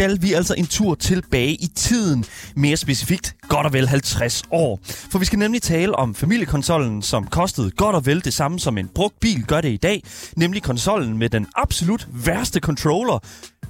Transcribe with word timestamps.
skal 0.00 0.22
vi 0.22 0.32
altså 0.32 0.54
en 0.58 0.66
tur 0.66 0.94
tilbage 0.94 1.52
i 1.52 1.66
tiden, 1.74 2.24
mere 2.56 2.76
specifikt 2.76 3.34
godt 3.48 3.66
og 3.66 3.72
vel 3.72 3.88
50 3.88 4.42
år. 4.50 4.80
For 4.84 5.18
vi 5.18 5.24
skal 5.24 5.38
nemlig 5.38 5.62
tale 5.62 5.96
om 5.96 6.14
familiekonsollen, 6.14 7.02
som 7.02 7.26
kostede 7.26 7.70
godt 7.70 7.96
og 7.96 8.06
vel 8.06 8.24
det 8.24 8.34
samme 8.34 8.60
som 8.60 8.78
en 8.78 8.88
brugt 8.88 9.20
bil 9.20 9.44
gør 9.46 9.60
det 9.60 9.68
i 9.68 9.76
dag, 9.76 10.02
nemlig 10.36 10.62
konsollen 10.62 11.18
med 11.18 11.28
den 11.28 11.46
absolut 11.56 12.06
værste 12.12 12.60
controller, 12.60 13.18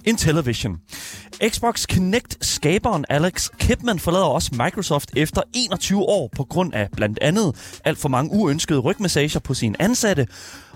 en 0.05 0.17
television. 0.17 0.77
Xbox 1.49 1.87
Kinect-skaberen 1.87 3.05
Alex 3.09 3.49
Kipman 3.59 3.99
forlader 3.99 4.25
også 4.25 4.51
Microsoft 4.65 5.11
efter 5.17 5.43
21 5.53 6.03
år 6.03 6.31
på 6.37 6.45
grund 6.45 6.75
af 6.75 6.89
blandt 6.97 7.19
andet 7.23 7.81
alt 7.85 7.99
for 7.99 8.09
mange 8.09 8.33
uønskede 8.33 8.79
rygmassager 8.79 9.41
på 9.41 9.55
sine 9.55 9.83
ansatte. 9.83 10.27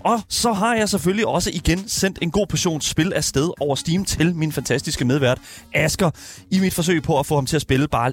Og 0.01 0.21
så 0.29 0.53
har 0.53 0.75
jeg 0.75 0.89
selvfølgelig 0.89 1.27
også 1.27 1.51
igen 1.55 1.89
sendt 1.89 2.19
en 2.23 2.31
god 2.31 2.47
portion 2.47 2.81
spil 2.81 3.13
afsted 3.13 3.51
over 3.61 3.75
Steam 3.75 4.05
til 4.05 4.37
min 4.37 4.53
fantastiske 4.53 5.05
medvært 5.05 5.41
Asker 5.75 6.11
i 6.51 6.61
mit 6.61 6.75
forsøg 6.75 7.03
på 7.03 7.19
at 7.19 7.27
få 7.27 7.35
ham 7.35 7.47
til 7.47 7.57
at 7.57 7.63
spille 7.63 7.89
bare 7.89 8.13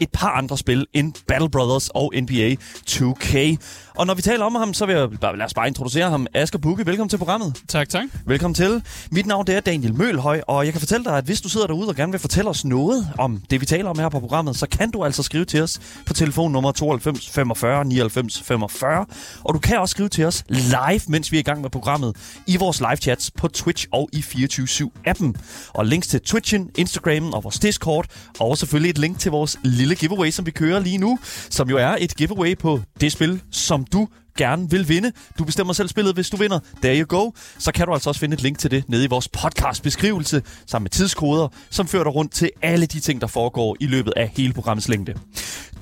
et 0.00 0.10
par 0.12 0.30
andre 0.30 0.58
spil 0.58 0.86
end 0.92 1.12
Battle 1.28 1.50
Brothers 1.50 1.88
og 1.88 2.12
NBA 2.22 2.56
2K. 2.90 3.56
Og 3.94 4.06
når 4.06 4.14
vi 4.14 4.22
taler 4.22 4.44
om 4.44 4.54
ham, 4.54 4.74
så 4.74 4.86
vil 4.86 4.94
jeg 4.96 5.10
bare, 5.20 5.38
lad 5.38 5.46
os 5.46 5.54
bare 5.54 5.68
introducere 5.68 6.10
ham. 6.10 6.26
Asger 6.34 6.58
Bukke, 6.58 6.86
velkommen 6.86 7.08
til 7.08 7.16
programmet. 7.16 7.62
Tak, 7.68 7.88
tak. 7.88 8.04
Velkommen 8.26 8.54
til. 8.54 8.82
Mit 9.10 9.26
navn 9.26 9.46
det 9.46 9.56
er 9.56 9.60
Daniel 9.60 9.94
Mølhøj, 9.94 10.40
og 10.46 10.64
jeg 10.64 10.72
kan 10.72 10.80
fortælle 10.80 11.04
dig, 11.04 11.18
at 11.18 11.24
hvis 11.24 11.40
du 11.40 11.48
sidder 11.48 11.66
derude 11.66 11.88
og 11.88 11.96
gerne 11.96 12.12
vil 12.12 12.20
fortælle 12.20 12.50
os 12.50 12.64
noget 12.64 13.08
om 13.18 13.42
det, 13.50 13.60
vi 13.60 13.66
taler 13.66 13.90
om 13.90 13.98
her 13.98 14.08
på 14.08 14.20
programmet, 14.20 14.56
så 14.56 14.66
kan 14.66 14.90
du 14.90 15.04
altså 15.04 15.22
skrive 15.22 15.44
til 15.44 15.62
os 15.62 15.80
på 16.06 16.14
telefonnummer 16.14 16.72
92 16.72 17.30
45 17.30 17.84
99 17.84 18.42
45. 18.42 19.06
Og 19.44 19.54
du 19.54 19.58
kan 19.58 19.78
også 19.78 19.92
skrive 19.92 20.08
til 20.08 20.24
os 20.24 20.44
live, 20.48 21.00
mens 21.08 21.32
vi 21.32 21.36
er 21.36 21.40
i 21.40 21.42
gang 21.42 21.60
med 21.60 21.70
programmet, 21.70 22.16
i 22.46 22.56
vores 22.56 22.80
live 22.80 22.96
chats 22.96 23.30
på 23.30 23.48
Twitch 23.48 23.86
og 23.92 24.08
i 24.12 24.18
24-7-appen. 24.18 25.32
Og 25.68 25.86
links 25.86 26.08
til 26.08 26.20
Twitchen, 26.20 26.70
Instagram 26.78 27.32
og 27.32 27.44
vores 27.44 27.58
Discord, 27.58 28.06
og 28.40 28.58
selvfølgelig 28.58 28.90
et 28.90 28.98
link 28.98 29.18
til 29.18 29.30
vores 29.30 29.58
lille 29.64 29.94
giveaway, 29.94 30.30
som 30.30 30.46
vi 30.46 30.50
kører 30.50 30.80
lige 30.80 30.98
nu, 30.98 31.18
som 31.50 31.70
jo 31.70 31.76
er 31.76 31.96
et 32.00 32.16
giveaway 32.16 32.58
på 32.58 32.80
det 33.00 33.12
spil, 33.12 33.40
som 33.50 33.81
du 33.84 34.08
gerne 34.38 34.70
vil 34.70 34.88
vinde. 34.88 35.12
Du 35.38 35.44
bestemmer 35.44 35.72
selv 35.72 35.88
spillet, 35.88 36.14
hvis 36.14 36.30
du 36.30 36.36
vinder. 36.36 36.58
There 36.82 37.00
you 37.00 37.06
go. 37.06 37.30
Så 37.58 37.72
kan 37.72 37.86
du 37.86 37.92
altså 37.92 38.10
også 38.10 38.20
finde 38.20 38.34
et 38.34 38.42
link 38.42 38.58
til 38.58 38.70
det 38.70 38.88
nede 38.88 39.04
i 39.04 39.08
vores 39.08 39.28
podcast 39.28 39.82
beskrivelse, 39.82 40.42
sammen 40.66 40.84
med 40.84 40.90
tidskoder, 40.90 41.48
som 41.70 41.86
fører 41.86 42.04
dig 42.04 42.14
rundt 42.14 42.32
til 42.32 42.50
alle 42.62 42.86
de 42.86 43.00
ting, 43.00 43.20
der 43.20 43.26
foregår 43.26 43.76
i 43.80 43.86
løbet 43.86 44.12
af 44.16 44.32
hele 44.36 44.52
programmets 44.52 44.88
længde. 44.88 45.14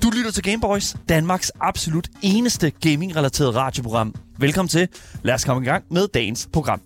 Du 0.03 0.09
lytter 0.09 0.31
til 0.31 0.43
Gameboys, 0.43 0.95
Danmarks 1.09 1.51
absolut 1.61 2.07
eneste 2.21 2.71
gaming-relateret 2.71 3.55
radioprogram. 3.55 4.15
Velkommen 4.37 4.69
til. 4.69 4.87
Lad 5.23 5.33
os 5.33 5.45
komme 5.45 5.63
i 5.63 5.65
gang 5.65 5.83
med 5.91 6.07
dagens 6.13 6.49
program. 6.53 6.81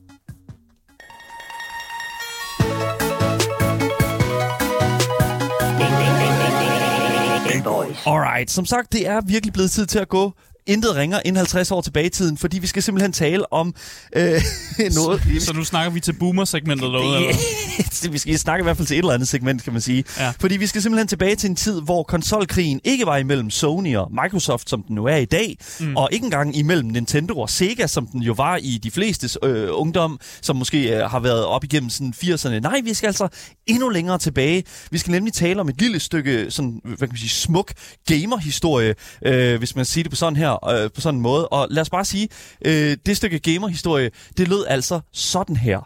Alright, 8.08 8.52
som 8.52 8.66
sagt, 8.66 8.94
det 8.94 9.08
er 9.08 9.22
virkelig 9.22 9.54
blevet 9.54 9.72
tid 9.72 9.86
til 9.86 10.00
at 10.00 10.10
gå 10.10 10.34
intet 10.68 10.96
ringer 10.96 11.20
end 11.26 11.38
50 11.38 11.72
år 11.72 11.82
tilbage 11.82 12.06
i 12.06 12.10
tiden, 12.10 12.38
fordi 12.38 12.60
vi 12.60 12.68
skal 12.68 12.84
simpelthen 12.84 13.14
tale 13.14 13.54
om 13.54 13.76
øh, 14.16 14.42
noget... 14.96 15.22
Så 15.40 15.54
nu 15.54 15.64
snakker 15.64 15.92
vi 15.92 16.00
til 16.00 16.14
boomer-segmentet 16.14 16.86
eller? 16.86 17.20
det, 18.04 18.14
vi 18.14 18.18
skal 18.18 18.40
snakke 18.40 18.62
i 18.62 18.64
hvert 18.64 18.78
fald 18.78 18.88
til 18.88 18.96
et 18.96 19.00
eller 19.00 19.14
andet 19.14 19.28
segment, 19.28 19.64
kan 19.64 19.74
man 19.74 19.82
sige. 19.82 20.04
Ja. 20.20 20.34
Fordi 20.40 20.58
vi 20.58 20.68
skal 20.68 20.82
simpelthen 20.82 21.08
tilbage 21.08 21.36
til 21.36 21.50
en 21.50 21.56
tid, 21.56 21.82
hvor 21.82 22.04
konsolkrigen 22.04 22.82
ikke 22.84 23.06
var 23.06 23.18
imellem 23.18 23.50
Sony 23.50 23.96
og 23.96 24.12
Microsoft, 24.24 24.70
som 24.70 24.84
den 24.84 24.96
nu 24.96 25.06
er 25.06 25.16
i 25.16 25.26
dag, 25.26 25.58
mm. 25.80 25.96
og 25.96 26.10
ikke 26.12 26.24
engang 26.24 26.56
imellem 26.58 26.90
Nintendo 26.90 27.40
og 27.40 27.50
Sega, 27.50 27.88
som 27.88 28.08
den 28.08 28.22
jo 28.22 28.34
var 28.34 28.58
i 28.58 28.80
de 28.84 28.92
flestes 28.92 29.38
øh, 29.44 29.68
ungdom, 29.72 30.20
som 30.42 30.56
måske 30.56 30.98
øh, 30.98 31.10
har 31.10 31.20
været 31.20 31.46
op 31.46 31.64
igennem 31.64 31.90
sådan 31.90 32.14
80'erne. 32.18 32.60
Nej, 32.60 32.82
vi 32.84 32.94
skal 32.94 33.08
altså 33.08 33.28
endnu 33.68 33.90
længere 33.90 34.18
tilbage. 34.18 34.64
Vi 34.92 34.98
skal 34.98 35.12
nemlig 35.12 35.34
tale 35.34 35.62
om 35.62 35.70
et 35.70 35.82
lille 35.82 36.00
stykke 36.00 36.46
sådan, 36.50 36.82
hvad 36.84 36.98
kan 36.98 37.10
man 37.10 37.18
sige, 37.18 37.30
smuk 37.30 37.74
gamerhistorie, 38.08 38.96
øh, 39.26 39.58
hvis 39.58 39.76
man 39.76 39.86
siger 39.86 40.04
det 40.04 40.12
på 40.12 40.16
sådan 40.16 40.36
her 40.36 40.55
øh, 40.72 40.92
på 40.92 41.02
sådan 41.02 41.16
en 41.16 41.22
måde. 41.22 41.48
Og 41.48 41.68
lad 41.70 41.82
os 41.82 41.90
bare 41.90 42.06
sige, 42.06 42.30
øh, 42.66 42.98
det 43.06 43.18
stykke 43.18 43.40
gamerhistorie, 43.40 44.12
det 44.38 44.48
lød 44.48 44.66
altså 44.68 45.00
sådan 45.14 45.56
her. 45.56 45.80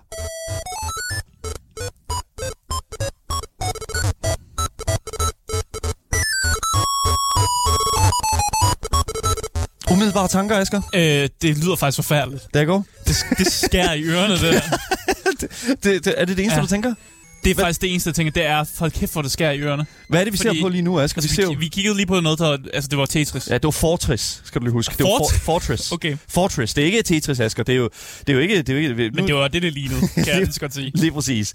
Umiddelbare 9.91 10.28
tanker, 10.28 10.57
Asger? 10.57 10.81
Øh, 10.96 11.30
det 11.41 11.57
lyder 11.57 11.75
faktisk 11.75 11.96
forfærdeligt. 11.96 12.47
Der 12.53 12.66
går. 12.66 12.86
Det, 13.07 13.16
det 13.38 13.51
skærer 13.51 13.94
i 13.94 14.03
ørerne, 14.03 14.34
det 14.34 14.41
der. 14.41 14.62
det, 15.41 15.50
det, 15.84 16.06
det, 16.06 16.13
er 16.18 16.25
det 16.25 16.38
det 16.38 16.44
eneste. 16.44 16.57
Ja. 16.57 16.62
du 16.62 16.68
tænker? 16.68 16.94
Det 17.44 17.50
er 17.51 17.56
Hvad- 17.56 17.66
faktisk 17.66 17.81
det 17.81 17.91
eneste, 17.91 18.07
jeg 18.07 18.16
tænker, 18.16 18.31
det 18.31 18.46
er, 18.46 18.66
hold 18.80 18.91
kæft, 18.91 19.12
hvor 19.13 19.22
det 19.22 19.31
skærer 19.31 19.51
i 19.51 19.59
ørerne. 19.59 19.86
Hvad 20.09 20.19
er 20.19 20.23
det, 20.23 20.33
vi 20.33 20.37
Fordi- 20.37 20.55
ser 20.57 20.61
på 20.63 20.69
lige 20.69 20.81
nu, 20.81 20.99
Asger? 20.99 21.17
Altså, 21.21 21.29
vi 21.29 21.35
ser 21.35 21.47
vi, 21.47 21.53
jo... 21.53 21.59
vi 21.59 21.67
kiggede 21.67 21.95
lige 21.95 22.05
på 22.05 22.19
noget, 22.19 22.39
der, 22.39 22.57
altså 22.73 22.87
det 22.87 22.97
var 22.99 23.05
Tetris. 23.05 23.47
Ja, 23.49 23.53
det 23.53 23.63
var 23.63 23.71
Fortress, 23.71 24.41
skal 24.45 24.61
du 24.61 24.65
lige 24.65 24.73
huske. 24.73 24.93
Det 24.97 25.03
var 25.03 25.09
for, 25.31 25.39
Fortress. 25.39 25.91
Okay. 25.99 26.17
Fortress. 26.29 26.73
Det 26.73 26.81
er 26.81 26.85
ikke 26.85 27.01
Tetris, 27.03 27.39
Asger. 27.39 27.63
Det 27.63 27.73
er 27.73 27.77
jo, 27.77 27.89
det 28.19 28.29
er 28.29 28.33
jo 28.33 28.39
ikke... 28.39 28.57
Det 28.57 28.69
er 28.69 28.73
jo 28.73 28.79
ikke 28.79 29.11
Men 29.15 29.27
det 29.27 29.35
var 29.35 29.47
det, 29.47 29.61
det 29.61 29.73
lignede, 29.73 30.01
kan 30.15 30.27
jeg 30.27 30.39
lige 30.39 30.59
godt 30.59 30.73
sige. 30.73 30.91
Lige 30.95 31.11
præcis. 31.11 31.53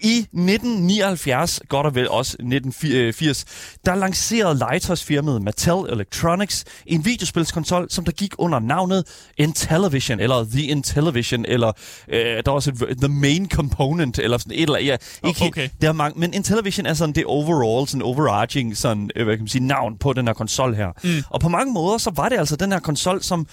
I 0.00 0.18
1979, 0.18 1.60
godt 1.68 1.86
og 1.86 1.94
vel 1.94 2.08
også 2.08 2.32
1980, 2.32 3.44
der 3.86 3.94
lancerede 3.94 4.58
legetøjsfirmaet 4.58 5.42
Mattel 5.42 5.92
Electronics 5.92 6.64
en 6.86 7.04
videospilskonsol, 7.04 7.86
som 7.90 8.04
der 8.04 8.12
gik 8.12 8.34
under 8.38 8.58
navnet 8.58 9.04
Intellivision, 9.36 10.20
eller 10.20 10.44
The 10.44 10.62
Intellivision, 10.62 11.44
eller 11.48 11.72
øh, 12.08 12.20
der 12.20 12.42
er 12.46 12.50
også 12.50 12.70
et, 12.70 12.98
The 12.98 13.08
Main 13.08 13.48
Component, 13.50 14.18
eller 14.18 14.38
sådan 14.38 14.52
et 14.52 14.62
eller 14.62 14.78
ja, 14.78 14.96
ikke 15.26 15.40
helt- 15.40 15.42
okay. 15.52 15.68
Der 15.80 15.88
er 15.88 15.92
mange, 15.92 16.20
men 16.20 16.34
Intellivision 16.34 16.86
er 16.86 16.94
sådan 16.94 17.14
det 17.14 17.24
overall, 17.24 17.75
sådan 17.84 18.02
overarching 18.02 18.76
sådan, 18.76 19.10
øh, 19.16 19.24
hvad 19.24 19.36
kan 19.36 19.42
man 19.42 19.48
sige, 19.48 19.66
navn 19.66 19.98
på 19.98 20.12
den 20.12 20.26
her 20.26 20.34
konsol 20.34 20.74
her. 20.74 20.92
Mm. 21.04 21.22
Og 21.30 21.40
på 21.40 21.48
mange 21.48 21.72
måder, 21.72 21.98
så 21.98 22.10
var 22.16 22.28
det 22.28 22.38
altså 22.38 22.56
den 22.56 22.72
her 22.72 22.78
konsol, 22.78 23.22
som 23.22 23.46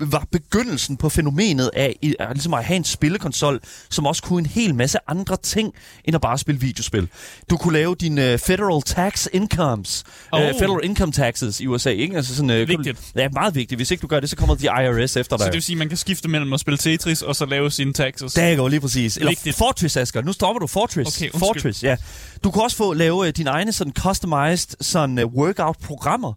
var 0.00 0.26
begyndelsen 0.32 0.96
på 0.96 1.08
fænomenet 1.08 1.70
af, 1.74 1.96
af 2.18 2.26
ligesom 2.32 2.54
at 2.54 2.64
have 2.64 2.76
en 2.76 2.84
spillekonsol, 2.84 3.60
som 3.90 4.06
også 4.06 4.22
kunne 4.22 4.38
en 4.38 4.46
hel 4.46 4.74
masse 4.74 4.98
andre 5.08 5.36
ting, 5.36 5.74
end 6.04 6.14
at 6.14 6.20
bare 6.20 6.38
spille 6.38 6.60
videospil. 6.60 7.08
Du 7.50 7.56
kunne 7.56 7.72
lave 7.72 7.94
dine 7.94 8.34
uh, 8.34 8.38
federal 8.38 8.82
tax 8.82 9.26
incomes, 9.32 10.04
oh. 10.32 10.40
Oh. 10.40 10.46
uh, 10.46 10.58
federal 10.58 10.84
income 10.84 11.12
taxes 11.12 11.60
i 11.60 11.66
USA, 11.66 11.90
ikke? 11.90 12.16
Altså 12.16 12.36
sådan, 12.36 12.62
uh, 12.62 12.68
Vigtigt. 12.68 13.12
Ja, 13.16 13.28
meget 13.28 13.54
vigtigt. 13.54 13.78
Hvis 13.78 13.90
ikke 13.90 14.02
du 14.02 14.06
gør 14.06 14.20
det, 14.20 14.30
så 14.30 14.36
kommer 14.36 14.54
de 14.54 14.64
IRS 14.64 15.16
efter 15.16 15.36
dig. 15.36 15.44
Så 15.44 15.46
det 15.46 15.54
vil 15.54 15.62
sige, 15.62 15.74
at 15.74 15.78
man 15.78 15.88
kan 15.88 15.98
skifte 15.98 16.28
mellem 16.28 16.52
at 16.52 16.60
spille 16.60 16.78
Tetris 16.78 17.22
og 17.22 17.36
så 17.36 17.46
lave 17.46 17.70
sine 17.70 17.92
taxes. 17.92 18.34
Der 18.34 18.56
går 18.56 18.68
lige 18.68 18.80
præcis. 18.80 19.16
Eller 19.16 19.30
Vigtigt. 19.30 19.56
Fortress, 19.56 19.96
Asger. 19.96 20.22
Nu 20.22 20.32
stopper 20.32 20.60
du. 20.60 20.66
Fortress. 20.66 21.16
Okay, 21.16 21.30
undskyld. 21.30 21.40
Fortress, 21.40 21.82
ja. 21.82 21.96
Du 22.44 22.50
kan 22.50 22.62
også 22.62 22.76
få 22.76 22.92
lave 22.92 23.16
uh, 23.16 23.28
dine 23.28 23.50
egne 23.50 23.72
sådan 23.72 23.92
customized 23.92 24.76
sådan 24.80 25.18
uh, 25.18 25.34
workout-programmer. 25.34 26.32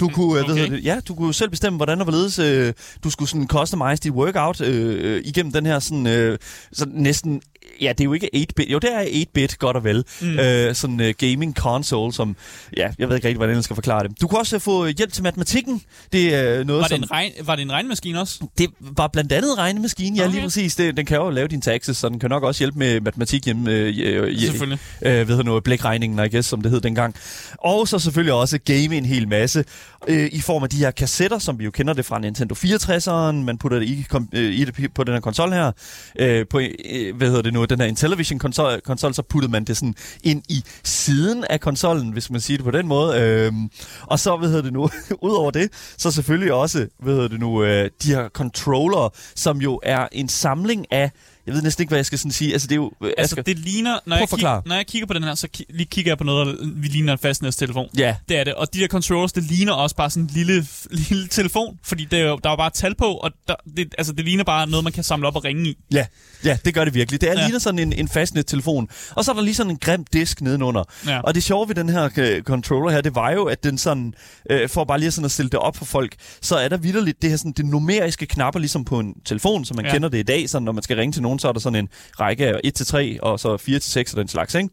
Du 0.00 0.08
kunne, 0.08 0.40
okay. 0.40 0.52
okay. 0.52 0.62
ved 0.62 0.70
det, 0.70 0.84
ja, 0.84 1.00
du 1.08 1.14
kunne 1.14 1.34
selv 1.34 1.50
bestemme, 1.50 1.76
hvordan 1.76 1.98
og 1.98 2.04
hvorledes 2.04 2.38
øh, 2.38 2.72
du 3.04 3.10
skulle 3.10 3.28
sådan 3.28 3.48
customize 3.48 4.00
dit 4.02 4.12
workout 4.12 4.60
øh, 4.60 5.14
øh, 5.14 5.22
igennem 5.24 5.52
den 5.52 5.66
her 5.66 5.78
sådan, 5.78 6.06
øh, 6.06 6.38
sådan 6.72 6.94
næsten, 6.94 7.42
ja, 7.80 7.88
det 7.88 8.00
er 8.00 8.04
jo 8.04 8.12
ikke 8.12 8.30
8-bit, 8.36 8.68
jo, 8.72 8.78
det 8.78 8.90
er 8.94 9.04
8-bit, 9.04 9.58
godt 9.58 9.76
og 9.76 9.84
vel, 9.84 10.04
mm. 10.20 10.38
øh, 10.38 10.74
sådan 10.74 11.00
øh, 11.00 11.14
gaming 11.18 11.54
console, 11.54 12.12
som, 12.12 12.36
ja, 12.76 12.90
jeg 12.98 13.08
ved 13.08 13.16
ikke 13.16 13.28
rigtig, 13.28 13.36
hvordan 13.38 13.56
jeg 13.56 13.64
skal 13.64 13.74
forklare 13.74 14.08
det. 14.08 14.20
Du 14.20 14.28
kunne 14.28 14.40
også 14.40 14.56
øh, 14.56 14.60
få 14.60 14.86
hjælp 14.86 15.12
til 15.12 15.22
matematikken. 15.22 15.82
Det 16.12 16.34
er 16.34 16.60
øh, 16.60 16.66
noget, 16.66 16.80
Var 16.80 16.88
det, 16.88 16.90
som... 16.90 17.02
en 17.02 17.10
regn, 17.10 17.32
var 17.44 17.56
det 17.56 17.62
en 17.62 17.72
regnmaskine 17.72 18.20
også? 18.20 18.46
Det 18.58 18.70
var 18.80 19.06
blandt 19.08 19.32
andet 19.32 19.58
regnemaskine, 19.58 20.16
ja, 20.16 20.24
Okay. 20.24 20.34
lige 20.34 20.42
præcis. 20.42 20.76
Det, 20.76 20.96
den 20.96 21.06
kan 21.06 21.16
jo 21.16 21.30
lave 21.30 21.48
dine 21.48 21.62
taxes, 21.62 21.96
så 21.96 22.08
den 22.08 22.18
kan 22.18 22.30
nok 22.30 22.42
også 22.42 22.58
hjælpe 22.58 22.78
med 22.78 23.00
matematik 23.00 23.44
hjemme. 23.44 23.72
Øh, 23.72 23.94
øh, 24.02 24.38
Selvfølgelig. 24.40 24.78
Øh, 25.02 25.28
ved 25.28 25.36
du 25.36 25.42
noget, 25.42 25.64
blækregningen, 25.64 26.26
I 26.26 26.28
guess, 26.28 26.48
som 26.48 26.60
det 26.60 26.70
hed 26.70 26.80
dengang. 26.80 27.14
Og 27.58 27.88
så 27.88 27.98
selvfølgelig 27.98 28.32
også 28.32 28.58
game 28.58 28.96
en 28.96 29.04
hel 29.04 29.28
masse 29.28 29.64
øh, 30.08 30.28
i 30.32 30.40
form 30.40 30.62
af 30.62 30.68
de 30.68 30.76
her 30.76 30.90
kassetter, 30.90 31.38
som 31.38 31.58
vi 31.58 31.64
jo 31.64 31.70
kender 31.70 31.92
det 31.92 32.04
fra 32.04 32.18
Nintendo 32.18 32.54
64'eren. 32.54 33.32
Man 33.32 33.58
putter 33.58 33.78
det 33.78 33.88
i, 33.88 34.04
kom, 34.08 34.28
øh, 34.32 34.54
i 34.54 34.64
det 34.64 34.94
på 34.94 35.04
den 35.04 35.14
her 35.14 35.20
konsol 35.20 35.52
her. 35.52 35.72
Øh, 36.18 36.46
på, 36.50 36.60
øh, 36.60 37.16
hvad 37.16 37.28
hedder 37.28 37.42
det 37.42 37.52
nu, 37.54 37.64
den 37.64 37.80
her 37.80 37.86
Intellivision 37.86 38.38
konsol, 38.38 38.80
konsol, 38.80 39.14
så 39.14 39.22
puttede 39.22 39.52
man 39.52 39.64
det 39.64 39.76
sådan 39.76 39.94
ind 40.22 40.42
i 40.48 40.64
siden 40.84 41.44
af 41.50 41.60
konsollen, 41.60 42.12
hvis 42.12 42.30
man 42.30 42.40
siger 42.40 42.58
det 42.58 42.64
på 42.64 42.70
den 42.70 42.88
måde. 42.88 43.20
Øhm, 43.20 43.70
og 44.02 44.18
så, 44.18 44.36
hvad 44.36 44.48
hedder 44.48 44.62
det 44.62 44.72
nu, 44.72 44.88
udover 45.28 45.50
det, 45.50 45.68
så 45.98 46.10
selvfølgelig 46.10 46.52
også, 46.52 46.86
hvad 46.98 47.14
hedder 47.14 47.28
det 47.28 47.40
nu, 47.40 47.64
øh, 47.64 47.90
de 48.02 48.08
her 48.08 48.28
controller, 48.28 49.14
som 49.34 49.58
jo 49.58 49.80
er 49.82 50.08
en 50.12 50.28
samling 50.28 50.92
af 50.92 51.10
jeg 51.46 51.54
ved 51.54 51.62
næsten 51.62 51.82
ikke, 51.82 51.90
hvad 51.90 51.98
jeg 51.98 52.06
skal 52.06 52.18
sådan 52.18 52.32
sige. 52.32 52.52
Altså, 52.52 52.68
det 52.68 52.72
er 52.72 52.76
jo... 52.76 52.92
Altså, 53.02 53.14
Asger, 53.18 53.42
det 53.42 53.58
ligner... 53.58 53.98
Når 54.06 54.16
jeg, 54.16 54.28
kig, 54.28 54.42
når 54.66 54.74
jeg 54.74 54.86
kigger 54.86 55.06
på 55.06 55.12
den 55.14 55.24
her, 55.24 55.34
så 55.34 55.48
ki- 55.56 55.64
lige 55.76 55.86
kigger 55.86 56.10
jeg 56.10 56.18
på 56.18 56.24
noget, 56.24 56.46
der 56.46 56.66
vi 56.74 56.88
ligner 56.88 57.12
en 57.12 57.18
fastnæstelefon. 57.18 57.88
Ja, 57.98 58.16
Det 58.28 58.38
er 58.38 58.44
det. 58.44 58.54
Og 58.54 58.74
de 58.74 58.78
der 58.80 58.86
controllers, 58.88 59.32
det 59.32 59.42
ligner 59.42 59.72
også 59.72 59.96
bare 59.96 60.10
sådan 60.10 60.22
en 60.22 60.30
lille, 60.34 60.66
lille 61.10 61.28
telefon. 61.28 61.78
Fordi 61.82 62.04
det 62.04 62.18
er 62.18 62.24
jo, 62.24 62.38
der 62.44 62.50
er 62.50 62.56
bare 62.56 62.70
tal 62.70 62.94
på, 62.94 63.04
og 63.04 63.30
der, 63.48 63.54
det, 63.76 63.94
altså, 63.98 64.12
det 64.12 64.24
ligner 64.24 64.44
bare 64.44 64.66
noget, 64.68 64.84
man 64.84 64.92
kan 64.92 65.04
samle 65.04 65.26
op 65.28 65.36
og 65.36 65.44
ringe 65.44 65.68
i. 65.70 65.76
ja, 65.92 66.06
ja, 66.44 66.58
det 66.64 66.74
gør 66.74 66.84
det 66.84 66.94
virkelig. 66.94 67.20
Det 67.20 67.28
er 67.30 67.34
Ja. 67.40 67.44
ligner 67.46 67.58
sådan 67.58 67.78
en, 67.78 67.92
en 67.92 68.08
fastnet-telefon. 68.08 68.88
Og 69.10 69.24
så 69.24 69.30
er 69.30 69.34
der 69.34 69.42
lige 69.42 69.54
sådan 69.54 69.70
en 69.70 69.78
grim 69.78 70.04
disk 70.12 70.40
nedenunder. 70.40 70.84
Ja. 71.06 71.20
Og 71.20 71.34
det 71.34 71.42
sjove 71.42 71.68
ved 71.68 71.74
den 71.74 71.88
her 71.88 72.08
øh, 72.16 72.42
controller 72.42 72.90
her, 72.90 73.00
det 73.00 73.14
var 73.14 73.30
jo, 73.30 73.44
at 73.44 73.64
den 73.64 73.78
sådan, 73.78 74.14
øh, 74.50 74.68
for 74.68 74.84
bare 74.84 75.00
lige 75.00 75.10
sådan 75.10 75.24
at 75.24 75.30
stille 75.30 75.50
det 75.50 75.58
op 75.58 75.76
for 75.76 75.84
folk, 75.84 76.14
så 76.42 76.56
er 76.56 76.68
der 76.68 76.76
vidderligt 76.76 77.22
det 77.22 77.30
her 77.30 77.36
sådan, 77.36 77.52
det 77.52 77.64
numeriske 77.66 78.26
knapper, 78.26 78.60
ligesom 78.60 78.84
på 78.84 78.98
en 79.00 79.14
telefon, 79.24 79.64
som 79.64 79.76
man 79.76 79.84
ja. 79.86 79.92
kender 79.92 80.08
det 80.08 80.18
i 80.18 80.22
dag. 80.22 80.48
Sådan, 80.50 80.64
når 80.64 80.72
man 80.72 80.82
skal 80.82 80.96
ringe 80.96 81.12
til 81.12 81.22
nogen, 81.22 81.33
så 81.38 81.48
er 81.48 81.52
der 81.52 81.60
sådan 81.60 81.78
en 81.78 81.88
række 82.20 82.46
af 82.46 82.60
1-3, 82.80 83.18
og 83.22 83.40
så 83.40 83.56
4-6 83.56 84.12
og 84.12 84.16
den 84.16 84.28
slags, 84.28 84.54
ikke? 84.54 84.68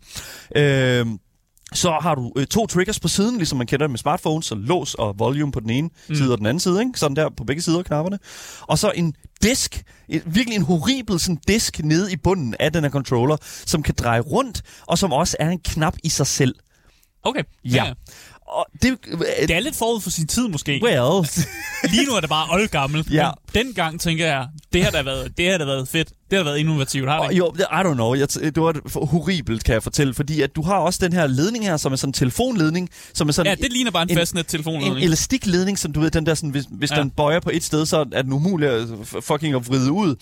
Øh, 0.56 1.06
så 1.74 1.92
har 2.02 2.16
du 2.16 2.32
øh, 2.36 2.46
to 2.46 2.68
triggers 2.68 3.00
på 3.00 3.08
siden, 3.08 3.38
ligesom 3.38 3.58
man 3.58 3.68
kender 3.68 3.86
det 3.88 3.92
med 3.92 4.00
smartphones, 4.00 4.46
så 4.46 4.56
lås 4.56 4.94
og 4.94 5.20
volume 5.20 5.52
på 5.52 5.60
den 5.60 5.70
ene 5.70 5.90
mm. 6.10 6.16
side 6.16 6.32
og 6.32 6.38
den 6.38 6.46
anden 6.46 6.60
side, 6.60 6.80
ikke? 6.80 7.00
sådan 7.00 7.16
der 7.16 7.30
på 7.38 7.44
begge 7.44 7.62
sider 7.62 7.80
af 7.80 7.86
knapperne. 7.86 8.20
Og 8.62 8.80
så 8.80 8.92
en 8.96 9.14
disk, 9.44 9.84
et, 10.10 10.24
virkelig 10.26 10.56
en 10.56 10.62
horribel 10.62 11.20
sådan 11.20 11.42
disk 11.48 11.80
nede 11.84 12.14
i 12.14 12.16
bunden 12.16 12.56
af 12.60 12.74
den 12.74 12.84
her 12.84 12.92
controller, 12.92 13.38
som 13.42 13.84
kan 13.84 13.96
dreje 13.98 14.20
rundt, 14.20 14.62
og 14.88 14.98
som 14.98 15.14
også 15.14 15.38
er 15.40 15.50
en 15.50 15.60
knap 15.60 15.98
i 16.04 16.10
sig 16.10 16.28
selv. 16.28 16.56
Okay. 17.24 17.44
Ja. 17.64 17.94
Og 18.52 18.66
det, 18.82 18.98
øh, 19.08 19.20
Det 19.48 19.52
er 19.56 19.60
lidt 19.60 19.76
forud 19.76 20.02
for 20.02 20.10
sin 20.10 20.28
tid, 20.28 20.48
måske. 20.48 20.80
well, 20.84 21.28
Lige 21.94 22.06
nu 22.06 22.14
er 22.16 22.20
det 22.20 22.30
bare 22.30 22.48
oldgammelt. 22.54 23.12
Ja. 23.12 23.30
Men 23.54 23.66
dengang 23.66 24.02
tænker 24.02 24.26
jeg, 24.26 24.48
det 24.74 24.84
har 24.84 24.92
da 24.92 25.02
været, 25.04 25.38
det 25.38 25.52
har 25.52 25.58
da 25.58 25.66
været 25.66 25.88
fedt. 25.88 26.10
Det 26.30 26.38
har 26.38 26.44
været 26.44 26.58
innovativt, 26.58 27.10
har 27.10 27.22
det 27.24 27.32
ikke? 27.32 27.38
jo, 27.46 27.54
I 27.60 27.62
don't 27.90 27.94
know. 27.94 28.14
Jeg, 28.14 28.30
det 28.34 28.62
var 28.62 28.76
for 28.88 29.06
horribelt, 29.06 29.64
kan 29.64 29.74
jeg 29.74 29.84
fortælle. 29.84 30.14
Fordi 30.14 30.42
at 30.42 30.56
du 30.56 30.62
har 30.62 30.76
også 30.76 31.00
den 31.02 31.14
her 31.14 31.28
ledning 31.28 31.66
her, 31.66 31.78
som 31.78 31.92
er 31.92 31.96
sådan 31.96 32.10
en 32.10 32.14
telefonledning, 32.14 32.90
som 33.14 33.28
er 33.28 33.32
sådan 33.34 33.58
Ja, 33.60 33.64
det 33.64 33.72
ligner 33.74 33.92
bare 33.92 34.04
en, 34.04 34.10
en- 34.10 34.18
fastnet-telefon. 34.18 34.82
en 34.84 34.98
elastikledning, 34.98 35.80
som 35.80 35.94
du 35.94 36.00
ved, 36.00 36.12
den 36.12 36.26
der 36.26 36.34
sådan, 36.34 36.50
hvis, 36.50 36.64
hvis 36.72 36.92
Ja. 36.92 36.96
den 36.96 37.10
bøjer 37.10 37.40
på 37.40 37.50
et 37.54 37.64
sted, 37.64 37.86
så 37.86 38.06
er 38.14 38.22
den 38.22 38.34
umulig 38.34 38.70
at 38.70 38.88
fucking 39.24 39.56
at 39.56 39.68
vride 39.68 39.92
ud. 39.92 40.16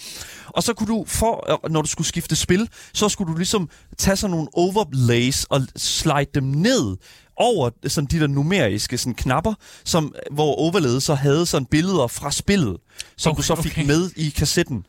Og 0.47 0.63
så 0.63 0.73
kunne 0.73 0.87
du, 0.87 1.05
for, 1.07 1.67
når 1.69 1.81
du 1.81 1.87
skulle 1.87 2.07
skifte 2.07 2.35
spil, 2.35 2.69
så 2.93 3.09
skulle 3.09 3.31
du 3.33 3.37
ligesom 3.37 3.69
tage 3.97 4.15
sådan 4.17 4.31
nogle 4.31 4.47
overlays 4.53 5.43
og 5.43 5.61
slide 5.75 6.25
dem 6.35 6.43
ned 6.43 6.95
over 7.39 7.69
sådan 7.87 8.07
de 8.07 8.19
der 8.19 8.27
numeriske 8.27 8.97
sådan 8.97 9.13
knapper, 9.13 9.53
som, 9.83 10.15
hvor 10.31 10.55
overlayet 10.55 11.03
så 11.03 11.13
havde 11.13 11.45
sådan 11.45 11.65
billeder 11.65 12.07
fra 12.07 12.31
spillet, 12.31 12.77
som 13.17 13.31
Okay, 13.31 13.37
du 13.37 13.43
så 13.43 13.55
fik 13.55 13.71
okay. 13.71 13.85
med 13.85 14.09
i 14.15 14.29
kassetten. 14.29 14.85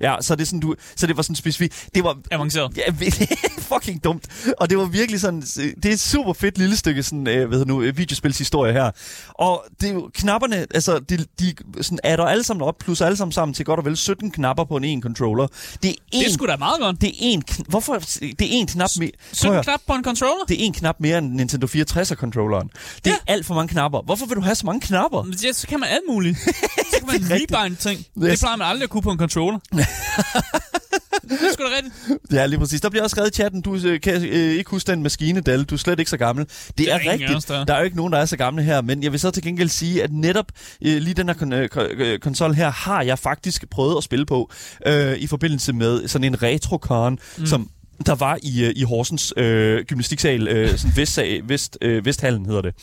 Ja, 0.00 0.16
så 0.20 0.34
det, 0.34 0.42
er 0.42 0.46
sådan, 0.46 0.60
du, 0.60 0.74
så 0.96 1.06
det 1.06 1.16
var 1.16 1.22
sådan 1.22 1.36
specifikt. 1.36 1.88
Det 1.94 2.04
var, 2.04 2.18
Avanceret. 2.30 2.76
Ja, 2.76 2.82
fucking 3.74 4.04
dumt. 4.04 4.24
Og 4.58 4.70
det 4.70 4.78
var 4.78 4.84
virkelig 4.84 5.20
sådan, 5.20 5.40
det 5.40 5.84
er 5.84 5.92
et 5.92 6.00
super 6.00 6.32
fedt 6.32 6.58
lille 6.58 6.76
stykke 6.76 7.02
sådan, 7.02 7.26
øh, 7.28 7.48
hvad 7.48 7.64
nu, 7.64 7.82
øh, 7.82 7.96
videospilshistorie 7.98 8.72
her. 8.72 8.90
Og 9.28 9.64
det 9.80 9.88
er 9.88 9.92
jo, 9.92 10.10
knapperne, 10.14 10.66
altså, 10.74 10.98
de, 10.98 11.16
de 11.40 11.54
sådan 11.80 11.98
adder 12.04 12.24
alle 12.24 12.44
sammen 12.44 12.62
op, 12.62 12.74
plus 12.78 13.00
alle 13.00 13.16
sammen 13.16 13.32
sammen 13.32 13.54
til 13.54 13.64
godt 13.64 13.78
og 13.78 13.84
vel 13.84 13.96
17 13.96 14.30
knapper 14.30 14.64
på 14.64 14.76
en 14.76 14.84
en 14.84 15.02
controller. 15.02 15.46
Det 15.82 15.90
er 15.90 15.94
en, 16.12 16.20
Det 16.22 16.28
er 16.28 16.32
sgu 16.32 16.46
da 16.46 16.56
meget 16.56 16.80
godt. 16.80 17.00
det 17.00 17.08
er 17.08 17.12
en, 17.18 17.42
hvorfor, 17.68 17.98
det 17.98 18.42
er 18.42 18.46
en 18.50 18.66
knap 18.66 18.90
mere, 18.98 19.10
Prøv 19.10 19.30
at 19.30 19.36
17 19.36 19.52
høre. 19.54 19.64
knap 19.64 19.80
på 19.86 19.92
en 19.92 20.04
controller? 20.04 20.44
det 20.48 20.60
er 20.62 20.64
en 20.66 20.72
knap 20.72 20.96
mere 21.00 21.18
end 21.18 21.32
Nintendo 21.32 21.66
64-controlleren. 21.66 22.68
Det 23.04 23.10
er 23.10 23.16
Ja. 23.28 23.32
alt 23.32 23.46
for 23.46 23.54
mange 23.54 23.68
knapper. 23.68 24.02
Hvorfor 24.02 24.26
vil 24.26 24.36
du 24.36 24.40
have 24.40 24.54
så 24.54 24.66
mange 24.66 24.80
knapper? 24.80 25.24
Ja, 25.44 25.52
så 25.52 25.66
kan 25.66 25.80
man 25.80 25.88
alt 25.88 26.02
muligt. 26.08 26.38
Så 27.12 27.18
kan 27.18 27.28
man 28.16 28.28
Det 28.28 28.32
er 28.32 28.36
plejer 28.36 28.56
man 28.56 28.66
aldrig 28.66 28.84
at 28.84 28.90
kunne 28.90 29.02
på 29.02 29.10
en 29.10 29.18
controller. 29.18 29.58
det 31.28 31.32
er 31.32 31.52
sgu 31.52 31.62
da 31.62 31.68
rigtigt. 31.76 32.32
Ja, 32.32 32.46
lige 32.46 32.58
præcis. 32.58 32.80
Der 32.80 32.90
bliver 32.90 33.02
også 33.02 33.14
skrevet 33.14 33.30
i 33.30 33.34
chatten, 33.34 33.62
du 33.62 33.74
øh, 33.74 34.00
kan 34.00 34.24
øh, 34.24 34.52
ikke 34.52 34.70
huske 34.70 34.90
den 34.90 35.02
maskine, 35.02 35.40
Dal. 35.40 35.64
Du 35.64 35.74
er 35.74 35.78
slet 35.78 35.98
ikke 35.98 36.10
så 36.10 36.16
gammel. 36.16 36.44
Det, 36.44 36.78
det 36.78 36.92
er 36.92 36.94
er, 36.94 37.12
rigtigt. 37.12 37.36
os, 37.36 37.44
der 37.44 37.60
er. 37.60 37.64
Der 37.64 37.74
er 37.74 37.78
jo 37.78 37.84
ikke 37.84 37.96
nogen, 37.96 38.12
der 38.12 38.18
er 38.18 38.26
så 38.26 38.36
gamle 38.36 38.62
her, 38.62 38.80
men 38.82 39.02
jeg 39.02 39.12
vil 39.12 39.20
så 39.20 39.30
til 39.30 39.42
gengæld 39.42 39.68
sige, 39.68 40.02
at 40.02 40.12
netop 40.12 40.46
øh, 40.84 40.96
lige 41.02 41.14
den 41.14 41.28
her 41.28 41.34
kon- 41.34 41.54
øh, 41.54 41.68
øh, 42.12 42.18
konsol 42.18 42.54
her, 42.54 42.70
har 42.70 43.02
jeg 43.02 43.18
faktisk 43.18 43.70
prøvet 43.70 43.96
at 43.96 44.04
spille 44.04 44.26
på 44.26 44.50
øh, 44.86 45.16
i 45.18 45.26
forbindelse 45.26 45.72
med 45.72 46.08
sådan 46.08 46.24
en 46.24 46.42
retrokon, 46.42 47.18
mm. 47.38 47.46
som 47.46 47.70
der 48.06 48.14
var 48.14 48.38
i, 48.42 48.64
øh, 48.64 48.72
i 48.76 48.82
Horsens 48.82 49.34
øh, 49.36 49.84
gymnastiksal, 49.84 50.48
øh, 50.48 50.78
sådan 50.78 50.96
Vestsag, 50.96 51.40
Vest, 51.44 51.78
øh, 51.82 52.04
Vesthallen 52.04 52.46
hedder 52.46 52.62
det. 52.62 52.74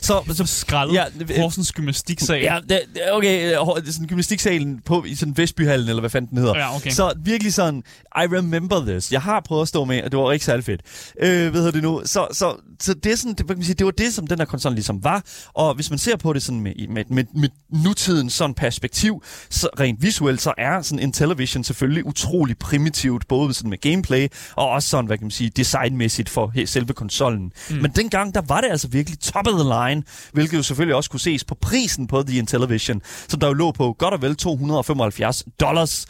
Så, 0.00 0.22
så 0.32 0.46
Skraldet. 0.46 0.94
Ja, 0.94 1.04
øh, 1.20 1.40
Horsens 1.40 1.72
gymnastiksal. 1.72 2.42
Ja, 2.42 2.58
det, 2.68 2.80
okay, 3.12 3.46
øh, 3.46 3.52
er 3.52 3.82
sådan 3.86 4.06
gymnastiksalen 4.06 4.80
på, 4.84 5.04
i 5.04 5.14
sådan 5.14 5.36
Vestbyhallen, 5.36 5.88
eller 5.88 6.00
hvad 6.00 6.10
fanden 6.10 6.30
den 6.30 6.38
hedder. 6.38 6.58
Ja, 6.58 6.76
okay. 6.76 6.90
Så 6.90 7.12
virkelig 7.24 7.54
sådan, 7.54 7.82
I 8.16 8.26
remember 8.36 8.86
this. 8.86 9.12
Jeg 9.12 9.22
har 9.22 9.40
prøvet 9.40 9.62
at 9.62 9.68
stå 9.68 9.84
med, 9.84 10.02
og 10.02 10.12
det 10.12 10.18
var 10.18 10.32
ikke 10.32 10.44
særlig 10.44 10.64
fedt. 10.64 10.80
Øh, 11.20 11.50
hvad 11.50 11.60
hedder 11.60 11.70
det 11.70 11.82
nu? 11.82 12.02
Så, 12.04 12.26
så, 12.32 12.56
så 12.80 12.94
det, 12.94 13.12
er 13.12 13.16
sådan, 13.16 13.34
det, 13.34 13.46
kan 13.46 13.56
man 13.56 13.64
sige, 13.64 13.74
det 13.74 13.86
var 13.86 13.92
det, 13.92 14.14
som 14.14 14.26
den 14.26 14.38
her 14.38 14.46
konsol 14.46 14.72
ligesom 14.72 15.04
var. 15.04 15.22
Og 15.54 15.74
hvis 15.74 15.90
man 15.90 15.98
ser 15.98 16.16
på 16.16 16.32
det 16.32 16.42
sådan 16.42 16.60
med, 16.60 16.88
med, 16.88 17.04
med, 17.08 17.24
med 17.34 17.48
nutidens 17.70 18.32
sådan 18.32 18.54
perspektiv, 18.54 19.22
så 19.50 19.68
rent 19.80 20.02
visuelt, 20.02 20.42
så 20.42 20.52
er 20.58 20.82
sådan 20.82 20.98
en 20.98 21.12
television 21.12 21.64
selvfølgelig 21.64 22.06
utrolig 22.06 22.58
primitivt, 22.58 23.28
både 23.28 23.54
sådan 23.54 23.70
med 23.70 23.78
gameplay, 23.78 24.28
og 24.56 24.63
også 24.64 24.88
sådan, 24.88 25.06
hvad 25.06 25.18
kan 25.18 25.24
man 25.24 25.30
sige, 25.30 25.50
designmæssigt 25.50 26.28
for 26.28 26.52
selve 26.66 26.92
konsollen. 26.92 27.52
Mm. 27.70 27.76
Men 27.76 27.90
dengang, 27.90 28.34
der 28.34 28.42
var 28.48 28.60
det 28.60 28.70
altså 28.70 28.88
virkelig 28.88 29.20
top 29.20 29.46
of 29.46 29.52
the 29.52 29.62
line, 29.62 30.02
hvilket 30.32 30.56
jo 30.56 30.62
selvfølgelig 30.62 30.96
også 30.96 31.10
kunne 31.10 31.20
ses 31.20 31.44
på 31.44 31.54
prisen 31.54 32.06
på 32.06 32.22
The 32.22 32.38
Intellivision, 32.38 33.02
som 33.28 33.40
der 33.40 33.46
jo 33.46 33.52
lå 33.52 33.72
på 33.72 33.92
godt 33.98 34.14
og 34.14 34.22
vel 34.22 34.36
275 34.36 35.44
dollars 35.60 36.06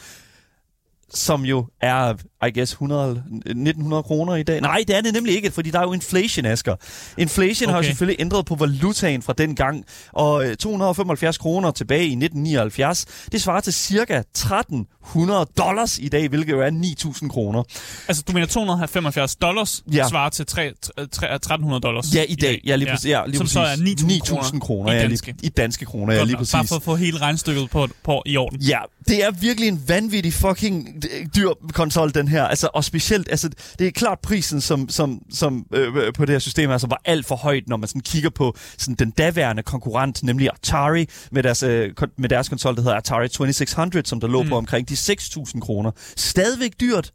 som 1.15 1.45
jo 1.45 1.67
er, 1.81 2.15
I 2.47 2.51
guess, 2.59 2.73
100, 2.73 3.11
1900 3.11 4.03
kroner 4.03 4.35
i 4.35 4.43
dag. 4.43 4.61
Nej, 4.61 4.85
det 4.89 4.97
er 4.97 5.01
det 5.01 5.13
nemlig 5.15 5.35
ikke, 5.37 5.51
fordi 5.51 5.71
der 5.71 5.79
er 5.79 5.83
jo 5.83 5.93
inflation, 5.93 6.47
Asger. 6.47 6.77
Inflation 7.19 7.67
okay. 7.69 7.73
har 7.75 7.79
jo 7.83 7.87
selvfølgelig 7.87 8.21
ændret 8.21 8.47
på 8.47 8.55
valutaen 8.55 9.23
fra 9.23 9.33
den 9.39 9.55
gang, 9.55 9.85
og 10.13 10.47
øh, 10.47 10.57
275 10.57 11.39
kroner 11.39 11.71
tilbage 11.71 12.03
i 12.05 12.13
1979, 12.13 13.07
det 13.33 13.43
svarer 13.43 13.61
til 13.61 13.73
cirka 13.73 14.19
1300 14.19 15.47
dollars 15.59 15.99
i 15.99 16.09
dag, 16.09 16.29
hvilket 16.29 16.53
jo 16.53 16.61
er 16.61 16.71
9000 16.71 17.31
kroner. 17.31 17.63
Altså, 18.09 18.23
du 18.29 18.33
mener 18.33 18.47
275 18.47 19.37
dollars 19.37 19.83
Ja. 19.93 20.09
svarer 20.09 20.29
til 20.31 20.47
3, 20.47 20.73
3, 21.13 21.35
1300 21.35 21.81
dollars 21.81 22.15
Ja, 22.15 22.23
i 22.29 22.35
dag. 22.35 22.61
Ja, 22.67 22.77
lige 22.77 22.91
præcis. 22.91 23.11
Ja, 23.11 23.23
lige 23.27 23.37
Som 23.37 23.45
præcis. 23.45 23.53
så 23.53 23.61
er 23.61 23.77
9000 23.77 24.09
9000 24.09 24.61
kroner. 24.61 24.93
i 24.93 24.95
ja, 24.97 25.03
danske. 25.03 25.27
Lige, 25.27 25.47
I 25.47 25.49
danske 25.49 25.85
kroner, 25.85 26.13
ja, 26.13 26.19
Godt 26.19 26.27
lige 26.29 26.33
nok. 26.35 26.39
præcis. 26.41 26.53
Bare 26.53 26.67
for 26.67 26.77
at 26.77 26.83
få 26.83 26.95
hele 26.97 27.19
regnstykket 27.21 27.71
på, 27.71 27.89
på 28.03 28.23
i 28.27 28.37
orden. 28.37 28.61
Ja, 28.61 28.79
det 29.09 29.25
er 29.25 29.31
virkelig 29.31 29.69
en 29.69 29.83
vanvittig 29.89 30.33
fucking 30.33 30.89
øh, 31.21 31.27
dyr 31.37 31.49
konsol, 31.73 32.15
den 32.15 32.29
her. 32.29 32.34
Altså, 32.43 32.69
og 32.75 32.85
specielt, 32.85 33.29
altså, 33.31 33.51
det 33.79 33.87
er 33.87 33.91
klart 33.91 34.19
prisen 34.19 34.61
som, 34.61 34.89
som, 34.89 35.23
som 35.33 35.67
øh, 35.75 36.13
på 36.13 36.25
det 36.25 36.33
her 36.35 36.39
system 36.39 36.71
altså, 36.71 36.87
var 36.87 37.01
alt 37.05 37.27
for 37.27 37.37
højt, 37.37 37.69
når 37.69 37.77
man 37.77 37.89
sådan 37.89 38.01
kigger 38.01 38.31
på 38.31 38.57
sådan, 38.79 38.95
den 38.95 39.11
daværende 39.11 39.63
konkurrent, 39.63 40.23
nemlig 40.23 40.49
Atari, 40.55 41.09
med 41.31 41.43
deres, 41.43 41.63
øh, 41.63 41.93
med 42.19 42.29
deres 42.29 42.49
konsol, 42.49 42.77
der 42.77 42.83
hedder 42.83 42.97
Atari 42.97 43.29
2600, 43.29 44.09
som 44.09 44.21
der 44.21 44.29
lå 44.29 44.43
mm. 44.43 44.49
på 44.49 44.57
omkring 44.57 44.89
de 44.89 44.95
6.000 44.95 45.61
kroner. 45.61 45.91
Stadigvæk 46.17 46.73
dyrt, 46.81 47.11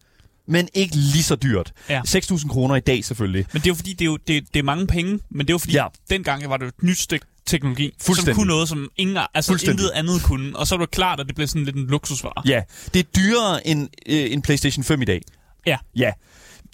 men 0.48 0.70
ikke 0.74 0.96
lige 0.96 1.24
så 1.24 1.36
dyrt. 1.36 1.72
Ja. 1.90 2.02
6.000 2.08 2.50
kroner 2.50 2.76
i 2.76 2.80
dag 2.80 3.06
selvfølgelig. 3.06 3.46
Men 3.54 3.62
det 3.62 3.68
er 3.68 3.72
jo 3.72 3.76
fordi, 3.76 3.94
det 3.94 4.02
er, 4.02 4.06
jo, 4.06 4.18
det, 4.28 4.54
det 4.54 4.60
er 4.60 4.64
mange 4.64 4.88
penge, 4.88 5.20
men 5.32 5.40
det 5.48 5.50
er 5.50 5.54
jo 5.54 5.58
fordi, 5.58 5.74
Ja. 5.74 5.86
dengang 6.10 6.50
var 6.50 6.58
det 6.58 6.68
et 6.68 6.84
nyt 6.84 7.00
stykke 7.00 7.26
teknologi, 7.50 7.94
som 8.00 8.36
kunne 8.36 8.48
noget, 8.48 8.70
som 8.70 8.90
ingen, 8.98 9.18
altså 9.34 9.54
intet 9.54 9.92
andet 9.94 10.24
kunne. 10.24 10.58
Og 10.58 10.68
så 10.68 10.78
var 10.78 10.86
det 10.86 10.92
klart, 10.92 11.20
at 11.20 11.28
det 11.28 11.36
blev 11.36 11.48
sådan 11.48 11.64
lidt 11.64 11.76
en 11.76 11.88
luksusvare. 11.88 12.44
Ja, 12.46 12.62
det 12.94 13.00
er 13.00 13.04
dyrere 13.04 13.68
end 13.68 13.90
øh, 14.06 14.32
en 14.34 14.42
PlayStation 14.42 14.84
5 14.84 15.02
i 15.02 15.06
dag. 15.06 15.22
Ja. 15.66 15.78
Ja. 15.96 16.12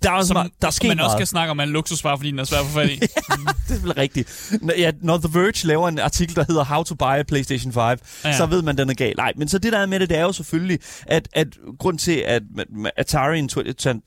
Der 0.03 0.11
er, 0.11 0.23
Som, 0.23 0.35
som, 0.35 0.51
der 0.61 0.67
er 0.67 0.71
sket 0.71 0.87
man 0.87 0.99
også 0.99 1.07
meget. 1.07 1.17
kan 1.17 1.27
snakke 1.27 1.51
om, 1.51 1.59
en 1.59 1.69
luksusvare, 1.69 2.17
fordi 2.17 2.31
den 2.31 2.39
er 2.39 2.43
svær 2.43 2.59
at 2.59 2.65
få 2.65 2.71
fat 2.71 2.89
i. 2.89 2.99
Det 3.67 3.77
er 3.77 3.81
vel 3.81 3.93
rigtigt. 3.93 4.51
Ja, 4.77 4.91
når 5.01 5.17
The 5.17 5.39
Verge 5.39 5.67
laver 5.67 5.87
en 5.87 5.99
artikel, 5.99 6.35
der 6.35 6.45
hedder 6.47 6.63
How 6.63 6.83
to 6.83 6.95
buy 6.95 7.03
a 7.19 7.23
PlayStation 7.23 7.73
5, 7.73 7.81
ja. 7.81 7.95
Ja. 8.23 8.37
så 8.37 8.45
ved 8.45 8.61
man, 8.61 8.77
den 8.77 8.89
er 8.89 8.93
gal. 8.93 9.13
Nej, 9.17 9.33
men 9.37 9.47
så 9.47 9.57
det 9.57 9.73
der 9.73 9.79
er 9.79 9.85
med 9.85 9.99
det, 9.99 10.09
det 10.09 10.17
er 10.17 10.21
jo 10.21 10.31
selvfølgelig, 10.31 10.79
at, 11.07 11.29
at 11.33 11.47
grund 11.79 11.99
til, 11.99 12.11
at 12.11 12.43
at 12.57 12.67
Atari, 12.97 13.47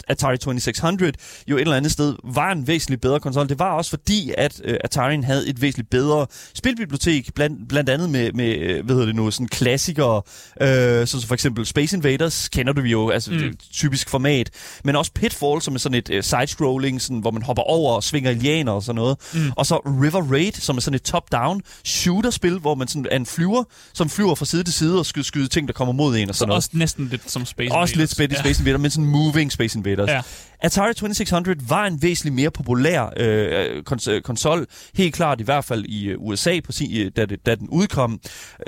Atari 0.08 0.38
2600 0.38 1.12
jo 1.48 1.56
et 1.56 1.60
eller 1.60 1.76
andet 1.76 1.92
sted 1.92 2.16
var 2.24 2.52
en 2.52 2.66
væsentligt 2.66 3.02
bedre 3.02 3.20
konsol, 3.20 3.48
det 3.48 3.58
var 3.58 3.72
også 3.72 3.90
fordi, 3.90 4.32
at 4.38 4.60
uh, 4.68 4.74
Atari 4.84 5.22
havde 5.22 5.48
et 5.48 5.60
væsentligt 5.60 5.90
bedre 5.90 6.26
spilbibliotek, 6.54 7.34
blandt, 7.34 7.68
blandt 7.68 7.90
andet 7.90 8.10
med, 8.10 8.32
med 8.32 8.58
øh, 8.58 8.84
hvad 8.84 8.94
hedder 8.94 9.06
det 9.06 9.16
nu, 9.16 9.30
sådan 9.30 9.48
klassikere, 9.48 10.22
øh, 10.60 11.06
som 11.06 11.20
for 11.20 11.34
eksempel 11.34 11.66
Space 11.66 11.96
Invaders, 11.96 12.48
kender 12.48 12.72
du 12.72 12.80
jo, 12.80 13.10
altså 13.10 13.30
mm. 13.30 13.38
det 13.38 13.58
typisk 13.72 14.10
format, 14.10 14.50
men 14.84 14.96
også 14.96 15.12
Pitfall, 15.12 15.62
som 15.62 15.77
er 15.78 15.80
sådan 15.80 15.98
et 15.98 16.10
uh, 16.10 16.16
side-scrolling, 16.24 16.98
sådan, 17.00 17.18
hvor 17.18 17.30
man 17.30 17.42
hopper 17.42 17.62
over 17.62 17.94
og 17.94 18.04
svinger 18.04 18.32
lianer 18.32 18.72
og 18.72 18.82
sådan 18.82 18.96
noget. 18.96 19.16
Mm. 19.34 19.52
Og 19.56 19.66
så 19.66 19.76
River 19.76 20.32
Raid, 20.32 20.52
som 20.52 20.76
er 20.76 20.80
sådan 20.80 20.94
et 20.94 21.02
top-down 21.02 21.60
shooter-spil, 21.84 22.58
hvor 22.58 22.74
man 22.74 22.88
sådan 22.88 23.06
er 23.10 23.16
en 23.16 23.26
flyver, 23.26 23.64
som 23.94 24.08
flyver 24.08 24.34
fra 24.34 24.44
side 24.44 24.62
til 24.64 24.74
side 24.74 24.98
og 24.98 25.06
skyder, 25.06 25.24
skyder 25.24 25.48
ting, 25.48 25.68
der 25.68 25.74
kommer 25.74 25.92
mod 25.92 26.16
en 26.16 26.28
og 26.28 26.34
Så 26.34 26.38
sådan 26.38 26.48
noget. 26.48 26.56
også 26.56 26.70
næsten 26.72 27.08
lidt 27.08 27.30
som 27.30 27.44
Space 27.46 27.74
Også 27.74 27.96
lidt 27.96 28.18
Invaders. 28.18 28.38
Space, 28.38 28.54
Space 28.54 28.60
Invader, 28.62 28.78
men 28.78 28.90
sådan 28.90 29.06
moving 29.06 29.52
Space 29.52 29.78
Invaders. 29.78 30.08
Ja. 30.08 30.20
Atari 30.60 30.94
2600 30.94 31.60
var 31.68 31.86
en 31.86 32.02
væsentligt 32.02 32.34
mere 32.36 32.50
populær 32.50 33.12
øh, 33.16 33.82
kons- 33.90 34.10
øh, 34.10 34.22
konsol, 34.22 34.66
helt 34.94 35.14
klart 35.14 35.40
i 35.40 35.42
hvert 35.44 35.64
fald 35.64 35.84
i 35.84 36.04
øh, 36.08 36.16
USA, 36.20 36.60
på 36.64 36.72
sin, 36.72 36.96
øh, 36.96 37.10
da, 37.16 37.26
det, 37.26 37.46
da 37.46 37.54
den 37.54 37.68
udkom. 37.68 38.20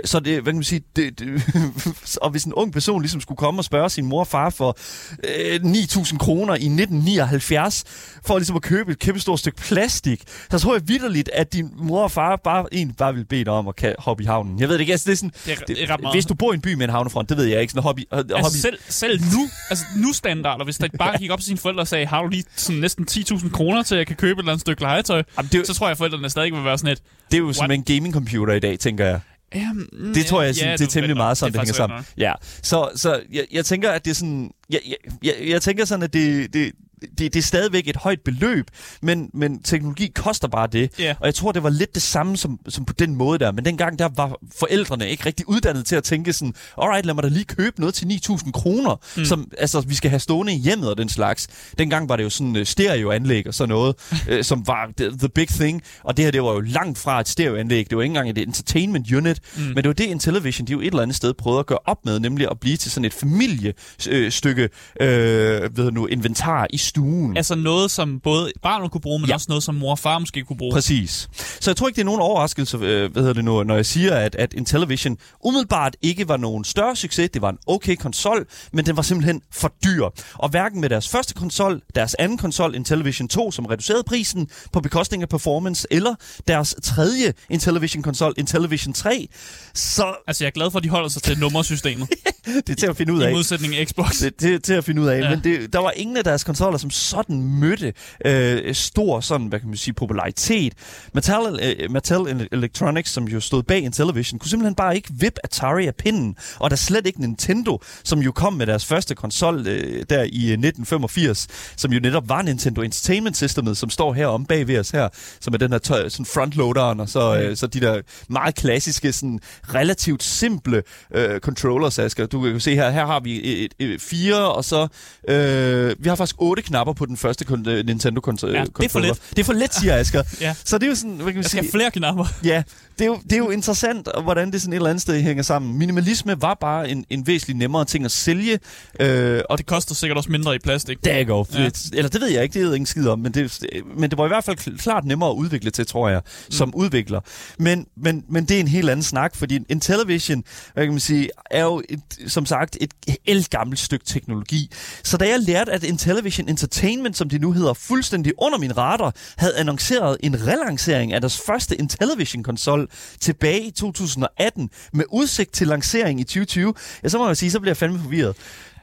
Så 0.04 0.20
det, 0.20 0.34
hvad 0.34 0.52
kan 0.52 0.54
man 0.54 0.64
sige, 0.64 0.80
det, 0.96 1.18
det, 1.18 1.42
og 2.22 2.30
hvis 2.30 2.44
en 2.44 2.54
ung 2.54 2.72
person 2.72 3.02
ligesom 3.02 3.20
skulle 3.20 3.36
komme 3.38 3.60
og 3.60 3.64
spørge 3.64 3.90
sin 3.90 4.04
mor 4.06 4.20
og 4.20 4.26
far 4.26 4.50
for 4.50 4.78
øh, 5.24 5.54
9.000 5.62 6.18
kroner 6.18 6.54
i 6.54 6.66
1979, 6.66 7.84
for 8.26 8.38
ligesom 8.38 8.56
at 8.56 8.62
købe 8.62 8.92
et 8.92 8.98
kæmpe 8.98 9.20
stort 9.20 9.38
stykke 9.38 9.58
plastik, 9.58 10.22
så 10.50 10.58
tror 10.58 10.74
jeg 10.74 10.88
vidderligt, 10.88 11.30
at 11.32 11.52
din 11.52 11.70
mor 11.76 12.02
og 12.02 12.10
far 12.10 12.36
bare, 12.44 12.66
egentlig 12.72 12.96
bare 12.96 13.12
ville 13.12 13.24
bede 13.26 13.44
dig 13.44 13.52
om 13.52 13.68
at 13.68 13.94
hoppe 13.98 14.22
i 14.22 14.26
havnen. 14.26 14.60
Jeg 14.60 14.68
ved 14.68 14.74
det 14.74 14.80
ikke, 14.80 14.92
altså 14.92 15.04
det 15.06 15.12
er 15.12 15.16
sådan, 15.16 15.32
Det 15.46 15.52
er- 15.52 15.64
det 15.66 15.82
er 15.82 15.90
ret 15.92 16.00
meget. 16.00 16.14
hvis 16.14 16.26
du 16.26 16.34
bor 16.34 16.52
i 16.52 16.54
en 16.54 16.60
by 16.60 16.74
med 16.74 16.84
en 16.84 16.90
havnefront, 16.90 17.28
det 17.28 17.36
ved 17.36 17.44
jeg 17.44 17.60
ikke, 17.60 17.70
sådan 17.70 17.82
hobby, 17.82 18.02
hobby 18.12 18.32
Altså 18.36 18.60
selv, 18.60 18.78
selv 18.88 19.20
nu, 19.20 19.48
altså 19.70 19.84
nu 19.96 20.12
standarder, 20.12 20.64
hvis 20.64 20.78
der 20.78 20.88
bare 20.98 21.18
gik 21.18 21.30
op 21.30 21.38
til 21.38 21.46
sine 21.46 21.58
forældre 21.58 21.79
og 21.80 21.88
sagde, 21.88 22.06
har 22.06 22.22
du 22.22 22.28
lige 22.28 22.44
sådan 22.56 22.80
næsten 22.80 23.06
10.000 23.10 23.50
kroner 23.50 23.82
til, 23.82 23.94
at 23.94 23.98
jeg 23.98 24.06
kan 24.06 24.16
købe 24.16 24.32
et 24.32 24.38
eller 24.38 24.52
andet 24.52 24.60
stykke 24.60 24.82
legetøj, 24.82 25.22
Jamen, 25.38 25.48
det 25.52 25.58
jo- 25.58 25.64
så 25.64 25.74
tror 25.74 25.86
jeg, 25.86 25.90
at 25.90 25.98
forældrene 25.98 26.30
stadig 26.30 26.52
vil 26.52 26.64
være 26.64 26.78
sådan 26.78 26.92
et, 26.92 27.02
det 27.30 27.36
er 27.36 27.40
jo 27.40 27.52
som 27.52 27.70
en 27.70 27.82
gaming 27.84 28.14
computer 28.14 28.54
i 28.54 28.60
dag, 28.60 28.78
tænker 28.78 29.06
jeg. 29.06 29.20
Jamen, 29.54 29.88
Det 30.14 30.26
tror 30.26 30.42
jeg, 30.42 30.54
ja, 30.56 30.72
det 30.72 30.80
er 30.80 30.86
temmelig 30.86 31.16
meget 31.16 31.36
sådan, 31.38 31.52
det, 31.52 31.58
er 31.58 31.62
hænger 31.62 31.74
sammen. 31.74 32.04
Ja, 32.18 32.32
så, 32.62 32.88
så 32.96 33.20
jeg, 33.32 33.44
jeg 33.52 33.64
tænker, 33.64 33.90
at 33.90 34.04
det 34.04 34.10
er 34.10 34.14
sådan... 34.14 34.50
Jeg, 34.70 34.80
jeg, 34.88 34.96
jeg, 35.22 35.34
jeg 35.48 35.62
tænker 35.62 35.84
sådan, 35.84 36.02
at 36.02 36.12
det, 36.12 36.54
det, 36.54 36.72
det, 37.00 37.18
det 37.18 37.36
er 37.36 37.42
stadigvæk 37.42 37.88
et 37.88 37.96
højt 37.96 38.20
beløb, 38.24 38.66
men, 39.02 39.30
men 39.34 39.62
teknologi 39.62 40.12
koster 40.14 40.48
bare 40.48 40.66
det. 40.66 40.90
Ja. 40.98 41.14
Og 41.20 41.26
jeg 41.26 41.34
tror, 41.34 41.52
det 41.52 41.62
var 41.62 41.70
lidt 41.70 41.94
det 41.94 42.02
samme 42.02 42.36
som, 42.36 42.58
som 42.68 42.84
på 42.84 42.92
den 42.92 43.14
måde 43.14 43.38
der. 43.38 43.52
Men 43.52 43.64
dengang 43.64 43.98
der 43.98 44.08
var 44.16 44.38
forældrene 44.58 45.10
ikke 45.10 45.26
rigtig 45.26 45.48
uddannet 45.48 45.86
til 45.86 45.96
at 45.96 46.04
tænke 46.04 46.32
sådan, 46.32 46.54
alright, 46.78 47.06
lad 47.06 47.14
mig 47.14 47.22
da 47.22 47.28
lige 47.28 47.44
købe 47.44 47.80
noget 47.80 47.94
til 47.94 48.06
9.000 48.06 48.50
kroner, 48.50 49.00
mm. 49.16 49.24
som 49.24 49.50
altså, 49.58 49.80
vi 49.80 49.94
skal 49.94 50.10
have 50.10 50.20
stående 50.20 50.52
i 50.52 50.58
hjemmet 50.58 50.90
og 50.90 50.98
den 50.98 51.08
slags. 51.08 51.48
Dengang 51.78 52.08
var 52.08 52.16
det 52.16 52.24
jo 52.24 52.30
sådan 52.30 52.56
uh, 52.56 52.62
stereoanlæg 52.64 53.46
og 53.46 53.54
sådan 53.54 53.68
noget, 53.68 53.96
uh, 54.28 54.42
som 54.50 54.66
var 54.66 54.90
the, 54.96 55.10
the 55.18 55.28
big 55.28 55.48
thing. 55.48 55.82
Og 56.04 56.16
det 56.16 56.24
her, 56.24 56.32
det 56.32 56.42
var 56.42 56.52
jo 56.52 56.60
langt 56.60 56.98
fra 56.98 57.20
et 57.20 57.28
stereoanlæg. 57.28 57.90
Det 57.90 57.96
var 57.96 58.02
ikke 58.02 58.10
engang 58.10 58.30
et 58.30 58.38
entertainment 58.38 59.12
unit. 59.12 59.40
Mm. 59.56 59.62
Men 59.62 59.76
det 59.76 59.86
var 59.86 59.92
det, 59.92 60.04
Intellivision, 60.04 60.66
de 60.66 60.72
jo 60.72 60.80
et 60.80 60.86
eller 60.86 61.02
andet 61.02 61.16
sted 61.16 61.34
prøvede 61.34 61.60
at 61.60 61.66
gøre 61.66 61.78
op 61.84 62.04
med, 62.04 62.20
nemlig 62.20 62.50
at 62.50 62.60
blive 62.60 62.76
til 62.76 62.90
sådan 62.90 63.04
et 63.04 63.14
familiestykke 63.14 64.68
øh, 65.00 65.76
ved 65.76 65.90
nu, 65.92 66.06
inventar 66.06 66.66
i 66.70 66.78
stuen. 66.90 67.36
Altså 67.36 67.54
noget, 67.54 67.90
som 67.90 68.20
både 68.20 68.52
barnet 68.62 68.90
kunne 68.90 69.00
bruge, 69.00 69.20
men 69.20 69.28
Ja. 69.28 69.34
også 69.34 69.46
noget, 69.48 69.62
som 69.62 69.74
mor 69.74 69.90
og 69.90 69.98
far 69.98 70.18
måske 70.18 70.42
kunne 70.44 70.56
bruge. 70.56 70.72
Præcis. 70.72 71.28
Så 71.60 71.70
jeg 71.70 71.76
tror 71.76 71.88
ikke, 71.88 71.96
det 71.96 72.02
er 72.02 72.04
nogen 72.06 72.20
overraskelse, 72.20 72.76
øh, 72.76 73.12
hvad 73.12 73.22
hedder 73.22 73.34
det 73.34 73.44
nu, 73.44 73.62
når 73.62 73.74
jeg 73.74 73.86
siger, 73.86 74.14
at, 74.16 74.34
at 74.34 74.54
Intellivision 74.54 75.16
umiddelbart 75.44 75.96
ikke 76.02 76.28
var 76.28 76.36
nogen 76.36 76.64
større 76.64 76.96
succes. 76.96 77.30
Det 77.30 77.42
var 77.42 77.50
en 77.50 77.58
okay 77.66 77.96
konsol, 77.96 78.46
men 78.72 78.86
den 78.86 78.96
var 78.96 79.02
simpelthen 79.02 79.42
for 79.52 79.72
dyr. 79.84 80.04
Og 80.34 80.48
hverken 80.48 80.80
med 80.80 80.88
deres 80.88 81.08
første 81.08 81.34
konsol, 81.34 81.80
deres 81.94 82.14
anden 82.14 82.38
konsol, 82.38 82.74
Intellivision 82.74 83.28
2, 83.28 83.50
som 83.50 83.66
reducerede 83.66 84.02
prisen 84.06 84.48
på 84.72 84.80
bekostning 84.80 85.22
af 85.22 85.28
performance, 85.28 85.86
eller 85.90 86.14
deres 86.48 86.74
tredje 86.82 87.32
Intellivision-konsol, 87.50 88.34
Intellivision 88.36 88.92
3, 88.94 89.28
så 89.74 90.14
Altså, 90.26 90.44
jeg 90.44 90.48
er 90.48 90.52
glad 90.52 90.70
for, 90.70 90.78
at 90.78 90.84
de 90.84 90.88
holder 90.88 91.08
sig 91.08 91.22
til 91.22 91.38
nummersystemet, 91.38 92.08
det 92.66 92.70
er 92.70 92.74
til 92.74 92.86
at 92.86 92.96
finde 92.96 93.12
ud 93.12 93.22
i 93.22 93.24
af. 93.24 93.32
modsætning 93.32 93.74
til 93.74 93.86
Xbox. 93.88 94.18
Det, 94.20 94.40
det 94.40 94.54
er 94.54 94.58
til 94.58 94.72
at 94.72 94.84
finde 94.84 95.02
ud 95.02 95.06
af. 95.06 95.20
Ja. 95.20 95.30
Men 95.30 95.40
det, 95.44 95.72
der 95.72 95.78
var 95.78 95.90
ingen 95.90 96.16
af 96.16 96.24
deres 96.24 96.44
konsoller, 96.44 96.78
som 96.80 96.90
sådan 96.90 97.42
mødte 97.42 97.92
øh, 98.24 98.74
stor 98.74 99.20
sådan, 99.20 99.46
hvad 99.46 99.60
kan 99.60 99.68
man 99.68 99.76
sige, 99.76 99.94
popularitet. 99.94 100.72
Mattel, 101.14 101.60
øh, 101.62 101.90
Mattel 101.90 102.48
Electronics, 102.52 103.10
som 103.10 103.24
jo 103.24 103.40
stod 103.40 103.62
bag 103.62 103.78
Intellivision, 103.78 104.38
kunne 104.38 104.50
simpelthen 104.50 104.74
bare 104.74 104.96
ikke 104.96 105.08
vippe 105.12 105.40
Atari 105.44 105.86
af 105.86 105.94
pinden. 105.94 106.36
Og 106.58 106.70
der 106.70 106.76
slet 106.76 107.06
ikke 107.06 107.20
Nintendo, 107.20 107.82
som 108.04 108.18
jo 108.18 108.32
kom 108.32 108.52
med 108.52 108.66
deres 108.66 108.86
første 108.86 109.14
konsol 109.14 109.66
øh, 109.66 110.04
der 110.10 110.22
i 110.22 110.44
øh, 110.46 110.52
1985, 110.52 111.46
som 111.76 111.92
jo 111.92 112.00
netop 112.00 112.28
var 112.28 112.42
Nintendo 112.42 112.82
Entertainment 112.82 113.36
Systemet, 113.36 113.76
som 113.76 113.90
står 113.90 114.12
her 114.12 114.26
om 114.26 114.44
bag 114.44 114.68
ved 114.68 114.78
os 114.78 114.90
her, 114.90 115.08
som 115.40 115.54
er 115.54 115.58
den 115.58 115.72
her 115.72 115.78
tøj, 115.78 116.08
sådan 116.08 116.26
frontloaderen, 116.26 117.00
og 117.00 117.08
så, 117.08 117.40
øh, 117.40 117.56
så 117.56 117.66
de 117.66 117.80
der 117.80 118.00
meget 118.28 118.54
klassiske, 118.54 119.12
sådan 119.12 119.40
relativt 119.74 120.22
simple 120.22 120.82
øh, 121.14 121.40
controllers, 121.40 121.98
Asger. 121.98 122.26
Du 122.26 122.42
kan 122.42 122.52
jo 122.52 122.58
se 122.58 122.74
her, 122.74 122.90
her 122.90 123.06
har 123.06 123.20
vi 123.20 123.64
et, 123.64 123.72
et, 123.78 123.92
et, 123.92 124.00
fire, 124.00 124.52
og 124.52 124.64
så 124.64 124.88
øh, 125.28 125.96
vi 125.98 126.08
har 126.08 126.16
faktisk 126.16 126.36
otte 126.38 126.62
knapper 126.70 126.92
på 126.94 127.06
den 127.06 127.16
første 127.16 127.44
kon- 127.48 127.68
øh, 127.68 127.86
Nintendo 127.86 128.20
Ja, 128.26 128.32
det 128.32 128.84
er 128.84 128.88
for 128.88 129.00
lidt. 129.00 129.20
Det 129.30 129.38
er 129.38 129.44
for 129.44 129.52
let, 129.52 129.74
siger 129.74 129.96
Asger. 130.00 130.22
Ja. 130.40 130.54
Så 130.64 130.78
det 130.78 130.84
er 130.84 130.88
jo 130.90 130.94
sådan, 130.94 131.10
hvad 131.10 131.26
kan 131.26 131.34
man 131.34 131.36
Jeg 131.36 131.44
skal 131.50 131.62
sige, 131.64 131.70
flere 131.72 131.90
knapper. 131.90 132.24
Ja, 132.44 132.62
det 132.98 133.04
er, 133.04 133.06
jo, 133.06 133.18
det 133.24 133.32
er 133.32 133.36
jo 133.36 133.50
interessant, 133.50 134.08
hvordan 134.22 134.52
det 134.52 134.60
sådan 134.60 134.72
et 134.72 134.76
eller 134.76 134.90
andet 134.90 135.02
sted 135.02 135.20
hænger 135.22 135.42
sammen. 135.42 135.78
Minimalisme 135.78 136.42
var 136.42 136.54
bare 136.60 136.90
en, 136.90 137.04
en 137.10 137.26
væsentlig 137.26 137.56
nemmere 137.56 137.84
ting 137.84 138.04
at 138.04 138.10
sælge, 138.10 138.58
øh, 139.00 139.40
og 139.50 139.58
Det 139.58 139.66
koster 139.66 139.94
sikkert 139.94 140.16
også 140.16 140.30
mindre 140.32 140.54
i 140.54 140.58
plastik. 140.58 141.04
der 141.04 141.24
går. 141.24 141.46
Ja. 141.54 141.70
Eller 141.92 142.08
det 142.08 142.20
ved 142.20 142.28
jeg 142.28 142.42
ikke, 142.42 142.52
det 142.54 142.60
ved 142.62 142.68
jeg 142.68 142.76
ingen 142.76 142.86
skid 142.86 143.08
om, 143.08 143.18
men 143.18 143.32
det, 143.34 143.60
men 143.96 144.10
det 144.10 144.18
var 144.18 144.24
i 144.24 144.28
hvert 144.28 144.44
fald 144.44 144.58
kl- 144.58 144.76
klart 144.76 145.04
nemmere 145.04 145.30
at 145.30 145.34
udvikle 145.34 145.70
til, 145.70 145.86
tror 145.86 146.08
jeg, 146.08 146.20
som 146.50 146.68
mm. 146.68 146.74
udvikler. 146.74 147.20
Men, 147.58 147.86
men, 147.96 148.24
men 148.28 148.44
det 148.44 148.56
er 148.56 148.60
en 148.60 148.68
helt 148.68 148.90
anden 148.90 149.02
snak, 149.04 149.36
fordi 149.36 149.58
en 149.68 149.80
television, 149.80 150.44
hvad 150.74 150.84
kan 150.84 150.92
man 150.92 151.00
sige, 151.00 151.28
er 151.50 151.62
jo 151.62 151.82
et, 151.88 152.00
som 152.26 152.46
sagt 152.46 152.76
et 152.80 152.90
elgammelt 153.26 153.78
stykke 153.80 154.04
teknologi. 154.04 154.70
Så 155.04 155.16
da 155.16 155.24
jeg 155.28 155.40
lærte, 155.40 155.72
at 155.72 155.84
Intellivision 155.84 156.48
Entertainment, 156.60 157.16
som 157.16 157.28
de 157.28 157.38
nu 157.38 157.52
hedder, 157.52 157.74
fuldstændig 157.74 158.32
under 158.38 158.58
min 158.58 158.76
radar, 158.76 159.14
havde 159.36 159.56
annonceret 159.56 160.16
en 160.22 160.46
relancering 160.46 161.12
af 161.12 161.20
deres 161.20 161.40
første 161.46 161.76
Intellivision-konsol 161.76 162.88
tilbage 163.20 163.62
i 163.62 163.70
2018 163.70 164.70
med 164.92 165.04
udsigt 165.12 165.52
til 165.52 165.66
lancering 165.66 166.20
i 166.20 166.24
2020, 166.24 166.74
ja, 167.02 167.08
så 167.08 167.18
må 167.18 167.26
jeg 167.26 167.36
sige, 167.36 167.50
så 167.50 167.60
bliver 167.60 167.70
jeg 167.70 167.76
fandme 167.76 167.98
forvirret. 167.98 168.36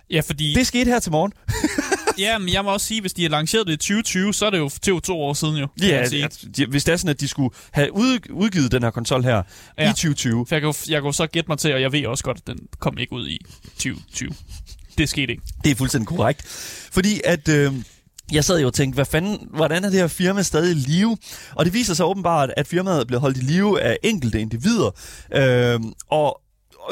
Ja, 0.10 0.19
fordi... 0.19 0.53
Det 0.53 0.67
skete 0.67 0.91
her 0.91 1.00
til 1.00 1.12
morgen. 1.12 1.34
Ja, 2.17 2.38
men 2.38 2.53
jeg 2.53 2.63
må 2.63 2.74
også 2.74 2.86
sige, 2.86 3.01
hvis 3.01 3.13
de 3.13 3.22
har 3.22 3.29
lanceret 3.29 3.67
det 3.67 3.74
i 3.74 3.77
2020, 3.77 4.34
så 4.34 4.46
er 4.46 4.50
det 4.50 4.57
jo 4.57 4.69
til 4.69 5.01
to 5.01 5.22
år 5.22 5.34
siden 5.34 5.57
jo. 5.57 5.67
Ja, 5.81 6.00
man 6.00 6.10
sige. 6.10 6.24
at, 6.24 6.43
de, 6.57 6.65
hvis 6.65 6.84
det 6.84 6.93
er 6.93 6.98
sådan, 6.98 7.10
at 7.10 7.19
de 7.19 7.27
skulle 7.27 7.55
have 7.72 7.93
ud, 7.93 8.19
udgivet 8.29 8.72
den 8.72 8.84
her 8.84 8.89
konsol 8.89 9.24
her. 9.24 9.43
Ja. 9.77 9.84
i 9.84 9.93
2020. 9.93 10.46
For 10.48 10.55
jeg 10.55 10.62
kan, 10.62 10.67
jo, 10.67 10.74
jeg 10.89 11.01
kan 11.01 11.05
jo 11.05 11.12
så 11.12 11.27
gætte 11.27 11.48
mig 11.48 11.57
til, 11.57 11.74
og 11.74 11.81
jeg 11.81 11.91
ved 11.91 12.05
også 12.05 12.24
godt, 12.24 12.38
at 12.38 12.48
den 12.48 12.60
kom 12.79 12.98
ikke 12.98 13.13
ud 13.13 13.27
i 13.27 13.46
2020. 13.63 14.29
Det 14.97 15.09
skete 15.09 15.31
ikke. 15.31 15.43
Det 15.63 15.71
er 15.71 15.75
fuldstændig 15.75 16.07
korrekt. 16.07 16.43
Fordi 16.91 17.21
at... 17.25 17.47
Øh, 17.47 17.73
jeg 18.31 18.43
sad 18.43 18.59
jo 18.59 18.67
og 18.67 18.73
tænkte, 18.73 18.95
hvad 18.95 19.05
fanden, 19.05 19.47
hvordan 19.53 19.83
er 19.83 19.89
det 19.89 19.99
her 19.99 20.07
firma 20.07 20.41
stadig 20.41 20.71
i 20.71 20.79
live? 20.79 21.17
Og 21.55 21.65
det 21.65 21.73
viser 21.73 21.93
sig 21.93 22.05
åbenbart, 22.05 22.49
at 22.57 22.67
firmaet 22.67 22.99
er 22.99 23.05
blevet 23.05 23.21
holdt 23.21 23.37
i 23.37 23.41
live 23.41 23.81
af 23.81 23.97
enkelte 24.03 24.41
individer. 24.41 24.91
Øh, 25.35 25.79
og 26.09 26.41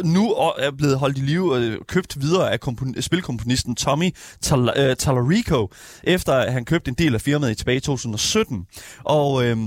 nu 0.03 0.31
er 0.31 0.71
blevet 0.77 0.99
holdt 0.99 1.17
i 1.17 1.21
live 1.21 1.55
og 1.55 1.87
købt 1.87 2.21
videre 2.21 2.51
af 2.51 2.59
kompon- 2.67 3.01
spilkomponisten 3.01 3.75
Tommy 3.75 4.15
Tal- 4.41 4.79
øh, 4.79 5.67
efter 6.03 6.33
at 6.33 6.53
han 6.53 6.65
købte 6.65 6.89
en 6.89 6.95
del 6.95 7.13
af 7.15 7.21
firmaet 7.21 7.51
i 7.51 7.55
tilbage 7.55 7.77
i 7.77 7.79
2017. 7.79 8.65
Og 9.03 9.45
øh, 9.45 9.57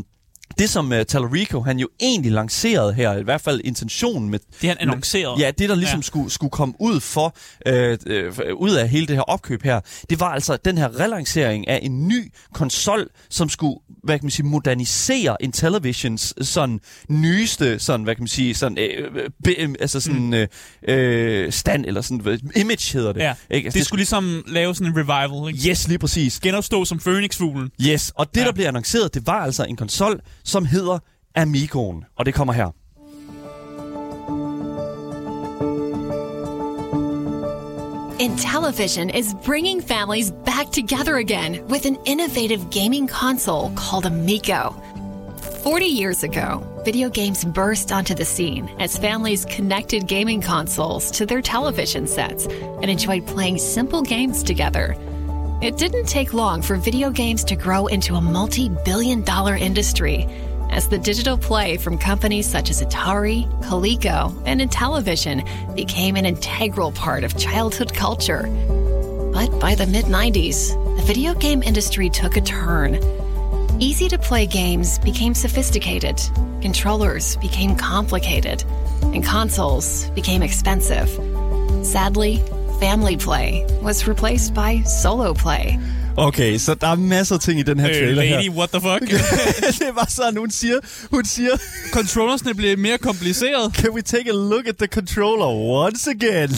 det, 0.58 0.70
som 0.70 0.92
uh, 0.92 1.02
Tallarico 1.02 1.60
han 1.60 1.78
jo 1.78 1.88
egentlig 2.00 2.32
lancerede 2.32 2.92
her, 2.92 3.16
i 3.16 3.22
hvert 3.22 3.40
fald 3.40 3.60
intentionen 3.64 4.30
med... 4.30 4.38
Det 4.60 4.68
han 4.68 4.76
annonceret. 4.80 5.40
Ja, 5.40 5.50
det 5.50 5.68
der 5.68 5.74
ligesom 5.74 5.98
ja. 5.98 6.02
Skulle, 6.02 6.30
skulle 6.30 6.50
komme 6.50 6.74
ud 6.78 7.00
for 7.00 7.36
øh, 7.66 7.98
øh, 8.06 8.32
ud 8.56 8.70
af 8.70 8.88
hele 8.88 9.06
det 9.06 9.16
her 9.16 9.22
opkøb 9.22 9.62
her, 9.62 9.80
det 10.10 10.20
var 10.20 10.28
altså 10.28 10.56
den 10.64 10.78
her 10.78 11.00
relancering 11.00 11.68
af 11.68 11.80
en 11.82 12.08
ny 12.08 12.32
konsol, 12.54 13.08
som 13.30 13.48
skulle, 13.48 13.76
hvad 14.04 14.18
kan 14.18 14.24
man 14.24 14.30
sige, 14.30 14.46
modernisere 14.46 15.36
Intellivisions 15.40 16.34
sådan 16.40 16.80
nyeste, 17.08 17.78
sådan, 17.78 18.04
hvad 18.04 18.14
kan 18.14 18.22
man 18.22 18.28
sige, 18.28 18.54
sådan, 18.54 18.78
øh, 18.78 19.30
be, 19.44 19.50
øh, 19.58 19.74
altså 19.80 20.00
sådan 20.00 20.26
mm. 20.26 20.34
øh, 20.34 20.48
øh, 20.88 21.52
stand, 21.52 21.84
eller 21.86 22.00
sådan, 22.00 22.40
image 22.56 22.92
hedder 22.92 23.12
det. 23.12 23.20
Ja, 23.20 23.34
Ikke? 23.50 23.66
Altså, 23.66 23.78
det 23.78 23.86
skulle 23.86 23.98
ligesom 23.98 24.44
lave 24.46 24.74
sådan 24.74 24.92
en 24.92 24.98
revival, 24.98 25.54
ikke? 25.54 25.68
Yes, 25.68 25.88
lige 25.88 25.98
præcis. 25.98 26.40
Genopstå 26.40 26.84
som 26.84 26.98
Phoenix-fuglen. 26.98 27.70
Yes, 27.82 28.12
og 28.14 28.34
det. 28.34 28.40
Ja. 28.40 28.46
der 28.46 28.52
blev 28.52 28.66
annonceret, 28.66 29.14
det 29.14 29.26
var 29.26 29.40
altså 29.44 29.64
en 29.64 29.76
konsol, 29.76 30.20
som 30.48 30.64
hedder 30.64 30.98
Amigoen, 31.34 32.04
og 32.16 32.26
det 32.26 32.34
kommer 32.34 32.52
her. 32.52 32.70
Intellivision 38.20 39.10
is 39.10 39.34
bringing 39.44 39.80
families 39.80 40.32
back 40.44 40.72
together 40.72 41.16
again 41.18 41.64
with 41.68 41.86
an 41.86 41.96
innovative 42.04 42.70
gaming 42.70 43.06
console 43.06 43.70
called 43.76 44.06
Amico. 44.06 44.74
40 45.62 45.84
years 45.84 46.24
ago, 46.24 46.62
video 46.84 47.10
games 47.10 47.44
burst 47.44 47.92
onto 47.92 48.14
the 48.14 48.24
scene 48.24 48.68
as 48.80 48.98
families 48.98 49.44
connected 49.44 50.08
gaming 50.08 50.40
consoles 50.40 51.10
to 51.12 51.26
their 51.26 51.42
television 51.42 52.06
sets 52.06 52.46
and 52.46 52.90
enjoyed 52.90 53.26
playing 53.26 53.58
simple 53.58 54.02
games 54.02 54.42
together. 54.42 54.96
It 55.60 55.76
didn't 55.76 56.06
take 56.06 56.34
long 56.34 56.62
for 56.62 56.76
video 56.76 57.10
games 57.10 57.42
to 57.44 57.56
grow 57.56 57.88
into 57.88 58.14
a 58.14 58.20
multi 58.20 58.68
billion 58.68 59.22
dollar 59.22 59.56
industry 59.56 60.24
as 60.70 60.86
the 60.86 60.98
digital 60.98 61.36
play 61.36 61.76
from 61.76 61.98
companies 61.98 62.46
such 62.46 62.70
as 62.70 62.80
Atari, 62.80 63.44
Coleco, 63.64 64.40
and 64.46 64.60
Intellivision 64.60 65.44
became 65.74 66.14
an 66.14 66.26
integral 66.26 66.92
part 66.92 67.24
of 67.24 67.36
childhood 67.36 67.92
culture. 67.92 68.42
But 69.32 69.58
by 69.58 69.74
the 69.74 69.88
mid 69.88 70.04
90s, 70.04 70.96
the 70.96 71.02
video 71.02 71.34
game 71.34 71.64
industry 71.64 72.08
took 72.08 72.36
a 72.36 72.40
turn. 72.40 73.00
Easy 73.80 74.08
to 74.10 74.18
play 74.18 74.46
games 74.46 75.00
became 75.00 75.34
sophisticated, 75.34 76.20
controllers 76.60 77.36
became 77.38 77.74
complicated, 77.74 78.62
and 79.02 79.24
consoles 79.24 80.08
became 80.10 80.42
expensive. 80.42 81.08
Sadly, 81.84 82.44
family 82.80 83.16
play 83.16 83.62
was 83.82 84.08
replaced 84.08 84.54
by 84.54 84.82
solo 85.02 85.32
play. 85.32 85.78
Okay, 86.16 86.58
så 86.58 86.74
der 86.74 86.86
er 86.88 86.94
masser 86.96 87.34
af 87.34 87.40
ting 87.40 87.60
i 87.60 87.62
den 87.62 87.80
her 87.80 87.88
Øh, 87.88 87.94
trailer 87.94 88.14
lady, 88.14 88.42
her. 88.42 88.50
what 88.50 88.70
the 88.70 88.80
fuck? 88.80 89.10
det 89.86 89.94
var 89.94 90.06
sådan, 90.08 90.36
hun 90.36 90.50
siger, 90.50 90.78
hun 91.10 91.24
siger, 91.24 91.50
Controllersne 91.92 92.54
bliver 92.54 92.76
mere 92.76 92.98
kompliceret. 92.98 93.74
can 93.74 93.90
we 93.90 94.02
take 94.02 94.30
a 94.30 94.32
look 94.32 94.66
at 94.66 94.76
the 94.76 94.86
controller 94.86 95.46
once 95.84 96.10
again? 96.10 96.48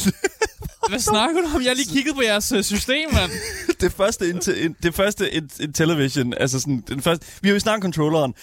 Hvad 0.89 0.99
snakker 0.99 1.41
du 1.41 1.47
om? 1.55 1.63
Jeg 1.63 1.71
har 1.71 1.75
lige 1.75 1.89
kigget 1.93 2.15
på 2.15 2.23
jeres 2.23 2.53
øh, 2.53 2.65
system, 2.65 3.13
mand. 3.13 3.31
det 3.81 3.93
første, 3.93 4.29
in, 4.29 4.75
det 4.83 4.95
første 4.95 5.31
in, 5.31 5.51
in 5.61 5.73
television, 5.73 6.35
altså 6.41 6.61
sådan, 6.61 6.85
den 6.89 7.03
første, 7.03 7.27
vi 7.43 7.49
har 7.49 7.55
jo 7.55 7.61
snakket 7.61 7.85
om 7.85 7.93
controlleren. 7.93 8.35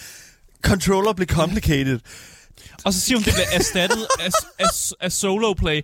Controller 0.62 1.12
blev 1.12 1.26
complicated. 1.26 1.98
Og 2.84 2.92
så 2.94 3.00
siger 3.00 3.16
hun, 3.18 3.24
det 3.24 3.32
bliver 3.32 3.46
erstattet 3.52 4.06
af, 4.20 4.30
af, 4.58 4.66
af 5.00 5.12
solo 5.12 5.52
play. 5.52 5.80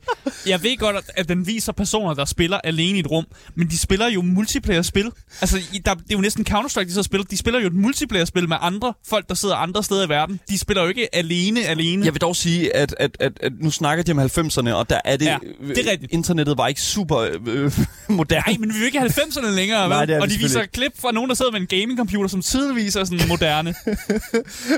Jeg 0.47 0.63
ved 0.63 0.77
godt, 0.79 0.97
at- 1.17 1.29
den 1.29 1.47
viser 1.47 1.73
personer, 1.73 2.15
der 2.15 2.25
spiller 2.25 2.59
alene 2.65 2.97
i 2.97 3.01
et 3.01 3.11
rum, 3.11 3.25
men 3.55 3.71
de 3.71 3.79
spiller 3.79 4.09
jo 4.09 4.23
multiplayer-spil. 4.23 5.11
Altså, 5.41 5.59
der, 5.85 5.95
det 5.95 6.01
er 6.03 6.05
jo 6.13 6.21
næsten 6.21 6.47
Counter-Strike, 6.51 6.85
de 6.85 6.93
så 6.93 7.03
spiller. 7.03 7.25
De 7.25 7.37
spiller 7.37 7.61
jo 7.61 7.67
et 7.67 7.73
multiplayer-spil 7.75 8.49
med 8.49 8.57
andre 8.61 8.95
folk, 9.09 9.29
der 9.29 9.35
sidder 9.35 9.55
andre 9.57 9.83
steder 9.83 10.07
i 10.07 10.09
verden. 10.09 10.41
De 10.49 10.59
spiller 10.59 10.83
jo 10.83 10.89
ikke 10.89 11.15
alene, 11.15 11.65
alene. 11.65 12.05
Jeg 12.05 12.15
vil 12.15 12.21
dog 12.21 12.37
sige, 12.37 12.77
at, 12.77 12.95
at, 12.99 13.17
at, 13.21 13.33
at 13.41 13.53
nu 13.61 13.71
snakker 13.71 14.05
de 14.05 14.13
om 14.13 14.19
90'erne, 14.19 14.71
og 14.73 14.91
der 14.91 15.01
er 15.05 15.17
det... 15.17 15.27
Ja, 15.27 15.39
det 15.69 15.87
er 15.87 15.91
rigtigt. 15.91 16.13
Internettet 16.13 16.59
var 16.59 16.67
ikke 16.69 16.81
super 16.81 17.19
øh, 17.47 17.73
moderne. 18.09 18.43
Nej, 18.47 18.57
men 18.61 18.69
vi 18.71 18.75
er 18.75 18.81
jo 18.81 18.87
ikke 18.87 18.99
i 18.99 19.01
90'erne 19.01 19.47
længere? 19.51 19.89
Nej, 19.89 20.05
det 20.05 20.17
er 20.17 20.21
Og 20.21 20.31
de 20.31 20.39
viser 20.39 20.65
klip 20.73 20.93
fra 21.01 21.13
nogen, 21.13 21.29
der 21.31 21.35
sidder 21.37 21.51
med 21.51 21.61
en 21.61 21.67
gaming-computer, 21.67 22.29
som 22.29 22.43
tydeligvis 22.43 22.97
er 22.97 23.05
sådan 23.05 23.29
moderne. 23.29 23.75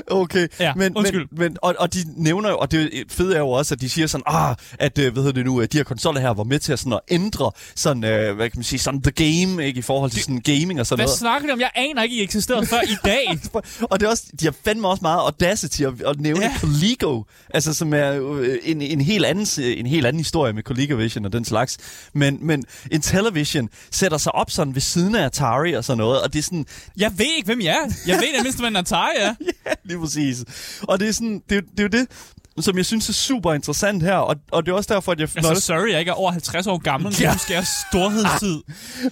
Okay, 0.07 0.47
Ja, 0.59 0.73
men, 0.75 0.95
undskyld. 0.97 1.27
men, 1.31 1.39
men 1.39 1.57
og, 1.61 1.75
og 1.79 1.93
de 1.93 1.99
nævner 2.15 2.49
jo, 2.49 2.57
og 2.57 2.71
det 2.71 3.03
fede 3.09 3.35
er 3.35 3.39
jo 3.39 3.49
også, 3.49 3.73
at 3.75 3.81
de 3.81 3.89
siger 3.89 4.07
sådan, 4.07 4.23
ah, 4.27 4.55
at, 4.79 4.97
øh, 4.99 5.13
hvad 5.13 5.23
hedder 5.23 5.35
det 5.35 5.45
nu, 5.45 5.61
at 5.61 5.71
de 5.73 5.77
her 5.77 5.83
konsoller 5.83 6.21
her 6.21 6.29
var 6.29 6.43
med 6.43 6.59
til 6.59 6.73
at, 6.73 6.79
sådan, 6.79 6.93
at 6.93 6.99
ændre 7.07 7.51
sådan, 7.75 8.03
øh, 8.03 8.35
hvad 8.35 8.49
kan 8.49 8.57
man 8.59 8.63
sige, 8.63 8.79
sådan 8.79 9.01
the 9.01 9.11
game, 9.11 9.65
ikke, 9.67 9.79
i 9.79 9.81
forhold 9.81 10.11
til 10.11 10.23
sådan 10.23 10.39
gaming 10.41 10.79
og 10.79 10.85
sådan 10.87 10.97
Hvad 10.99 11.05
noget. 11.05 11.19
snakker 11.19 11.47
de 11.47 11.53
om? 11.53 11.59
Jeg 11.59 11.69
aner 11.75 12.03
ikke, 12.03 12.15
I 12.15 12.23
eksisterede 12.23 12.65
før 12.65 12.81
i 12.81 12.97
dag. 13.05 13.39
Og 13.91 13.99
det 13.99 14.05
er 14.05 14.09
også, 14.09 14.23
de 14.39 14.45
har 14.45 14.53
fandme 14.65 14.87
også 14.87 15.01
meget 15.01 15.19
audacity 15.19 15.81
at, 15.81 16.01
at 16.05 16.19
nævne 16.19 16.41
Ja. 16.45 16.57
Coleco, 16.59 17.23
altså 17.49 17.73
som 17.73 17.93
er 17.93 18.19
øh, 18.31 18.57
en, 18.63 18.81
en, 18.81 19.01
helt 19.01 19.25
anden, 19.25 19.63
en 19.63 19.85
helt 19.85 20.05
anden 20.05 20.19
historie 20.19 20.53
med 20.53 20.63
ColecoVision 20.63 21.25
og 21.25 21.33
den 21.33 21.45
slags. 21.45 21.77
Men, 22.13 22.37
men 22.41 22.65
Intellivision 22.91 23.69
sætter 23.91 24.17
sig 24.17 24.35
op 24.35 24.51
sådan 24.51 24.73
ved 24.75 24.81
siden 24.81 25.15
af 25.15 25.25
Atari 25.25 25.73
og 25.73 25.83
sådan 25.83 25.97
noget, 25.97 26.21
og 26.21 26.33
det 26.33 26.39
er 26.39 26.43
sådan, 26.43 26.65
Jeg 26.97 27.11
ved 27.17 27.25
ikke, 27.37 27.45
hvem 27.45 27.59
I 27.59 27.65
er. 27.65 27.73
Jeg 28.07 28.15
ved 28.15 28.27
det 28.37 28.43
mindste, 28.43 28.59
hvad 28.59 28.69
en 28.69 28.75
Atari 28.75 29.11
er. 29.19 29.33
ja, 29.65 29.71
lige 29.83 29.99
præcis. 29.99 30.43
Og 30.81 30.99
det 30.99 31.07
er 31.07 31.11
sådan, 31.11 31.41
det, 31.49 31.57
er 31.57 31.61
det 31.77 31.83
jo 31.83 31.87
det, 31.99 32.07
som 32.59 32.77
jeg 32.77 32.85
synes 32.85 33.09
er 33.09 33.13
super 33.13 33.53
interessant 33.53 34.03
her, 34.03 34.13
og, 34.15 34.35
og 34.51 34.65
det 34.65 34.71
er 34.71 34.75
også 34.75 34.93
derfor, 34.93 35.11
at 35.11 35.19
jeg... 35.19 35.29
Altså, 35.35 35.65
sorry, 35.65 35.91
jeg 35.91 35.99
ikke 35.99 36.09
er 36.09 36.13
over 36.13 36.31
50 36.31 36.67
år 36.67 36.77
gammel, 36.77 37.11
men 37.11 37.21
Ja. 37.21 37.31
nu 37.33 37.37
skal 37.39 37.53
jeg 37.53 37.65
storhedstid. 37.91 38.61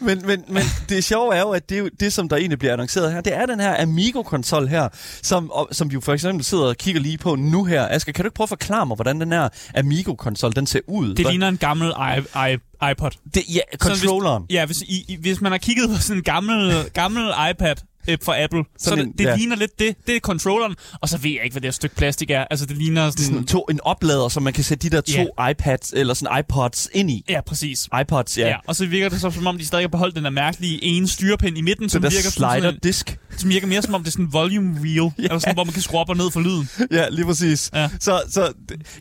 Men, 0.01 0.21
men, 0.27 0.43
men 0.47 0.63
det 0.89 1.03
sjove 1.03 1.35
er 1.35 1.39
jo, 1.39 1.49
at 1.49 1.69
det, 1.69 1.77
er 1.79 1.89
det, 1.99 2.13
som 2.13 2.29
der 2.29 2.35
egentlig 2.37 2.59
bliver 2.59 2.73
annonceret 2.73 3.13
her, 3.13 3.21
det 3.21 3.33
er 3.35 3.45
den 3.45 3.59
her 3.59 3.81
Amigo-konsol 3.81 4.67
her, 4.67 4.89
som, 5.23 5.51
og, 5.51 5.67
som 5.71 5.89
vi 5.89 5.93
jo 5.93 6.01
for 6.01 6.13
eksempel 6.13 6.45
sidder 6.45 6.63
og 6.65 6.75
kigger 6.77 7.01
lige 7.01 7.17
på 7.17 7.35
nu 7.35 7.63
her. 7.63 7.87
Asger, 7.87 8.11
kan 8.13 8.23
du 8.23 8.27
ikke 8.27 8.35
prøve 8.35 8.45
at 8.45 8.49
forklare 8.49 8.85
mig, 8.85 8.95
hvordan 8.95 9.21
den 9.21 9.31
her 9.31 9.49
Amigo-konsol, 9.75 10.51
den 10.55 10.67
ser 10.67 10.79
ud? 10.87 11.13
Det 11.15 11.25
ligner 11.29 11.47
en 11.47 11.57
gammel 11.57 11.87
i, 11.87 12.19
i, 12.53 12.57
iPod. 12.91 13.11
det, 13.33 13.43
ja, 13.55 13.59
controlleren. 13.77 14.43
Hvis, 14.43 14.55
ja, 14.55 14.65
hvis, 14.65 14.81
I, 14.81 15.05
I- 15.07 15.17
hvis 15.21 15.41
man 15.41 15.51
har 15.51 15.59
kigget 15.59 15.89
på 15.89 15.95
sådan 16.01 16.17
en 16.17 16.23
gammel, 16.23 16.89
gammel 16.93 17.29
iPad 17.51 17.75
øh, 18.07 18.17
fra 18.23 18.43
Apple, 18.43 18.63
så 18.77 18.83
Sådan 18.89 18.97
det, 18.99 19.05
en- 19.07 19.13
det 19.17 19.23
ja. 19.23 19.35
ligner 19.35 19.55
lidt 19.55 19.79
det. 19.79 19.95
Det 20.07 20.15
er 20.15 20.19
controlleren, 20.19 20.75
og 21.01 21.09
så 21.09 21.17
ved 21.17 21.31
jeg 21.31 21.43
ikke, 21.43 21.53
hvad 21.53 21.61
det 21.61 21.67
her 21.67 21.71
stykke 21.71 21.95
plastik 21.95 22.29
er. 22.31 22.45
Altså, 22.51 22.65
det 22.65 22.77
ligner 22.77 23.01
Det 23.05 23.07
er 23.07 23.11
sådan... 23.23 23.25
sådan 23.33 23.45
to, 23.47 23.61
en 23.71 23.79
oplader, 23.83 24.29
som 24.29 24.43
man 24.43 24.53
kan 24.53 24.63
sætte 24.63 24.89
de 24.89 24.95
der 24.95 25.01
to 25.01 25.27
Ja. 25.39 25.47
iPads, 25.49 25.93
eller 25.95 26.13
sådan 26.13 26.39
iPods 26.39 26.89
ind 26.93 27.11
i. 27.11 27.23
Ja, 27.29 27.41
præcis. 27.41 27.89
iPods, 28.01 28.37
ja. 28.37 28.47
Ja. 28.47 28.55
og 28.67 28.75
så 28.75 28.85
virker 28.85 29.09
det 29.09 29.21
så, 29.21 29.31
som 29.31 29.47
om 29.47 29.57
de 29.57 29.65
stadig 29.65 29.83
har 29.83 29.87
beholdt 29.87 30.15
den 30.15 30.23
der 30.23 30.29
mærkelige 30.29 30.83
ene 30.83 31.07
styrepind 31.07 31.57
i 31.57 31.61
midten, 31.61 31.89
Så 31.89 31.93
som 31.93 32.01
der 32.01 32.09
virker, 32.09 32.29
slider 32.29 32.53
sådan, 32.53 32.73
en- 32.73 32.79
disk. 32.83 33.17
Som 33.37 33.49
virker 33.49 33.67
mere 33.67 33.81
som 33.81 33.93
om 33.93 34.01
det 34.03 34.07
er 34.07 34.11
sådan 34.11 34.25
en 34.25 34.33
volume 34.33 34.79
wheel, 34.81 34.95
ja. 35.17 35.23
eller 35.23 35.39
sådan, 35.39 35.53
hvor 35.55 35.63
man 35.63 35.73
kan 35.73 35.81
skrue 35.81 35.99
op 35.99 36.09
og 36.09 36.17
ned 36.17 36.31
for 36.31 36.39
lyden. 36.39 36.69
Ja, 36.91 37.09
lige 37.09 37.25
præcis. 37.25 37.69
Ja. 37.73 37.89
Så, 37.99 38.21
så 38.29 38.53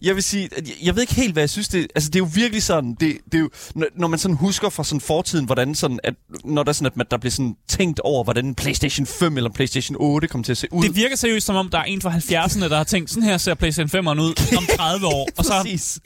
jeg 0.03 0.15
vil 0.15 0.23
sige, 0.23 0.49
jeg- 0.83 0.95
ved 0.95 1.03
ikke 1.03 1.15
helt, 1.15 1.33
hvad 1.33 1.43
jeg 1.43 1.51
synes. 1.51 1.69
Det, 1.69 1.87
altså, 1.95 2.11
det 2.11 2.17
er 2.17 2.21
jo 2.21 2.29
virkelig 2.35 2.63
sådan, 2.63 2.97
det, 3.01 3.17
det 3.25 3.35
er 3.35 3.39
jo, 3.39 3.51
når, 3.97 4.09
man 4.09 4.19
sådan 4.19 4.37
husker 4.37 4.69
fra 4.69 4.85
sådan 4.85 5.01
fortiden, 5.01 5.45
hvordan 5.45 5.75
sådan, 5.75 6.01
at, 6.05 6.15
når 6.45 6.63
der, 6.63 6.69
er 6.71 6.73
sådan, 6.73 6.87
at 6.87 6.97
man, 6.97 7.07
der 7.11 7.17
bliver 7.17 7.31
sådan 7.31 7.55
tænkt 7.69 8.01
over, 8.01 8.25
hvordan 8.25 8.47
en 8.47 8.55
PlayStation 8.55 9.07
5 9.07 9.37
eller 9.37 9.51
en 9.51 9.55
PlayStation 9.55 9.97
8 10.01 10.29
kommer 10.29 10.45
til 10.45 10.53
at 10.53 10.59
se 10.59 10.67
ud. 10.73 10.83
Det 10.85 10.97
virker 10.97 11.17
seriøst 11.17 11.47
som 11.47 11.57
om, 11.57 11.69
der 11.69 11.79
er 11.79 11.83
en 11.85 12.01
fra 12.01 12.11
70'erne, 12.11 12.69
der 12.69 12.77
har 12.77 12.85
tænkt, 12.85 13.11
sådan 13.11 13.23
her 13.23 13.39
ser 13.39 13.55
PlayStation 13.55 14.07
5'eren 14.09 14.21
ud 14.21 14.57
om 14.57 14.67
30 14.77 15.07
år. 15.07 15.29
og 15.37 15.45
så 15.45 15.53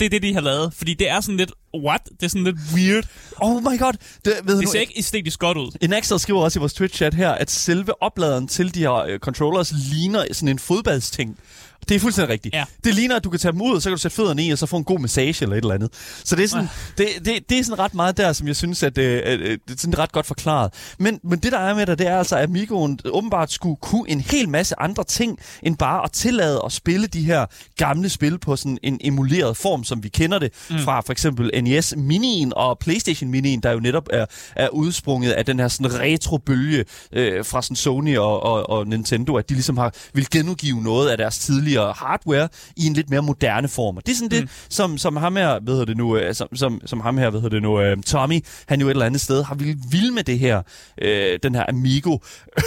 det 0.01 0.07
er 0.07 0.11
det, 0.11 0.23
de 0.23 0.35
har 0.35 0.41
lavet. 0.41 0.75
Fordi 0.75 0.95
det 0.95 1.11
er 1.11 1.21
sådan 1.21 1.37
lidt, 1.37 1.53
what? 1.75 2.01
Det 2.05 2.23
er 2.23 2.29
sådan 2.29 2.45
lidt 2.45 2.57
weird. 2.75 3.05
oh 3.37 3.63
my 3.63 3.79
god. 3.79 3.93
Det, 4.25 4.33
ved 4.45 4.57
Det 4.57 4.65
nu, 4.65 4.71
ser 4.71 4.81
ikke 4.81 4.95
æstetisk 4.97 5.39
godt 5.39 5.59
ud. 5.59 5.71
En 5.81 5.93
ekstra 5.93 6.19
skriver 6.19 6.41
også 6.43 6.59
i 6.59 6.61
vores 6.61 6.81
Twitch-chat 6.81 7.15
her, 7.15 7.31
at 7.31 7.51
selve 7.51 8.03
opladeren 8.03 8.49
til 8.49 8.75
de 8.75 8.81
her 8.81 8.93
øh, 8.95 9.19
controllers 9.19 9.73
ligner 9.93 10.25
sådan 10.33 10.49
en 10.49 10.59
fodboldsting. 10.59 11.39
Det 11.89 11.95
er 11.95 12.01
fuldstændig 12.01 12.33
rigtigt. 12.33 12.55
Ja. 12.55 12.65
Det 12.85 12.95
ligner, 12.95 13.17
at 13.17 13.25
du 13.25 13.31
kan 13.31 13.41
tage 13.41 13.53
dem 13.53 13.63
ud, 13.63 13.75
og 13.75 13.83
så 13.83 13.89
kan 13.89 13.97
du 13.97 14.01
sætte 14.01 14.17
fødderne 14.17 14.47
i, 14.47 14.51
og 14.51 14.59
så 14.59 14.67
få 14.67 14.77
en 14.77 14.85
god 14.85 14.99
massage 14.99 15.43
eller 15.43 15.57
et 15.57 15.63
eller 15.63 15.75
andet. 15.75 15.91
Så 16.25 16.37
det 16.37 16.45
er 16.45 16.49
sådan, 16.49 16.69
det, 16.99 17.09
det, 17.25 17.51
det 17.51 17.59
er 17.59 17.65
sådan 17.65 17.79
ret 17.79 17.95
meget 17.95 18.17
der, 18.17 18.33
som 18.33 18.47
jeg 18.47 18.57
synes, 18.57 18.83
at, 18.83 18.99
øh, 18.99 19.23
øh, 19.27 19.59
det 19.69 19.75
er 19.75 19.79
sådan 19.79 19.99
ret 19.99 20.13
godt 20.13 20.27
forklaret. 20.27 20.73
Men, 20.99 21.21
men 21.25 21.39
det, 21.39 21.53
der 21.53 21.59
er 21.59 21.75
med 21.75 21.87
det, 21.87 21.99
det 21.99 22.07
er 22.07 22.19
altså, 22.19 22.37
at 22.37 22.45
Amigoen 22.45 22.99
åbenbart 23.05 23.53
skulle 23.53 23.77
kunne 23.77 24.11
en 24.11 24.21
hel 24.21 24.49
masse 24.49 24.81
andre 24.81 25.05
ting, 25.05 25.39
end 25.63 25.77
bare 25.77 26.05
at 26.05 26.13
tillade 26.13 26.63
at 26.65 26.73
spille 26.73 27.07
de 27.07 27.23
her 27.23 27.47
gamle 27.77 28.09
spil 28.09 28.39
på 28.39 28.57
sådan 28.57 28.79
en 28.83 28.99
emuleret 29.01 29.57
form, 29.57 29.85
som 29.85 30.03
vi 30.03 30.09
kender 30.09 30.39
det 30.39 30.53
mm. 30.71 30.79
fra 30.79 31.01
for 31.01 31.13
eksempel 31.13 31.63
NES 31.63 31.93
Mini'en 31.93 32.51
og 32.53 32.79
PlayStation 32.79 33.35
Mini'en, 33.35 33.61
der 33.63 33.73
jo 33.73 33.81
netop 33.81 34.09
er, 34.13 34.27
er 34.57 34.69
udsprunget 34.69 35.33
af 35.33 35.47
den 35.47 35.59
her 35.59 35.69
sådan 35.69 36.01
retro-bølge 36.01 36.85
øh, 37.13 37.45
fra 37.45 37.63
sådan 37.63 37.77
Sony 37.77 38.19
og, 38.19 38.43
og, 38.43 38.71
og 38.71 38.87
Nintendo, 38.87 39.37
at 39.37 39.49
de 39.49 39.55
ligesom 39.55 39.77
har 39.77 39.95
vil 40.13 40.27
genudgive 40.31 40.83
noget 40.83 41.09
af 41.09 41.17
deres 41.17 41.35
tidligere 41.69 41.95
hardware 41.97 42.49
i 42.77 42.87
en 42.87 42.93
lidt 42.93 43.11
mere 43.11 43.23
moderne 43.23 43.69
form. 43.69 43.97
Og 43.97 44.07
det 44.07 44.13
er 44.13 44.17
sådan 44.17 44.41
mm. 44.41 44.47
det, 44.47 44.67
som, 44.69 44.99
som 44.99 45.17
ham 45.17 45.37
her, 45.37 45.61
hvad 45.61 45.73
hedder 45.73 45.85
det 45.85 45.97
nu, 45.97 46.17
øh, 46.17 46.35
som, 46.35 46.49
som, 46.57 46.81
som 46.87 47.01
ham 47.01 47.19
her, 47.19 47.31
hvad 47.31 47.41
hedder 47.41 47.57
det 47.57 47.63
nu, 47.63 47.81
øh, 47.81 47.97
Tommy, 48.03 48.41
han 48.67 48.81
jo 48.81 48.87
et 48.87 48.91
eller 48.91 49.07
andet 49.07 49.21
sted 49.21 49.43
har 49.45 49.55
vil 49.55 49.77
vild 49.91 50.11
med 50.11 50.25
det 50.25 50.39
her, 50.39 50.63
øh, 51.03 51.39
den 51.43 51.55
her 51.55 51.65
Amigo, 51.69 52.19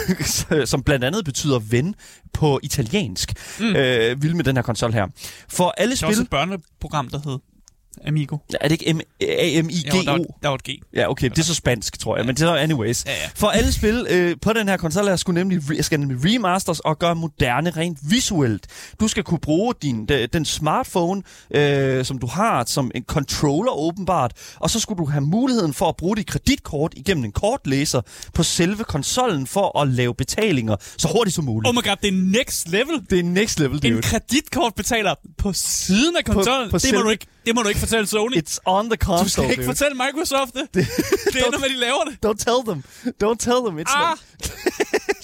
som 0.71 0.83
blandt 0.83 1.05
andet 1.05 1.25
betyder 1.25 1.59
ven 1.59 1.95
på 2.33 2.59
italiensk, 2.63 3.33
mm. 3.59 3.75
øh, 3.75 4.23
vild 4.23 4.33
med 4.33 4.43
den 4.43 4.55
her 4.55 4.63
konsol 4.63 4.93
her. 4.93 5.07
For 5.49 5.73
alle 5.77 5.95
Der 5.95 6.05
var 6.05 6.07
også 6.07 6.17
spil, 6.17 6.23
et 6.23 6.29
børneprogram, 6.29 7.09
der 7.09 7.19
hed 7.25 7.39
Amigo. 8.07 8.37
er 8.61 8.67
det 8.67 8.71
ikke 8.81 8.93
M- 8.93 8.99
A-M-I-G-O? 9.21 9.97
Jo, 9.97 10.03
der, 10.03 10.11
var, 10.11 10.17
der 10.43 10.47
var 10.49 10.55
et 10.55 10.63
G. 10.63 10.69
Ja, 10.93 11.09
okay, 11.09 11.29
det 11.29 11.39
er 11.39 11.43
så 11.43 11.55
spansk, 11.55 11.99
tror 11.99 12.17
jeg, 12.17 12.25
men 12.25 12.35
det 12.35 12.43
er 12.49 12.53
anyways. 12.55 13.05
Ja, 13.05 13.11
ja. 13.11 13.29
For 13.35 13.47
alle 13.47 13.71
spil 13.71 14.07
øh, 14.09 14.35
på 14.41 14.53
den 14.53 14.67
her 14.67 14.77
konsol 14.77 15.05
her 15.07 15.15
skulle 15.15 15.39
nemlig, 15.39 15.59
re- 15.59 15.81
skal 15.81 15.99
nemlig 15.99 16.17
remasters 16.25 16.79
og 16.79 16.99
gøre 16.99 17.15
moderne 17.15 17.69
rent 17.69 17.97
visuelt. 18.01 18.67
Du 18.99 19.07
skal 19.07 19.23
kunne 19.23 19.39
bruge 19.39 19.73
din, 19.81 20.05
de, 20.05 20.27
den 20.27 20.45
smartphone, 20.45 21.23
øh, 21.55 22.05
som 22.05 22.17
du 22.19 22.27
har, 22.27 22.63
som 22.67 22.91
en 22.95 23.03
controller 23.03 23.71
åbenbart, 23.71 24.33
og 24.55 24.69
så 24.69 24.79
skulle 24.79 24.97
du 24.97 25.05
have 25.05 25.21
muligheden 25.21 25.73
for 25.73 25.89
at 25.89 25.95
bruge 25.97 26.15
dit 26.17 26.27
kreditkort 26.27 26.93
igennem 26.95 27.23
en 27.25 27.31
kortlæser 27.31 28.01
på 28.33 28.43
selve 28.43 28.83
konsollen 28.83 29.47
for 29.47 29.79
at 29.81 29.87
lave 29.87 30.15
betalinger 30.15 30.75
så 30.97 31.07
hurtigt 31.07 31.35
som 31.35 31.45
muligt. 31.45 31.69
Oh 31.69 31.75
my 31.75 31.87
god, 31.87 31.95
det 32.01 32.07
er 32.07 32.39
next 32.39 32.69
level. 32.69 33.01
det 33.09 33.19
er 33.19 33.23
next 33.23 33.59
level, 33.59 33.85
En 33.85 33.91
dude. 33.91 34.01
kreditkortbetaler 34.01 35.13
på 35.37 35.53
siden 35.53 36.15
af 36.17 36.25
konsollen. 36.25 36.69
på 36.71 36.77
det, 36.77 36.93
må 36.93 36.99
du 37.01 37.09
ikke, 37.09 37.25
det 37.45 37.55
må 37.55 37.61
du 37.63 37.67
ikke 37.67 37.79
fortælle 37.79 38.07
Sony. 38.07 38.33
It's 38.37 38.57
on 38.65 38.89
the 38.89 38.97
console, 38.97 39.23
du 39.23 39.29
skal 39.29 39.43
ikke 39.43 39.55
dude. 39.55 39.65
fortælle 39.65 39.97
Microsoft 40.05 40.53
det. 40.53 40.67
Det, 40.73 40.87
det 41.33 41.45
ender 41.45 41.59
med, 41.59 41.65
at 41.65 41.71
de 41.71 41.77
laver 41.77 42.03
det. 42.03 42.13
Don't 42.25 42.37
tell 42.45 42.59
them. 42.65 42.83
Don't 43.23 43.37
tell 43.37 43.59
them. 43.65 43.79
It's 43.79 43.95
Ah. 43.95 44.09
not... 44.09 44.19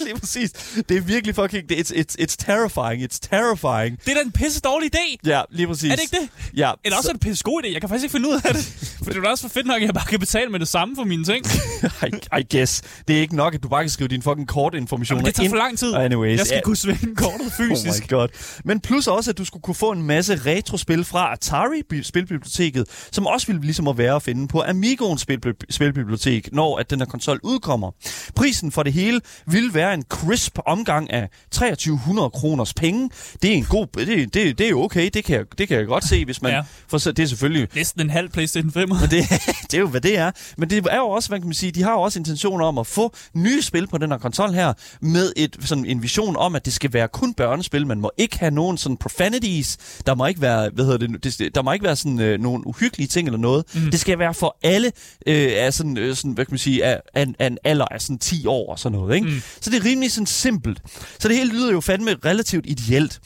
Lige 0.07 0.19
præcis. 0.19 0.51
Det 0.89 0.97
er 0.97 1.01
virkelig 1.01 1.35
fucking... 1.35 1.71
It's, 1.71 1.91
it's, 1.91 2.15
it's 2.21 2.35
terrifying. 2.39 3.03
It's 3.11 3.19
terrifying. 3.31 3.99
Det 4.05 4.11
er 4.11 4.15
da 4.15 4.21
en 4.21 4.31
pisse 4.31 4.59
dårlig 4.61 4.95
idé. 4.95 5.15
Ja, 5.25 5.41
lige 5.51 5.67
præcis. 5.67 5.91
Er 5.91 5.95
det 5.95 6.01
ikke 6.01 6.17
det? 6.21 6.29
Ja. 6.57 6.71
Eller 6.85 6.97
også 6.97 7.09
er 7.09 7.13
det 7.13 7.23
en 7.25 7.29
pisse 7.29 7.43
god 7.43 7.61
idé. 7.63 7.73
Jeg 7.73 7.81
kan 7.81 7.89
faktisk 7.89 8.03
ikke 8.03 8.11
finde 8.11 8.29
ud 8.29 8.41
af 8.45 8.53
det. 8.53 8.63
For 9.03 9.13
det 9.13 9.25
er 9.25 9.29
også 9.29 9.41
for 9.47 9.49
fedt 9.53 9.65
nok, 9.67 9.75
at 9.75 9.85
jeg 9.85 9.93
bare 9.93 10.05
kan 10.09 10.19
betale 10.19 10.49
med 10.51 10.59
det 10.59 10.67
samme 10.67 10.95
for 10.95 11.03
mine 11.03 11.23
ting. 11.23 11.45
I, 12.35 12.39
I 12.39 12.57
guess. 12.57 12.81
Det 13.07 13.17
er 13.17 13.21
ikke 13.21 13.35
nok, 13.35 13.53
at 13.55 13.63
du 13.63 13.67
bare 13.69 13.83
kan 13.83 13.89
skrive 13.89 14.07
dine 14.07 14.23
fucking 14.23 14.47
kortinformationer 14.47 15.21
Men 15.21 15.25
det 15.25 15.35
tager 15.35 15.43
ind. 15.43 15.51
for 15.51 15.57
lang 15.57 15.79
tid. 15.79 15.93
Anyways, 15.93 16.37
jeg 16.37 16.45
skal 16.45 16.55
ja. 16.55 16.61
kunne 16.61 16.75
svinge 16.77 17.15
kortet 17.15 17.53
fysisk. 17.57 17.87
Oh 17.97 18.03
my 18.03 18.07
god. 18.09 18.27
Men 18.65 18.79
plus 18.79 19.07
også, 19.07 19.31
at 19.31 19.37
du 19.37 19.45
skulle 19.45 19.61
kunne 19.63 19.75
få 19.75 19.91
en 19.91 20.03
masse 20.03 20.35
retrospil 20.45 21.03
fra 21.05 21.33
Atari-spilbiblioteket, 21.33 22.85
som 23.11 23.27
også 23.27 23.47
ville 23.47 23.61
ligesom 23.61 23.87
at 23.87 23.97
være 23.97 24.15
at 24.15 24.21
finde 24.23 24.47
på 24.47 24.61
Amigoens 24.67 25.25
spilbi- 25.29 25.65
spilbibliotek, 25.69 26.49
når 26.51 26.77
at 26.77 26.89
den 26.89 26.99
her 26.99 27.05
konsol 27.05 27.39
udkommer. 27.43 27.91
Prisen 28.35 28.71
for 28.71 28.83
det 28.83 28.93
hele 28.93 29.21
ville 29.47 29.73
være 29.73 29.93
en 29.97 30.03
crisp 30.09 30.57
omgang 30.65 31.13
af 31.13 31.29
2300 31.51 32.29
kroners 32.29 32.73
penge. 32.73 33.09
Det 33.41 33.51
er 33.51 33.55
en 33.55 33.65
god, 33.65 33.87
det, 33.95 34.33
det, 34.33 34.57
det 34.57 34.69
er 34.69 34.73
okay, 34.73 35.09
det 35.13 35.23
kan, 35.23 35.35
jeg, 35.35 35.45
det 35.57 35.67
kan 35.67 35.77
jeg 35.77 35.87
godt 35.87 36.07
se, 36.07 36.25
hvis 36.25 36.41
man, 36.41 36.51
ja. 36.51 36.61
For 36.87 36.97
så, 36.97 37.11
det 37.11 37.23
er 37.23 37.27
selvfølgelig 37.27 37.67
Næsten 37.75 38.01
en 38.01 38.09
halv 38.09 38.29
PlayStation 38.29 38.71
5. 38.71 38.89
men 38.89 38.97
det, 39.01 39.11
det 39.71 39.73
er 39.73 39.79
jo, 39.79 39.87
hvad 39.87 40.01
det 40.01 40.17
er. 40.17 40.31
Men 40.57 40.69
det 40.69 40.87
er 40.89 40.97
jo 40.97 41.07
også, 41.07 41.29
hvad 41.29 41.39
kan 41.39 41.47
man 41.47 41.53
sige, 41.53 41.71
de 41.71 41.83
har 41.83 41.91
jo 41.91 42.01
også 42.01 42.19
intentioner 42.19 42.65
om 42.65 42.77
at 42.77 42.87
få 42.87 43.15
nye 43.33 43.61
spil 43.61 43.87
på 43.87 43.97
den 43.97 44.11
her 44.11 44.17
konsol 44.17 44.51
her, 44.51 44.73
med 45.01 45.33
et, 45.35 45.57
sådan 45.59 45.85
en 45.85 46.03
vision 46.03 46.35
om, 46.37 46.55
at 46.55 46.65
det 46.65 46.73
skal 46.73 46.93
være 46.93 47.07
kun 47.07 47.33
børnespil. 47.33 47.87
Man 47.87 47.99
må 47.99 48.11
ikke 48.17 48.39
have 48.39 48.51
nogen 48.51 48.77
sådan 48.77 48.97
profanities. 48.97 49.77
Der 50.05 50.15
må 50.15 50.25
ikke 50.25 50.41
være, 50.41 50.69
hvad 50.73 50.85
hedder 50.85 51.07
det, 51.07 51.23
det 51.23 51.55
der 51.55 51.61
må 51.61 51.71
ikke 51.71 51.85
være 51.85 51.95
sådan 51.95 52.19
øh, 52.19 52.39
nogle 52.39 52.67
uhyggelige 52.67 53.07
ting 53.07 53.27
eller 53.27 53.39
noget. 53.39 53.65
Mm. 53.75 53.91
Det 53.91 53.99
skal 53.99 54.19
være 54.19 54.33
for 54.33 54.57
alle 54.63 54.91
øh, 55.27 55.51
af 55.55 55.73
sådan, 55.73 55.97
øh, 55.97 56.15
sådan, 56.15 56.31
hvad 56.31 56.45
kan 56.45 56.53
man 56.53 56.59
sige, 56.59 56.85
af, 56.85 57.01
af, 57.13 57.25
af 57.39 57.47
en 57.47 57.57
alder 57.63 57.85
af 57.91 58.01
sådan 58.01 58.19
10 58.19 58.45
år 58.45 58.71
og 58.71 58.79
sådan 58.79 58.99
noget. 58.99 59.15
Ikke? 59.15 59.27
Mm. 59.27 59.41
Så 59.61 59.69
det 59.69 59.77
er 59.77 59.83
rimelig 59.87 60.11
sådan 60.11 60.25
simpelt. 60.25 60.81
Så 61.19 61.27
det 61.27 61.37
hele 61.37 61.51
lyder 61.51 61.71
jo 61.71 61.81
fandme 61.81 62.15
relativt 62.25 62.65
ideelt. 62.67 63.19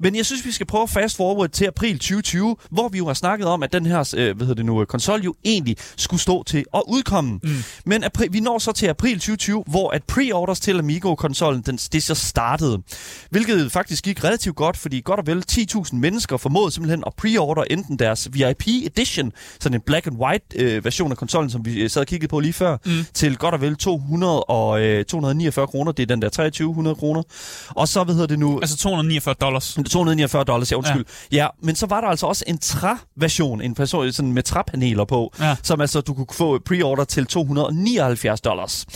Men 0.00 0.16
jeg 0.16 0.26
synes, 0.26 0.44
vi 0.46 0.52
skal 0.52 0.66
prøve 0.66 0.82
at 0.82 0.90
fast 0.90 1.16
forward 1.16 1.50
til 1.50 1.64
april 1.64 1.98
2020, 1.98 2.56
hvor 2.70 2.88
vi 2.88 2.98
jo 2.98 3.06
har 3.06 3.14
snakket 3.14 3.48
om, 3.48 3.62
at 3.62 3.72
den 3.72 3.86
her 3.86 4.14
øh, 4.16 4.36
hvad 4.36 4.46
hedder 4.46 4.54
det 4.54 4.66
nu, 4.66 4.84
konsol 4.84 5.20
jo 5.20 5.34
egentlig 5.44 5.76
skulle 5.96 6.20
stå 6.20 6.42
til 6.42 6.64
at 6.74 6.82
udkomme. 6.88 7.40
Mm. 7.42 7.50
Men 7.86 8.04
april, 8.04 8.32
vi 8.32 8.40
når 8.40 8.58
så 8.58 8.72
til 8.72 8.86
april 8.86 9.14
2020, 9.14 9.64
hvor 9.66 9.90
at 9.90 10.02
pre-orders 10.04 10.60
til 10.60 10.78
Amigo-konsollen, 10.78 11.62
den, 11.62 11.76
det 11.76 12.02
så 12.02 12.14
startede. 12.14 12.82
Hvilket 13.30 13.72
faktisk 13.72 14.04
gik 14.04 14.24
relativt 14.24 14.56
godt, 14.56 14.76
fordi 14.76 15.00
godt 15.00 15.20
og 15.20 15.26
vel 15.26 15.44
10.000 15.52 15.96
mennesker 15.96 16.36
formåede 16.36 16.70
simpelthen 16.70 17.02
at 17.06 17.12
pre-order 17.16 17.62
enten 17.70 17.98
deres 17.98 18.28
VIP 18.32 18.66
edition, 18.66 19.32
sådan 19.60 19.74
en 19.74 19.80
black 19.80 20.06
and 20.06 20.16
white 20.16 20.44
øh, 20.56 20.84
version 20.84 21.10
af 21.10 21.16
konsollen, 21.16 21.50
som 21.50 21.64
vi 21.64 21.82
øh, 21.82 21.90
sad 21.90 22.00
og 22.00 22.06
kiggede 22.06 22.28
på 22.28 22.40
lige 22.40 22.52
før, 22.52 22.76
mm. 22.86 22.92
til 23.14 23.36
godt 23.36 23.54
og 23.54 23.60
vel 23.60 23.76
200 23.76 24.44
og, 24.44 24.80
øh, 24.80 25.04
249 25.04 25.66
kroner. 25.66 25.92
Det 25.92 26.02
er 26.02 26.06
den 26.06 26.22
der 26.22 26.28
2300 26.28 26.96
kroner. 26.96 27.22
Og 27.68 27.88
så, 27.88 28.04
hvad 28.04 28.14
hedder 28.14 28.26
det 28.26 28.38
nu? 28.38 28.58
Altså 28.60 28.76
249 28.76 29.34
dollars. 29.40 29.78
249 29.84 30.44
dollars, 30.44 30.72
ja, 30.72 30.76
undskyld. 30.76 31.04
Ja. 31.32 31.36
ja, 31.36 31.46
men 31.62 31.76
så 31.76 31.86
var 31.86 32.00
der 32.00 32.08
altså 32.08 32.26
også 32.26 32.44
en 32.46 32.58
træ-version, 32.58 33.60
en 33.62 33.74
person 33.74 34.12
sådan 34.12 34.32
med 34.32 34.42
træpaneler 34.42 35.04
på, 35.04 35.32
Ja. 35.40 35.56
som 35.62 35.80
altså 35.80 36.00
du 36.00 36.14
kunne 36.14 36.26
få 36.32 36.58
pre-order 36.68 37.04
til 37.04 37.26
279 37.26 38.40
dollars. 38.40 38.86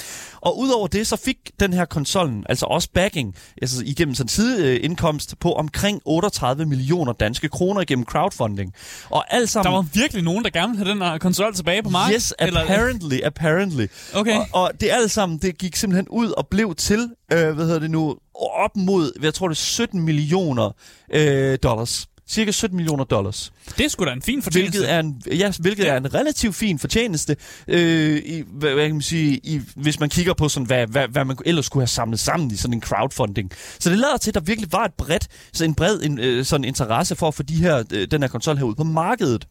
Og 0.40 0.58
udover 0.58 0.86
det, 0.86 1.06
så 1.06 1.16
fik 1.16 1.36
den 1.60 1.72
her 1.72 1.84
konsollen 1.84 2.44
altså 2.48 2.66
også 2.66 2.88
backing, 2.94 3.34
altså 3.62 3.82
igennem 3.86 4.14
sådan 4.14 4.28
sideindkomst 4.28 5.34
på 5.40 5.52
omkring 5.52 6.00
38 6.04 6.66
millioner 6.66 7.12
danske 7.12 7.48
kroner 7.48 7.80
igennem 7.80 8.04
crowdfunding. 8.04 8.72
Og 9.10 9.34
alt 9.34 9.40
Der 9.40 9.46
sammen... 9.46 9.72
var 9.74 9.86
virkelig 9.94 10.22
nogen, 10.24 10.44
der 10.44 10.50
gerne 10.50 10.72
ville 10.76 10.84
have 10.86 10.94
den 10.94 11.02
her 11.02 11.18
konsol 11.18 11.54
tilbage 11.54 11.82
på 11.82 11.90
markedet. 11.90 12.14
Yes, 12.14 12.34
apparently, 12.38 13.18
apparently. 13.24 13.86
Okay. 14.14 14.36
Og, 14.36 14.46
og 14.52 14.70
det 14.80 14.88
alt 14.92 15.10
sammen, 15.10 15.38
det 15.38 15.58
gik 15.58 15.76
simpelthen 15.76 16.08
ud 16.08 16.30
og 16.30 16.46
blev 16.50 16.74
til, 16.74 17.10
øh, 17.32 17.50
hvad 17.54 17.64
hedder 17.64 17.78
det 17.78 17.90
nu, 17.90 18.16
op 18.46 18.76
mod, 18.76 19.12
jeg 19.22 19.34
tror 19.34 19.48
det 19.48 19.54
er 19.54 19.58
17 19.58 20.02
millioner 20.02 20.70
øh, 21.12 21.58
dollars. 21.62 22.06
Cirka 22.30 22.50
17 22.50 22.76
millioner 22.76 23.04
dollars. 23.04 23.52
Det 23.78 23.84
er 23.84 23.88
sgu 23.88 24.04
da 24.04 24.12
en 24.12 24.22
fin 24.22 24.42
fortjeneste. 24.42 24.78
Hvilket 24.78 24.92
er 24.92 25.00
en, 25.00 25.22
ja, 25.38 25.52
hvilket 25.60 25.84
Ja. 25.84 25.92
er 25.92 25.96
en 25.96 26.14
relativt 26.14 26.54
fin 26.54 26.78
fortjeneste, 26.78 27.36
øh, 27.68 28.16
i, 28.24 28.42
hvad, 28.46 28.74
hvad 28.74 28.86
kan 28.86 28.94
man 28.94 29.02
sige, 29.02 29.40
i, 29.44 29.60
hvis 29.76 30.00
man 30.00 30.08
kigger 30.10 30.34
på, 30.34 30.48
sådan, 30.48 30.66
hvad, 30.66 30.86
hvad, 30.86 31.08
hvad 31.08 31.24
man 31.24 31.36
ellers 31.46 31.68
kunne 31.68 31.80
have 31.82 31.86
samlet 31.88 32.20
sammen 32.20 32.50
i 32.50 32.56
sådan 32.56 32.74
en 32.74 32.82
crowdfunding. 32.82 33.50
Så 33.78 33.90
det 33.90 33.98
lader 33.98 34.16
til, 34.16 34.30
at 34.30 34.34
der 34.34 34.40
virkelig 34.40 34.72
var 34.72 34.84
et 34.84 34.94
bredt, 34.94 35.28
så 35.52 35.64
en 35.64 35.74
bred 35.74 36.00
en, 36.02 36.18
øh, 36.18 36.44
sådan 36.44 36.64
interesse 36.64 37.16
for 37.16 37.28
at 37.28 37.34
få 37.34 37.42
de 37.42 37.54
her, 37.54 37.84
øh, 37.92 38.08
den 38.10 38.22
her 38.22 38.28
konsol 38.28 38.56
her 38.56 38.64
ud 38.64 38.74
på 38.74 38.84
markedet. 38.84 39.46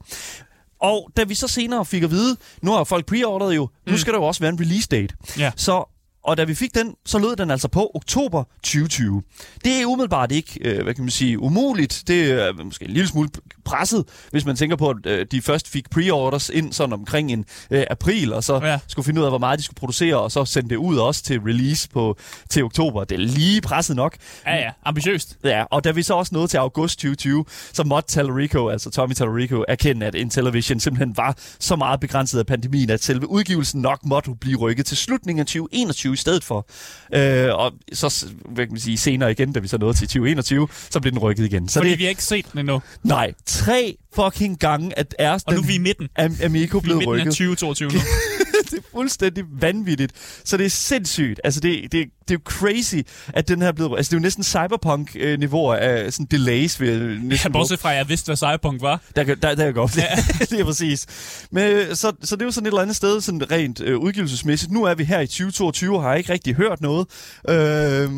Og 0.82 1.12
da 1.17 1.23
vi 1.23 1.36
så 1.36 1.47
senere 1.47 1.86
fik 1.86 2.04
at 2.04 2.12
vide, 2.12 2.38
nu 2.62 2.71
har 2.71 2.84
folk 2.84 3.06
preordret 3.06 3.56
jo, 3.56 3.69
nu 3.88 3.97
skal 3.97 4.13
der 4.13 4.19
jo 4.19 4.26
også 4.26 4.39
være 4.41 4.52
en 4.52 4.60
release 4.60 4.88
date. 4.88 5.15
Ja. 5.38 5.52
Så, 5.56 5.89
og 6.27 6.37
da 6.37 6.43
vi 6.43 6.55
fik 6.55 6.75
den, 6.75 6.93
så 7.05 7.19
lød 7.19 7.35
den 7.35 7.51
altså 7.51 7.67
på 7.67 7.91
oktober 7.95 8.43
2020. 8.63 9.23
Det 9.65 9.81
er 9.81 9.85
umiddelbart 9.85 10.31
ikke, 10.31 10.59
øh, 10.61 10.83
hvad 10.83 10.93
kan 10.93 11.03
man 11.03 11.11
sige, 11.11 11.39
umuligt. 11.39 12.03
Det 12.07 12.31
er 12.31 12.63
måske 12.63 12.85
en 12.85 12.91
lille 12.91 13.07
smule 13.07 13.29
presset, 13.65 14.05
hvis 14.31 14.45
man 14.45 14.55
tænker 14.55 14.75
på, 14.75 14.89
at 14.89 15.05
øh, 15.05 15.25
de 15.31 15.41
først 15.41 15.67
fik 15.69 15.89
pre-orders 15.89 16.49
ind 16.49 16.73
sådan 16.73 16.93
omkring 16.93 17.31
en 17.31 17.45
øh, 17.71 17.83
april, 17.89 18.33
og 18.33 18.43
så 18.43 18.59
Ja. 18.63 18.79
skulle 18.87 19.05
finde 19.05 19.21
ud 19.21 19.25
af, 19.25 19.31
hvor 19.31 19.37
meget 19.37 19.59
de 19.59 19.63
skulle 19.63 19.75
producere, 19.79 20.17
og 20.19 20.31
så 20.31 20.45
sende 20.45 20.69
det 20.69 20.75
ud 20.75 20.97
også 20.97 21.23
til 21.23 21.39
release 21.39 21.89
på, 21.89 22.17
til 22.49 22.63
oktober. 22.63 23.03
Det 23.03 23.15
er 23.15 23.19
lige 23.19 23.61
presset 23.61 23.95
nok. 23.95 24.15
Ja, 24.45 24.55
ja. 24.55 24.71
Ambitiøst. 24.85 25.37
Ja, 25.43 25.63
og 25.71 25.83
da 25.83 25.91
vi 25.91 26.03
så 26.03 26.13
også 26.13 26.35
nåede 26.35 26.47
til 26.47 26.57
august 26.57 26.99
2020, 26.99 27.45
så 27.73 27.83
måtte 27.83 28.09
Tallarico, 28.09 28.69
altså 28.69 28.89
Tommy 28.89 29.13
Tallarico, 29.13 29.63
erkende, 29.67 30.05
at 30.05 30.15
Intellivision 30.15 30.79
simpelthen 30.79 31.17
var 31.17 31.35
så 31.59 31.75
meget 31.75 31.99
begrænset 31.99 32.39
af 32.39 32.45
pandemien, 32.45 32.89
at 32.89 33.03
selve 33.03 33.29
udgivelsen 33.29 33.81
nok 33.81 34.05
måtte 34.05 34.31
blive 34.41 34.57
rykket 34.57 34.85
til 34.85 34.97
slutningen 34.97 35.39
af 35.39 35.45
2021 35.45 36.16
i 36.17 36.21
stedet 36.21 36.43
for. 36.43 36.67
Øh, 37.15 37.56
og 37.56 37.71
så 37.93 38.25
hvad 38.45 38.65
kan 38.65 38.73
man 38.73 38.82
sige, 38.82 38.97
senere 38.97 39.32
igen, 39.32 39.53
da 39.53 39.60
vi 39.60 39.67
så 39.67 39.77
nåede 39.77 39.97
til 39.97 40.08
2021, 40.08 40.67
så 40.89 40.99
blev 40.99 41.12
den 41.12 41.19
rykket 41.19 41.45
igen. 41.45 41.67
Så 41.69 41.80
Fordi 41.80 41.89
det, 41.89 41.99
vi 41.99 42.03
har 42.03 42.10
ikke 42.10 42.23
set 42.23 42.45
den 42.51 42.60
endnu. 42.60 42.82
nej, 43.03 43.34
tre 43.45 43.97
fucking 44.15 44.60
gange, 44.60 44.99
at 44.99 45.15
er 45.19 45.34
Og 45.45 45.53
nu 45.53 45.60
er 45.62 45.65
vi 45.67 45.75
i 45.75 45.77
midten. 45.77 46.10
Am- 46.19 46.45
Amigo 46.45 46.77
Vi 46.77 46.77
er 46.77 46.82
blevet 46.82 46.97
midten 46.97 47.13
af 47.13 47.19
rykket. 47.19 47.32
2022 47.32 47.89
nu. 47.89 47.99
det 48.71 48.77
er 48.77 48.82
fuldstændig 48.91 49.43
vanvittigt. 49.62 50.12
Så 50.45 50.58
det 50.58 50.65
er 50.65 50.69
sindssygt. 50.69 51.39
Altså, 51.43 51.60
det, 51.60 51.82
det, 51.84 51.91
det 51.91 52.34
er 52.34 52.34
jo 52.34 52.39
crazy, 52.43 52.95
at 53.27 53.47
den 53.47 53.62
her 53.62 53.67
er 53.67 53.71
blevet... 53.71 53.97
Altså, 53.97 54.10
det 54.10 54.15
er 54.15 54.19
jo 54.19 54.23
næsten 54.23 54.43
cyberpunk-niveauer 54.43 55.75
af 55.75 56.13
sådan 56.13 56.25
delays. 56.25 56.80
Ved, 56.80 57.01
Ja, 57.12 57.19
næsten 57.23 57.51
bortset 57.51 57.80
fra, 57.80 57.91
at 57.91 57.97
jeg 57.97 58.10
vidste, 58.10 58.25
hvad 58.25 58.38
Cyberpunk 58.38 58.82
var. 58.82 59.01
der, 59.15 59.23
kan- 59.23 59.38
der, 59.41 59.56
der 59.56 59.65
kan 59.65 59.73
godt. 59.73 59.97
Ja. 59.97 60.06
det 60.49 60.60
er 60.60 60.63
præcis. 60.65 61.06
Men, 61.51 61.63
øh, 61.63 61.95
så, 61.95 62.12
så 62.23 62.36
det 62.36 62.41
er 62.41 62.45
jo 62.45 62.51
sådan 62.51 62.65
et 62.65 62.71
eller 62.71 62.82
andet 62.82 62.95
sted, 62.95 63.21
sådan 63.21 63.51
rent 63.51 63.82
øh, 63.82 63.97
udgivelsesmæssigt. 63.97 64.71
Nu 64.71 64.84
er 64.84 64.93
vi 64.95 65.03
her 65.03 65.19
i 65.19 65.27
2022 65.27 65.95
og 65.95 66.03
har 66.03 66.15
ikke 66.15 66.34
rigtig 66.34 66.56
hørt 66.56 66.82
noget. 66.82 67.08
Øh, 67.49 68.10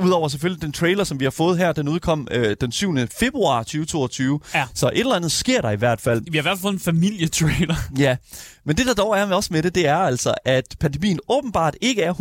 Udover 0.00 0.28
selvfølgelig 0.28 0.62
den 0.62 0.72
trailer, 0.72 1.04
som 1.04 1.20
vi 1.20 1.24
har 1.24 1.30
fået 1.30 1.58
her, 1.58 1.72
den 1.72 1.88
udkom 1.88 2.28
øh, 2.30 2.56
den 2.60 2.72
7. 2.72 2.96
februar 3.18 3.62
2022. 3.62 4.40
Ja. 4.54 4.66
Så 4.74 4.86
et 4.88 4.98
eller 4.98 5.14
andet 5.14 5.32
sker 5.32 5.60
der 5.60 5.70
i 5.70 5.76
hvert 5.76 6.00
fald. 6.00 6.22
Vi 6.30 6.38
har 6.38 6.42
i 6.42 6.44
hvert 6.44 6.58
fald 6.58 6.62
fået 6.62 6.72
en 6.72 6.80
familietrailer. 6.80 7.74
Ja, 7.98 8.16
men 8.64 8.76
det 8.76 8.86
der 8.86 8.94
dog 8.94 9.18
er 9.18 9.26
med 9.26 9.36
også 9.36 9.52
med 9.52 9.62
det, 9.62 9.74
det 9.74 9.86
er 9.86 9.96
altså, 9.96 10.34
at 10.44 10.76
pandemien 10.80 11.18
åbenbart 11.28 11.76
ikke 11.80 12.02
er 12.02 12.14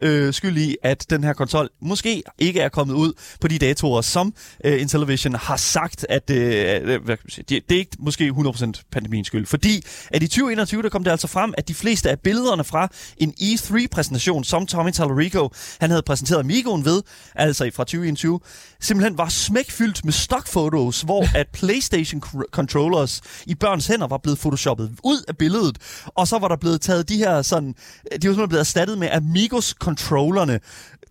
100% 0.00 0.06
øh, 0.06 0.32
skyld 0.34 0.58
i, 0.58 0.76
at 0.82 1.06
den 1.10 1.24
her 1.24 1.32
konsol 1.32 1.68
måske 1.82 2.22
ikke 2.38 2.60
er 2.60 2.68
kommet 2.68 2.94
ud 2.94 3.12
på 3.40 3.48
de 3.48 3.58
datoer, 3.58 4.00
som 4.00 4.34
øh, 4.64 4.80
Intellivision 4.80 5.34
har 5.34 5.56
sagt, 5.56 6.06
at 6.08 6.30
øh, 6.30 6.80
øh, 6.82 7.04
hvad 7.04 7.16
kan 7.16 7.30
sige, 7.30 7.44
det, 7.48 7.68
det 7.68 7.74
er 7.74 7.78
ikke 7.78 7.96
måske 7.98 8.32
100% 8.38 8.82
pandemiens 8.92 9.26
skyld. 9.26 9.46
Fordi 9.46 9.82
at 10.10 10.22
i 10.22 10.28
2021, 10.28 10.82
der 10.82 10.88
kom 10.88 11.04
det 11.04 11.10
altså 11.10 11.26
frem, 11.26 11.54
at 11.58 11.68
de 11.68 11.74
fleste 11.74 12.10
af 12.10 12.20
billederne 12.20 12.64
fra 12.64 12.88
en 13.16 13.34
E3-præsentation, 13.40 14.44
som 14.44 14.66
Tommy 14.66 14.90
Tallarico, 14.90 15.50
han 15.80 15.90
havde 15.90 16.02
præsenteret 16.02 16.40
Amigoen 16.40 16.84
ved, 16.84 17.02
altså 17.34 17.70
fra 17.74 17.84
2021, 17.84 18.40
simpelthen 18.80 19.18
var 19.18 19.28
smækfyldt 19.28 20.04
med 20.04 20.12
stockfotos, 20.12 21.00
hvor 21.00 21.24
at 21.40 21.46
PlayStation 21.52 22.22
cr- 22.26 22.50
controllers 22.52 23.20
i 23.46 23.54
børns 23.54 23.86
hænder 23.86 24.06
var 24.06 24.18
blevet 24.18 24.38
photoshoppet 24.38 24.96
ud 25.04 25.22
af 25.28 25.36
billedet, 25.36 25.78
og 26.06 26.28
så 26.28 26.38
var 26.38 26.48
der 26.48 26.56
blevet 26.56 26.80
taget 26.80 27.08
de 27.08 27.16
her 27.16 27.42
sådan, 27.42 27.68
de 27.68 27.74
var 28.12 28.18
simpelthen 28.20 28.48
blevet 28.48 28.60
erstattet 28.60 28.98
med 28.98 29.08
Amigos 29.12 29.74
controllerne 29.80 30.60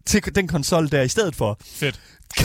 til 0.05 0.36
den 0.36 0.47
konsol 0.47 0.91
der 0.91 1.01
i 1.01 1.08
stedet 1.08 1.36
for. 1.36 1.58
Fedt. 1.65 1.99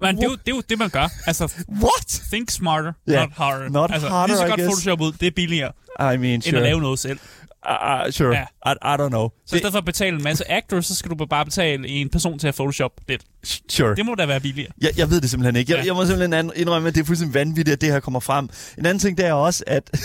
Men 0.00 0.16
det 0.16 0.24
er, 0.24 0.28
jo, 0.28 0.32
det 0.34 0.52
er 0.52 0.54
jo 0.56 0.62
det, 0.68 0.78
man 0.78 0.90
gør. 0.90 1.08
Altså, 1.26 1.52
What? 1.82 2.22
think 2.32 2.50
smarter, 2.50 2.92
Ja, 3.06 3.20
not 3.20 3.32
harder. 3.36 3.68
not 3.68 3.90
altså, 3.92 4.08
harder, 4.08 4.26
lige 4.26 4.36
så 4.36 4.46
godt. 4.46 4.60
Photoshop 4.60 5.00
ud, 5.00 5.12
det 5.12 5.26
er 5.26 5.30
billigere, 5.30 5.72
I 6.00 6.02
mean, 6.02 6.24
end 6.24 6.42
sure. 6.42 6.56
at 6.56 6.62
lave 6.62 6.80
noget 6.80 6.98
selv. 6.98 7.18
Uh, 7.70 8.10
sure. 8.12 8.36
Ja. 8.36 8.42
I, 8.72 8.74
I 8.82 8.96
don't 9.00 9.08
know. 9.08 9.28
Så 9.46 9.56
i 9.56 9.58
stedet 9.58 9.72
for 9.72 9.78
at 9.78 9.84
betale 9.84 10.16
en 10.16 10.22
masse 10.22 10.52
actors, 10.52 10.86
så 10.86 10.94
skal 10.94 11.10
du 11.10 11.26
bare 11.26 11.44
betale 11.44 11.88
en 11.88 12.08
person 12.08 12.38
til 12.38 12.48
at 12.48 12.54
Photoshop 12.54 12.92
lidt. 13.08 13.22
Sure. 13.68 13.94
Det 13.96 14.06
må 14.06 14.14
da 14.14 14.26
være 14.26 14.40
billigere. 14.40 14.70
Jeg, 14.80 14.90
jeg 14.98 15.10
ved 15.10 15.20
det 15.20 15.30
simpelthen 15.30 15.56
ikke. 15.56 15.72
Jeg, 15.72 15.80
Ja. 15.80 15.86
jeg 15.86 15.94
må 15.94 16.06
simpelthen 16.06 16.52
indrømme, 16.56 16.88
at 16.88 16.94
det 16.94 17.00
er 17.00 17.04
fuldstændig 17.04 17.34
vanvittigt, 17.34 17.72
at 17.72 17.80
det 17.80 17.92
her 17.92 18.00
kommer 18.00 18.20
frem. 18.20 18.48
En 18.78 18.86
anden 18.86 18.98
ting, 18.98 19.16
det 19.18 19.26
er 19.26 19.32
også, 19.32 19.64
at... 19.66 19.90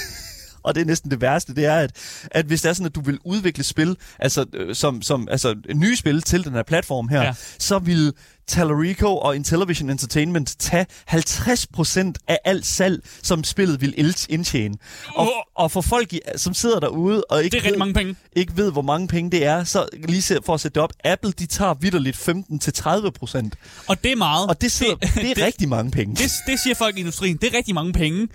Og 0.63 0.75
det 0.75 0.81
er 0.81 0.85
næsten 0.85 1.11
det 1.11 1.21
værste, 1.21 1.55
det 1.55 1.65
er, 1.65 1.75
at, 1.75 1.91
at 2.31 2.45
hvis 2.45 2.61
det 2.61 2.69
er 2.69 2.73
sådan, 2.73 2.85
at 2.85 2.95
du 2.95 3.01
vil 3.01 3.19
udvikle 3.25 3.63
spil, 3.63 3.97
altså, 4.19 4.45
øh, 4.53 4.75
som, 4.75 5.01
som, 5.01 5.27
altså 5.31 5.55
nye 5.75 5.95
spil 5.95 6.21
til 6.21 6.43
den 6.43 6.53
her 6.53 6.63
platform 6.63 7.07
her, 7.09 7.21
ja. 7.21 7.33
så 7.59 7.79
vil 7.79 8.13
Tallarico 8.49 9.17
og 9.17 9.35
Intellivision 9.35 9.89
Entertainment 9.89 10.55
tage 10.59 10.85
50% 11.11 12.13
af 12.27 12.37
alt 12.45 12.65
salg, 12.65 13.01
som 13.23 13.43
spillet 13.43 13.81
vil 13.81 13.93
il- 13.97 14.25
indtjene. 14.29 14.75
Og, 15.15 15.31
og 15.55 15.71
for 15.71 15.81
folk, 15.81 16.13
som 16.35 16.53
sidder 16.53 16.79
derude 16.79 17.23
og 17.29 17.43
ikke 17.43 17.57
Det 17.57 17.65
er 17.65 17.69
ved, 17.69 17.77
mange 17.77 17.93
penge. 17.93 18.15
ikke 18.35 18.57
ved, 18.57 18.71
hvor 18.71 18.81
mange 18.81 19.07
penge 19.07 19.31
det 19.31 19.45
er, 19.45 19.63
så 19.63 19.87
lige 20.07 20.21
se- 20.21 20.37
for 20.45 20.53
at 20.53 20.61
sætte 20.61 20.75
det 20.75 20.83
op, 20.83 20.93
Apple, 21.03 21.31
de 21.31 21.45
tager 21.45 21.73
vidderligt 21.73 22.17
15-30%. 22.17 23.83
Og 23.87 24.03
det 24.03 24.11
er 24.11 24.15
meget. 24.15 24.47
Og 24.49 24.61
det, 24.61 24.71
sidder, 24.71 24.95
det, 24.95 25.13
det 25.15 25.37
er 25.41 25.45
rigtig 25.45 25.69
mange 25.69 25.91
penge. 25.91 26.15
det, 26.15 26.31
det 26.47 26.59
siger 26.59 26.75
folk 26.75 26.97
i 26.97 26.99
industrien. 26.99 27.37
Det 27.37 27.53
er 27.53 27.57
rigtig 27.57 27.75
mange 27.75 27.93
penge. 27.93 28.27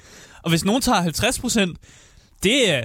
Og 0.43 0.51
hvis 0.51 0.65
nogen 0.65 0.83
tager 0.83 1.01
50 1.03 1.39
procent, 1.39 1.79
det 2.43 2.71
er... 2.71 2.83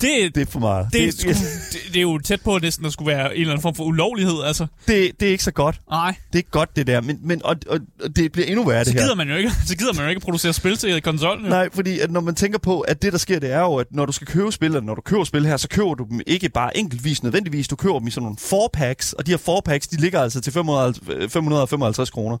Det, 0.00 0.34
Det 0.34 0.40
er 0.42 0.46
for 0.46 0.60
meget. 0.60 0.88
det, 0.92 1.02
det, 1.02 1.14
sgu, 1.20 1.28
det, 1.30 1.80
det 1.88 1.96
er 1.96 2.00
jo 2.02 2.18
tæt 2.18 2.40
på 2.42 2.58
næsten 2.62 2.86
at 2.86 2.92
skulle 2.92 3.16
være 3.16 3.34
en 3.34 3.40
eller 3.40 3.52
anden 3.52 3.62
form 3.62 3.74
for 3.74 3.84
ulovlighed, 3.84 4.42
altså. 4.44 4.66
det, 4.86 5.10
det 5.20 5.28
er 5.28 5.32
ikke 5.32 5.44
så 5.44 5.50
godt. 5.50 5.80
Nej, 5.90 6.14
Det 6.26 6.34
er 6.34 6.36
ikke 6.38 6.50
godt, 6.50 6.76
det 6.76 6.86
der. 6.86 7.00
Men, 7.00 7.18
men, 7.22 7.40
og, 7.44 7.56
og, 7.68 7.78
og 8.04 8.16
det 8.16 8.32
bliver 8.32 8.46
endnu 8.46 8.64
værre, 8.64 8.78
det 8.78 8.86
så 8.86 8.92
her. 8.92 9.00
gider 9.00 9.14
man 9.14 9.28
jo 9.28 9.36
ikke, 9.36 9.50
så 9.68 9.76
gider 9.76 9.92
man 9.92 10.02
jo 10.02 10.08
ikke 10.08 10.20
producere 10.20 10.52
spil 10.52 10.76
til 10.76 11.02
konsollen. 11.02 11.44
jo. 11.44 11.50
Nej, 11.50 11.68
fordi 11.72 12.00
at 12.00 12.10
når 12.10 12.20
man 12.20 12.34
tænker 12.34 12.58
på, 12.58 12.80
at 12.80 13.02
det 13.02 13.12
der 13.12 13.18
sker, 13.18 13.38
det 13.38 13.52
er 13.52 13.60
jo, 13.60 13.74
at 13.76 13.86
når 13.90 14.06
du 14.06 14.12
skal 14.12 14.26
købe 14.26 14.52
spil, 14.52 14.66
eller 14.66 14.80
når 14.80 14.94
du 14.94 15.00
køber 15.00 15.24
spil 15.24 15.46
her, 15.46 15.56
så 15.56 15.68
køber 15.68 15.94
du 15.94 16.06
dem 16.10 16.20
ikke 16.26 16.48
bare 16.48 16.76
enkeltvis 16.76 17.22
nødvendigvis, 17.22 17.68
du 17.68 17.76
køber 17.76 17.98
dem 17.98 18.08
i 18.08 18.10
sådan 18.10 18.22
nogle 18.22 18.36
4-packs, 18.40 19.12
og 19.18 19.26
de 19.26 19.30
her 19.30 19.38
4-packs, 19.38 19.86
de 19.90 19.96
ligger 20.00 20.20
altså 20.22 20.40
til 20.40 20.52
500, 20.52 20.94
øh, 21.12 21.28
555 21.28 22.10
kroner. 22.10 22.38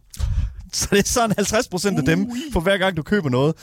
Så 0.72 0.88
det 0.90 0.98
er 0.98 1.02
sådan 1.08 1.32
50 1.36 1.68
procent 1.68 1.98
af 1.98 2.04
dem, 2.04 2.30
for 2.52 2.60
hver 2.60 2.78
gang 2.78 2.96
du 2.96 3.02
køber 3.02 3.28
noget. 3.30 3.54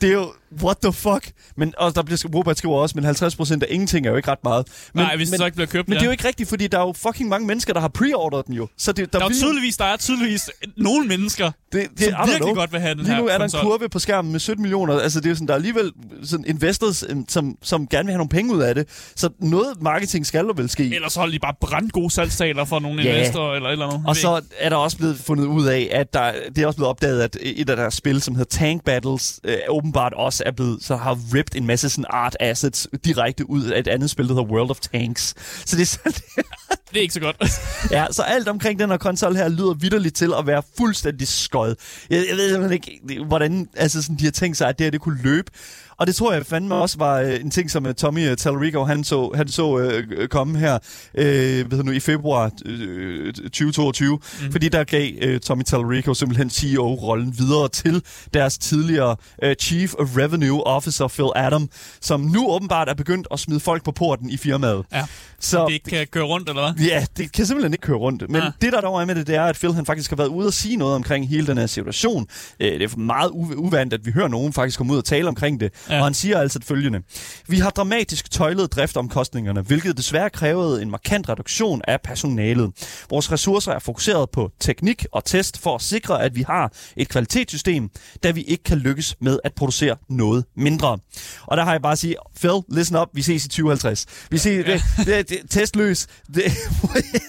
Det 0.00 0.08
er 0.08 0.12
jo, 0.12 0.32
what 0.62 0.76
the 0.82 0.92
fuck? 0.92 1.30
Men, 1.56 1.74
og 1.78 1.94
der 1.94 2.02
bliver 2.02 2.24
Robert 2.34 2.58
skriver 2.58 2.76
også, 2.76 2.92
men 2.94 3.04
50 3.04 3.36
procent 3.36 3.62
af 3.62 3.66
ingenting 3.70 4.06
er 4.06 4.10
jo 4.10 4.16
ikke 4.16 4.30
ret 4.30 4.44
meget. 4.44 4.66
Men, 4.94 5.04
Nej, 5.04 5.16
hvis 5.16 5.28
det 5.28 5.32
men, 5.32 5.38
så 5.38 5.44
ikke 5.44 5.54
bliver 5.54 5.66
købt, 5.66 5.88
men 5.88 5.92
ja. 5.94 5.98
det 5.98 6.02
er 6.02 6.06
jo 6.06 6.12
ikke 6.12 6.28
rigtigt, 6.28 6.48
fordi 6.48 6.66
der 6.66 6.78
er 6.78 6.82
jo 6.86 6.92
fucking 6.92 7.28
mange 7.28 7.46
mennesker, 7.46 7.72
der 7.72 7.80
har 7.80 7.88
pre-ordret 7.88 8.46
den 8.46 8.54
jo. 8.54 8.68
Så 8.78 8.92
det, 8.92 9.12
der, 9.12 9.18
Der 9.18 9.24
er 9.24 9.28
bliver- 9.28 9.40
tydeligvis, 9.42 9.76
der 9.76 9.84
er 9.84 9.96
tydeligvis 9.96 10.50
nogle 10.76 11.06
mennesker, 11.08 11.50
det, 11.72 11.86
det, 11.98 12.04
som 12.04 12.14
virkelig 12.26 12.38
know. 12.40 12.54
godt 12.54 12.72
vil 12.72 12.80
have 12.80 12.94
den 12.94 13.02
Lige 13.04 13.14
her 13.14 13.20
nu 13.22 13.26
er 13.28 13.28
der 13.28 13.34
en 13.34 13.40
konsol. 13.50 13.60
kurve 13.60 13.88
på 13.88 13.98
skærmen 13.98 14.32
med 14.32 14.40
17 14.40 14.62
millioner. 14.62 14.98
Altså, 15.00 15.20
det 15.20 15.26
er 15.26 15.30
jo 15.30 15.34
sådan, 15.34 15.46
der 15.46 15.52
er 15.54 15.56
alligevel 15.56 15.92
sådan 16.22 16.44
investors, 16.48 17.04
øhm, 17.08 17.24
som, 17.28 17.56
som 17.62 17.86
gerne 17.88 18.06
vil 18.06 18.12
have 18.12 18.18
nogle 18.18 18.28
penge 18.28 18.54
ud 18.54 18.60
af 18.62 18.74
det. 18.74 18.88
Så 19.16 19.28
noget 19.40 19.66
marketing 19.82 20.26
skal 20.26 20.44
der 20.46 20.52
vel 20.54 20.68
ske. 20.70 20.94
Ellers 20.94 21.14
holder 21.14 21.32
de 21.32 21.38
bare 21.38 21.54
brandgode 21.60 22.10
salgstaler 22.10 22.64
for 22.64 22.78
nogle 22.78 23.02
Ja. 23.02 23.16
investorer 23.16 23.54
eller 23.54 23.68
et 23.68 23.72
eller 23.72 23.86
andet. 23.86 24.02
Og 24.06 24.16
så 24.16 24.40
er 24.58 24.68
der 24.68 24.76
også 24.76 24.96
blevet 24.96 25.16
fundet 25.18 25.44
ud 25.46 25.66
af, 25.66 25.88
at 25.92 26.12
der, 26.12 26.32
det 26.56 26.62
er 26.62 26.66
også 26.66 26.76
blevet 26.76 26.88
opdaget, 26.90 27.20
at 27.22 27.36
et 27.42 27.70
af 27.70 27.76
deres 27.76 27.94
spil, 27.94 28.22
som 28.22 28.34
hedder 28.34 28.48
Tank 28.58 28.84
Battles, 28.84 29.40
øh, 29.44 29.56
åbenbart 29.68 30.12
også 30.16 30.37
er 30.46 30.50
blevet, 30.50 30.84
så 30.84 30.96
har 30.96 31.18
ripped 31.34 31.56
en 31.56 31.66
masse 31.66 31.90
sådan 31.90 32.04
art 32.10 32.36
assets 32.40 32.88
direkte 33.04 33.50
ud 33.50 33.64
af 33.64 33.78
et 33.78 33.88
andet 33.88 34.10
spil, 34.10 34.28
der 34.28 34.34
hedder 34.34 34.52
World 34.52 34.70
of 34.70 34.80
Tanks. 34.80 35.34
Så 35.66 35.76
det 35.76 35.82
er 35.82 35.86
sådan, 35.86 36.12
Det 36.90 36.96
er 36.96 37.00
ikke 37.00 37.14
så 37.14 37.20
godt. 37.20 37.36
Ja, 37.96 38.06
så 38.10 38.22
alt 38.22 38.48
omkring 38.48 38.78
den 38.78 38.90
her 38.90 38.96
konsol 38.96 39.36
her 39.36 39.48
lyder 39.48 39.74
vidderligt 39.74 40.16
til 40.16 40.32
at 40.38 40.46
være 40.46 40.62
fuldstændig 40.78 41.28
skød. 41.28 41.76
Jeg, 42.10 42.24
jeg 42.28 42.36
ved 42.36 42.50
simpelthen 42.50 42.72
ikke, 42.72 43.24
hvordan 43.24 43.68
altså 43.76 44.02
sådan, 44.02 44.16
de 44.16 44.24
har 44.24 44.30
tænkt 44.30 44.56
sig, 44.56 44.68
at 44.68 44.78
det 44.78 44.84
her 44.84 44.90
det 44.90 45.00
kunne 45.00 45.22
løbe. 45.22 45.50
Og 45.98 46.06
det 46.06 46.14
tror 46.14 46.32
jeg 46.32 46.46
fandme 46.46 46.74
også 46.74 46.98
var 46.98 47.20
øh, 47.20 47.40
en 47.40 47.50
ting, 47.50 47.70
som 47.70 47.86
øh, 47.86 47.94
Tommy 47.94 48.30
uh, 48.30 48.36
Tallarico, 48.36 48.84
han 48.84 49.04
så, 49.04 49.32
han 49.34 49.48
så 49.48 49.78
øh, 49.78 50.28
komme 50.28 50.58
her 50.58 50.78
øh, 51.14 51.70
ved 51.70 51.82
nu, 51.84 51.92
i 51.92 52.00
februar 52.00 52.50
øh, 52.64 53.32
2022. 53.34 54.16
Mm. 54.42 54.52
Fordi 54.52 54.68
der 54.68 54.84
gav 54.84 55.10
øh, 55.22 55.40
Tommy 55.40 55.62
Tallarico 55.62 56.14
simpelthen 56.14 56.50
CEO-rollen 56.50 57.34
videre 57.38 57.68
til 57.68 58.02
deres 58.34 58.58
tidligere 58.58 59.16
øh, 59.42 59.54
Chief 59.54 59.94
of 59.94 60.16
Revenue 60.16 60.64
Officer, 60.66 61.08
Phil 61.08 61.26
Adam, 61.36 61.68
som 62.00 62.20
nu 62.20 62.48
åbenbart 62.50 62.88
er 62.88 62.94
begyndt 62.94 63.26
at 63.30 63.40
smide 63.40 63.60
folk 63.60 63.84
på 63.84 63.92
porten 63.92 64.30
i 64.30 64.36
firmaet. 64.36 64.84
Ja. 64.92 65.04
Så 65.40 65.66
Det 65.66 65.72
ikke 65.72 65.90
kan 65.90 66.06
køre 66.06 66.24
rundt, 66.24 66.48
eller 66.48 66.72
hvad? 66.74 66.86
Ja, 66.86 67.06
det 67.16 67.32
kan 67.32 67.46
simpelthen 67.46 67.72
ikke 67.74 67.82
køre 67.82 67.96
rundt. 67.96 68.30
Men 68.30 68.42
Ja. 68.42 68.50
det, 68.60 68.72
der 68.72 68.80
dog 68.80 69.00
er 69.00 69.04
med 69.04 69.14
det, 69.14 69.26
det 69.26 69.34
er, 69.34 69.44
at 69.44 69.56
Phil 69.56 69.74
han 69.74 69.86
faktisk 69.86 70.10
har 70.10 70.16
været 70.16 70.28
ude 70.28 70.46
og 70.46 70.52
sige 70.52 70.76
noget 70.76 70.94
omkring 70.94 71.28
hele 71.28 71.46
den 71.46 71.58
her 71.58 71.66
situation. 71.66 72.26
Øh, 72.60 72.72
Det 72.80 72.92
er 72.92 72.96
meget 72.96 73.28
uv- 73.30 73.54
uvandt, 73.56 73.92
at 73.94 74.06
vi 74.06 74.10
hører 74.12 74.28
nogen 74.28 74.52
faktisk 74.52 74.78
komme 74.78 74.92
ud 74.92 74.98
og 74.98 75.04
tale 75.04 75.28
omkring 75.28 75.60
det. 75.60 75.72
Ja. 75.88 75.94
Ja. 75.94 76.00
Og 76.00 76.06
han 76.06 76.14
siger 76.14 76.38
altså 76.38 76.58
følgende. 76.62 77.02
Vi 77.48 77.58
har 77.58 77.70
dramatisk 77.70 78.30
tøjlet 78.30 78.72
driftomkostningerne, 78.72 79.60
hvilket 79.60 79.96
desværre 79.96 80.30
krævede 80.30 80.82
en 80.82 80.90
markant 80.90 81.28
reduktion 81.28 81.82
af 81.88 82.00
personalet. 82.00 82.70
Vores 83.10 83.32
ressourcer 83.32 83.72
er 83.72 83.78
fokuseret 83.78 84.30
på 84.30 84.50
teknik 84.60 85.06
og 85.12 85.24
test 85.24 85.58
for 85.58 85.74
at 85.74 85.82
sikre, 85.82 86.22
at 86.22 86.34
vi 86.34 86.42
har 86.42 86.72
et 86.96 87.08
kvalitetssystem, 87.08 87.90
da 88.22 88.30
vi 88.30 88.42
ikke 88.42 88.64
kan 88.64 88.78
lykkes 88.78 89.16
med 89.20 89.38
at 89.44 89.54
producere 89.54 89.96
noget 90.08 90.44
mindre. 90.56 90.98
Og 91.46 91.56
der 91.56 91.64
har 91.64 91.72
jeg 91.72 91.82
bare 91.82 91.92
at 91.92 91.98
sige, 91.98 92.16
Phil, 92.40 92.62
listen 92.68 92.96
up, 92.96 93.08
vi 93.12 93.22
ses 93.22 93.44
i 93.44 93.48
2050. 93.48 94.06
Vi 94.30 94.38
ses, 94.38 94.64
det, 94.66 94.82
det, 95.06 95.28
det, 95.28 95.38
testløs, 95.50 96.06
det 96.34 96.44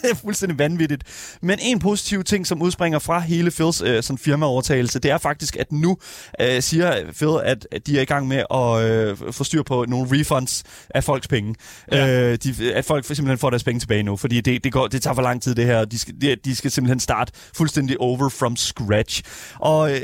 er 0.04 0.16
fuldstændig 0.16 0.60
vanvittigt. 0.60 1.04
Men 1.42 1.60
en 1.62 1.80
positiv 1.80 2.24
ting, 2.24 2.48
som 2.48 2.62
udspringer 2.62 3.00
fra 3.00 3.20
hele 3.20 3.52
Phils 3.52 3.82
øh, 3.82 4.04
sådan 4.04 4.18
firmaovertagelse, 4.18 5.00
det 5.00 5.12
er 5.12 5.18
faktisk, 5.18 5.56
at 5.56 5.72
nu 5.72 5.98
øh, 6.42 6.62
siger 6.62 7.12
Phil, 7.12 7.40
at, 7.44 7.68
at 7.72 7.88
de 7.88 7.98
er 7.98 8.02
i 8.02 8.06
gang 8.06 8.28
med 8.28 8.44
at 8.52 8.84
øh, 8.84 9.18
få 9.32 9.44
styr 9.44 9.64
på 9.64 9.86
nogle 9.88 10.08
refunds 10.12 10.64
af 10.90 11.04
folks 11.04 11.28
penge. 11.28 11.56
Ja. 11.92 12.32
Øh, 12.32 12.38
de, 12.44 12.74
at 12.74 12.86
folk 12.86 13.06
simpelthen 13.06 13.38
får 13.38 13.50
deres 13.50 13.64
penge 13.64 13.80
tilbage 13.80 14.04
nu, 14.04 14.16
fordi 14.16 14.42
det, 14.42 14.64
det, 14.64 14.72
går, 14.72 14.88
det 14.88 15.02
tager 15.02 15.14
for 15.14 15.22
lang 15.22 15.42
tid 15.42 15.56
det 15.56 15.66
her, 15.66 15.78
og 15.78 15.92
de 15.92 16.00
skal, 16.00 16.14
de, 16.22 16.36
de 16.46 16.56
skal 16.56 16.72
simpelthen 16.72 17.00
starte 17.00 17.32
fuldstændig 17.56 18.02
over 18.02 18.30
from 18.30 18.56
scratch. 18.56 19.24
Og 19.60 19.92
øh, 19.92 20.02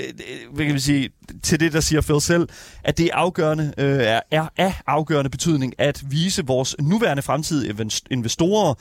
hvad 0.54 0.66
kan 0.66 0.76
vi 0.76 0.80
sige, 0.80 1.10
til 1.44 1.60
det, 1.60 1.74
der 1.74 1.80
siger 1.80 2.02
Phil 2.02 2.22
selv, 2.22 2.48
at 2.84 2.98
det 2.98 3.06
er 3.06 3.16
afgørende, 3.16 3.74
øh, 3.78 4.00
er, 4.00 4.20
er 4.32 4.48
af 4.58 4.74
afgørende 4.88 5.30
betydning 5.30 5.74
at 5.78 6.04
vise 6.10 6.46
vores 6.46 6.76
nuværende 6.80 7.22
fremtidige 7.22 7.74
invest- 7.74 8.08
investorer, 8.12 8.74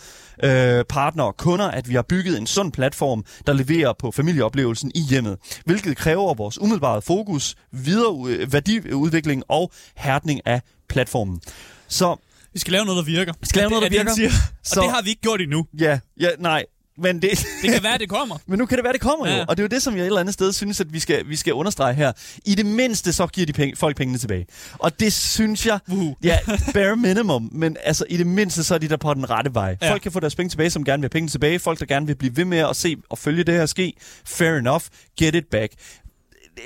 øh, 0.45 0.85
partnere 0.89 1.27
og 1.27 1.37
kunder, 1.37 1.65
at 1.65 1.89
vi 1.89 1.95
har 1.95 2.03
bygget 2.03 2.39
en 2.39 2.47
sund 2.47 2.73
platform, 2.73 3.25
der 3.47 3.53
leverer 3.53 3.93
på 3.99 4.11
familieoplevelsen 4.11 4.93
i 4.95 5.01
hjemmet, 5.01 5.37
hvilket 5.65 5.97
kræver 5.97 6.35
vores 6.35 6.61
umiddelbare 6.61 7.03
fokus, 7.03 7.55
videre 7.73 8.27
øh, 8.29 8.53
værdiudvikling 8.53 9.43
og 9.55 9.73
hærdning 9.97 10.41
af 10.47 10.61
platformen. 10.89 11.41
Så 11.89 12.17
Vi 12.53 12.59
skal 12.61 12.73
lave 12.73 12.85
noget, 12.85 12.99
der 13.07 13.13
virker. 13.13 13.33
Vi 13.41 13.47
skal 13.47 13.59
lave 13.61 13.69
Det 13.71 13.71
noget, 13.71 13.85
er 13.85 14.05
der 14.05 14.13
det, 14.15 14.21
virker. 14.23 14.33
Siger. 14.35 14.43
Så- 14.63 14.81
Og 14.81 14.85
det 14.87 14.93
har 14.95 15.03
vi 15.03 15.09
ikke 15.09 15.23
gjort 15.23 15.41
endnu. 15.41 15.67
ja, 15.81 15.99
ja 16.21 16.29
nej, 16.39 16.65
men 16.99 17.23
det... 17.23 17.31
Det 17.63 17.73
kan 17.73 17.83
være, 17.83 17.99
det 17.99 18.09
kommer. 18.09 18.39
Men 18.47 18.59
nu 18.59 18.67
kan 18.67 18.77
det 18.79 18.85
være, 18.85 18.93
det 18.93 19.01
kommer 19.01 19.27
Ja. 19.29 19.37
jo. 19.39 19.45
Og 19.49 19.57
det 19.57 19.63
er 19.63 19.65
jo 19.65 19.69
det, 19.69 19.83
som 19.83 19.95
jeg 19.97 20.01
et 20.03 20.07
eller 20.07 20.21
andet 20.21 20.35
sted 20.35 20.53
synes, 20.53 20.81
at 20.81 20.93
vi 20.93 20.99
skal, 21.01 21.29
vi 21.29 21.37
skal 21.37 21.53
understrege 21.53 21.95
her. 21.95 22.13
I 22.45 22.55
det 22.55 22.67
mindste, 22.67 23.13
så 23.13 23.27
giver 23.27 23.47
de 23.47 23.53
penge, 23.53 23.77
folk 23.77 23.97
pengene 23.97 24.19
tilbage. 24.19 24.47
Og 24.79 25.01
det 25.01 25.13
synes 25.13 25.67
jeg, 25.67 25.79
Uhu. 25.91 26.17
ja, 26.23 26.39
bare 26.75 26.97
minimum. 26.97 27.49
Men 27.53 27.77
altså, 27.85 28.05
i 28.11 28.17
det 28.17 28.27
mindste, 28.27 28.65
så 28.65 28.75
er 28.75 28.79
de 28.79 28.89
der 28.89 28.97
på 28.97 29.15
den 29.15 29.31
rette 29.31 29.55
vej. 29.55 29.77
Ja. 29.83 29.91
Folk 29.91 30.03
kan 30.03 30.13
få 30.13 30.21
deres 30.21 30.35
penge 30.35 30.51
tilbage, 30.51 30.71
som 30.71 30.85
gerne 30.85 31.01
vil 31.01 31.05
have 31.05 31.11
penge 31.11 31.29
tilbage. 31.29 31.59
Folk, 31.59 31.81
der 31.81 31.87
gerne 31.87 32.07
vil 32.07 32.15
blive 32.17 32.37
ved 32.37 32.45
med 32.45 32.59
at 32.59 32.77
se 32.77 32.97
og 33.11 33.19
følge 33.19 33.45
det 33.45 33.55
her 33.55 33.67
ske. 33.67 33.93
Fair 34.25 34.53
enough. 34.57 34.83
Get 35.21 35.35
it 35.35 35.45
back. 35.51 35.73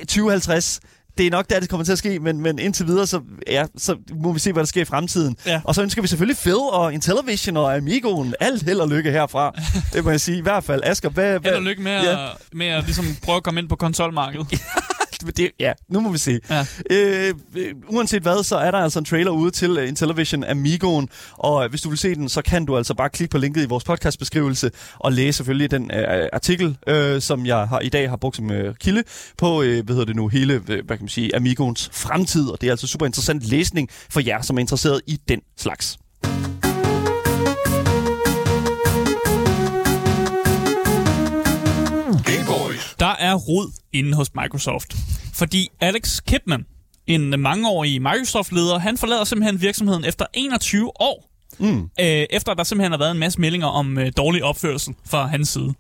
2050, 0.09 0.81
det 1.19 1.27
er 1.27 1.31
nok 1.31 1.51
der, 1.51 1.61
det 1.61 1.69
kommer 1.69 1.85
til 1.85 1.93
at 1.93 1.99
ske, 1.99 2.19
men, 2.19 2.41
men 2.41 2.59
indtil 2.59 2.87
videre, 2.87 3.07
så, 3.07 3.21
ja, 3.47 3.65
så 3.77 3.97
må 4.15 4.33
vi 4.33 4.39
se, 4.39 4.53
hvad 4.53 4.63
der 4.63 4.67
sker 4.67 4.83
i 4.83 4.85
fremtiden. 4.85 5.37
Ja. 5.47 5.61
Og 5.65 5.75
så 5.75 5.83
ønsker 5.83 6.03
vi 6.03 6.09
selvfølgelig 6.09 6.39
Phil 6.39 6.55
og 6.55 6.93
Intellivision 6.93 7.57
og 7.57 7.77
Amigoen 7.77 8.35
alt 8.41 8.63
held 8.63 8.81
og 8.81 8.89
lykke 8.89 9.11
herfra. 9.11 9.53
det 9.93 10.05
må 10.05 10.11
jeg 10.11 10.21
sige. 10.21 10.39
I 10.39 10.41
hvert 10.41 10.65
fald, 10.65 10.83
Asger, 10.85 11.09
hvad... 11.09 11.33
Held 11.33 11.41
hvad 11.41 11.53
og 11.53 11.63
lykke 11.63 11.83
med, 11.83 12.03
ja. 12.03 12.25
at, 12.25 12.37
med 12.53 12.67
at 12.67 12.85
ligesom 12.85 13.05
prøve 13.23 13.37
at 13.37 13.43
komme 13.43 13.61
ind 13.61 13.69
på 13.69 13.77
konsolmarkedet. 13.77 14.47
Det, 15.37 15.51
ja, 15.61 15.73
nu 15.89 16.01
må 16.01 16.13
vi 16.13 16.19
se. 16.19 16.41
Ja. 16.51 16.67
Øh, 16.91 17.35
øh, 17.57 17.75
uanset 17.89 18.23
hvad, 18.23 18.43
så 18.43 18.57
er 18.57 18.71
der 18.71 18.79
altså 18.79 18.99
en 18.99 19.05
trailer 19.05 19.31
ude 19.31 19.51
til 19.51 19.79
uh, 19.79 19.89
Intellivision 19.89 20.45
Amigoen, 20.45 21.09
og 21.33 21.65
øh, 21.65 21.71
hvis 21.71 21.81
du 21.81 21.89
vil 21.89 21.99
se 21.99 22.15
den, 22.15 22.29
så 22.29 22.43
kan 22.43 22.67
du 22.67 22.77
altså 22.77 22.95
bare 22.95 23.11
klikke 23.11 23.33
på 23.33 23.39
linket 23.39 23.63
i 23.63 23.67
vores 23.67 23.85
podcastbeskrivelse 23.85 24.71
og 24.99 25.13
læse 25.13 25.37
selvfølgelig 25.37 25.71
den 25.71 25.91
øh, 25.95 26.29
artikel, 26.33 26.77
øh, 26.87 27.21
som 27.21 27.47
jeg 27.47 27.69
har 27.69 27.81
i 27.81 27.89
dag 27.89 28.11
har 28.11 28.17
brugt 28.17 28.37
som 28.37 28.51
øh, 28.51 28.75
kilde 28.75 29.03
på, 29.39 29.63
øh, 29.63 29.85
hvad 29.85 29.95
hedder 29.95 30.05
det 30.05 30.17
nu, 30.17 30.29
hele, 30.29 30.55
øh, 30.55 30.85
hvad 30.87 30.97
kan 30.97 31.01
man 31.01 31.09
sige, 31.09 31.37
Amigoens 31.37 31.91
fremtid, 31.93 32.49
og 32.49 32.61
det 32.61 32.67
er 32.67 32.71
altså 32.71 32.87
super 32.87 33.07
interessant 33.07 33.43
læsning 33.43 33.89
for 34.11 34.21
jer, 34.21 34.43
som 34.43 34.57
er 34.57 34.61
interesseret 34.61 35.01
i 35.07 35.21
den 35.29 35.41
slags. 35.57 35.99
Der 43.01 43.15
er 43.19 43.35
rod 43.35 43.73
inde 43.93 44.15
hos 44.15 44.29
Microsoft. 44.35 44.97
Fordi 45.35 45.69
Alex 45.81 46.21
Kipman, 46.27 46.65
en 47.07 47.41
mangeårig 47.41 48.03
Microsoft-leder, 48.03 48.79
han 48.79 48.99
forlader 48.99 49.25
simpelthen 49.25 49.61
virksomheden 49.61 50.05
efter 50.05 50.27
21 50.35 51.01
år. 51.01 51.31
Mm. 51.59 51.81
Øh, 52.01 52.27
efter 52.31 52.55
der 52.55 52.65
simpelthen 52.65 52.93
har 52.93 52.99
været 52.99 53.11
en 53.11 53.19
masse 53.19 53.41
meldinger 53.41 53.67
om 53.67 53.99
øh, 53.99 54.13
dårlig 54.17 54.45
opførsel 54.45 54.95
fra 55.07 55.27
hans 55.27 55.49
side. 55.49 55.75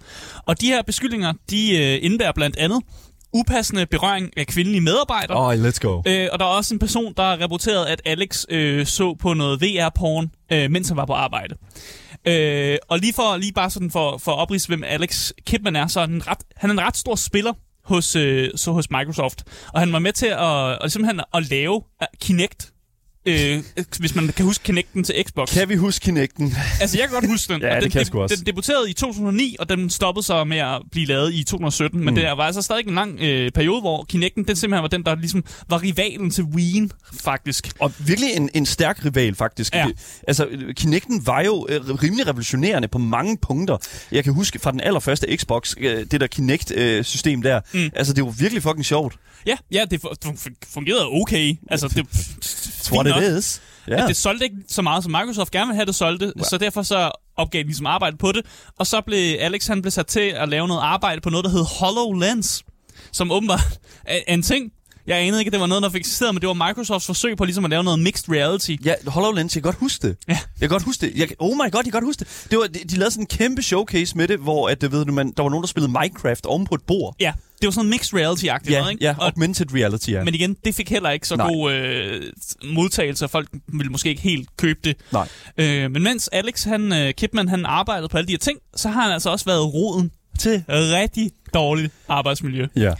Og 0.46 0.60
de 0.60 0.66
her 0.66 0.82
beskyldninger, 0.82 1.32
de 1.50 1.76
øh, 1.76 2.04
indebærer 2.04 2.32
blandt 2.32 2.56
andet 2.56 2.82
upassende 3.32 3.86
berøring 3.86 4.30
af 4.36 4.46
kvindelige 4.46 4.80
medarbejdere. 4.80 5.46
Oh, 5.46 5.66
let's 5.66 5.78
go. 5.78 6.02
Øh, 6.06 6.28
og 6.32 6.38
der 6.38 6.44
er 6.44 6.50
også 6.50 6.74
en 6.74 6.78
person, 6.78 7.14
der 7.16 7.22
har 7.22 7.42
rapporteret, 7.42 7.86
at 7.86 8.02
Alex 8.04 8.44
øh, 8.48 8.86
så 8.86 9.14
på 9.14 9.34
noget 9.34 9.62
VR-porn, 9.62 10.30
øh, 10.52 10.70
mens 10.70 10.88
han 10.88 10.96
var 10.96 11.06
på 11.06 11.12
arbejde. 11.12 11.54
Øh, 12.24 12.78
og 12.88 12.98
lige 12.98 13.12
for 13.12 13.36
lige 13.36 13.52
bare 13.52 13.70
sådan 13.70 13.90
for, 13.90 14.18
for 14.18 14.32
at 14.32 14.38
oprise, 14.38 14.68
hvem 14.68 14.84
Alex 14.84 15.32
Kidman 15.46 15.76
er, 15.76 15.86
så 15.86 16.00
er 16.00 16.06
han, 16.06 16.14
en 16.14 16.26
ret, 16.26 16.38
han 16.56 16.70
er 16.70 16.74
en 16.74 16.80
ret 16.80 16.96
stor 16.96 17.14
spiller 17.14 17.52
hos, 17.84 18.16
øh, 18.16 18.50
så 18.56 18.72
hos 18.72 18.90
Microsoft. 18.90 19.44
Og 19.74 19.80
han 19.80 19.92
var 19.92 19.98
med 19.98 20.12
til 20.12 20.26
at, 20.26 20.78
og 20.78 20.90
simpelthen 20.90 21.20
at 21.34 21.50
lave 21.50 21.82
Kinect. 22.20 22.72
Øh, 23.26 23.62
hvis 23.98 24.14
man 24.14 24.28
kan 24.28 24.44
huske 24.44 24.64
Kinecten 24.64 25.04
til 25.04 25.14
Xbox. 25.28 25.52
Kan 25.52 25.68
vi 25.68 25.76
huske 25.76 26.04
Kinecten? 26.04 26.54
Altså, 26.80 26.98
jeg 26.98 27.08
kan 27.08 27.14
godt 27.14 27.26
huske 27.26 27.52
den. 27.52 27.62
Ja, 27.68 27.68
og 27.68 27.74
det 27.74 27.82
den, 27.82 27.90
kan 27.90 28.06
jeg 28.12 28.14
også. 28.14 28.36
Den 28.36 28.46
debuterede 28.46 28.90
i 28.90 28.92
2009, 28.92 29.56
og 29.58 29.68
den 29.68 29.90
stoppede 29.90 30.26
så 30.26 30.44
med 30.44 30.58
at 30.58 30.82
blive 30.92 31.06
lavet 31.06 31.34
i 31.34 31.44
2017. 31.44 32.00
Men 32.04 32.08
Mm. 32.08 32.14
det 32.14 32.24
var 32.24 32.44
altså 32.44 32.62
stadig 32.62 32.86
en 32.88 32.94
lang 32.94 33.20
øh, 33.20 33.50
periode, 33.52 33.80
hvor 33.80 34.04
Kinecten 34.08 34.44
den 34.44 34.56
simpelthen 34.56 34.82
var 34.82 34.88
den, 34.88 35.02
der 35.04 35.14
ligesom 35.14 35.44
var 35.68 35.82
rivalen 35.82 36.30
til 36.30 36.44
Wii, 36.44 36.88
faktisk. 37.20 37.70
Og 37.80 37.92
virkelig 37.98 38.30
en, 38.36 38.50
en 38.54 38.66
stærk 38.66 39.04
rival, 39.04 39.34
faktisk. 39.34 39.74
Ja. 39.74 39.86
Altså, 40.28 40.46
Kinecten 40.76 41.26
var 41.26 41.42
jo 41.42 41.66
øh, 41.70 41.80
rimelig 41.94 42.26
revolutionerende 42.26 42.88
på 42.88 42.98
mange 42.98 43.36
punkter. 43.42 43.76
Jeg 44.12 44.24
kan 44.24 44.32
huske 44.34 44.58
fra 44.58 44.72
den 44.72 44.80
allerførste 44.80 45.36
Xbox, 45.36 45.74
øh, 45.78 46.06
det 46.10 46.20
der 46.20 46.26
Kinect-system 46.26 47.42
der. 47.42 47.60
Mm. 47.74 47.90
Altså, 47.96 48.12
det 48.12 48.24
var 48.24 48.30
virkelig 48.30 48.62
fucking 48.62 48.86
sjovt. 48.86 49.14
Ja, 49.46 49.56
ja 49.72 49.84
det 49.90 50.00
fu- 50.04 50.28
fu- 50.34 50.54
fungerede 50.72 51.06
okay. 51.06 51.54
Altså, 51.70 51.88
det 51.88 52.06
It's 52.78 52.92
what 52.92 53.06
nok. 53.06 53.22
it 53.22 53.38
is. 53.38 53.62
Ja. 53.88 54.02
At 54.02 54.08
det 54.08 54.16
solgte 54.16 54.44
ikke 54.44 54.56
så 54.68 54.82
meget, 54.82 55.02
som 55.02 55.12
Microsoft 55.12 55.50
gerne 55.50 55.66
ville 55.66 55.76
have, 55.76 55.86
det 55.86 55.94
solgte. 55.94 56.32
Ja. 56.38 56.42
Så 56.42 56.58
derfor 56.58 56.82
så 56.82 57.10
opgav 57.36 57.62
de 57.62 57.66
ligesom 57.66 57.86
arbejde 57.86 58.16
på 58.16 58.32
det. 58.32 58.46
Og 58.78 58.86
så 58.86 59.00
blev 59.00 59.36
Alex 59.40 59.66
han 59.66 59.82
blev 59.82 59.90
sat 59.90 60.06
til 60.06 60.20
at 60.20 60.48
lave 60.48 60.68
noget 60.68 60.80
arbejde 60.82 61.20
på 61.20 61.30
noget, 61.30 61.44
der 61.44 61.50
hed 61.50 61.64
HoloLens. 61.80 62.62
Som 63.12 63.30
åbenbart 63.32 63.78
er 64.04 64.18
en 64.28 64.42
ting. 64.42 64.72
Jeg 65.08 65.16
anede 65.18 65.40
ikke, 65.40 65.48
at 65.48 65.52
det 65.52 65.60
var 65.60 65.66
noget, 65.66 65.82
der 65.82 65.90
fik 65.90 66.00
eksisteret, 66.00 66.34
men 66.34 66.40
det 66.40 66.48
var 66.48 66.68
Microsofts 66.68 67.06
forsøg 67.06 67.36
på 67.36 67.44
ligesom 67.44 67.64
at 67.64 67.70
lave 67.70 67.84
noget 67.84 67.98
mixed 67.98 68.28
reality. 68.34 68.76
Ja, 68.84 68.94
HoloLens, 69.06 69.56
jeg 69.56 69.62
kan 69.62 69.68
godt 69.68 69.76
huske 69.80 70.08
det. 70.08 70.16
Ja. 70.28 70.32
Jeg 70.32 70.40
kan 70.60 70.68
godt 70.68 70.82
huske 70.82 71.06
det. 71.06 71.12
Jeg, 71.16 71.28
oh 71.38 71.54
my 71.56 71.58
god, 71.58 71.72
jeg 71.74 71.84
kan 71.84 71.92
godt 71.92 72.04
huske 72.04 72.20
det. 72.20 72.46
det 72.50 72.58
var, 72.58 72.66
de, 72.66 72.78
de 72.78 72.96
lavede 72.96 73.10
sådan 73.10 73.22
en 73.22 73.26
kæmpe 73.26 73.62
showcase 73.62 74.16
med 74.16 74.28
det, 74.28 74.38
hvor 74.38 74.68
at, 74.68 74.80
det 74.80 74.92
ved 74.92 75.04
du, 75.04 75.12
man, 75.12 75.32
der 75.36 75.42
var 75.42 75.50
nogen, 75.50 75.62
der 75.62 75.68
spillede 75.68 75.92
Minecraft 75.92 76.46
oven 76.46 76.66
på 76.66 76.74
et 76.74 76.82
bord. 76.86 77.16
Ja, 77.20 77.32
det 77.60 77.66
var 77.66 77.70
sådan 77.70 77.86
noget 77.86 77.90
mixed 77.90 78.14
reality-agtigt 78.18 78.70
Ja, 78.72 78.78
noget, 78.78 78.92
ikke? 78.92 79.04
ja 79.04 79.14
Og 79.18 79.24
augmented 79.26 79.66
reality, 79.74 80.10
ja. 80.10 80.24
Men 80.24 80.34
igen, 80.34 80.56
det 80.64 80.74
fik 80.74 80.90
heller 80.90 81.10
ikke 81.10 81.28
så 81.28 81.36
Nej. 81.36 81.46
god 81.48 81.72
øh, 81.72 82.22
modtagelse, 82.64 83.24
og 83.24 83.30
folk 83.30 83.48
ville 83.68 83.90
måske 83.90 84.08
ikke 84.08 84.22
helt 84.22 84.56
købe 84.56 84.80
det. 84.84 84.96
Nej. 85.12 85.28
Øh, 85.58 85.90
men 85.90 86.02
mens 86.02 86.28
Alex 86.32 86.64
han, 86.64 86.92
øh, 86.92 87.14
Kipman 87.14 87.48
han 87.48 87.66
arbejdede 87.66 88.08
på 88.08 88.16
alle 88.16 88.26
de 88.26 88.32
her 88.32 88.38
ting, 88.38 88.58
så 88.76 88.88
har 88.88 89.02
han 89.02 89.12
altså 89.12 89.30
også 89.30 89.44
været 89.44 89.74
roden 89.74 90.10
til 90.38 90.64
rigtig 90.68 91.30
dårligt 91.54 91.92
arbejdsmiljø. 92.08 92.66
Ja. 92.76 92.92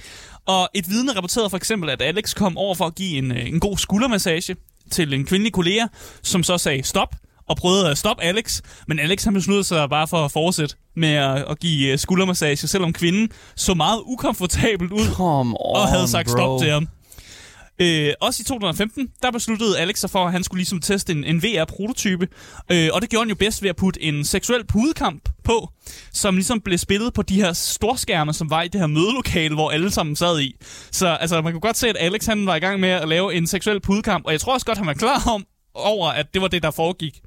Og 0.49 0.69
et 0.75 0.89
vidne 0.89 1.13
rapporterede 1.17 1.51
for 1.51 1.57
eksempel, 1.57 1.91
at 1.91 2.03
Alex 2.03 2.35
kom 2.35 2.59
over 2.59 2.75
for 2.75 2.85
at 2.85 2.95
give 2.95 3.19
en, 3.19 3.33
øh, 3.33 3.47
en 3.47 3.61
god 3.61 3.79
skuldermassage 3.79 4.57
til 4.91 5.15
en 5.15 5.25
kvindelig 5.25 5.53
kollega, 5.53 5.87
som 6.23 6.43
så 6.43 6.59
sagde 6.59 6.83
stop, 6.83 7.15
og 7.49 7.57
prøvede 7.57 7.91
at 7.91 7.99
stoppe 7.99 8.23
Alex. 8.23 8.61
Men 8.87 8.99
Alex 8.99 9.25
han 9.25 9.35
besluttede 9.35 9.65
sig 9.65 9.91
bare 9.91 10.09
for 10.09 10.25
at 10.25 10.33
fortsætte 10.33 10.77
med 10.97 11.09
at, 11.09 11.45
at 11.51 11.61
give 11.61 11.93
øh, 11.93 11.99
skuldermassage, 11.99 12.57
selvom 12.57 12.93
kvinden 12.93 13.29
så 13.57 13.75
meget 13.75 14.01
ukomfortabelt 14.07 14.93
ud 14.93 15.07
Come 15.15 15.57
on, 15.61 15.77
og 15.77 15.89
havde 15.89 16.09
sagt 16.09 16.27
bro. 16.29 16.37
stop 16.37 16.61
til 16.61 16.71
ham. 16.71 16.89
Øh, 17.81 18.13
også 18.21 18.41
i 18.41 18.45
2015, 18.45 19.09
der 19.23 19.31
besluttede 19.31 19.79
Alex 19.79 19.99
sig 19.99 20.11
for, 20.11 20.25
at 20.27 20.33
han 20.33 20.45
skulle 20.45 20.59
ligesom 20.59 20.81
teste 20.81 21.13
en, 21.13 21.25
en 21.25 21.43
VR-prototype. 21.43 22.29
Øh, 22.73 22.89
og 22.93 23.03
det 23.03 23.11
gjorde 23.11 23.25
han 23.25 23.29
jo 23.29 23.35
bedst 23.35 23.63
ved 23.63 23.71
at 23.71 23.77
putte 23.77 24.03
en 24.03 24.25
seksuel 24.25 24.67
pudekamp 24.67 25.29
på, 25.45 25.69
som 26.13 26.35
ligesom 26.35 26.61
blev 26.61 26.79
spillet 26.79 27.15
på 27.15 27.23
de 27.23 27.35
her 27.35 27.53
storskærme, 27.53 28.33
som 28.33 28.51
var 28.51 28.63
i 28.63 28.69
det 28.69 28.81
her 28.81 28.87
mødelokale, 28.87 29.55
hvor 29.55 29.71
alle 29.71 29.91
sammen 29.91 30.17
sad 30.17 30.41
i. 30.41 30.57
Så 30.91 31.09
altså, 31.09 31.43
man 31.43 31.53
kunne 31.53 31.61
godt 31.61 31.77
se, 31.77 31.89
at 31.89 31.97
Alex 31.99 32.27
han 32.27 32.47
var 32.47 32.57
i 32.57 32.59
gang 32.61 32.81
med 32.81 32.89
at 32.89 33.09
lave 33.09 33.35
en 33.35 33.47
seksuel 33.47 33.81
pudekamp, 33.81 34.27
og 34.27 34.33
jeg 34.33 34.41
tror 34.41 34.55
også 34.55 34.67
godt, 34.67 34.79
han 34.79 34.87
var 34.87 34.95
klar 34.95 35.23
om, 35.35 35.47
over, 35.75 36.09
at 36.09 36.35
det 36.35 36.43
var 36.43 36.49
det, 36.49 36.63
der 36.63 36.71
foregik. 36.71 37.21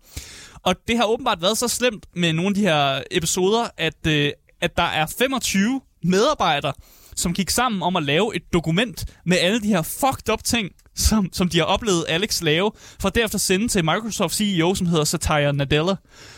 Og 0.64 0.76
det 0.88 0.98
har 0.98 1.06
åbenbart 1.06 1.42
været 1.42 1.58
så 1.58 1.68
slemt 1.68 2.06
med 2.16 2.34
nogle 2.34 2.48
af 2.50 2.56
de 2.56 2.62
her 2.62 3.02
episoder, 3.12 3.68
at, 3.78 4.08
øh, 4.08 4.32
at 4.62 4.78
der 4.78 4.84
er 4.84 5.06
25 5.18 5.82
medarbejdere, 6.04 6.74
som 7.22 7.34
gik 7.34 7.50
sammen 7.50 7.84
om 7.84 7.96
at 7.96 8.04
lave 8.04 8.36
et 8.36 8.42
dokument 8.54 9.06
med 9.26 9.38
alle 9.38 9.62
de 9.62 9.68
her 9.68 9.82
fucked 9.82 10.30
up 10.34 10.44
ting, 10.44 10.70
som, 10.96 11.30
som 11.34 11.50
de 11.50 11.58
har 11.58 11.66
oplevet 11.66 12.06
Alex 12.10 12.42
lave, 12.42 12.72
for 13.02 13.10
derefter 13.10 13.38
sende 13.38 13.68
til 13.68 13.86
Microsoft 13.86 14.36
CEO, 14.36 14.76
som 14.76 14.88
hedder 14.88 15.04
Satya 15.04 15.52
Nadella, 15.52 15.96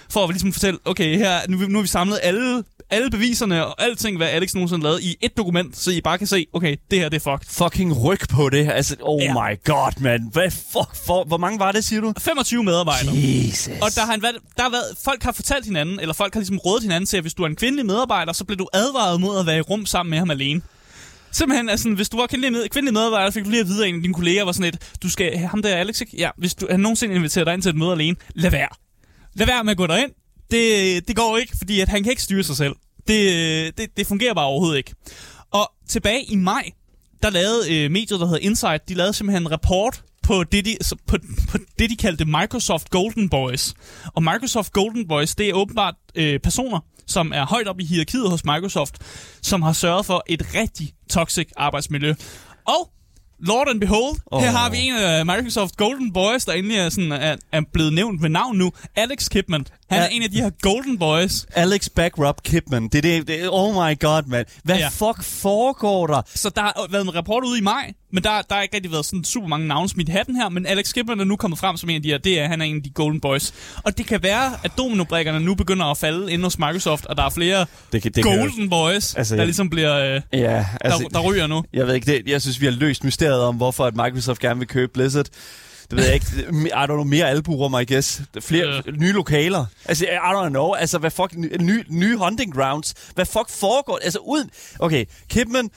for 0.09 0.23
at 0.23 0.29
ligesom 0.29 0.53
fortælle, 0.53 0.79
okay, 0.85 1.17
her, 1.17 1.39
nu, 1.49 1.57
nu 1.57 1.77
har 1.77 1.81
vi 1.81 1.87
samlet 1.87 2.19
alle, 2.23 2.63
alle 2.89 3.09
beviserne 3.11 3.65
og 3.65 3.81
alting, 3.83 4.17
hvad 4.17 4.27
Alex 4.27 4.53
nogensinde 4.53 4.83
lavede 4.83 5.03
i 5.03 5.15
et 5.21 5.37
dokument, 5.37 5.77
så 5.77 5.91
I 5.91 6.01
bare 6.01 6.17
kan 6.17 6.27
se, 6.27 6.45
okay, 6.53 6.75
det 6.91 6.99
her 6.99 7.09
det 7.09 7.25
er 7.25 7.31
fucked. 7.31 7.49
Fucking 7.53 8.03
ryg 8.05 8.19
på 8.29 8.49
det. 8.49 8.69
Altså, 8.71 8.95
oh 9.01 9.21
Ja. 9.23 9.33
my 9.33 9.59
god, 9.65 10.01
man. 10.01 10.29
Hvad 10.33 10.51
fuck 10.51 11.05
for? 11.05 11.23
Hvor 11.27 11.37
mange 11.37 11.59
var 11.59 11.71
det, 11.71 11.85
siger 11.85 12.01
du? 12.01 12.13
25 12.19 12.63
medarbejdere. 12.63 13.13
Jesus. 13.15 13.67
Og 13.81 13.89
der 13.95 14.01
har, 14.05 14.17
været, 14.21 14.35
der 14.57 14.63
har 14.63 14.69
været, 14.69 14.97
folk 15.03 15.23
har 15.23 15.31
fortalt 15.31 15.65
hinanden, 15.65 15.99
eller 15.99 16.13
folk 16.13 16.33
har 16.33 16.39
ligesom 16.41 16.57
rådet 16.57 16.83
hinanden 16.83 17.05
til, 17.07 17.17
at 17.17 17.23
hvis 17.23 17.33
du 17.33 17.43
er 17.43 17.47
en 17.47 17.55
kvindelig 17.55 17.85
medarbejder, 17.85 18.33
så 18.33 18.43
bliver 18.45 18.57
du 18.57 18.67
advaret 18.73 19.21
mod 19.21 19.39
at 19.39 19.45
være 19.45 19.57
i 19.57 19.61
rum 19.61 19.85
sammen 19.85 20.09
med 20.09 20.19
ham 20.19 20.31
alene. 20.31 20.61
Simpelthen, 21.33 21.69
altså, 21.69 21.89
hvis 21.89 22.09
du 22.09 22.17
var 22.17 22.27
kvindelig, 22.27 22.51
med, 22.51 22.69
kvindelig 22.69 22.93
medarbejder, 22.93 23.31
fik 23.31 23.45
du 23.45 23.49
lige 23.49 23.61
at 23.61 23.67
vide, 23.67 23.83
at 23.83 23.89
en 23.89 23.95
af 23.95 24.01
dine 24.01 24.13
kolleger 24.13 24.43
var 24.43 24.51
sådan 24.51 24.73
et, 24.73 24.93
du 25.03 25.09
skal, 25.09 25.37
ham 25.37 25.61
der 25.61 25.75
Alex, 25.75 26.01
ikke? 26.01 26.17
Ja, 26.17 26.29
hvis 26.37 26.55
du 26.55 26.67
han 26.69 26.79
nogensinde 26.79 27.15
inviterer 27.15 27.45
dig 27.45 27.53
ind 27.53 27.61
til 27.61 27.69
et 27.69 27.75
møde 27.75 27.91
alene, 27.91 28.15
lad 28.35 28.51
være. 28.51 28.67
Lad 29.33 29.47
være 29.47 29.63
med 29.63 29.71
at 29.71 29.77
gå 29.77 29.87
derind. 29.87 30.11
Det, 30.51 31.07
det 31.07 31.15
går 31.15 31.37
ikke, 31.37 31.53
fordi 31.57 31.79
at 31.79 31.89
han 31.89 32.03
kan 32.03 32.09
ikke 32.09 32.21
styre 32.21 32.43
sig 32.43 32.57
selv. 32.57 32.75
Det, 33.07 33.77
det, 33.77 33.97
det 33.97 34.07
fungerer 34.07 34.33
bare 34.33 34.45
overhovedet 34.45 34.77
ikke. 34.77 34.93
Og 35.51 35.71
tilbage 35.89 36.23
i 36.23 36.35
maj, 36.35 36.71
der 37.23 37.29
lavede 37.29 37.83
øh, 37.83 37.91
mediet, 37.91 38.19
der 38.19 38.25
hedder 38.25 38.39
Insight, 38.39 38.89
de 38.89 38.93
lavede 38.93 39.13
simpelthen 39.13 39.43
en 39.43 39.51
rapport 39.51 40.03
på 40.23 40.43
det, 40.43 40.65
de, 40.65 40.77
på, 41.07 41.17
på 41.51 41.57
det, 41.79 41.89
de 41.89 41.95
kaldte 41.95 42.25
Microsoft 42.25 42.89
Golden 42.89 43.29
Boys. 43.29 43.73
Og 44.05 44.23
Microsoft 44.23 44.71
Golden 44.71 45.07
Boys, 45.07 45.35
det 45.35 45.49
er 45.49 45.53
åbenbart 45.53 45.95
øh, 46.15 46.39
personer, 46.39 46.79
som 47.07 47.31
er 47.35 47.45
højt 47.45 47.67
op 47.67 47.79
i 47.79 47.85
hierarkiet 47.85 48.29
hos 48.29 48.45
Microsoft, 48.45 48.97
som 49.41 49.61
har 49.61 49.73
sørget 49.73 50.05
for 50.05 50.23
et 50.27 50.45
rigtig 50.55 50.93
toxic 51.09 51.49
arbejdsmiljø. 51.57 52.13
Og 52.67 52.89
Lord 53.47 53.69
and 53.69 53.79
behold, 53.81 54.15
oh. 54.25 54.41
her 54.41 54.51
har 54.51 54.69
vi 54.69 54.77
en 54.77 54.95
af 54.95 55.25
Microsoft 55.25 55.77
Golden 55.77 56.13
Boys, 56.13 56.45
der 56.45 56.53
endelig 56.53 56.77
er, 56.77 56.89
sådan, 56.89 57.11
er, 57.11 57.35
er 57.51 57.61
blevet 57.73 57.93
nævnt 57.93 58.21
med 58.21 58.29
navn 58.29 58.57
nu. 58.57 58.71
Alex 58.95 59.29
Kipman. 59.29 59.65
Han 59.89 59.99
er 59.99 60.03
Ja. 60.03 60.09
en 60.11 60.23
af 60.23 60.31
de 60.31 60.37
her 60.37 60.49
Golden 60.61 60.97
Boys. 60.99 61.45
Alex 61.53 61.89
Backrub 61.89 62.41
Kipman. 62.43 62.87
Det, 62.87 63.03
det, 63.03 63.27
det, 63.27 63.49
oh 63.49 63.73
my 63.73 63.99
god, 63.99 64.27
man. 64.27 64.45
Hvad 64.63 64.77
ja. 64.77 64.87
fuck 64.87 65.23
foregår 65.23 66.07
der? 66.07 66.21
Så 66.35 66.49
der 66.49 66.61
har 66.61 66.87
været 66.91 67.03
en 67.03 67.15
rapport 67.15 67.43
ude 67.43 67.57
i 67.57 67.61
maj, 67.61 67.93
men 68.13 68.23
der, 68.23 68.41
der 68.41 68.55
har 68.55 68.61
ikke 68.61 68.75
rigtig 68.75 68.91
været 68.91 69.05
sådan 69.05 69.23
super 69.23 69.47
mange 69.47 69.67
navne 69.67 69.89
smidt 69.89 70.09
i 70.09 70.11
hatten 70.11 70.35
her, 70.35 70.49
men 70.49 70.65
Alex 70.65 70.93
Kipman 70.93 71.19
er 71.19 71.23
nu 71.23 71.35
kommet 71.35 71.59
frem 71.59 71.77
som 71.77 71.89
en 71.89 71.95
af 71.95 72.01
de 72.01 72.09
her, 72.09 72.17
det 72.17 72.39
er, 72.39 72.47
han 72.47 72.61
er 72.61 72.65
en 72.65 72.75
af 72.75 72.83
de 72.83 72.89
Golden 72.89 73.19
Boys. 73.21 73.53
Og 73.83 73.97
det 73.97 74.05
kan 74.05 74.23
være, 74.23 74.51
at 74.63 74.71
dominobrikkerne 74.77 75.39
nu 75.39 75.55
begynder 75.55 75.85
at 75.85 75.97
falde 75.97 76.31
inde 76.31 76.43
hos 76.43 76.59
Microsoft, 76.59 77.05
og 77.05 77.17
der 77.17 77.23
er 77.23 77.29
flere 77.29 77.65
Det, 77.91 78.01
kan- 78.01 78.11
det 78.11 78.23
kan- 78.23 78.37
Golden 78.37 78.69
Boys, 78.69 78.93
altså, 78.95 79.17
Altså, 79.17 79.35
der 79.35 79.41
jeg- 79.41 79.47
ligesom 79.47 79.69
bliver, 79.69 80.15
øh, 80.15 80.21
Ja, 80.33 80.65
altså, 80.81 80.99
der, 80.99 81.09
der 81.09 81.19
ryger 81.19 81.47
nu. 81.47 81.63
jeg 81.73 81.87
ved 81.87 81.95
ikke, 81.95 82.11
det, 82.17 82.27
jeg 82.29 82.41
synes, 82.41 82.61
vi 82.61 82.65
har 82.65 82.73
løst 82.73 83.03
mysteriet 83.03 83.41
om, 83.41 83.55
hvorfor 83.55 83.85
at 83.85 83.95
Microsoft 83.95 84.39
gerne 84.39 84.59
vil 84.59 84.67
købe 84.67 84.91
Blizzard. 84.93 85.25
Det 85.89 85.97
ved 85.97 86.05
jeg 86.05 86.13
ikke. 86.13 86.25
I 86.67 86.69
don't 86.69 86.85
know, 86.85 87.03
mere 87.03 87.29
alburum, 87.29 87.75
I 87.81 87.93
guess. 87.93 88.21
Flere 88.41 88.81
Øh. 88.87 88.93
nye 88.99 89.11
lokaler. 89.11 89.65
Altså, 89.85 90.05
I 90.05 90.07
don't 90.17 90.49
know. 90.49 90.73
Altså, 90.73 90.97
hvad 90.97 91.11
fuck... 91.11 91.35
Nye, 91.61 91.83
nye 91.89 92.17
hunting 92.17 92.53
grounds. 92.55 92.93
Hvad 93.15 93.25
fuck 93.25 93.49
foregår? 93.49 93.99
Altså, 94.03 94.19
uden... 94.19 94.49
Okay, 94.79 95.05
Kipman, 95.29 95.69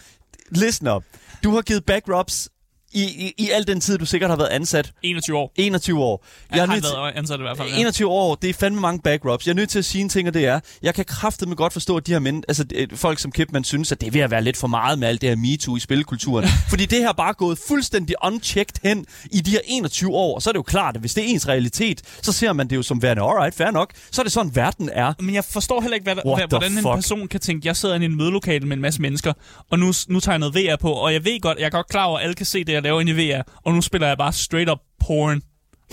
listen 0.51 0.89
up. 0.89 1.03
Du 1.47 1.51
har 1.51 1.63
givet 1.63 1.85
backrubs 1.85 2.49
i, 2.97 3.05
i, 3.27 3.35
i 3.45 3.51
al 3.51 3.67
den 3.67 3.81
tid, 3.81 3.99
du 3.99 4.07
sikkert 4.07 4.31
har 4.31 4.37
været 4.37 4.49
ansat. 4.49 4.93
21 5.03 5.37
år. 5.39 5.53
21 5.57 6.01
år. 6.05 6.25
Jeg 6.51 6.61
har 6.61 6.67
nødt 6.67 6.75
han 6.75 6.83
til- 6.83 6.91
været 6.97 7.13
ansat 7.17 7.39
i 7.39 7.43
hvert 7.43 7.57
fald. 7.57 7.69
Ja. 7.69 7.81
21 7.81 8.09
år, 8.09 8.35
det 8.35 8.51
er 8.51 8.55
fandme 8.55 8.81
mange 8.81 9.01
backrubs. 9.01 9.47
Jeg 9.47 9.53
er 9.53 9.57
nødt 9.57 9.69
til 9.71 9.79
at 9.79 9.85
sige 9.85 10.03
en 10.03 10.09
ting, 10.09 10.29
og 10.29 10.35
det 10.35 10.45
er, 10.47 10.61
jeg 10.83 10.95
kan 10.95 11.05
kraftedeme 11.05 11.55
godt 11.55 11.73
forstå, 11.73 11.97
at 11.97 12.07
de 12.07 12.13
her 12.13 12.19
men, 12.19 12.45
altså, 12.49 12.65
øh, 12.75 12.89
folk 12.95 13.19
som 13.19 13.33
Kipman 13.33 13.65
synes, 13.65 13.93
at 13.93 14.01
det 14.01 14.07
er 14.07 14.11
ved 14.11 14.21
at 14.21 14.31
være 14.31 14.43
lidt 14.43 14.57
for 14.57 14.67
meget 14.67 14.99
med 14.99 15.09
alt 15.09 15.21
det 15.21 15.29
her 15.29 15.37
MeToo 15.37 15.77
i 15.77 15.81
spilkulturen. 15.81 16.49
Fordi 16.69 16.87
det 16.87 16.99
her 16.99 17.13
bare 17.13 17.35
gået 17.35 17.59
fuldstændig 17.69 18.17
unchecked 18.25 18.75
hen 18.83 19.07
i 19.33 19.41
de 19.41 19.51
her 19.51 19.59
21 19.67 20.11
år. 20.15 20.35
Og 20.35 20.43
så 20.43 20.51
er 20.51 20.53
det 20.53 20.59
jo 20.59 20.63
klart, 20.63 20.95
at 20.95 21.01
hvis 21.01 21.15
det 21.15 21.25
er 21.25 21.29
ens 21.29 21.49
realitet, 21.49 22.03
så 22.23 22.33
ser 22.33 22.53
man 22.53 22.69
det 22.71 22.77
jo 22.77 22.83
som 22.83 23.03
værende, 23.03 23.23
alright, 23.23 23.55
fair 23.55 23.71
nok. 23.71 23.93
Så 24.11 24.23
er 24.23 24.25
det 24.25 24.33
sådan, 24.33 24.57
verden 24.57 24.91
er. 24.93 25.13
Men 25.21 25.35
jeg 25.35 25.45
forstår 25.45 25.81
heller 25.81 25.95
ikke, 25.95 26.05
hvad, 26.05 26.15
hvad, 26.15 26.49
hvordan 26.49 26.73
en 26.73 26.77
fuck? 26.79 26.95
person 26.95 27.29
kan 27.29 27.41
tænke, 27.41 27.67
jeg 27.69 27.77
sidder 27.77 28.01
i 28.01 28.05
en 28.05 28.17
mødelokale 28.17 28.67
med 28.67 28.77
en 28.77 28.83
masse 28.83 29.03
mennesker, 29.03 29.33
og 29.71 29.79
nu, 29.79 29.93
nu 30.09 30.21
tager 30.21 30.35
jeg 30.35 30.39
noget 30.39 30.55
VR 30.55 30.77
på, 30.77 30.93
og 30.93 31.13
jeg 31.13 31.25
ved 31.25 31.41
godt, 31.41 31.59
jeg 31.59 31.67
er 31.67 31.71
godt 31.71 31.89
klar 31.89 32.05
over, 32.05 32.19
at 32.19 32.25
alle 32.25 32.35
kan 32.35 32.47
se 32.47 32.65
det, 32.65 32.73
jeg 32.73 32.85
laver 32.87 33.01
inde 33.01 33.13
i 33.25 33.31
VR, 33.33 33.43
og 33.65 33.75
nu 33.75 33.81
spiller 33.83 34.07
jeg 34.09 34.19
bare 34.19 34.33
straight 34.33 34.71
up 34.71 34.79
porn. 35.07 35.43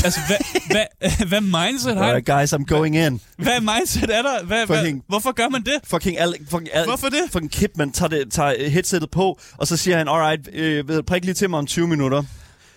Altså, 0.03 0.19
hvad, 0.27 0.38
hvad, 0.71 0.86
hvad 1.29 1.41
mindset 1.41 1.95
har 1.97 2.03
Alright, 2.03 2.25
guys, 2.25 2.53
I'm 2.53 2.65
going 2.65 2.95
in. 2.95 3.21
Hvad 3.38 3.60
mindset 3.62 4.03
er 4.17 4.21
der? 4.21 4.43
Hvad, 4.43 4.65
hvad, 4.67 4.77
Fucking- 4.79 5.06
hvorfor 5.08 5.32
gør 5.32 5.49
man 5.49 5.62
det? 5.63 5.73
Fucking, 5.84 6.19
Al, 6.19 6.36
fucking 6.49 6.69
Al, 6.73 6.86
Hvorfor 6.86 7.10
det? 7.10 7.21
Fucking 7.32 7.51
Kipman 7.51 7.91
tager, 7.91 8.10
det, 8.10 8.32
tager 8.32 8.69
headsettet 8.69 9.12
på, 9.12 9.39
og 9.58 9.67
så 9.67 9.77
siger 9.77 9.97
han, 9.97 10.08
alright, 10.08 10.49
øh, 10.53 11.03
prik 11.03 11.25
lige 11.25 11.34
til 11.34 11.49
mig 11.49 11.60
om 11.60 11.65
20 11.65 11.88
minutter. 11.88 12.23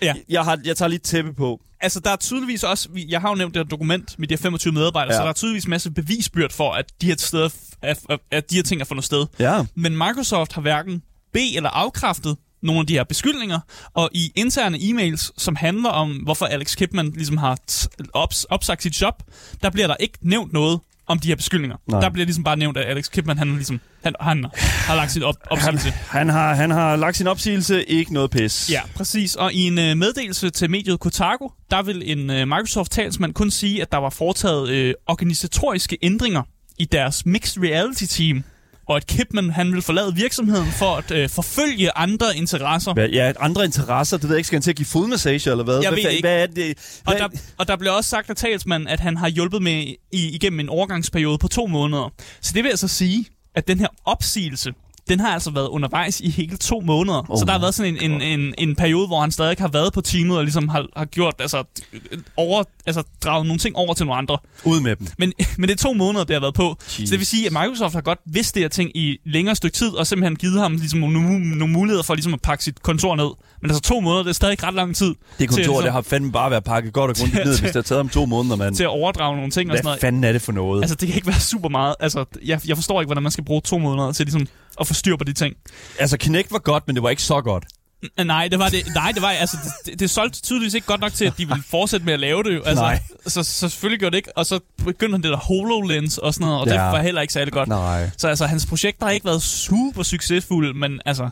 Ja. 0.02 0.14
Jeg, 0.28 0.44
har, 0.44 0.58
jeg 0.64 0.76
tager 0.76 0.88
lige 0.88 0.98
tæppe 0.98 1.34
på. 1.34 1.60
Altså, 1.80 2.00
der 2.00 2.10
er 2.10 2.16
tydeligvis 2.16 2.62
også, 2.64 2.88
jeg 3.08 3.20
har 3.20 3.28
jo 3.28 3.34
nævnt 3.34 3.54
det 3.54 3.60
her 3.60 3.68
dokument 3.68 4.18
med 4.18 4.28
de 4.28 4.34
her 4.34 4.38
25 4.38 4.72
medarbejdere, 4.72 5.14
ja. 5.14 5.18
Så 5.18 5.22
der 5.22 5.28
er 5.28 5.32
tydeligvis 5.32 5.64
en 5.64 5.70
masse 5.70 5.90
bevisbyrd 5.90 6.52
for, 6.52 6.72
at 6.72 6.84
de 7.00 7.06
her, 7.06 7.14
steder, 7.18 7.48
at, 7.82 7.98
at 8.30 8.50
de 8.50 8.56
her 8.56 8.62
ting 8.62 8.80
er 8.80 8.84
fundet 8.84 9.04
sted. 9.04 9.26
Ja. 9.38 9.64
Men 9.74 9.92
Microsoft 9.92 10.52
har 10.52 10.60
hverken 10.60 11.02
be- 11.32 11.56
eller 11.56 11.70
afkræftet 11.70 12.36
nogle 12.66 12.80
af 12.80 12.86
de 12.86 12.92
her 12.92 13.04
beskyldninger, 13.04 13.60
og 13.94 14.10
i 14.12 14.32
interne 14.34 14.78
e-mails, 14.78 15.30
som 15.38 15.56
handler 15.56 15.88
om, 15.90 16.10
hvorfor 16.12 16.46
Alex 16.46 16.76
Kipman 16.76 17.10
ligesom 17.10 17.36
har 17.36 17.56
ops- 18.16 18.44
opsagt 18.50 18.82
sit 18.82 19.00
job, 19.02 19.14
der 19.62 19.70
bliver 19.70 19.86
der 19.86 19.96
ikke 20.00 20.18
nævnt 20.22 20.52
noget 20.52 20.80
om 21.08 21.18
de 21.18 21.28
her 21.28 21.36
beskyldninger. 21.36 21.76
Nej. 21.90 22.00
Der 22.00 22.10
bliver 22.10 22.24
ligesom 22.26 22.44
bare 22.44 22.56
nævnt, 22.56 22.76
at 22.76 22.84
Alex 22.86 23.10
Kipman, 23.10 23.38
han, 23.38 23.54
ligesom, 23.54 23.80
han, 24.04 24.14
han 24.20 24.46
har 24.86 24.94
lagt 24.96 25.12
sit 25.12 25.22
op- 25.22 25.34
Han, 25.50 25.58
opsigelse. 25.58 25.90
han, 25.90 26.28
har, 26.28 26.54
han 26.54 26.70
har 26.70 26.96
lagt 26.96 27.16
sin 27.16 27.26
opsigelse, 27.26 27.84
ikke 27.84 28.12
noget 28.14 28.30
pis. 28.30 28.70
Ja, 28.70 28.80
præcis. 28.96 29.34
Og 29.34 29.52
i 29.52 29.66
en 29.66 29.78
øh, 29.78 29.96
meddelelse 29.96 30.50
til 30.50 30.70
mediet 30.70 31.00
Kotaku, 31.00 31.48
der 31.70 31.82
vil 31.82 32.02
en 32.12 32.30
øh, 32.30 32.46
Microsoft-talsmand 32.48 33.32
kun 33.32 33.50
sige, 33.50 33.82
at 33.82 33.92
der 33.92 33.98
var 33.98 34.10
foretaget 34.10 34.68
øh, 34.68 34.94
organisatoriske 35.06 35.98
ændringer 36.02 36.42
i 36.78 36.84
deres 36.84 37.26
mixed 37.26 37.62
reality-team, 37.62 38.44
og 38.88 38.96
at 38.96 39.06
Kipman 39.06 39.50
han 39.50 39.72
vil 39.72 39.82
forlade 39.82 40.14
virksomheden 40.14 40.66
for 40.66 40.96
at 40.96 41.10
øh, 41.10 41.28
forfølge 41.28 41.96
andre 41.96 42.36
interesser. 42.36 42.92
Hvad, 42.92 43.08
ja, 43.08 43.32
andre 43.40 43.64
interesser, 43.64 44.16
det 44.16 44.28
ved 44.28 44.30
jeg 44.30 44.38
ikke, 44.38 44.46
skal 44.46 44.56
han 44.56 44.62
til 44.62 44.70
at 44.70 44.76
give 44.76 44.86
fodmassage 44.86 45.50
eller 45.50 45.64
hvad? 45.64 45.80
Jeg 45.80 45.90
hvad, 45.90 46.02
ved 46.02 46.10
ikke. 46.10 46.22
hvad 46.22 46.42
er 46.42 46.46
det? 46.46 47.00
Og 47.06 47.12
Hvad, 47.12 47.20
der, 47.20 47.28
og 47.58 47.68
der 47.68 47.76
blev 47.76 47.92
også 47.92 48.10
sagt 48.10 48.30
af 48.30 48.36
talsmanden, 48.36 48.88
at 48.88 49.00
han 49.00 49.16
har 49.16 49.28
hjulpet 49.28 49.62
med 49.62 49.94
i, 50.12 50.28
igennem 50.34 50.60
en 50.60 50.68
overgangsperiode 50.68 51.38
på 51.38 51.48
to 51.48 51.66
måneder. 51.66 52.12
Så 52.40 52.52
det 52.54 52.64
vil 52.64 52.70
altså 52.70 52.88
sige, 52.88 53.26
at 53.54 53.68
den 53.68 53.78
her 53.78 53.88
opsigelse, 54.04 54.72
den 55.08 55.20
har 55.20 55.28
altså 55.28 55.50
været 55.50 55.68
undervejs 55.68 56.20
i 56.20 56.30
hele 56.30 56.56
to 56.56 56.80
måneder. 56.80 57.30
Oh 57.30 57.38
så 57.38 57.44
der 57.44 57.52
har 57.52 57.60
været 57.60 57.74
sådan 57.74 57.96
en, 57.96 58.10
en, 58.10 58.40
en, 58.40 58.54
en 58.58 58.76
periode, 58.76 59.06
hvor 59.06 59.20
han 59.20 59.30
stadig 59.30 59.56
har 59.58 59.68
været 59.68 59.92
på 59.92 60.00
teamet 60.00 60.38
og 60.38 60.44
ligesom 60.44 60.68
har, 60.68 60.86
har 60.96 61.04
gjort, 61.04 61.34
altså, 61.38 61.64
over, 62.36 62.64
altså 62.86 63.02
draget 63.24 63.46
nogle 63.46 63.58
ting 63.58 63.76
over 63.76 63.94
til 63.94 64.06
nogle 64.06 64.18
andre. 64.18 64.38
Ud 64.64 64.80
med 64.80 64.96
dem. 64.96 65.06
Men, 65.18 65.32
men 65.58 65.68
det 65.68 65.74
er 65.74 65.88
to 65.88 65.92
måneder, 65.92 66.24
det 66.24 66.34
har 66.34 66.40
været 66.40 66.54
på. 66.54 66.76
Jeez. 66.98 67.08
Så 67.08 67.12
det 67.12 67.18
vil 67.18 67.26
sige, 67.26 67.46
at 67.46 67.52
Microsoft 67.52 67.94
har 67.94 68.00
godt 68.00 68.18
vidst 68.26 68.54
det 68.54 68.62
her 68.62 68.68
ting 68.68 68.96
i 68.96 69.18
længere 69.24 69.56
stykke 69.56 69.74
tid, 69.74 69.88
og 69.88 70.06
simpelthen 70.06 70.36
givet 70.36 70.60
ham 70.60 70.72
ligesom 70.72 71.00
nogle, 71.00 71.58
nogle 71.58 71.72
muligheder 71.74 72.02
for 72.02 72.14
ligesom 72.14 72.34
at 72.34 72.42
pakke 72.42 72.64
sit 72.64 72.82
kontor 72.82 73.16
ned. 73.16 73.30
Men 73.62 73.70
altså 73.70 73.82
to 73.82 74.00
måneder, 74.00 74.22
det 74.22 74.30
er 74.30 74.34
stadig 74.34 74.62
ret 74.62 74.74
lang 74.74 74.96
tid. 74.96 75.06
Det 75.38 75.48
kontor, 75.48 75.54
til, 75.54 75.56
ligesom, 75.56 75.82
det 75.82 75.92
har 75.92 76.00
fandme 76.00 76.32
bare 76.32 76.50
været 76.50 76.64
pakket 76.64 76.92
godt 76.92 77.10
og 77.10 77.16
grundigt 77.16 77.44
ned, 77.46 77.58
hvis 77.60 77.70
det 77.70 77.74
har 77.74 77.82
taget 77.82 78.00
om 78.00 78.08
to 78.08 78.26
måneder, 78.26 78.56
mand. 78.56 78.76
Til 78.76 78.82
at 78.84 78.88
overdrage 78.88 79.36
nogle 79.36 79.50
ting 79.50 79.68
Hvad 79.70 79.74
og 79.74 79.78
sådan 79.78 79.86
noget. 79.88 80.00
fanden 80.00 80.24
er 80.24 80.32
det 80.32 80.42
for 80.42 80.52
noget? 80.52 80.82
Altså, 80.82 80.96
det 80.96 81.08
kan 81.08 81.16
ikke 81.16 81.26
være 81.26 81.40
super 81.40 81.68
meget. 81.68 81.94
Altså, 82.00 82.24
jeg, 82.44 82.60
jeg 82.68 82.76
forstår 82.76 83.00
ikke, 83.00 83.06
hvordan 83.08 83.22
man 83.22 83.32
skal 83.32 83.44
bruge 83.44 83.60
to 83.64 83.78
måneder 83.78 84.12
til 84.12 84.26
ligesom 84.26 84.46
at 84.80 84.86
få 84.86 84.94
styr 84.94 85.16
på 85.16 85.24
de 85.24 85.32
ting. 85.32 85.54
Altså, 85.98 86.16
Kinect 86.16 86.52
var 86.52 86.58
godt, 86.58 86.82
men 86.86 86.96
det 86.96 87.02
var 87.02 87.10
ikke 87.10 87.22
så 87.22 87.40
godt. 87.40 87.64
Nej, 88.24 88.48
det 88.48 88.58
var 88.58 88.68
det. 88.68 88.82
Nej, 88.94 89.12
det 89.12 89.22
var 89.22 89.28
altså 89.28 89.56
det, 89.86 90.00
det 90.00 90.10
solgte 90.10 90.42
tydeligvis 90.42 90.74
ikke 90.74 90.86
godt 90.86 91.00
nok 91.00 91.12
til, 91.12 91.24
at 91.24 91.32
de 91.38 91.48
ville 91.48 91.62
fortsætte 91.70 92.06
med 92.06 92.12
at 92.14 92.20
lave 92.20 92.42
det. 92.42 92.62
Altså, 92.66 92.82
Nej. 92.84 93.00
Så, 93.26 93.42
så 93.42 93.68
selvfølgelig 93.68 93.98
gjorde 94.00 94.10
det 94.12 94.16
ikke. 94.16 94.38
Og 94.38 94.46
så 94.46 94.60
begyndte 94.84 95.14
han 95.14 95.22
det 95.22 95.30
der 95.30 95.36
HoloLens 95.36 96.18
og 96.18 96.34
sådan 96.34 96.46
noget, 96.46 96.60
og 96.60 96.66
Ja. 96.66 96.72
det 96.72 96.80
var 96.80 97.02
heller 97.02 97.20
ikke 97.20 97.32
særlig 97.32 97.52
godt. 97.52 97.68
Nej. 97.68 98.10
Så 98.18 98.28
altså, 98.28 98.46
hans 98.46 98.66
projekter 98.66 99.04
har 99.06 99.12
ikke 99.12 99.26
været 99.26 99.42
super 99.42 100.02
succesfulde, 100.02 100.74
men 100.78 101.00
altså, 101.06 101.28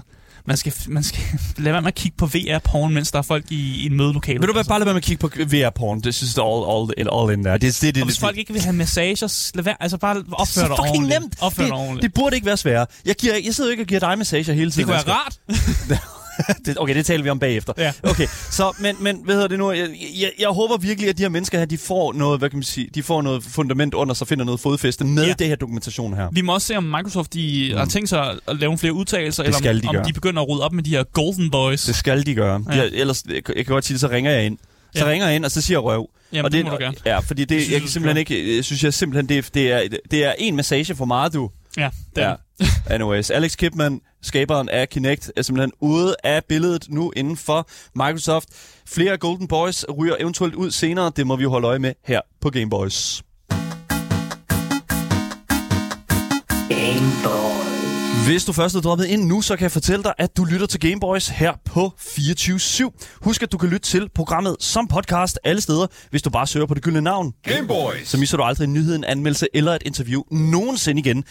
man 0.46 0.56
skal, 0.56 0.72
man 0.88 1.02
skal 1.02 1.20
lade 1.58 1.72
være 1.72 1.82
med 1.82 1.88
at 1.88 1.94
kigge 1.94 2.16
på 2.16 2.26
VR-porn, 2.26 2.94
mens 2.94 3.10
der 3.10 3.18
er 3.18 3.22
folk 3.22 3.44
i, 3.50 3.82
i 3.82 3.86
en 3.86 3.96
mødelokale. 3.96 4.38
Vil 4.40 4.48
du 4.48 4.54
være 4.54 4.64
bare 4.64 4.78
lade 4.78 4.86
være 4.86 4.94
med 4.94 5.00
at 5.00 5.06
kigge 5.06 5.20
på 5.20 5.30
VR-porn? 5.44 6.00
Det 6.00 6.14
synes 6.14 6.36
jeg 6.36 6.44
all, 6.44 6.64
all, 6.98 7.08
all 7.22 7.38
in 7.38 7.44
der. 7.44 7.52
Det, 7.52 7.62
det, 7.62 7.80
det, 7.80 7.94
det, 7.94 8.02
og 8.02 8.06
hvis 8.06 8.18
folk 8.18 8.38
ikke 8.38 8.52
vil 8.52 8.62
have 8.62 8.72
massager, 8.72 9.26
så 9.26 9.50
lad 9.54 9.64
være, 9.64 9.76
altså 9.80 9.98
bare 9.98 10.24
opfør 10.32 10.46
så 10.46 10.60
dig 10.60 10.68
fucking 10.68 10.88
ordentligt. 10.88 11.20
nemt. 11.20 11.36
Opfør 11.40 11.62
dig 11.62 11.72
det, 11.72 11.78
ordentligt. 11.80 12.02
det 12.02 12.14
burde 12.14 12.36
ikke 12.36 12.46
være 12.46 12.56
svært. 12.56 12.90
Jeg, 13.04 13.16
giver, 13.16 13.34
jeg 13.44 13.54
sidder 13.54 13.70
jo 13.70 13.70
ikke 13.70 13.82
og 13.82 13.86
giver 13.86 14.00
dig 14.00 14.18
massager 14.18 14.52
hele 14.52 14.70
tiden. 14.70 14.88
det 14.88 14.96
kunne 14.96 15.06
være 15.06 15.16
rart. 15.16 15.38
det, 16.66 16.76
okay, 16.78 16.94
det 16.94 17.06
taler 17.06 17.22
vi 17.24 17.30
om 17.30 17.38
bagefter. 17.38 17.72
Ja. 17.78 17.92
Okay, 18.02 18.26
så, 18.50 18.72
men, 18.78 18.96
men 19.00 19.20
hvad 19.24 19.34
hedder 19.34 19.48
det 19.48 19.58
nu? 19.58 19.72
Jeg, 19.72 19.88
jeg, 20.20 20.30
jeg 20.38 20.48
håber 20.48 20.76
virkelig, 20.76 21.08
at 21.10 21.18
de 21.18 21.22
her 21.22 21.28
mennesker 21.28 21.58
her, 21.58 21.64
de 21.66 21.78
får 21.78 22.12
noget, 22.12 22.38
hvad 22.38 22.50
kan 22.50 22.56
man 22.56 22.62
sige, 22.64 22.88
de 22.94 23.02
får 23.02 23.22
noget 23.22 23.42
fundament 23.44 23.94
under 23.94 24.14
sig, 24.14 24.28
finder 24.28 24.44
noget 24.44 24.60
fodfæste 24.60 25.04
med 25.04 25.26
Ja. 25.26 25.32
det 25.38 25.46
her 25.46 25.56
dokumentation 25.56 26.14
her. 26.14 26.28
Vi 26.32 26.40
må 26.40 26.54
også 26.54 26.66
se, 26.66 26.76
om 26.76 26.82
Microsoft 26.84 27.34
de 27.34 27.68
mm. 27.72 27.78
har 27.78 27.86
tænkt 27.86 28.08
sig 28.08 28.30
at 28.48 28.56
lave 28.60 28.78
flere 28.78 28.92
udtalelser, 28.92 29.42
eller 29.42 29.56
om, 29.56 29.62
de 29.62 29.88
om 29.88 29.94
gøre. 29.94 30.04
de 30.04 30.12
begynder 30.12 30.42
at 30.42 30.48
rydde 30.48 30.64
op 30.64 30.72
med 30.72 30.82
de 30.82 30.90
her 30.90 31.02
Golden 31.12 31.50
Boys. 31.50 31.84
Det 31.84 31.94
skal 31.96 32.26
de 32.26 32.34
gøre. 32.34 32.64
Ja. 32.70 32.76
Jeg, 32.76 32.90
ellers, 32.92 33.24
jeg, 33.28 33.34
jeg 33.34 33.42
kan 33.66 33.72
godt 33.72 33.84
sige 33.84 33.94
det, 33.94 34.00
så 34.00 34.08
ringer 34.08 34.30
jeg 34.30 34.46
ind. 34.46 34.58
Så 34.94 35.04
Ja. 35.04 35.10
ringer 35.10 35.26
jeg 35.26 35.36
ind, 35.36 35.44
og 35.44 35.50
så 35.50 35.60
siger 35.60 35.78
jeg 35.78 35.84
røv. 35.84 36.08
Jamen, 36.32 36.44
og 36.44 36.52
det 36.52 36.64
må 36.64 36.70
du 36.70 36.76
gerne. 36.80 36.96
Ja, 37.06 37.18
fordi 37.18 37.44
det, 37.44 37.48
Det 37.48 37.58
det 37.58 37.62
synes 37.64 37.72
jeg 37.72 37.80
kan 37.80 37.90
simpelthen 37.90 38.16
ikke, 38.16 38.56
jeg 38.56 38.64
synes 38.64 38.84
jeg 38.84 38.94
simpelthen, 38.94 39.28
det, 39.28 39.54
det, 39.54 39.72
er, 39.72 39.80
det 40.10 40.24
er 40.24 40.32
en 40.38 40.56
massage 40.56 40.94
for 40.94 41.04
meget, 41.04 41.32
du. 41.34 41.50
Ja, 41.76 41.90
det 42.16 42.22
Ja. 42.22 42.28
ja. 42.28 42.34
Anyways, 42.86 43.30
Alex 43.30 43.56
Kipman, 43.56 44.00
skaberen 44.22 44.68
af 44.68 44.88
Kinect, 44.88 45.30
er 45.36 45.42
simpelthen 45.42 45.72
ude 45.80 46.16
af 46.24 46.44
billedet 46.48 46.86
nu 46.88 47.12
inden 47.16 47.36
for 47.36 47.68
Microsoft. 47.94 48.48
Flere 48.88 49.16
Golden 49.16 49.48
Boys 49.48 49.84
ryger 49.98 50.14
eventuelt 50.20 50.54
ud 50.54 50.70
senere. 50.70 51.12
Det 51.16 51.26
må 51.26 51.36
vi 51.36 51.42
jo 51.42 51.50
holde 51.50 51.66
øje 51.68 51.78
med 51.78 51.94
her 52.04 52.20
på 52.40 52.50
Game 52.50 52.70
Boys. 52.70 53.22
Hvis 58.22 58.44
du 58.44 58.52
først 58.52 58.74
er 58.74 58.80
droppet 58.80 59.06
ind 59.06 59.24
nu, 59.24 59.42
så 59.42 59.56
kan 59.56 59.62
jeg 59.62 59.72
fortælle 59.72 60.02
dig, 60.02 60.14
at 60.18 60.36
du 60.36 60.44
lytter 60.44 60.66
til 60.66 60.80
Gameboys 60.80 61.28
her 61.28 61.52
på 61.64 61.92
24-7. 62.00 63.18
Husk, 63.22 63.42
at 63.42 63.52
du 63.52 63.58
kan 63.58 63.68
lytte 63.68 63.88
til 63.88 64.08
programmet 64.14 64.56
som 64.60 64.88
podcast 64.88 65.38
alle 65.44 65.60
steder, 65.60 65.86
hvis 66.10 66.22
du 66.22 66.30
bare 66.30 66.46
søger 66.46 66.66
på 66.66 66.74
det 66.74 66.82
gyldne 66.82 67.00
navn. 67.00 67.32
Gameboys. 67.42 68.08
Så 68.08 68.18
misser 68.18 68.36
du 68.36 68.42
aldrig 68.42 68.64
en 68.64 68.72
nyhed, 68.72 68.94
en 68.94 69.04
anmeldelse 69.04 69.46
eller 69.54 69.72
et 69.72 69.82
interview 69.84 70.22
nogensinde 70.30 71.00
igen 71.00 71.24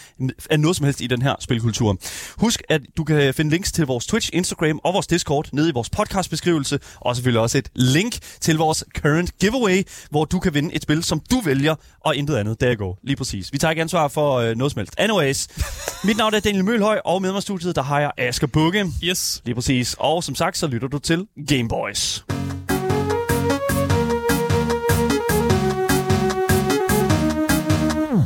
af 0.49 0.59
noget 0.59 0.77
som 0.77 0.83
helst 0.85 1.01
i 1.01 1.07
den 1.07 1.21
her 1.21 1.35
spilkultur. 1.39 1.97
Husk, 2.37 2.61
at 2.69 2.81
du 2.97 3.03
kan 3.03 3.33
finde 3.33 3.51
links 3.51 3.71
til 3.71 3.85
vores 3.85 4.05
Twitch, 4.05 4.29
Instagram 4.33 4.79
og 4.83 4.93
vores 4.93 5.07
Discord 5.07 5.49
nede 5.53 5.69
i 5.69 5.71
vores 5.71 5.89
podcastbeskrivelse, 5.89 6.79
og 6.95 7.15
selvfølgelig 7.15 7.41
også 7.41 7.57
et 7.57 7.69
link 7.75 8.17
til 8.41 8.57
vores 8.57 8.83
current 8.97 9.37
giveaway, 9.39 9.83
hvor 10.09 10.25
du 10.25 10.39
kan 10.39 10.53
vinde 10.53 10.75
et 10.75 10.83
spil, 10.83 11.03
som 11.03 11.21
du 11.31 11.39
vælger, 11.39 11.75
og 12.05 12.15
intet 12.15 12.35
andet. 12.35 12.61
Der 12.61 12.75
går 12.75 12.99
lige 13.03 13.15
præcis. 13.15 13.53
Vi 13.53 13.57
tager 13.57 13.71
ikke 13.71 13.81
ansvar 13.81 14.07
for 14.07 14.33
øh, 14.35 14.55
noget 14.55 14.71
som 14.73 14.79
helst. 14.79 14.93
Anyways, 14.97 15.47
mit 16.07 16.17
navn 16.17 16.33
er 16.33 16.39
Daniel 16.39 16.63
Mølhøj, 16.73 16.99
og 17.05 17.21
med 17.21 17.31
mig 17.31 17.39
i 17.39 17.41
studiet, 17.41 17.75
der 17.75 17.81
har 17.81 17.99
jeg 17.99 18.11
Asger 18.17 18.47
Bukke. 18.47 18.85
Yes. 19.03 19.41
Lige 19.45 19.55
præcis. 19.55 19.95
Og 19.99 20.23
som 20.23 20.35
sagt, 20.35 20.57
så 20.57 20.67
lytter 20.67 20.87
du 20.87 20.99
til 20.99 21.27
Game 21.47 21.69
Boys. 21.69 22.25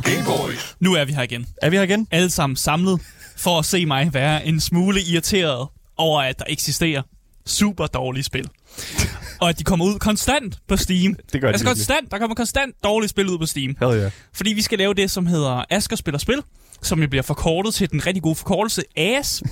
Gameboys. 0.04 0.76
Nu 0.80 0.94
er 0.94 1.04
vi 1.04 1.12
her 1.12 1.22
igen. 1.22 1.46
Er 1.62 1.70
vi 1.70 1.76
her 1.76 1.82
igen? 1.82 2.08
Alle 2.10 2.30
sammen 2.30 2.56
samlet 2.56 3.00
for 3.36 3.58
at 3.58 3.64
se 3.64 3.86
mig 3.86 4.14
være 4.14 4.46
en 4.46 4.60
smule 4.60 5.00
irriteret 5.02 5.68
over, 5.96 6.22
at 6.22 6.38
der 6.38 6.44
eksisterer 6.48 7.02
super 7.46 7.86
dårlige 7.86 8.24
spil. 8.24 8.48
og 9.40 9.48
at 9.48 9.58
de 9.58 9.64
kommer 9.64 9.86
ud 9.86 9.98
konstant 9.98 10.58
på 10.68 10.76
Steam. 10.76 11.16
Det 11.32 11.40
gør 11.40 11.48
de 11.48 11.52
altså 11.52 11.66
konstant, 11.66 12.10
der 12.10 12.18
kommer 12.18 12.34
konstant 12.34 12.74
dårlige 12.84 13.08
spil 13.08 13.28
ud 13.28 13.38
på 13.38 13.46
Steam. 13.46 13.76
Hell 13.80 14.00
yeah. 14.00 14.10
Fordi 14.32 14.52
vi 14.52 14.62
skal 14.62 14.78
lave 14.78 14.94
det, 14.94 15.10
som 15.10 15.26
hedder 15.26 15.64
Asker 15.70 15.96
Spiller 15.96 16.18
Spil, 16.18 16.42
som 16.82 17.02
jo 17.02 17.08
bliver 17.08 17.22
forkortet 17.22 17.74
til 17.74 17.90
den 17.90 18.06
rigtig 18.06 18.22
gode 18.22 18.34
forkortelse 18.34 18.82
AS. 18.96 19.42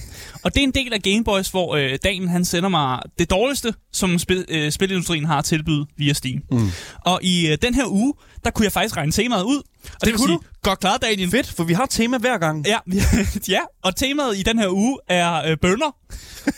og 0.45 0.55
det 0.55 0.61
er 0.61 0.65
en 0.65 0.71
del 0.75 0.93
af 0.93 1.03
Gameboys, 1.03 1.49
hvor 1.49 1.77
øh, 1.77 1.99
Daniel 2.05 2.29
han 2.29 2.45
sender 2.45 2.69
mig 2.69 2.99
det 3.19 3.31
dårligste, 3.31 3.75
som 3.93 4.19
spil, 4.19 4.45
øh, 4.49 4.73
spilindustrien 4.73 5.25
har 5.25 5.39
at 5.39 5.45
tilbyde 5.45 5.87
via 5.97 6.13
Steam. 6.13 6.41
Mm. 6.51 6.71
Og 7.07 7.21
i 7.23 7.49
øh, 7.49 7.59
den 7.63 7.75
her 7.75 7.85
uge, 7.87 8.15
der 8.45 8.51
kunne 8.51 8.65
jeg 8.65 8.73
faktisk 8.73 8.97
regne 8.97 9.13
temaet 9.13 9.43
ud. 9.43 9.57
Og 9.57 9.63
det, 10.01 10.07
vil 10.07 10.13
kunne 10.17 10.27
sige, 10.29 10.37
du? 10.37 10.43
godt 10.63 10.81
klaret, 10.81 11.03
Daniel. 11.03 11.31
Fedt, 11.31 11.47
for 11.53 11.65
vi 11.65 11.73
har 11.73 11.87
tema 11.87 12.19
hver 12.19 12.39
gang. 12.39 12.67
Ja, 12.67 12.79
ja, 13.49 13.61
og 13.83 13.97
temaet 13.97 14.39
i 14.39 14.43
den 14.43 14.59
her 14.59 14.69
uge 14.69 14.99
er 15.09 15.51
øh, 15.51 15.57
bønder. 15.63 15.97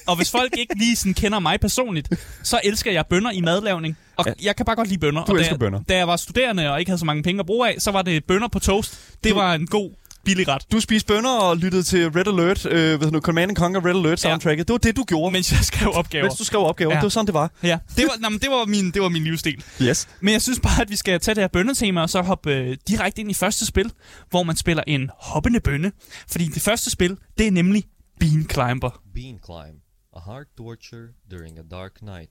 og 0.06 0.16
hvis 0.16 0.30
folk 0.30 0.54
ikke 0.58 0.74
lige 0.78 0.96
sådan 0.96 1.14
kender 1.14 1.38
mig 1.38 1.60
personligt, 1.60 2.08
så 2.42 2.60
elsker 2.64 2.92
jeg 2.92 3.04
bønder 3.10 3.30
i 3.30 3.40
madlavning. 3.40 3.96
Og 4.16 4.24
Ja. 4.26 4.32
jeg 4.42 4.56
kan 4.56 4.66
bare 4.66 4.76
godt 4.76 4.88
lide 4.88 5.00
bønder. 5.00 5.24
Du 5.24 5.32
og 5.32 5.38
elsker 5.38 5.54
da, 5.54 5.58
bønner. 5.58 5.80
Da 5.88 5.96
jeg 5.96 6.08
var 6.08 6.16
studerende 6.16 6.70
og 6.72 6.78
ikke 6.80 6.90
havde 6.90 6.98
så 6.98 7.04
mange 7.04 7.22
penge 7.22 7.40
at 7.40 7.46
bruge 7.46 7.68
af, 7.68 7.74
så 7.78 7.90
var 7.90 8.02
det 8.02 8.24
bønder 8.24 8.48
på 8.48 8.58
toast. 8.58 8.98
Det 9.24 9.30
Du- 9.30 9.36
var 9.36 9.54
en 9.54 9.66
god, 9.66 9.90
billig 10.28 10.48
ret. 10.48 10.62
Du 10.72 10.80
spiste 10.80 11.06
bønner 11.06 11.30
og 11.30 11.56
lyttede 11.56 11.82
til 11.82 12.10
Red 12.10 12.26
Alert, 12.26 12.66
øh, 12.66 12.98
hvad 12.98 13.10
nu, 13.10 13.20
Command 13.20 13.56
Conquer 13.56 13.84
Red 13.86 13.96
Alert 14.04 14.20
soundtracket. 14.20 14.68
Det 14.68 14.72
var 14.72 14.78
det, 14.78 14.96
du 14.96 15.04
gjorde, 15.04 15.32
Mens 15.32 15.52
jeg 15.52 15.60
skrev 15.62 15.90
opgaver. 15.94 16.24
mens 16.24 16.38
du 16.38 16.44
skrev 16.44 16.60
opgaver. 16.60 16.90
Ja. 16.92 16.96
Det 16.96 17.02
var 17.02 17.08
sådan, 17.08 17.26
det 17.26 17.34
var. 17.34 17.50
Ja, 17.62 17.78
det 17.96 18.04
var, 18.04 18.16
nej, 18.20 18.30
men 18.30 18.38
det, 18.38 18.50
var 18.50 18.64
min, 18.64 18.90
det 18.90 19.02
var 19.02 19.08
min 19.08 19.24
livsstil. 19.24 19.64
Yes. 19.82 20.08
Men 20.20 20.32
jeg 20.32 20.42
synes 20.42 20.60
bare, 20.60 20.82
at 20.82 20.90
vi 20.90 20.96
skal 20.96 21.20
tage 21.20 21.34
det 21.34 21.42
her 21.42 21.48
bønnetema 21.48 22.00
og 22.02 22.10
så 22.10 22.22
hoppe 22.22 22.54
øh, 22.54 22.76
direkte 22.88 23.20
ind 23.20 23.30
i 23.30 23.34
første 23.34 23.66
spil, 23.66 23.92
hvor 24.30 24.42
man 24.42 24.56
spiller 24.56 24.82
en 24.86 25.10
hoppende 25.18 25.60
bønne. 25.60 25.92
Fordi 26.30 26.44
det 26.48 26.62
første 26.62 26.90
spil, 26.90 27.16
det 27.38 27.46
er 27.46 27.50
nemlig 27.50 27.84
Bean 28.20 28.46
Climber. 28.52 28.90
Bean 29.14 29.38
climb. 29.46 29.78
A 30.16 30.20
hard 30.30 30.46
torture 30.58 31.06
during 31.30 31.58
a 31.58 31.62
dark 31.76 31.92
night. 32.02 32.30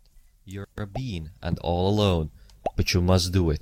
You're 0.50 0.82
a 0.82 0.86
bean 0.96 1.28
and 1.42 1.58
all 1.64 2.00
alone, 2.00 2.30
but 2.78 2.90
you 2.90 3.02
must 3.02 3.34
do 3.34 3.52
it. 3.52 3.62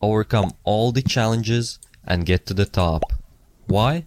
Overcome 0.00 0.50
all 0.66 0.92
the 0.94 1.02
challenges 1.08 1.80
and 2.06 2.26
get 2.26 2.40
to 2.46 2.54
the 2.54 2.64
top. 2.64 3.02
Why? 3.68 4.04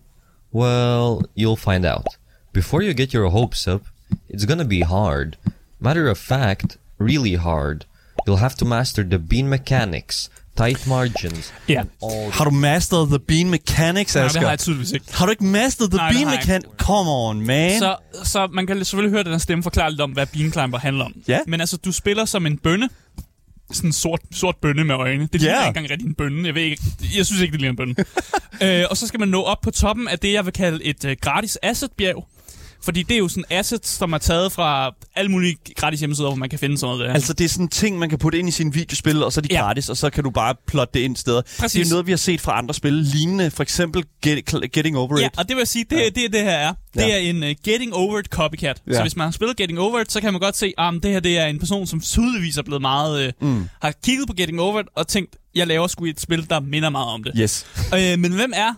Well, 0.54 1.22
you'll 1.36 1.58
find 1.72 1.86
out. 1.86 2.08
Before 2.54 2.82
you 2.84 2.94
get 2.94 3.14
your 3.14 3.30
hopes 3.30 3.68
up, 3.68 3.82
it's 4.30 4.46
gonna 4.46 4.64
be 4.66 4.82
hard. 4.82 5.38
Matter 5.80 6.10
of 6.10 6.18
fact, 6.18 6.78
really 7.00 7.36
hard. 7.36 7.86
You'll 8.28 8.40
have 8.40 8.56
to 8.58 8.66
master 8.66 9.04
the 9.04 9.20
bean 9.20 9.48
mechanics, 9.50 10.30
tight 10.58 10.88
margins, 10.88 11.54
Ja. 11.70 11.80
and 11.80 11.90
all 12.04 12.32
Har 12.32 12.46
du 12.46 12.52
masteret 12.52 13.10
The 13.10 13.20
Bean 13.20 13.50
Mechanics, 13.50 14.16
Nej, 14.16 14.22
det 14.24 14.30
Asger? 14.30 14.42
har 14.42 14.50
jeg 14.50 14.60
tydeligvis 14.60 14.92
ikke. 14.92 15.06
Har 15.18 15.26
du 15.26 15.30
ikke 15.32 15.44
masteret 15.46 15.92
The 15.92 15.98
Nej, 15.98 16.08
det 16.10 16.16
Bean 16.16 16.28
har 16.28 16.34
jeg 16.34 16.40
Mechanics? 16.40 16.70
Come 16.78 17.12
on, 17.12 17.42
man. 17.42 17.80
Så, 17.80 17.96
så 18.24 18.48
man 18.48 18.68
kan 18.68 18.86
selvfølgelig 18.86 19.12
høre 19.12 19.24
den 19.24 19.32
her 19.32 19.38
stemme 19.40 19.64
forklare 19.64 19.90
lidt 19.92 20.02
om, 20.02 20.12
hvad 20.12 20.26
Bean 20.26 20.52
Climber 20.52 20.78
handler 20.80 21.06
om. 21.06 21.14
Ja. 21.28 21.40
Men 21.48 21.60
altså, 21.62 21.78
du 21.78 21.92
spiller 21.92 22.26
som 22.26 22.46
en 22.46 22.58
bønne. 22.58 22.90
Sådan 23.72 23.88
en 23.88 23.94
sort, 23.94 24.20
sort 24.32 24.56
bønne 24.58 24.84
med 24.84 24.96
øjne. 24.96 25.30
Det 25.34 25.42
ligner 25.42 25.60
ikke 25.60 25.68
engang 25.68 25.90
rigtig 25.90 26.08
en 26.08 26.14
bønne. 26.16 26.48
Jeg, 26.48 26.56
ved 26.56 26.62
ikke, 26.62 26.84
jeg 27.18 27.26
synes 27.26 27.42
ikke, 27.42 27.52
det 27.52 27.62
ligner 27.62 27.72
en 27.72 27.96
bønne. 27.96 27.96
øh, 28.82 28.86
og 28.90 28.98
så 28.98 29.08
skal 29.08 29.20
man 29.20 29.30
nå 29.30 29.42
op 29.42 29.62
på 29.62 29.72
toppen 29.72 30.08
af 30.08 30.20
det, 30.20 30.34
jeg 30.34 30.46
vil 30.46 30.54
kalde 30.54 30.84
et 30.84 31.06
øh, 31.06 31.18
gratis 31.22 31.58
asset-bjerg. 31.64 32.28
Fordi 32.86 33.04
det 33.04 33.14
er 33.16 33.18
jo 33.20 33.28
sådan 33.28 33.44
assets, 33.50 33.90
som 33.90 34.14
er 34.14 34.18
taget 34.18 34.52
fra 34.52 34.92
alle 35.16 35.32
mulige 35.32 35.58
gratis 35.76 36.00
hjemmesider, 36.00 36.28
hvor 36.28 36.36
man 36.36 36.50
kan 36.50 36.60
finde 36.60 36.78
sådan 36.78 36.96
noget 36.96 37.08
der. 37.08 37.14
Altså, 37.14 37.34
det 37.34 37.46
er 37.46 37.50
sådan 37.50 37.68
ting, 37.68 38.00
man 38.00 38.10
kan 38.10 38.20
putte 38.20 38.40
ind 38.40 38.48
i 38.48 38.52
sine 38.52 38.74
videospil, 38.74 39.24
og 39.24 39.34
så 39.34 39.40
er 39.40 39.42
de 39.42 39.48
Ja. 39.52 39.62
gratis, 39.62 39.90
og 39.90 39.98
så 39.98 40.10
kan 40.10 40.24
du 40.24 40.30
bare 40.30 40.56
plotte 40.68 40.94
det 40.94 41.00
ind 41.00 41.16
steder. 41.16 41.42
Præcis. 41.60 41.72
Det 41.82 41.88
er 41.88 41.94
noget, 41.94 42.06
vi 42.06 42.12
har 42.12 42.18
set 42.18 42.42
fra 42.42 42.58
andre 42.58 42.74
spil, 42.74 42.94
lignende 42.94 43.52
for 43.52 43.64
eksempel 43.64 44.04
Get, 44.22 44.46
Getting 44.74 44.98
Over 44.98 45.20
Ja, 45.20 45.26
It. 45.28 45.32
og 45.38 45.48
det 45.48 45.56
vil 45.56 45.62
jeg 45.62 45.68
sige, 45.68 45.86
det, 45.90 45.98
ja. 45.98 46.06
det, 46.22 46.34
det 46.34 46.42
her 46.42 46.52
er. 46.52 46.74
Det 46.94 47.02
Ja. 47.02 47.10
er 47.10 47.18
en 47.18 47.44
uh, 47.44 47.50
Getting 47.64 47.94
Over 47.94 48.20
It 48.20 48.26
copycat. 48.26 48.82
Ja. 48.88 48.94
Så 48.94 49.02
hvis 49.02 49.16
man 49.16 49.24
har 49.26 49.32
spillet 49.32 49.58
Getting 49.58 49.80
Over 49.80 50.00
It, 50.00 50.12
så 50.12 50.22
kan 50.22 50.34
man 50.34 50.40
godt 50.42 50.58
se, 50.58 50.74
at 50.78 50.88
um, 50.88 51.02
det 51.02 51.12
her 51.12 51.20
det 51.20 51.38
er 51.38 51.46
en 51.46 51.60
person, 51.60 51.88
som 51.88 52.02
tydeligvis 52.02 52.58
er 52.58 52.64
blevet 52.64 52.82
meget... 52.82 53.34
Uh, 53.42 53.48
mm. 53.50 53.68
Har 53.82 53.94
kigget 54.06 54.28
på 54.28 54.34
Getting 54.34 54.62
Over 54.62 54.80
It 54.80 54.86
og 54.96 55.08
tænkt, 55.08 55.36
jeg 55.56 55.68
laver 55.68 55.88
sgu 55.88 56.06
et 56.06 56.22
spil, 56.22 56.50
der 56.50 56.60
minder 56.60 56.90
meget 56.90 57.08
om 57.08 57.24
det. 57.24 57.34
Yes. 57.40 57.66
Øh, 57.96 58.20
men 58.20 58.32
hvem 58.32 58.52
er 58.56 58.74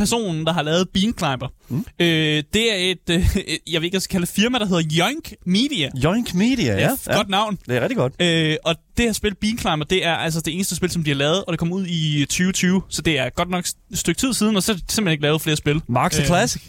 personen, 0.00 0.46
der 0.46 0.52
har 0.52 0.62
lavet 0.62 0.88
Bean 0.94 1.14
Climber? 1.18 1.48
Mm. 1.68 1.84
Øh, 1.98 2.42
det 2.54 2.72
er 2.72 2.76
et, 2.90 3.10
øh, 3.10 3.36
jeg 3.72 3.80
ved 3.80 3.84
ikke, 3.84 4.00
kalde 4.10 4.26
det 4.26 4.34
firma, 4.34 4.58
der 4.58 4.66
hedder 4.66 4.82
Yoink 5.00 5.32
Media. 5.46 5.90
Yoink 6.04 6.34
Media, 6.34 6.72
ja. 6.72 6.90
ja. 7.06 7.14
Godt 7.16 7.28
navn. 7.28 7.58
Det 7.68 7.76
er 7.76 7.80
rigtig 7.80 7.96
godt. 7.96 8.12
Øh, 8.22 8.56
og 8.64 8.74
det 8.96 9.04
her 9.04 9.12
spil, 9.12 9.34
Bean 9.34 9.58
Climber, 9.58 9.86
det 9.86 10.06
er 10.06 10.14
altså 10.14 10.40
det 10.40 10.54
eneste 10.54 10.76
spil, 10.76 10.90
som 10.90 11.04
de 11.04 11.10
har 11.10 11.14
lavet, 11.14 11.44
og 11.44 11.52
det 11.52 11.58
kom 11.58 11.72
ud 11.72 11.86
i 11.86 12.20
2020, 12.24 12.82
så 12.88 13.02
det 13.02 13.18
er 13.18 13.30
godt 13.30 13.50
nok 13.50 13.64
et 13.64 13.98
stykke 13.98 14.20
tid 14.20 14.32
siden, 14.32 14.56
og 14.56 14.62
så 14.62 14.72
er 14.72 14.76
de 14.76 14.82
simpelthen 14.88 15.12
ikke 15.12 15.22
lavet 15.22 15.40
flere 15.40 15.56
spil. 15.56 15.80
Marks 15.88 16.18
Øh, 16.18 16.26
Classic. 16.26 16.62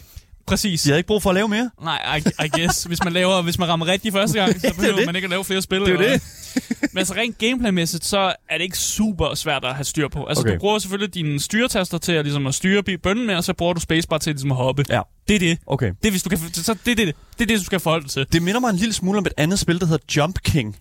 Præcis. 0.46 0.82
De 0.82 0.88
havde 0.88 0.98
ikke 0.98 1.06
brug 1.06 1.22
for 1.22 1.30
at 1.30 1.34
lave 1.34 1.48
mere. 1.48 1.70
Nej, 1.82 2.16
I, 2.40 2.44
I 2.44 2.48
guess. 2.48 2.84
Hvis 2.84 3.04
man, 3.04 3.12
laver, 3.12 3.42
hvis 3.42 3.58
man 3.58 3.68
rammer 3.68 3.86
rigtigt 3.86 4.12
første 4.14 4.38
gang, 4.38 4.60
så 4.60 4.74
behøver 4.76 4.96
det. 4.96 5.06
man 5.06 5.16
ikke 5.16 5.26
at 5.26 5.30
lave 5.30 5.44
flere 5.44 5.62
spil. 5.62 5.80
Det 5.80 5.88
er 5.88 5.92
eller 5.98 6.08
det. 6.12 6.22
Men 6.92 6.98
altså 6.98 7.14
rent 7.14 7.38
gameplaymæssigt, 7.38 8.04
så 8.04 8.18
er 8.50 8.58
det 8.58 8.64
ikke 8.64 8.78
super 8.78 9.34
svært 9.34 9.64
at 9.64 9.74
have 9.74 9.84
styr 9.84 10.08
på. 10.08 10.24
Altså, 10.24 10.42
Okay. 10.42 10.54
du 10.54 10.58
bruger 10.58 10.78
selvfølgelig 10.78 11.14
dine 11.14 11.40
styretaster 11.40 11.98
til 11.98 12.12
at, 12.12 12.24
ligesom, 12.24 12.46
at 12.46 12.54
styre 12.54 12.82
bønnen 13.02 13.26
med, 13.26 13.34
og 13.36 13.44
så 13.44 13.52
bruger 13.52 13.72
du 13.72 13.80
spacebar 13.80 14.18
til 14.18 14.32
ligesom, 14.32 14.50
at 14.50 14.56
hoppe. 14.56 14.84
Ja. 14.90 15.00
Det 15.28 15.34
er 15.36 15.38
det. 15.38 15.58
Okay. 15.66 15.92
Det 16.02 16.10
hvis 16.10 16.22
du 16.22 16.28
kan, 16.28 16.38
så 16.54 16.74
det, 16.84 16.90
er 16.90 16.94
det, 16.96 17.14
det 17.38 17.44
er 17.44 17.46
det, 17.46 17.58
du 17.58 17.64
skal 17.64 17.80
forholde 17.80 18.02
dig 18.02 18.10
til. 18.10 18.26
Det 18.32 18.42
minder 18.42 18.60
mig 18.60 18.70
en 18.70 18.76
lille 18.76 18.92
smule 18.92 19.18
om 19.18 19.26
et 19.26 19.32
andet 19.36 19.58
spil, 19.58 19.80
der 19.80 19.86
hedder 19.86 20.04
Jump 20.16 20.38
King. 20.42 20.76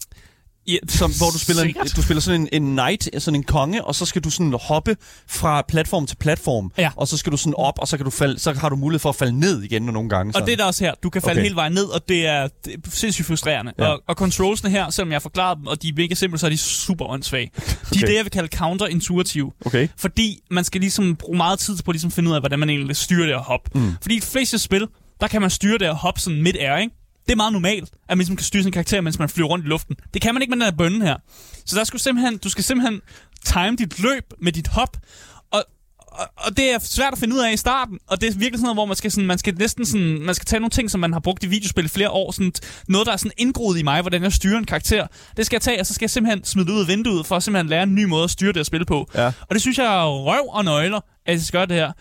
Ja, 0.68 0.78
Som, 0.88 1.12
hvor 1.18 1.30
du 1.30 1.40
spiller, 1.40 1.64
en, 1.64 1.76
du 1.96 2.02
spiller 2.02 2.22
sådan 2.22 2.42
en, 2.42 2.50
en 2.64 2.72
knight, 2.72 3.10
sådan 3.24 3.36
en 3.40 3.44
konge, 3.44 3.84
og 3.86 3.96
så 3.96 4.06
skal 4.06 4.24
du 4.24 4.30
sådan 4.30 4.54
hoppe 4.62 4.98
fra 5.28 5.62
platform 5.68 6.08
til 6.08 6.16
platform. 6.16 6.72
Ja. 6.78 6.92
Og 6.96 7.08
så 7.08 7.18
skal 7.18 7.32
du 7.32 7.38
sådan 7.38 7.54
op, 7.58 7.80
og 7.80 7.88
så, 7.88 7.98
kan 7.98 8.04
du 8.04 8.10
falde, 8.12 8.40
så 8.40 8.54
har 8.54 8.70
du 8.70 8.76
mulighed 8.76 9.00
for 9.00 9.10
at 9.10 9.16
falde 9.16 9.40
ned 9.40 9.62
igen 9.64 9.82
nogle 9.82 10.10
gange. 10.10 10.36
Og 10.36 10.46
det 10.46 10.54
er 10.54 10.58
der 10.58 10.66
også 10.66 10.84
her. 10.84 10.94
Du 11.04 11.10
kan 11.10 11.22
falde 11.22 11.32
Okay. 11.40 11.44
hele 11.44 11.56
vejen 11.56 11.74
ned, 11.74 11.84
og 11.86 12.10
det 12.10 12.28
er, 12.28 12.48
det 12.66 12.74
er 12.74 12.78
sindssygt 12.90 13.28
frustrerende. 13.28 13.74
Ja. 13.80 13.86
Og, 13.86 14.02
og 14.08 14.16
controlsene 14.16 14.70
her, 14.70 14.90
selvom 14.90 15.10
jeg 15.12 15.16
har 15.16 15.20
forklaret 15.20 15.58
dem, 15.58 15.68
og 15.68 15.82
de 15.82 15.88
er 15.90 15.94
mega 15.98 16.16
simple, 16.16 16.40
så 16.40 16.46
er 16.46 16.50
de 16.50 16.58
super 16.58 17.06
åndssvage. 17.06 17.52
De 17.56 17.62
Okay. 17.92 18.02
er 18.02 18.06
det, 18.08 18.16
jeg 18.16 18.24
vil 18.24 18.32
kalde 18.32 18.58
counterintuitive. 18.58 19.52
Okay. 19.66 19.88
Fordi 19.98 20.40
man 20.52 20.64
skal 20.64 20.82
ligesom 20.82 21.16
bruge 21.16 21.38
meget 21.38 21.60
tid 21.60 21.76
på 21.86 21.92
at 21.92 21.96
ligesom 21.96 22.12
finde 22.12 22.30
ud 22.30 22.36
af, 22.36 22.42
hvordan 22.42 22.60
man 22.60 22.70
egentlig 22.70 22.96
styrer 22.96 23.26
det 23.26 23.34
at 23.34 23.42
hoppe. 23.44 23.70
Mm. 23.80 23.92
Fordi 24.02 24.18
i 24.18 24.22
fleste 24.22 24.60
spil, 24.60 24.88
der 25.22 25.28
kan 25.28 25.42
man 25.42 25.50
styre 25.50 25.78
det 25.78 25.86
at 25.86 25.96
hoppe 25.96 26.22
sådan 26.22 26.42
midt-air, 26.42 26.78
ikke? 26.78 26.96
Det 27.32 27.36
er 27.36 27.38
meget 27.38 27.54
normalt, 27.54 27.84
at 27.84 27.94
man 28.10 28.18
ligesom 28.18 28.36
kan 28.36 28.46
styre 28.46 28.64
sin 28.64 28.72
karakter, 28.72 29.02
mens 29.02 29.20
man 29.20 29.30
flyver 29.30 29.48
rundt 29.48 29.66
i 29.66 29.68
luften. 29.68 29.96
Det 30.14 30.22
kan 30.22 30.34
man 30.34 30.42
ikke 30.42 30.52
med 30.52 30.58
den 30.58 30.64
her 30.64 30.72
bønne 30.72 31.06
her. 31.06 31.16
Så 31.66 31.76
der 31.76 31.84
skal 31.84 31.98
du 31.98 32.04
simpelthen, 32.04 32.38
du 32.38 32.50
skal 32.50 32.64
simpelthen 32.64 33.02
time 33.46 33.76
dit 33.76 34.00
løb 34.00 34.24
med 34.42 34.52
dit 34.52 34.68
hop, 34.68 34.98
og, 35.52 35.64
og, 35.98 36.28
og 36.38 36.58
det 36.58 36.74
er 36.74 36.80
svært 36.80 37.14
at 37.14 37.20
finde 37.20 37.36
ud 37.36 37.40
af 37.40 37.54
i 37.54 37.58
starten, 37.58 38.00
og 38.08 38.22
det 38.22 38.30
er 38.30 38.34
virkelig 38.34 38.60
sådan 38.60 38.62
noget, 38.62 38.76
hvor 38.76 38.86
man 38.86 38.96
skal, 38.96 39.12
sådan, 39.12 39.28
man 39.28 39.38
skal 39.38 39.56
næsten 39.56 39.86
sådan, 39.86 40.22
man 40.22 40.36
skal 40.36 40.46
tage 40.46 40.60
nogle 40.60 40.70
ting, 40.70 40.92
som 40.92 41.00
man 41.00 41.14
har 41.14 41.20
brugt 41.20 41.44
i 41.44 41.48
videospil 41.48 41.86
i 41.86 41.88
flere 41.88 42.10
år, 42.10 42.32
sådan 42.32 42.54
noget, 42.88 43.08
der 43.08 43.14
er 43.14 43.18
sådan 43.18 43.32
indgroet 43.38 43.80
i 43.80 43.84
mig, 43.84 44.02
hvordan 44.02 44.24
jeg 44.24 44.34
styrer 44.34 44.58
en 44.58 44.66
karakter. 44.66 45.08
Det 45.38 45.46
skal 45.46 45.56
jeg 45.56 45.62
tage, 45.62 45.80
og 45.80 45.86
så 45.86 45.94
skal 45.94 46.06
jeg 46.06 46.10
simpelthen 46.10 46.44
smide 46.44 46.68
det 46.68 46.74
ud 46.74 46.82
af 46.82 46.88
vinduet, 46.88 47.26
for 47.26 47.36
at 47.36 47.44
simpelthen 47.44 47.70
lære 47.70 47.84
en 47.84 47.96
ny 47.96 48.04
måde 48.04 48.24
at 48.24 48.30
styre 48.30 48.54
det 48.54 48.60
at 48.60 48.66
spille 48.66 48.86
på. 48.86 49.10
Ja. 49.16 49.26
Og 49.26 49.54
det 49.54 49.62
synes 49.62 49.78
jeg 49.78 49.86
er 49.86 50.06
røv 50.06 50.50
og 50.50 50.66
nøgler, 50.66 51.00
at 51.26 51.34
jeg 51.34 51.42
skal 51.42 51.58
gøre 51.58 51.66
det 51.66 51.76
her. 51.76 51.92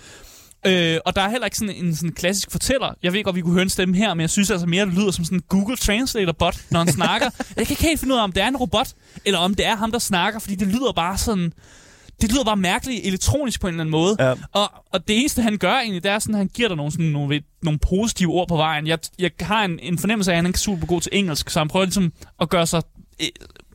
Øh, 0.67 0.99
og 1.07 1.17
der 1.17 1.23
er 1.23 1.29
heller 1.31 1.45
ikke 1.45 1.57
sådan 1.57 1.75
en 1.75 1.97
sådan 1.97 2.13
klassisk 2.13 2.51
fortæller. 2.51 2.95
Jeg 3.03 3.13
ved 3.13 3.25
godt, 3.25 3.37
vi 3.37 3.41
kunne 3.41 3.53
høre 3.53 3.63
en 3.63 3.69
stemme 3.69 3.97
her, 3.97 4.15
men 4.15 4.21
jeg 4.21 4.31
synes 4.31 4.51
altså 4.51 4.67
mere, 4.67 4.87
det 4.87 4.95
lyder 4.95 5.11
som 5.11 5.25
sådan 5.25 5.39
en 5.39 5.45
Google 5.49 5.77
Translator-bot, 5.77 6.57
når 6.71 6.79
han 6.79 6.93
snakker. 7.01 7.31
Jeg 7.57 7.67
kan 7.67 7.73
ikke 7.73 7.83
helt 7.83 8.01
finde 8.01 8.15
ud 8.15 8.19
af, 8.19 8.23
om 8.25 8.33
det 8.33 8.43
er 8.43 8.49
en 8.49 8.57
robot, 8.57 8.89
eller 9.25 9.39
om 9.39 9.55
det 9.55 9.67
er 9.67 9.77
ham, 9.77 9.93
der 9.93 9.99
snakker, 9.99 10.41
fordi 10.41 10.55
det 10.55 10.69
lyder 10.69 10.93
bare 10.93 11.19
sådan... 11.19 11.53
Det 12.21 12.33
lyder 12.33 12.45
bare 12.45 12.57
mærkeligt 12.57 13.07
elektronisk 13.07 13.61
på 13.61 13.67
en 13.67 13.75
eller 13.75 13.81
anden 13.81 13.91
måde. 13.91 14.17
Ja. 14.19 14.35
Og, 14.53 14.73
og 14.93 15.09
det 15.09 15.19
eneste, 15.19 15.43
han 15.43 15.59
gør 15.59 15.73
egentlig, 15.73 16.03
det 16.03 16.11
er 16.11 16.19
sådan, 16.19 16.35
at 16.35 16.39
han 16.39 16.49
giver 16.55 16.69
dig 16.69 16.77
nogle, 16.77 16.93
sådan, 16.93 17.07
nogle, 17.07 17.43
nogle 17.63 17.79
positive 17.79 18.33
ord 18.33 18.49
på 18.49 18.57
vejen. 18.57 18.87
Jeg, 18.87 18.99
jeg 19.19 19.31
har 19.41 19.65
en, 19.65 19.79
en 19.83 19.99
fornemmelse 19.99 20.31
af, 20.31 20.35
at 20.35 20.37
han 20.39 20.47
ikke 20.47 20.57
er 20.57 20.59
super 20.59 20.87
god 20.87 21.01
til 21.01 21.11
engelsk, 21.15 21.51
så 21.51 21.59
han 21.59 21.69
prøver 21.69 21.85
ligesom 21.85 22.13
at 22.41 22.49
gøre 22.49 22.67
sig 22.67 22.83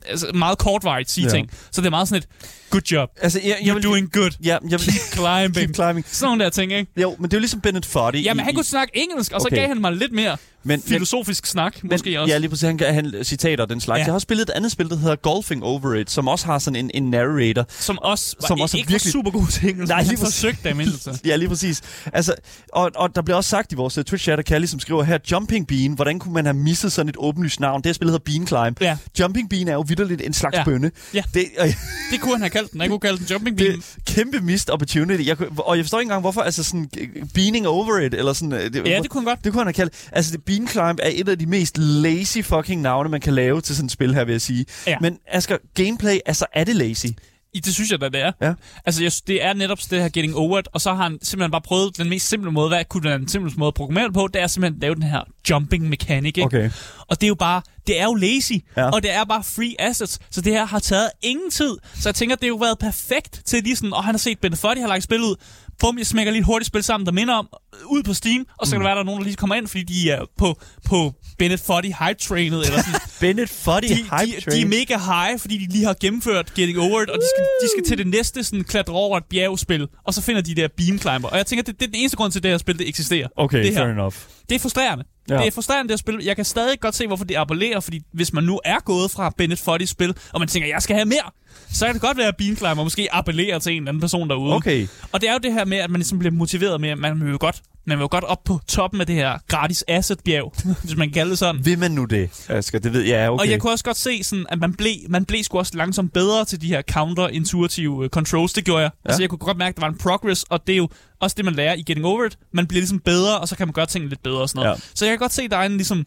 altså 0.08 0.30
meget 0.34 0.58
kortvarigt 0.58 1.10
sige 1.10 1.24
Ja. 1.24 1.28
ja. 1.28 1.34
ting. 1.36 1.50
Så 1.70 1.80
det 1.80 1.86
er 1.86 1.90
meget 1.90 2.08
sådan 2.08 2.22
et, 2.22 2.48
good 2.70 2.82
job, 2.92 3.10
Altså, 3.22 3.40
jeg, 3.44 3.56
jeg 3.64 3.70
you're 3.70 3.74
vil, 3.74 3.82
doing 3.82 4.12
good, 4.12 4.30
Ja, 4.44 4.48
jeg 4.50 4.60
vil, 4.70 4.80
keep 4.80 5.12
climbing. 5.14 5.54
keep 5.54 5.74
climbing. 5.74 6.06
Sådan 6.08 6.26
nogle 6.28 6.44
der 6.44 6.50
ting, 6.50 6.72
ikke? 6.72 6.90
Jo, 7.02 7.16
men 7.18 7.24
det 7.24 7.32
er 7.32 7.38
jo 7.38 7.40
ligesom 7.40 7.60
Bennett 7.60 7.86
Foddy. 7.86 8.24
Jamen, 8.24 8.40
i- 8.40 8.44
han 8.44 8.54
kunne 8.54 8.64
snakke 8.64 8.96
engelsk, 8.98 9.32
og 9.32 9.40
så 9.40 9.46
Okay. 9.48 9.56
gav 9.56 9.68
han 9.68 9.80
mig 9.80 9.92
lidt 9.92 10.12
mere 10.12 10.36
men, 10.66 10.82
filosofisk 10.82 11.46
snak, 11.46 11.82
men, 11.82 11.88
måske 11.92 12.20
også. 12.20 12.32
Ja, 12.32 12.38
lige 12.38 12.50
præcis. 12.50 12.62
Han 12.68 12.80
han 12.80 13.12
citater 13.24 13.66
den 13.66 13.80
slags. 13.80 13.98
Ja. 13.98 14.00
Jeg 14.04 14.06
har 14.06 14.14
også 14.14 14.22
spillet 14.22 14.42
et 14.48 14.50
andet 14.50 14.72
spil, 14.72 14.88
der 14.88 14.96
hedder 14.96 15.16
Golfing 15.16 15.64
Over 15.64 15.94
It, 15.94 16.10
som 16.10 16.28
også 16.28 16.46
har 16.46 16.58
sådan 16.58 16.76
en, 16.76 16.90
en 16.94 17.10
narrator. 17.10 17.66
som 17.68 17.98
også 17.98 18.36
var, 18.40 18.46
som 18.46 18.56
som 18.56 18.60
også 18.60 18.76
ikke 18.76 18.88
virkelig- 18.88 19.14
var 19.14 19.18
super 19.18 19.30
god 19.30 19.62
engelsk, 19.68 19.88
Nej, 19.88 20.00
men 20.00 20.06
lige 20.08 20.16
præcis. 20.18 20.34
forsøgte 20.34 20.74
mindre 20.74 20.98
sig. 20.98 21.18
Ja, 21.24 21.36
lige 21.36 21.48
præcis. 21.48 21.82
Altså, 22.12 22.34
og, 22.72 22.90
og 22.94 23.14
der 23.14 23.22
bliver 23.22 23.36
også 23.36 23.50
sagt 23.50 23.72
i 23.72 23.74
vores 23.74 23.98
uh, 23.98 24.04
Twitch-chat, 24.10 24.38
at 24.38 24.44
Kalli, 24.44 24.66
som 24.66 24.80
skriver 24.80 25.02
her, 25.02 25.18
Jumping 25.32 25.66
Bean, 25.66 25.92
hvordan 25.92 26.18
kunne 26.18 26.34
man 26.34 26.44
have 26.44 26.54
misset 26.56 26.92
sådan 26.92 27.08
et 27.08 27.16
åbenlyst 27.18 27.60
navn? 27.60 27.80
Det 27.82 27.86
her 27.86 27.92
spil 27.92 28.08
hedder 28.08 28.18
Bean 28.24 28.46
Climb. 28.46 28.80
Ja. 28.80 28.96
Jumping 29.20 29.50
Bean 29.50 29.68
er 29.68 29.72
jo 29.72 29.84
vidderligt 29.88 30.22
en 30.22 30.32
slags 30.32 30.56
Ja. 30.56 30.64
bønne. 30.64 30.90
Ja. 31.14 31.22
Det, 31.34 31.44
øh, 31.60 31.74
Det 32.12 32.20
kunne 32.20 32.32
han 32.32 32.40
have 32.40 32.50
kaldt 32.50 32.72
den. 32.72 32.80
Han 32.80 32.90
kunne 32.90 33.00
kalde 33.00 33.18
den 33.18 33.26
Jumping 33.30 33.56
Bean. 33.58 33.72
det 33.72 33.84
kæmpe 34.06 34.40
missed 34.40 34.70
opportunity. 34.70 35.26
Jeg, 35.28 35.36
og 35.58 35.76
jeg 35.76 35.84
forstår 35.84 35.98
ikke 36.00 36.06
engang, 36.06 36.20
hvorfor, 36.20 36.40
altså 36.40 36.62
sådan, 36.64 36.90
øh, 36.98 37.08
beaning 37.34 37.66
over 37.68 37.98
it, 37.98 38.14
eller 38.14 38.32
sådan... 38.32 38.52
øh, 38.52 38.72
Det, 38.72 38.86
Ja, 38.86 38.98
det 39.02 39.10
kunne 39.10 39.20
han 39.20 39.24
godt. 39.28 39.44
Det 39.44 39.52
kunne 39.52 39.60
han 39.60 39.66
have 39.66 39.72
kaldt. 39.72 39.92
Altså, 40.12 40.32
det 40.32 40.44
Bean 40.56 40.68
Climb 40.68 40.98
er 41.02 41.10
et 41.12 41.28
af 41.28 41.38
de 41.38 41.46
mest 41.46 41.78
lazy 41.78 42.38
fucking 42.42 42.82
navne, 42.82 43.08
man 43.08 43.20
kan 43.20 43.34
lave 43.34 43.60
til 43.60 43.76
sådan 43.76 43.86
et 43.86 43.92
spil 43.92 44.14
her, 44.14 44.24
vil 44.24 44.32
jeg 44.32 44.40
sige. 44.40 44.66
Ja. 44.86 44.96
Men 45.00 45.18
Asger, 45.28 45.56
gameplay, 45.74 46.18
altså 46.26 46.46
er 46.52 46.64
det 46.64 46.76
lazy? 46.76 47.06
I- 47.54 47.60
Det 47.60 47.74
synes 47.74 47.90
jeg 47.90 48.00
da, 48.00 48.08
det 48.08 48.20
er. 48.22 48.32
Ja. 48.42 48.52
Altså, 48.86 49.02
jeg, 49.02 49.12
det 49.26 49.44
er 49.44 49.52
netop 49.54 49.78
det 49.90 50.02
her 50.02 50.08
getting 50.08 50.36
over 50.36 50.58
it, 50.58 50.68
og 50.72 50.80
så 50.80 50.94
har 50.94 51.02
han 51.02 51.18
simpelthen 51.22 51.50
bare 51.50 51.60
prøvet 51.60 51.98
den 51.98 52.08
mest 52.08 52.28
simple 52.28 52.50
måde. 52.52 52.68
Hvad 52.68 52.84
kunne 52.84 53.10
den 53.10 53.28
simpleste 53.28 53.58
måde 53.58 53.68
at 53.68 53.74
programmere 53.74 54.04
det 54.04 54.14
på? 54.14 54.28
Det 54.34 54.42
er 54.42 54.46
simpelthen 54.46 54.76
at 54.76 54.80
lave 54.82 54.94
den 54.94 55.02
her 55.02 55.20
jumping 55.50 55.88
mechanic, 55.88 56.26
ikke? 56.36 56.42
Okay. 56.42 56.70
Og 57.08 57.20
det 57.20 57.26
er 57.26 57.28
jo 57.28 57.34
bare, 57.34 57.62
det 57.86 58.00
er 58.00 58.04
jo 58.04 58.14
lazy, 58.14 58.52
Ja. 58.52 58.82
ja. 58.82 58.90
og 58.90 59.02
det 59.02 59.12
er 59.14 59.24
bare 59.24 59.42
free 59.44 59.74
assets, 59.78 60.18
så 60.30 60.40
det 60.40 60.52
her 60.52 60.64
har 60.66 60.78
taget 60.78 61.10
ingen 61.22 61.50
tid. 61.50 61.76
Så 61.94 62.08
jeg 62.08 62.14
tænker, 62.14 62.36
det 62.36 62.44
har 62.44 62.48
jo 62.48 62.54
været 62.56 62.78
perfekt 62.78 63.42
til 63.44 63.62
lige 63.62 63.76
sådan, 63.76 63.92
og 63.92 64.04
han 64.04 64.14
har 64.14 64.18
set 64.18 64.38
Ben 64.40 64.56
Foddy 64.56 64.78
har 64.80 64.88
lagt 64.88 65.04
spil 65.04 65.20
ud, 65.20 65.34
bum, 65.80 65.98
jeg 65.98 66.06
smækker 66.06 66.32
lige 66.32 66.40
et 66.40 66.46
hurtigt 66.46 66.66
spil 66.66 66.82
sammen, 66.82 67.06
der 67.06 67.12
minder 67.12 67.34
om, 67.34 67.48
øh, 67.74 67.86
ud 67.86 68.02
på 68.02 68.14
Steam, 68.14 68.46
og 68.58 68.66
så 68.66 68.72
kan 68.72 68.80
det 68.80 68.84
være, 68.84 68.94
der 68.94 69.00
er 69.00 69.04
nogen, 69.04 69.20
der 69.20 69.24
lige 69.24 69.36
kommer 69.36 69.54
ind, 69.56 69.66
fordi 69.68 69.82
de 69.82 70.10
er 70.10 70.20
på, 70.38 70.60
på 70.84 71.12
Bennett 71.38 71.62
Foddy 71.62 71.86
hype-trainet, 71.86 72.66
eller 72.66 72.82
sådan. 72.82 73.00
Bennett 73.20 73.50
Foddy 73.50 73.84
de, 73.88 73.94
Hype 73.94 74.36
de, 74.36 74.36
de 74.36 74.50
Train. 74.50 74.64
er 74.64 74.68
mega 74.68 74.96
high, 74.98 75.40
fordi 75.40 75.58
de 75.58 75.72
lige 75.72 75.84
har 75.84 75.96
gennemført 76.00 76.54
Getting 76.54 76.78
Over 76.78 77.02
It, 77.02 77.10
og 77.10 77.18
de 77.18 77.26
skal, 77.34 77.44
de 77.62 77.68
skal 77.74 77.84
til 77.88 77.98
det 77.98 78.06
næste 78.06 78.44
sådan, 78.44 78.64
klatre 78.64 78.92
over 78.94 79.16
et 79.18 79.24
bjergspil, 79.30 79.88
og 80.04 80.14
så 80.14 80.22
finder 80.22 80.40
de 80.40 80.54
der 80.54 80.68
beam 80.76 80.98
climber. 80.98 81.28
Og 81.28 81.36
jeg 81.36 81.46
tænker, 81.46 81.62
det, 81.62 81.80
det 81.80 81.86
er 81.86 81.90
den 81.90 82.00
eneste 82.00 82.16
grund 82.16 82.32
til, 82.32 82.38
at 82.38 82.42
det 82.42 82.50
her 82.50 82.58
spil 82.58 82.78
det 82.78 82.88
eksisterer. 82.88 83.28
Okay, 83.36 83.58
det 83.58 83.68
her. 83.74 83.76
fair 83.80 83.92
enough. 83.92 84.14
Det 84.48 84.54
er 84.54 84.58
frustrerende. 84.58 85.04
Ja. 85.30 85.36
Det 85.36 85.46
er 85.46 85.50
frustrerende, 85.50 85.88
det 85.88 85.92
at 85.92 85.98
spille. 85.98 86.20
Jeg 86.24 86.36
kan 86.36 86.44
stadig 86.44 86.80
godt 86.80 86.94
se, 86.94 87.06
hvorfor 87.06 87.24
det 87.24 87.36
appellerer, 87.36 87.80
fordi 87.80 88.00
hvis 88.12 88.32
man 88.32 88.44
nu 88.44 88.60
er 88.64 88.78
gået 88.84 89.10
fra 89.10 89.32
Bennett 89.38 89.68
Foddy's 89.68 89.86
spil, 89.86 90.14
og 90.32 90.40
man 90.40 90.48
tænker, 90.48 90.68
jeg 90.68 90.82
skal 90.82 90.96
have 90.96 91.06
mere, 91.06 91.30
så 91.72 91.84
kan 91.86 91.94
det 91.94 92.02
godt 92.02 92.16
være, 92.16 92.28
at 92.28 92.36
Bean 92.36 92.56
Climber 92.56 92.84
måske 92.84 93.08
appellerer 93.14 93.58
til 93.58 93.72
en 93.72 93.82
eller 93.82 93.88
anden 93.88 94.00
person 94.00 94.30
derude. 94.30 94.54
Okay. 94.54 94.86
Og 95.12 95.20
det 95.20 95.28
er 95.28 95.32
jo 95.32 95.38
det 95.38 95.52
her 95.52 95.64
med, 95.64 95.78
at 95.78 95.90
man 95.90 95.98
ligesom 95.98 96.18
bliver 96.18 96.32
motiveret 96.32 96.80
med, 96.80 96.88
at 96.88 96.98
man 96.98 97.20
vil 97.20 97.30
jo 97.30 97.36
godt, 97.40 97.62
man 97.86 97.98
vil 97.98 98.02
jo 98.02 98.08
godt 98.10 98.24
op 98.24 98.44
på 98.44 98.60
toppen 98.68 99.00
af 99.00 99.06
det 99.06 99.16
her 99.16 99.38
gratis 99.48 99.84
asset-bjerg, 99.88 100.54
hvis 100.84 100.96
man 100.96 101.08
kan 101.08 101.14
kalde 101.14 101.30
det 101.30 101.38
sådan. 101.38 101.64
Vil 101.64 101.78
man 101.78 101.90
nu 101.90 102.04
det, 102.04 102.46
Asger? 102.48 102.78
Det 102.78 102.92
ved 102.92 103.00
jeg, 103.00 103.10
ja, 103.10 103.32
okay. 103.32 103.44
Og 103.44 103.50
jeg 103.50 103.60
kunne 103.60 103.72
også 103.72 103.84
godt 103.84 103.96
se, 103.96 104.24
sådan, 104.24 104.46
at 104.48 104.58
man 104.58 104.74
blev, 104.74 104.92
man 105.08 105.24
blev 105.24 105.42
sgu 105.44 105.58
også 105.58 105.72
langsomt 105.76 106.12
bedre 106.12 106.44
til 106.44 106.60
de 106.60 106.66
her 106.66 106.82
counter-intuitive 106.82 108.04
øh, 108.04 108.10
controls. 108.10 108.52
Det 108.52 108.64
gjorde 108.64 108.82
jeg. 108.82 108.90
Ja. 109.04 109.08
Altså, 109.08 109.22
jeg 109.22 109.30
kunne 109.30 109.38
godt 109.38 109.56
mærke, 109.56 109.72
at 109.72 109.76
der 109.76 109.82
var 109.82 109.88
en 109.88 109.98
progress, 109.98 110.42
og 110.42 110.66
det 110.66 110.72
er 110.72 110.76
jo 110.76 110.88
også 111.20 111.34
det, 111.36 111.44
man 111.44 111.54
lærer 111.54 111.74
i 111.74 111.82
Getting 111.82 112.06
Over 112.06 112.24
It. 112.24 112.38
Man 112.52 112.66
bliver 112.66 112.80
ligesom 112.80 113.00
bedre, 113.00 113.38
og 113.38 113.48
så 113.48 113.56
kan 113.56 113.66
man 113.66 113.72
gøre 113.72 113.86
tingene 113.86 114.08
lidt 114.08 114.22
bedre 114.22 114.40
og 114.40 114.48
sådan 114.48 114.62
noget. 114.62 114.76
Ja. 114.76 114.82
Så 114.94 115.04
jeg 115.04 115.12
kan 115.12 115.18
godt 115.18 115.32
se, 115.32 115.42
at 115.42 115.50
der 115.50 115.56
er 115.56 115.66
en 115.66 115.76
ligesom... 115.76 116.06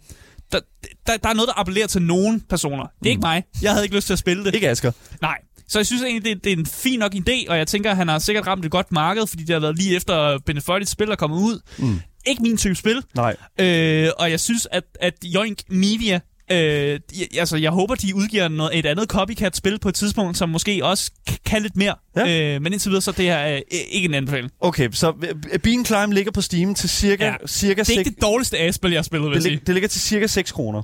Der, 0.51 0.59
der, 1.07 1.17
der 1.17 1.29
er 1.29 1.33
noget, 1.33 1.47
der 1.47 1.59
appellerer 1.59 1.87
til 1.87 2.01
nogen 2.01 2.41
personer. 2.49 2.83
Det 2.99 3.05
er 3.05 3.09
ikke 3.09 3.21
mig. 3.21 3.43
Jeg 3.61 3.71
havde 3.71 3.85
ikke 3.85 3.95
lyst 3.95 4.07
til 4.07 4.13
at 4.13 4.19
spille 4.19 4.45
det. 4.45 4.55
Ikke 4.55 4.69
Asger. 4.69 4.91
Nej. 5.21 5.37
Så 5.69 5.79
jeg 5.79 5.85
synes 5.85 6.03
egentlig, 6.03 6.25
det, 6.35 6.43
det 6.43 6.53
er 6.53 6.57
en 6.57 6.65
fin 6.65 6.99
nok 6.99 7.15
idé, 7.15 7.45
og 7.49 7.57
jeg 7.57 7.67
tænker, 7.67 7.93
han 7.93 8.07
har 8.07 8.19
sikkert 8.19 8.47
ramt 8.47 8.65
et 8.65 8.71
godt 8.71 8.91
marked, 8.91 9.27
fordi 9.27 9.43
det 9.43 9.53
har 9.53 9.59
været 9.59 9.77
lige 9.77 9.95
efter 9.95 10.39
Bennett 10.45 10.69
Foddy's 10.69 10.85
spil 10.91 11.09
er 11.09 11.15
kommet 11.15 11.37
ud. 11.37 11.59
Mm. 11.77 11.99
Ikke 12.25 12.41
min 12.41 12.57
type 12.57 12.75
spil. 12.75 13.03
Nej. 13.15 13.35
Øh, 13.59 14.09
og 14.19 14.31
jeg 14.31 14.39
synes, 14.39 14.67
at, 14.71 14.83
at 15.01 15.13
Yoink 15.35 15.59
Media... 15.69 16.19
Øh, 16.51 16.99
altså, 17.37 17.57
jeg 17.57 17.71
håber, 17.71 17.95
de 17.95 18.15
udgiver 18.15 18.47
noget, 18.47 18.79
et 18.79 18.85
andet 18.85 19.09
copycat-spil 19.09 19.79
på 19.79 19.89
et 19.89 19.95
tidspunkt, 19.95 20.37
som 20.37 20.49
måske 20.49 20.85
også 20.85 21.11
kan 21.45 21.61
lidt 21.61 21.75
mere. 21.75 21.95
Ja. 22.15 22.55
Øh, 22.55 22.61
men 22.61 22.73
indtil 22.73 22.89
videre, 22.89 23.01
så 23.01 23.11
er 23.11 23.15
det 23.15 23.25
her 23.25 23.55
øh, 23.55 23.61
ikke 23.91 24.05
en 24.05 24.13
anbefaling. 24.13 24.51
Okay, 24.61 24.89
så 24.91 25.13
øh, 25.51 25.59
Bean 25.59 25.85
Climb 25.85 26.13
ligger 26.13 26.31
på 26.31 26.41
Steam 26.41 26.75
til 26.75 26.89
cirka, 26.89 27.25
ja. 27.25 27.33
Cirka 27.47 27.73
Det 27.73 27.79
er 27.79 27.95
6... 27.95 27.97
ikke 27.97 28.09
det 28.09 28.21
dårligste 28.21 28.57
A-spil, 28.57 28.91
jeg 28.91 28.97
har 28.97 29.03
spillet, 29.03 29.29
vil 29.29 29.35
det, 29.35 29.43
lig, 29.43 29.51
sige. 29.51 29.61
det 29.67 29.75
ligger 29.75 29.87
til 29.89 30.01
cirka 30.01 30.27
6 30.27 30.51
kroner. 30.51 30.83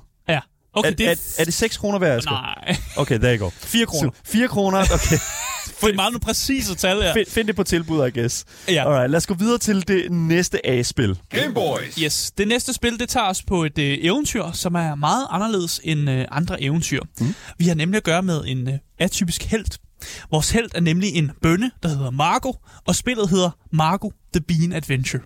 Okay, 0.76 0.92
er, 0.92 0.96
det 0.96 1.06
er... 1.08 1.12
er, 1.12 1.36
er 1.40 1.46
det 1.46 1.54
6 1.54 1.78
kroner 1.78 2.00
værd, 2.00 2.18
Asger? 2.18 2.32
Nej, 2.32 2.78
Okay, 2.98 3.20
there 3.20 3.38
you 3.38 3.44
go. 3.46 3.50
4 3.50 3.86
kroner. 3.86 4.12
4 4.26 4.48
kroner, 4.48 4.80
okay. 4.80 5.18
For 5.80 5.88
det 5.88 5.94
er 5.94 5.96
meget 5.96 6.22
præcise 6.22 6.76
tal 6.76 7.02
her. 7.02 7.14
find, 7.14 7.28
find 7.28 7.48
det 7.48 7.56
på 7.56 7.64
tilbud, 7.64 8.08
I 8.08 8.20
guess. 8.20 8.46
Ja. 8.68 8.86
Alright, 8.86 9.12
lad 9.12 9.18
os 9.18 9.28
gå 9.28 9.34
videre 9.34 9.58
til 9.58 9.88
det 9.88 10.12
næste 10.12 10.68
A-spil. 10.68 11.20
Game 11.30 11.54
Boys. 11.54 11.96
Yes, 11.96 12.32
det 12.38 12.48
næste 12.48 12.74
spil, 12.74 13.00
det 13.00 13.10
tager 13.10 13.26
os 13.30 13.44
på 13.44 13.64
et 13.64 13.78
øh, 13.78 13.98
eventyr, 14.02 14.52
som 14.52 14.76
er 14.76 14.96
meget 14.96 15.28
anderledes 15.30 15.82
end 15.84 16.10
øh, 16.10 16.26
andre 16.32 16.64
eventyr. 16.64 17.02
Mm. 17.20 17.36
Vi 17.58 17.68
har 17.68 17.76
nemlig 17.76 17.98
at 17.98 18.04
gøre 18.04 18.22
med 18.22 18.44
en 18.48 18.68
øh, 18.68 18.74
atypisk 19.00 19.44
held. 19.44 19.66
Vores 20.32 20.52
held 20.52 20.70
er 20.76 20.82
nemlig 20.82 21.16
en 21.16 21.32
bønne, 21.42 21.72
der 21.84 21.90
hedder 21.90 22.12
Margo, 22.12 22.54
og 22.88 22.96
spillet 22.96 23.30
hedder 23.30 23.50
Margo 23.72 24.10
The 24.34 24.42
Bean 24.42 24.74
Adventure. 24.74 25.22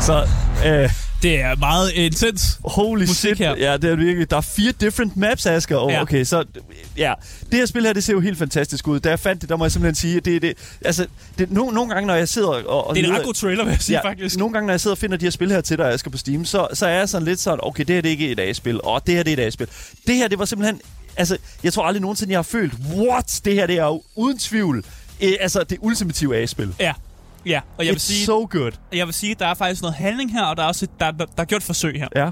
Så... 0.00 0.28
Øh, 0.66 0.90
Det 1.22 1.40
er 1.40 1.56
meget 1.56 1.90
intens. 1.92 2.42
Holy 2.64 3.04
shit. 3.06 3.38
her. 3.38 3.56
Ja, 3.56 3.76
det 3.76 3.90
er 3.90 3.96
virkelig. 3.96 4.30
Der 4.30 4.36
er 4.36 4.40
fire 4.40 4.72
different 4.72 5.16
maps, 5.16 5.46
Asger. 5.46 5.76
Oh, 5.78 5.92
Ja. 5.92 6.02
Okay, 6.02 6.24
så 6.24 6.44
ja. 6.96 7.12
Det 7.50 7.58
her 7.58 7.66
spil 7.66 7.82
her, 7.86 7.92
det 7.92 8.04
ser 8.04 8.12
jo 8.12 8.20
helt 8.20 8.38
fantastisk 8.38 8.88
ud. 8.88 9.00
Da 9.00 9.08
jeg 9.08 9.18
fandt 9.20 9.40
det, 9.42 9.48
der 9.48 9.56
må 9.56 9.64
jeg 9.64 9.72
simpelthen 9.72 9.94
sige, 9.94 10.20
det 10.20 10.36
er 10.36 10.40
det. 10.40 10.54
Altså, 10.84 11.06
det, 11.38 11.50
no, 11.52 11.70
nogle 11.70 11.94
gange, 11.94 12.06
når 12.06 12.14
jeg 12.14 12.28
sidder 12.28 12.48
og... 12.48 12.86
og 12.88 12.94
Det 12.94 13.04
er 13.04 13.08
en 13.08 13.14
ret 13.16 13.24
god 13.24 13.34
trailer, 13.34 13.64
vil 13.64 13.70
jeg 13.70 13.80
sige, 13.80 14.00
faktisk. 14.04 14.36
Nogle 14.38 14.52
gange, 14.52 14.66
når 14.66 14.72
jeg 14.72 14.80
sidder 14.80 14.94
og 14.94 14.98
finder 14.98 15.16
de 15.16 15.24
her 15.26 15.30
spil 15.30 15.50
her 15.50 15.60
til 15.60 15.78
dig, 15.78 15.92
Asger, 15.92 16.10
på 16.10 16.18
Steam, 16.18 16.44
så, 16.44 16.68
så 16.74 16.86
er 16.86 16.90
jeg 16.98 17.08
sådan 17.08 17.24
lidt 17.24 17.40
sådan, 17.40 17.58
okay, 17.62 17.84
det 17.84 17.94
her 17.94 18.02
det 18.02 18.08
er 18.08 18.12
ikke 18.12 18.28
et 18.30 18.40
A-spil, 18.40 18.80
og 18.84 19.06
det 19.06 19.14
her 19.14 19.22
det 19.22 19.32
er 19.38 19.42
et 19.42 19.46
A-spil. 19.46 19.66
Det 20.06 20.14
her, 20.16 20.28
det 20.28 20.38
var 20.38 20.44
simpelthen... 20.44 20.80
Altså, 21.16 21.36
jeg 21.62 21.72
tror 21.72 21.84
aldrig 21.84 22.00
nogensinde, 22.02 22.30
jeg 22.32 22.38
har 22.38 22.42
følt, 22.42 22.72
what? 22.96 23.40
Det 23.44 23.54
her, 23.54 23.66
det 23.66 23.78
er 23.78 23.84
jo 23.84 24.02
uden 24.16 24.38
tvivl, 24.38 24.84
øh, 25.22 25.32
altså, 25.40 25.64
det 25.64 25.78
ultimative 25.80 26.36
A-spil. 26.36 26.74
Ja. 26.80 26.92
Ja, 27.46 27.60
og 27.78 27.84
jeg 27.86 27.92
vil, 27.92 27.96
It's 27.98 28.02
sige, 28.02 28.26
so 28.26 28.46
good. 28.50 28.72
jeg 28.92 29.06
vil 29.06 29.14
sige, 29.14 29.30
at 29.32 29.38
der 29.38 29.46
er 29.46 29.54
faktisk 29.54 29.82
noget 29.82 29.94
handling 29.96 30.32
her, 30.32 30.42
og 30.42 30.56
der 30.56 30.62
er 30.62 30.66
også 30.66 30.84
et, 30.84 30.90
der, 31.00 31.10
der, 31.10 31.24
der 31.26 31.40
er 31.42 31.44
gjort 31.44 31.62
forsøg 31.62 31.94
her. 31.94 32.08
Ja. 32.16 32.30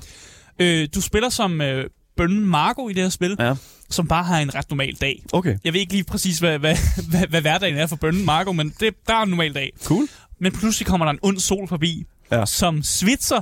Øh, 0.59 0.89
du 0.95 1.01
spiller 1.01 1.29
som 1.29 1.61
øh, 1.61 1.91
bønnen 2.17 2.47
Marco 2.47 2.89
i 2.89 2.93
det 2.93 3.03
her 3.03 3.11
spil, 3.11 3.37
Ja. 3.39 3.55
som 3.91 4.09
bare 4.09 4.25
har 4.25 4.39
en 4.39 4.55
ret 4.55 4.71
normal 4.71 4.95
dag. 5.01 5.23
Okay. 5.33 5.59
Jeg 5.65 5.73
ved 5.73 5.81
ikke 5.81 5.93
lige 5.93 6.05
præcis, 6.05 6.39
hvad, 6.39 6.59
hvad, 6.59 6.77
hvad, 7.11 7.27
hvad 7.27 7.41
hverdagen 7.41 7.77
er 7.79 7.87
for 7.87 7.97
bønnen 7.97 8.25
Marco, 8.25 8.53
men 8.53 8.75
det, 8.81 8.95
der 9.07 9.15
er 9.15 9.23
en 9.23 9.29
normal 9.29 9.55
dag. 9.55 9.71
Cool. 9.85 10.09
Men 10.41 10.53
pludselig 10.53 10.87
kommer 10.87 11.07
der 11.07 11.13
en 11.13 11.19
ond 11.23 11.39
sol 11.39 11.69
forbi, 11.69 12.05
Ja. 12.33 12.47
som 12.47 12.83
svitser 12.83 13.41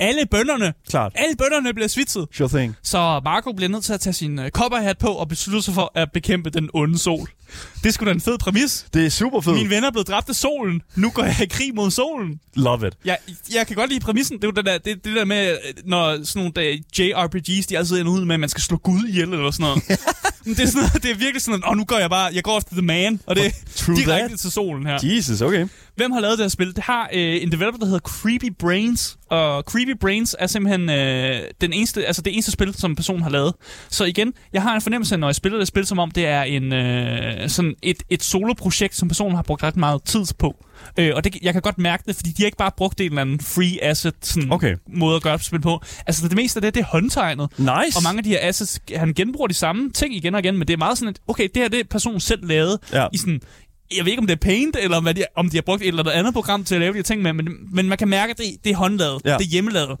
alle 0.00 0.26
bønderne. 0.30 0.74
Klart. 0.90 1.12
Alle 1.14 1.36
bønderne 1.36 1.74
bliver 1.74 1.88
svitset. 1.88 2.26
Sure 2.32 2.48
thing. 2.48 2.76
Så 2.82 3.20
Marco 3.24 3.52
bliver 3.52 3.68
nødt 3.68 3.84
til 3.84 3.92
at 3.92 4.00
tage 4.00 4.12
sin 4.14 4.38
øh, 4.38 4.50
kopperhat 4.50 4.98
på 4.98 5.08
og 5.08 5.28
beslutte 5.28 5.62
sig 5.62 5.74
for 5.74 5.92
at 5.94 6.12
bekæmpe 6.12 6.50
den 6.50 6.70
onde 6.74 6.98
sol. 6.98 7.28
Det 7.84 7.94
skulle 7.94 8.08
da 8.08 8.14
en 8.14 8.20
fed 8.20 8.38
præmis. 8.38 8.86
Det 8.94 9.06
er 9.06 9.10
super 9.10 9.40
fedt. 9.40 9.56
Mine 9.56 9.70
venner 9.70 9.88
er 9.88 9.92
blevet 9.92 10.08
dræbt 10.08 10.28
af 10.28 10.34
solen. 10.34 10.82
Nu 10.96 11.10
går 11.10 11.24
jeg 11.24 11.40
i 11.42 11.46
krig 11.46 11.74
mod 11.74 11.90
solen. 11.90 12.40
Love 12.54 12.86
it. 12.86 12.94
Jeg, 13.04 13.18
jeg 13.54 13.66
kan 13.66 13.76
godt 13.76 13.90
lide 13.90 14.00
præmissen. 14.00 14.38
Det 14.42 14.48
er 14.48 14.50
det 14.50 14.66
der, 14.66 14.78
det, 14.78 15.04
det 15.04 15.16
der 15.16 15.24
med, 15.24 15.56
når 15.84 16.24
sådan 16.24 16.40
nogle 16.40 16.52
der 16.56 16.78
JRPGs, 16.98 17.66
de 17.66 17.78
altid 17.78 18.00
ender 18.00 18.12
ud 18.12 18.24
med, 18.24 18.34
at 18.34 18.40
man 18.40 18.48
skal 18.48 18.62
slå 18.62 18.76
Gud 18.76 19.04
ihjel 19.08 19.32
eller 19.32 19.50
sådan 19.50 19.64
noget. 19.64 19.82
Men 20.44 20.56
det, 20.56 20.62
er 20.62 20.66
sådan 20.66 20.82
noget, 20.82 21.02
det 21.02 21.10
er 21.10 21.14
virkelig 21.14 21.42
sådan, 21.42 21.60
at 21.64 21.70
oh, 21.70 21.76
nu 21.76 21.84
går 21.84 21.98
jeg 21.98 22.10
bare, 22.10 22.30
jeg 22.34 22.42
går 22.42 22.58
efter 22.58 22.72
The 22.72 22.82
Man, 22.82 23.20
og 23.26 23.36
det 23.36 23.46
er 23.46 23.50
direkte 23.86 24.28
that. 24.28 24.40
til 24.40 24.50
solen 24.50 24.86
her. 24.86 24.98
Jesus, 25.02 25.40
okay. 25.40 25.68
Hvem 25.96 26.12
har 26.12 26.20
lavet 26.20 26.38
det 26.38 26.44
her 26.44 26.48
spil? 26.48 26.76
Det 26.76 26.84
har 26.84 27.08
øh, 27.12 27.42
en 27.42 27.52
developer, 27.52 27.78
der 27.78 27.86
hedder 27.86 28.00
Creepy 28.00 28.52
Brains. 28.58 29.18
Og 29.30 29.62
Creepy 29.62 29.96
Brains 30.00 30.36
er 30.38 30.46
simpelthen 30.46 30.90
øh, 30.90 31.40
den 31.60 31.72
eneste, 31.72 32.06
altså 32.06 32.22
det 32.22 32.32
eneste 32.32 32.50
spil, 32.52 32.74
som 32.74 32.96
personen 32.96 33.22
har 33.22 33.30
lavet. 33.30 33.54
Så 33.88 34.04
igen, 34.04 34.32
jeg 34.52 34.62
har 34.62 34.74
en 34.74 34.80
fornemmelse, 34.80 35.16
når 35.16 35.28
jeg 35.28 35.34
spiller 35.34 35.58
det 35.58 35.68
spil, 35.68 35.86
som 35.86 35.98
om 35.98 36.10
det 36.10 36.26
er 36.26 36.42
en, 36.42 36.72
øh, 36.72 37.37
sådan 37.46 37.74
et, 37.82 37.96
et 38.10 38.22
solo-projekt, 38.22 38.96
som 38.96 39.08
personen 39.08 39.34
har 39.36 39.42
brugt 39.42 39.62
ret 39.62 39.76
meget 39.76 40.02
tid 40.04 40.24
på. 40.38 40.64
Øh, 40.98 41.12
og 41.16 41.24
det, 41.24 41.36
jeg 41.42 41.52
kan 41.52 41.62
godt 41.62 41.78
mærke 41.78 42.02
det, 42.06 42.16
fordi 42.16 42.30
de 42.30 42.42
har 42.42 42.46
ikke 42.46 42.56
bare 42.56 42.70
brugt 42.76 43.00
en 43.00 43.06
eller 43.06 43.20
anden 43.22 43.40
free 43.40 43.84
asset 43.84 44.14
sådan, 44.22 44.52
Okay. 44.52 44.76
måde 44.88 45.16
at 45.16 45.22
gøre 45.22 45.38
spil 45.38 45.60
på. 45.60 45.82
Altså 46.06 46.28
det 46.28 46.36
meste 46.36 46.58
af 46.58 46.62
det, 46.62 46.74
det 46.74 46.80
er 46.80 46.84
håndtegnet. 46.84 47.50
Nice. 47.58 47.96
Og 47.96 48.02
mange 48.02 48.18
af 48.18 48.24
de 48.24 48.30
her 48.30 48.38
assets, 48.42 48.80
han 48.96 49.14
genbruger 49.14 49.46
de 49.46 49.54
samme 49.54 49.90
ting 49.90 50.16
igen 50.16 50.34
og 50.34 50.40
igen, 50.40 50.58
men 50.58 50.68
det 50.68 50.72
er 50.74 50.78
meget 50.78 50.98
sådan, 50.98 51.08
at 51.14 51.20
okay, 51.28 51.48
det 51.54 51.62
her 51.62 51.68
det 51.68 51.80
er 51.80 51.84
personen 51.90 52.20
selv 52.20 52.46
lavet 52.48 52.78
Ja. 52.92 53.06
i 53.12 53.16
sådan 53.18 53.40
jeg 53.96 54.04
ved 54.04 54.12
ikke, 54.12 54.20
om 54.20 54.26
det 54.26 54.34
er 54.34 54.40
Paint, 54.40 54.76
eller 54.80 54.96
om, 54.96 55.02
hvad 55.02 55.14
de, 55.14 55.24
om 55.36 55.50
de 55.50 55.56
har 55.56 55.62
brugt 55.62 55.82
et 55.82 55.88
eller 55.88 56.10
andet 56.10 56.34
program 56.34 56.64
til 56.64 56.74
at 56.74 56.80
lave 56.80 56.92
de 56.92 56.96
her 56.98 57.02
ting 57.02 57.22
med, 57.22 57.32
men, 57.32 57.48
men 57.72 57.88
man 57.88 57.98
kan 57.98 58.08
mærke, 58.08 58.30
at 58.30 58.38
det, 58.38 58.46
det 58.64 58.72
er 58.72 58.76
håndlavet. 58.76 59.22
Ja. 59.24 59.36
Det 59.38 59.44
er 59.46 59.50
hjemmelavet. 59.50 59.98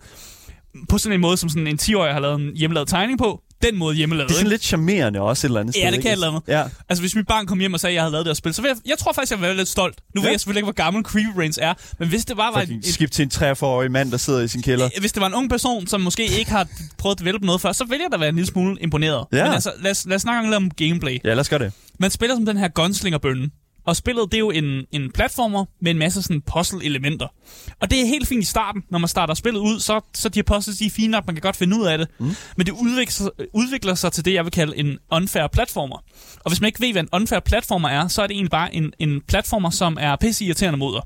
På 0.88 0.98
sådan 0.98 1.14
en 1.14 1.20
måde, 1.20 1.36
som 1.36 1.48
sådan 1.48 1.66
en 1.66 1.78
10-årig 1.82 2.12
har 2.12 2.20
lavet 2.20 2.40
en 2.40 2.56
hjemmelavet 2.56 2.88
tegning 2.88 3.18
på. 3.18 3.40
Den 3.62 3.76
måde 3.78 3.96
hjemmelavet. 3.96 4.28
Det 4.28 4.34
er 4.34 4.38
sådan 4.38 4.46
ikke? 4.46 4.50
lidt 4.54 4.62
charmerende 4.64 5.20
også 5.20 5.46
et 5.46 5.48
eller 5.48 5.60
andet 5.60 5.76
Ja, 5.76 5.80
sted. 5.80 5.86
det 5.86 5.92
ikke? 5.92 6.02
kan 6.02 6.12
eller 6.12 6.28
andet. 6.28 6.42
Ja. 6.48 6.64
Altså, 6.88 7.02
hvis 7.02 7.14
mit 7.14 7.26
barn 7.26 7.46
kom 7.46 7.58
hjem 7.58 7.74
og 7.74 7.80
sagde, 7.80 7.92
at 7.92 7.94
jeg 7.94 8.02
havde 8.02 8.12
lavet 8.12 8.26
det 8.26 8.30
her 8.30 8.34
spil, 8.34 8.54
så 8.54 8.62
jeg, 8.66 8.76
jeg 8.86 8.98
tror 8.98 9.12
faktisk, 9.12 9.30
jeg 9.30 9.38
vil 9.40 9.46
være 9.46 9.56
lidt 9.56 9.68
stolt. 9.68 9.94
Nu 10.14 10.20
ja. 10.20 10.20
ved 10.20 10.28
Ja. 10.28 10.32
jeg 10.32 10.40
selvfølgelig 10.40 10.58
ikke, 10.60 10.64
hvor 10.66 10.72
gammel 10.84 11.04
Creepy 11.04 11.34
Brains 11.34 11.58
er, 11.62 11.74
men 11.98 12.08
hvis 12.08 12.24
det 12.24 12.36
bare 12.36 12.54
var 12.54 12.60
en, 12.60 12.82
skib 12.82 13.10
til 13.10 13.22
en 13.22 13.30
43-årig 13.34 13.90
mand, 13.90 14.10
der 14.10 14.16
sidder 14.16 14.40
i 14.40 14.48
sin 14.48 14.62
kælder. 14.62 14.88
hvis 15.00 15.12
det 15.12 15.20
var 15.20 15.26
en 15.26 15.34
ung 15.34 15.50
person, 15.50 15.86
som 15.86 16.00
måske 16.00 16.26
ikke 16.38 16.50
har 16.50 16.66
prøvet 16.98 17.14
at 17.16 17.20
develope 17.20 17.46
noget 17.46 17.60
før, 17.60 17.72
så 17.72 17.84
vil 17.84 17.98
jeg 18.02 18.08
da 18.12 18.16
være 18.16 18.28
en 18.28 18.34
lille 18.34 18.46
smule 18.48 18.76
imponeret. 18.80 19.26
Ja. 19.32 19.44
Men 19.44 19.52
altså, 19.52 19.72
lad 19.80 19.90
os, 19.90 20.06
lad 20.06 20.16
os 20.16 20.22
snakke 20.22 20.42
lidt 20.48 20.56
om 20.56 20.70
gameplay. 20.70 21.18
Ja, 21.24 21.28
lad 21.28 21.38
os 21.40 21.48
gøre 21.48 21.58
det. 21.64 21.72
Man 22.00 22.10
spiller 22.10 22.36
som 22.36 22.46
den 22.46 22.56
her 22.56 22.68
gunslingerbønne. 22.68 23.50
Og 23.88 23.96
spillet, 23.96 24.24
det 24.32 24.34
er 24.34 24.38
jo 24.38 24.50
en, 24.50 24.86
en 24.92 25.10
platformer 25.12 25.64
med 25.80 25.90
en 25.90 25.98
masse 25.98 26.22
sådan 26.22 26.40
puzzle-elementer. 26.40 27.26
Og 27.80 27.90
det 27.90 28.00
er 28.00 28.06
helt 28.06 28.28
fint 28.28 28.42
i 28.42 28.46
starten, 28.46 28.82
når 28.90 28.98
man 28.98 29.08
starter 29.08 29.34
spillet 29.34 29.60
ud, 29.60 29.80
så, 29.80 30.00
så 30.14 30.28
de 30.28 30.38
her 30.38 30.42
puzzles, 30.42 30.78
de 30.78 30.86
er 30.86 30.90
fine 30.90 31.10
nok, 31.10 31.26
man 31.26 31.34
kan 31.34 31.42
godt 31.42 31.56
finde 31.56 31.76
ud 31.76 31.86
af 31.86 31.98
det. 31.98 32.08
Mm. 32.18 32.30
Men 32.56 32.66
det 32.66 32.72
udvikler, 32.72 33.10
sig- 33.12 33.30
udvikler 33.54 33.94
sig 33.94 34.12
til 34.12 34.24
det, 34.24 34.34
jeg 34.34 34.44
vil 34.44 34.52
kalde 34.52 34.76
en 34.78 34.98
unfair 35.12 35.46
platformer. 35.46 35.96
Og 36.44 36.50
hvis 36.50 36.60
man 36.60 36.68
ikke 36.68 36.80
ved, 36.80 36.92
hvad 36.92 37.02
en 37.02 37.08
unfair 37.12 37.40
platformer 37.40 37.88
er, 37.88 38.08
så 38.08 38.22
er 38.22 38.26
det 38.26 38.34
egentlig 38.34 38.50
bare 38.50 38.74
en, 38.74 38.92
en 38.98 39.20
platformer, 39.28 39.70
som 39.70 39.96
er 40.00 40.16
pisse 40.16 40.44
irriterende 40.44 40.78
mod 40.78 40.94
dig. 40.94 41.02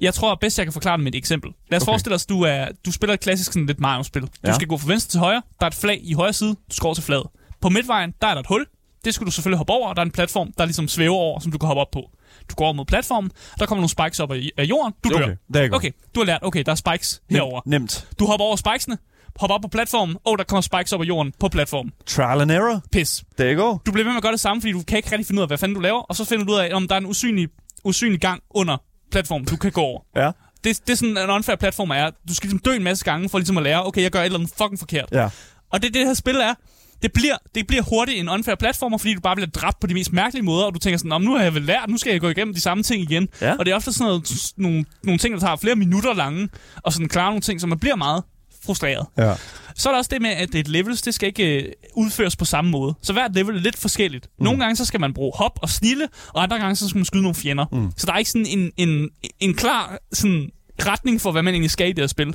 Jeg 0.00 0.14
tror 0.14 0.34
bedst, 0.34 0.58
jeg 0.58 0.66
kan 0.66 0.72
forklare 0.72 0.96
det 0.96 1.04
med 1.04 1.12
et 1.14 1.18
eksempel. 1.18 1.50
Lad 1.70 1.76
os 1.76 1.82
okay. 1.82 1.90
Forestille 1.90 2.14
os, 2.14 2.26
du, 2.26 2.42
er, 2.42 2.66
du 2.86 2.92
spiller 2.92 3.14
et 3.14 3.20
klassisk 3.20 3.52
sådan 3.52 3.66
lidt 3.66 3.80
Mario-spil. 3.80 4.22
Du 4.22 4.28
Ja. 4.46 4.54
skal 4.54 4.68
gå 4.68 4.76
fra 4.76 4.88
venstre 4.88 5.10
til 5.10 5.20
højre, 5.20 5.42
der 5.60 5.66
er 5.66 5.70
et 5.70 5.74
flag 5.74 6.00
i 6.02 6.12
højre 6.12 6.32
side, 6.32 6.50
du 6.50 6.74
skal 6.74 6.86
over 6.86 6.94
til 6.94 7.04
flaget. 7.04 7.26
På 7.60 7.68
midtvejen, 7.68 8.14
der 8.22 8.26
er 8.28 8.34
der 8.34 8.40
et 8.40 8.46
hul, 8.46 8.66
det 9.04 9.14
skal 9.14 9.26
du 9.26 9.30
selvfølgelig 9.30 9.58
hoppe 9.58 9.72
over, 9.72 9.88
og 9.88 9.96
der 9.96 10.02
er 10.02 10.06
en 10.06 10.10
platform, 10.12 10.52
der 10.58 10.64
ligesom 10.64 10.88
svæver 10.88 11.14
over, 11.16 11.40
som 11.40 11.52
du 11.52 11.58
kan 11.58 11.66
hoppe 11.66 11.80
op 11.80 11.90
på. 11.92 12.10
Du 12.50 12.54
går 12.54 12.64
over 12.64 12.72
mod 12.72 12.84
platformen, 12.84 13.30
der 13.58 13.66
kommer 13.66 13.80
nogle 13.80 13.88
spikes 13.88 14.20
op 14.20 14.32
af, 14.32 14.64
jorden, 14.64 14.94
du 15.04 15.08
dør. 15.08 15.16
Okay, 15.16 15.36
er 15.54 15.68
godt. 15.68 15.74
okay, 15.74 15.90
du 16.14 16.20
har 16.20 16.24
lært, 16.24 16.38
okay, 16.42 16.62
der 16.66 16.72
er 16.72 16.76
spikes 16.76 17.22
herover. 17.30 17.60
Nemt. 17.66 18.08
Du 18.18 18.26
hopper 18.26 18.44
over 18.44 18.56
spikesene, 18.56 18.98
hopper 19.40 19.54
op 19.54 19.62
på 19.62 19.68
platformen, 19.68 20.16
og 20.24 20.38
der 20.38 20.44
kommer 20.44 20.60
spikes 20.60 20.92
op 20.92 21.00
af 21.00 21.04
jorden 21.04 21.32
på 21.40 21.48
platformen. 21.48 21.92
Trial 22.06 22.40
and 22.40 22.50
error. 22.50 22.82
Pis. 22.92 23.24
Der 23.38 23.54
you 23.54 23.62
go. 23.62 23.78
Du 23.86 23.92
bliver 23.92 24.04
ved 24.04 24.12
med 24.12 24.16
at 24.16 24.22
gøre 24.22 24.32
det 24.32 24.40
samme, 24.40 24.60
fordi 24.60 24.72
du 24.72 24.82
kan 24.82 24.96
ikke 24.96 25.12
rigtig 25.12 25.26
finde 25.26 25.38
ud 25.38 25.42
af, 25.42 25.48
hvad 25.48 25.58
fanden 25.58 25.74
du 25.74 25.80
laver, 25.80 26.00
og 26.00 26.16
så 26.16 26.24
finder 26.24 26.44
du 26.44 26.52
ud 26.52 26.58
af, 26.58 26.70
om 26.74 26.88
der 26.88 26.94
er 26.94 27.00
en 27.00 27.06
usynlig, 27.06 27.48
usynlig 27.84 28.20
gang 28.20 28.42
under 28.50 28.76
platformen, 29.10 29.46
du 29.46 29.56
kan 29.56 29.72
gå 29.72 29.80
over. 29.80 30.00
Ja. 30.16 30.30
Det, 30.64 30.80
det 30.86 30.92
er 30.92 30.96
sådan, 30.96 31.18
en 31.18 31.30
unfair 31.30 31.56
platform 31.56 31.90
er. 31.90 32.10
Du 32.28 32.34
skal 32.34 32.46
ligesom 32.46 32.58
dø 32.58 32.76
en 32.76 32.84
masse 32.84 33.04
gange, 33.04 33.28
for 33.28 33.38
ligesom 33.38 33.56
at 33.56 33.62
lære, 33.62 33.86
okay, 33.86 34.02
jeg 34.02 34.10
gør 34.10 34.20
et 34.20 34.24
eller 34.24 34.38
andet 34.38 34.52
fucking 34.56 34.78
forkert. 34.78 35.08
Ja. 35.12 35.28
Og 35.72 35.82
det, 35.82 35.94
det 35.94 36.06
her 36.06 36.14
spil 36.14 36.36
er, 36.36 36.54
det 37.02 37.12
bliver, 37.12 37.36
det 37.54 37.66
bliver 37.66 37.82
hurtigt 37.82 38.18
en 38.18 38.28
unfair 38.28 38.54
platformer, 38.54 38.98
fordi 38.98 39.14
du 39.14 39.20
bare 39.20 39.36
bliver 39.36 39.50
dræbt 39.50 39.80
på 39.80 39.86
de 39.86 39.94
mest 39.94 40.12
mærkelige 40.12 40.44
måder, 40.44 40.64
og 40.64 40.74
du 40.74 40.78
tænker 40.78 40.98
sådan, 40.98 41.08
"Nå, 41.08 41.18
men 41.18 41.28
nu 41.28 41.36
har 41.36 41.42
jeg 41.42 41.54
vel 41.54 41.62
lært, 41.62 41.88
nu 41.88 41.96
skal 41.96 42.10
jeg 42.10 42.20
gå 42.20 42.28
igennem 42.28 42.54
de 42.54 42.60
samme 42.60 42.82
ting 42.82 43.02
igen. 43.02 43.28
Ja. 43.40 43.54
Og 43.58 43.66
det 43.66 43.72
er 43.72 43.76
ofte 43.76 43.92
sådan 43.92 44.06
noget, 44.06 44.52
nogle, 44.56 44.84
nogle 45.04 45.18
ting, 45.18 45.34
der 45.34 45.40
tager 45.40 45.56
flere 45.56 45.76
minutter 45.76 46.14
lange, 46.14 46.48
og 46.82 46.92
sådan 46.92 47.08
klare 47.08 47.26
nogle 47.30 47.40
ting, 47.40 47.60
så 47.60 47.66
man 47.66 47.78
bliver 47.78 47.96
meget 47.96 48.22
frustreret. 48.64 49.06
Ja. 49.18 49.34
Så 49.74 49.88
er 49.88 49.92
der 49.92 49.98
også 49.98 50.08
det 50.12 50.22
med, 50.22 50.30
at 50.30 50.54
et 50.54 50.68
levels, 50.68 51.02
det 51.02 51.14
skal 51.14 51.26
ikke 51.26 51.62
øh, 51.62 51.72
udføres 51.94 52.36
på 52.36 52.44
samme 52.44 52.70
måde. 52.70 52.94
Så 53.02 53.12
hvert 53.12 53.34
level 53.34 53.56
er 53.56 53.60
lidt 53.60 53.76
forskelligt. 53.78 54.28
Mm. 54.38 54.44
Nogle 54.44 54.60
gange 54.60 54.76
så 54.76 54.84
skal 54.84 55.00
man 55.00 55.14
bruge 55.14 55.32
hop 55.36 55.58
og 55.62 55.68
snille, 55.68 56.08
og 56.28 56.42
andre 56.42 56.58
gange 56.58 56.76
så 56.76 56.88
skal 56.88 56.98
man 56.98 57.04
skyde 57.04 57.22
nogle 57.22 57.34
fjender. 57.34 57.66
Mm. 57.72 57.90
Så 57.96 58.06
der 58.06 58.12
er 58.12 58.18
ikke 58.18 58.30
sådan 58.30 58.46
en, 58.46 58.72
en, 58.76 59.08
en 59.40 59.54
klar 59.54 59.98
sådan, 60.12 60.50
retning 60.86 61.20
for, 61.20 61.32
hvad 61.32 61.42
man 61.42 61.54
egentlig 61.54 61.70
skal 61.70 61.88
i 61.88 61.92
det 61.92 62.02
her 62.02 62.06
spil. 62.06 62.34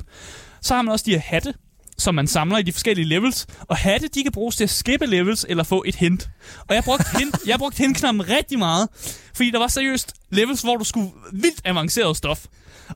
Så 0.60 0.74
har 0.74 0.82
man 0.82 0.92
også 0.92 1.04
de 1.08 1.10
her 1.10 1.20
hatte, 1.20 1.54
som 1.98 2.14
man 2.14 2.26
samler 2.26 2.58
i 2.58 2.62
de 2.62 2.72
forskellige 2.72 3.06
levels. 3.08 3.46
Og 3.60 3.76
hatte, 3.76 4.08
de 4.08 4.22
kan 4.22 4.32
bruges 4.32 4.56
til 4.56 4.64
at 4.64 4.70
skippe 4.70 5.06
levels 5.06 5.46
eller 5.48 5.64
få 5.64 5.84
et 5.86 5.94
hint. 5.94 6.28
Og 6.68 6.74
jeg 6.74 6.84
brugte 6.84 7.04
hint, 7.18 7.36
jeg 7.46 7.58
brugte 7.58 7.78
hint-knappen 7.78 8.28
rigtig 8.28 8.58
meget, 8.58 8.88
fordi 9.34 9.50
der 9.50 9.58
var 9.58 9.68
seriøst 9.68 10.12
levels, 10.30 10.62
hvor 10.62 10.76
du 10.76 10.84
skulle 10.84 11.10
vildt 11.32 11.60
avanceret 11.64 12.16
stof. 12.16 12.44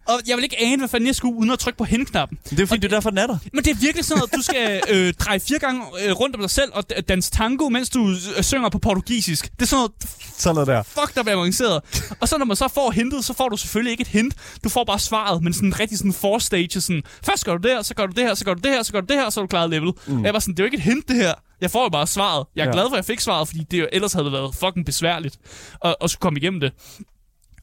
Og 0.09 0.21
jeg 0.27 0.37
vil 0.37 0.45
ikke 0.45 0.61
ane, 0.61 0.79
hvad 0.79 0.89
fanden 0.89 1.07
jeg 1.07 1.15
skulle, 1.15 1.37
uden 1.37 1.51
at 1.51 1.59
trykke 1.59 1.77
på 1.79 1.85
hint-knappen. 1.85 2.39
Det 2.51 2.61
er 2.61 2.67
fordi, 2.67 2.81
det 2.81 2.93
er 2.93 2.97
derfor, 2.97 3.11
den 3.11 3.19
er 3.19 3.27
der. 3.27 3.39
Men 3.53 3.65
det 3.65 3.71
er 3.71 3.75
virkelig 3.81 4.05
sådan 4.05 4.19
noget, 4.19 4.35
du 4.35 4.43
skal 4.43 4.81
øh, 4.95 5.13
dreje 5.15 5.41
fire 5.41 5.59
gange 5.59 5.83
øh, 6.05 6.13
rundt 6.13 6.37
om 6.37 6.41
dig 6.43 6.51
selv 6.51 6.71
og 6.75 6.85
d- 6.93 7.01
danse 7.01 7.31
tango, 7.31 7.69
mens 7.69 7.91
du 7.91 8.15
øh, 8.37 8.43
synger 8.43 8.69
på 8.69 8.79
portugisisk. 8.79 9.51
Det 9.53 9.63
er 9.63 9.67
sådan 9.67 9.79
noget, 9.79 9.93
Sådan 10.39 10.55
noget 10.55 10.67
der. 10.67 10.83
fuck, 10.83 11.15
der 11.15 11.23
bliver 11.23 11.37
avanceret. 11.37 11.81
Og 12.21 12.29
så 12.29 12.39
når 12.39 12.45
man 12.47 12.57
så 12.57 12.69
får 12.69 12.91
hintet, 12.91 13.25
så 13.25 13.33
får 13.33 13.49
du 13.49 13.57
selvfølgelig 13.57 13.91
ikke 13.91 14.01
et 14.01 14.09
hint. 14.09 14.35
Du 14.65 14.69
får 14.69 14.85
bare 14.85 14.99
svaret, 14.99 15.43
men 15.43 15.53
sådan 15.55 15.81
rigtig 15.81 15.99
sådan 15.99 16.13
four 16.13 16.39
stages. 16.39 16.85
Sådan, 16.85 17.03
først 17.25 17.45
gør 17.45 17.57
du 17.57 17.69
det 17.69 17.77
her, 17.77 17.83
så 17.83 17.95
gør 17.95 18.07
du 18.07 18.13
det 18.17 18.25
her, 18.25 18.35
så 18.35 18.45
gør 18.45 18.55
du 18.55 18.61
det 18.65 18.71
her, 18.71 18.83
så 18.91 18.93
gør 18.93 19.01
du 19.01 19.07
det 19.07 19.17
her, 19.17 19.31
så 19.31 19.41
er 19.41 19.43
du 19.43 19.47
klaret 19.49 19.71
level. 19.71 19.93
Mm. 20.07 20.25
Jeg 20.25 20.33
var 20.33 20.39
sådan, 20.39 20.55
det 20.55 20.61
er 20.61 20.65
jo 20.65 20.67
ikke 20.67 20.77
et 20.77 20.83
hint, 20.83 21.09
det 21.09 21.17
her. 21.17 21.35
Jeg 21.61 21.71
får 21.71 21.83
jo 21.83 21.89
bare 21.89 22.07
svaret. 22.07 22.47
Jeg 22.57 22.63
er 22.63 22.67
Ja. 22.67 22.73
glad 22.73 22.85
for, 22.85 22.91
at 22.91 22.97
jeg 22.97 23.05
fik 23.05 23.21
svaret, 23.21 23.49
fordi 23.49 23.63
det 23.71 23.79
jo 23.81 23.89
ellers 23.93 24.13
havde 24.13 24.25
det 24.25 24.33
været 24.33 24.55
fucking 24.55 24.87
besværligt 24.87 25.37
at, 25.85 25.95
at 26.01 26.11
skulle 26.11 26.21
komme 26.21 26.39
igennem 26.39 26.61
det. 26.61 26.73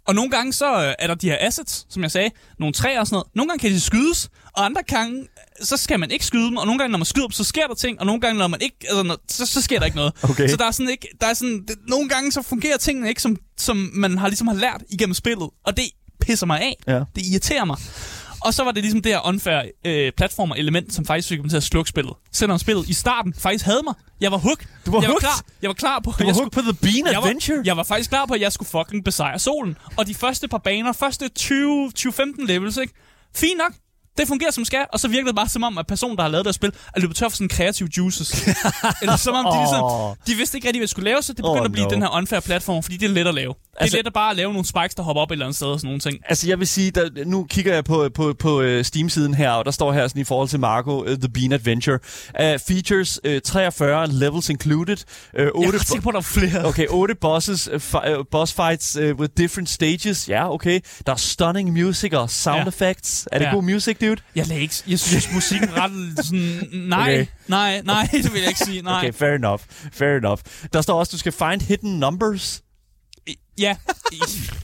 Og 0.08 0.16
nogle 0.16 0.32
gange 0.32 0.54
så 0.54 0.84
øh, 0.86 0.94
er 1.00 1.08
der 1.08 1.16
de 1.16 1.30
her 1.30 1.38
assets, 1.40 1.86
som 1.90 2.04
jeg 2.04 2.12
sagde, 2.12 2.30
nogle 2.60 2.74
træer 2.74 3.00
og 3.00 3.08
sådan 3.08 3.16
noget. 3.16 3.28
Nogle 3.36 3.50
gange 3.50 3.62
kan 3.62 3.72
de 3.72 3.80
skydes, 3.82 4.30
og 4.54 4.66
andre 4.66 4.82
gange, 4.88 5.28
så 5.62 5.78
skal 5.78 6.00
man 6.00 6.12
ikke 6.12 6.26
skyde 6.26 6.46
dem, 6.48 6.58
og 6.58 6.66
nogle 6.66 6.80
gange, 6.80 6.92
når 6.92 6.98
man 6.98 7.06
skyder 7.06 7.28
dem, 7.28 7.32
så 7.32 7.44
sker 7.44 7.68
der 7.68 7.76
ting, 7.76 8.00
og 8.00 8.06
nogle 8.06 8.22
gange, 8.22 8.40
når 8.40 8.48
man 8.48 8.62
ikke, 8.62 8.76
altså, 8.90 9.04
når, 9.04 9.18
så, 9.30 9.46
så 9.46 9.62
sker 9.62 9.80
der 9.80 9.86
ikke 9.86 9.98
noget. 9.98 10.14
Okay. 10.24 10.48
Så 10.48 10.56
der 10.56 10.66
er 10.66 10.72
sådan 10.72 10.90
ikke, 10.90 11.08
der 11.22 11.28
er 11.28 11.34
sådan, 11.34 11.64
det, 11.68 11.76
nogle 11.88 12.10
gange 12.10 12.32
så 12.32 12.42
fungerer 12.42 12.78
tingene 12.78 13.10
ikke, 13.10 13.22
som, 13.22 13.38
som 13.58 13.90
man 13.94 14.18
har 14.18 14.28
ligesom 14.28 14.48
har 14.48 14.56
lært 14.56 14.84
igennem 14.90 15.14
spillet, 15.14 15.50
og 15.66 15.78
det 15.78 15.86
pisser 16.22 16.46
mig 16.46 16.62
af. 16.62 16.76
Ja. 16.88 17.00
Det 17.16 17.26
irriterer 17.32 17.66
mig. 17.66 17.78
Og 18.42 18.54
så 18.54 18.64
var 18.64 18.72
det 18.72 18.84
ligesom 18.84 19.02
det 19.02 19.12
her 19.12 19.28
unfair 19.28 19.62
øh, 19.86 20.12
platformer-element, 20.18 20.94
som 20.94 21.06
faktisk 21.06 21.30
fik 21.30 21.42
mig 21.42 21.50
til 21.50 21.58
at 21.58 21.64
slukke 21.64 21.90
spillet. 21.90 22.14
Selvom 22.32 22.58
spillet 22.60 22.90
i 22.90 22.94
starten 22.94 23.34
faktisk 23.34 23.66
havde 23.66 23.82
mig. 23.84 23.94
Jeg 24.22 24.32
var 24.32 24.38
hooked. 24.38 24.68
Du 24.86 24.92
var 24.92 25.02
jeg 25.02 25.08
hooked? 25.10 25.28
Var 25.28 25.30
klar. 25.30 25.46
Jeg 25.62 25.68
var 25.68 25.74
klar 25.74 26.00
på, 26.00 26.12
Du 26.12 26.24
var 26.24 26.26
jeg 26.26 26.34
hooked 26.36 26.52
på 26.52 26.62
The 26.62 26.74
Bean 26.74 27.08
jeg 27.08 27.18
Adventure? 27.18 27.58
Var, 27.58 27.64
jeg 27.66 27.78
var 27.78 27.84
faktisk 27.84 28.10
klar 28.10 28.26
på, 28.26 28.34
at 28.34 28.42
jeg 28.42 28.54
skulle 28.54 28.70
fucking 28.70 29.04
besejre 29.06 29.40
solen. 29.40 29.78
Og 29.98 30.08
de 30.08 30.16
første 30.16 30.48
par 30.48 30.58
baner, 30.58 30.94
første 30.94 31.30
20-15 31.40 32.46
levels, 32.46 32.78
ikke? 32.78 32.94
Fint 33.36 33.58
nok. 33.58 33.74
Det 34.18 34.28
fungerer 34.28 34.52
som 34.52 34.66
skal, 34.66 34.86
og 34.94 35.00
så 35.00 35.08
virker 35.08 35.26
det 35.26 35.36
bare 35.36 35.50
som 35.50 35.64
om, 35.64 35.78
at 35.78 35.88
personen, 35.88 36.18
der 36.18 36.24
har 36.24 36.30
lavet 36.30 36.46
det 36.46 36.56
spil, 36.56 36.72
er 36.96 37.00
løbet 37.00 37.16
tør 37.16 37.30
for 37.30 37.36
sådan 37.36 37.50
creative 37.50 37.90
juices. 37.98 38.48
Eller 39.02 39.16
som 39.16 39.36
om, 39.36 39.46
de, 39.54 39.58
ligesom, 39.60 39.84
de 40.28 40.36
vidste 40.36 40.58
ikke 40.58 40.68
rigtig, 40.68 40.80
hvad 40.80 40.88
de 40.88 40.92
skulle 40.92 41.10
lave, 41.12 41.22
så 41.22 41.34
det 41.34 41.38
begyndte 41.38 41.60
Åh, 41.60 41.66
at 41.66 41.72
blive 41.72 41.86
no. 41.86 41.90
den 41.90 42.02
her 42.02 42.10
unfair 42.18 42.40
platform, 42.40 42.84
fordi 42.84 42.98
det 42.98 43.06
er 43.10 43.14
let 43.14 43.28
at 43.28 43.34
lave. 43.34 43.54
Det 43.54 43.80
er 43.80 43.82
Altså- 43.82 43.98
let 43.98 44.08
at 44.08 44.14
bare 44.14 44.36
lave 44.36 44.52
nogle 44.54 44.66
spikes, 44.68 44.96
der 44.96 45.04
hopper 45.04 45.22
op 45.22 45.32
et 45.32 45.36
eller 45.36 45.46
andet 45.46 45.56
sted 45.56 45.68
og 45.68 45.80
sådan 45.80 45.88
nogle 45.88 46.00
ting. 46.00 46.18
Altså, 46.30 46.48
jeg 46.48 46.60
vil 46.60 46.68
sige, 46.68 46.92
der, 46.92 47.10
nu 47.26 47.44
kigger 47.50 47.74
jeg 47.74 47.84
på, 47.84 48.10
på, 48.16 48.34
på 48.40 48.62
uh, 48.64 48.82
Steam-siden 48.82 49.34
her, 49.34 49.52
og 49.52 49.66
der 49.66 49.72
står 49.72 49.94
her 49.94 50.08
sådan 50.08 50.22
i 50.22 50.26
forhold 50.26 50.50
til 50.50 50.60
Marco, 50.60 51.02
uh, 51.02 51.08
The 51.08 51.30
Bean 51.34 51.52
Adventure. 51.52 52.00
Uh, 52.40 52.60
features 52.68 53.20
uh, 53.26 53.32
43 53.46 54.08
levels 54.08 54.50
included. 54.50 54.98
Uh, 55.34 55.40
Jeg 55.40 55.52
8 55.56 55.68
er 55.78 55.80
ret 55.80 55.88
sikker 55.88 56.02
på, 56.04 56.12
der 56.12 56.18
er 56.18 56.22
flere. 56.22 56.66
Okay, 56.66 56.86
otte 56.90 57.16
bosses, 57.16 57.68
uh, 57.70 57.76
fi- 57.76 58.18
uh, 58.18 58.26
boss 58.32 58.54
fights 58.54 58.98
uh, 58.98 59.04
with 59.20 59.34
different 59.38 59.70
stages. 59.70 60.30
Ja, 60.30 60.54
okay. 60.54 60.80
Der 61.06 61.12
er 61.12 61.16
stunning 61.16 61.74
music 61.74 62.14
og 62.14 62.30
sound 62.30 62.62
Ja. 62.62 62.68
effects. 62.68 63.28
Er 63.32 63.40
det 63.40 63.46
Ja. 63.46 63.52
god 63.54 63.64
music, 63.64 63.98
dude? 64.10 64.22
Jeg 64.36 64.48
lagde 64.48 64.62
ikke, 64.62 64.76
jeg 64.88 65.00
synes 65.00 65.34
musikken 65.34 65.70
ret 65.78 66.26
sådan, 66.26 66.70
nej, 66.74 67.02
Okay. 67.14 67.26
nej, 67.48 67.82
nej, 67.82 68.10
det 68.12 68.34
vil 68.34 68.40
jeg 68.40 68.48
ikke 68.48 68.60
sige, 68.60 68.82
nej. 68.82 68.98
Okay, 69.00 69.14
fair 69.14 69.30
enough. 69.36 69.62
Fair 69.92 70.18
enough. 70.18 70.42
Der 70.74 70.82
står 70.82 71.00
også, 71.00 71.12
du 71.12 71.18
skal 71.18 71.32
find 71.32 71.62
hidden 71.62 72.00
numbers. 72.00 72.62
Ja, 73.60 73.76
ja, 74.12 74.18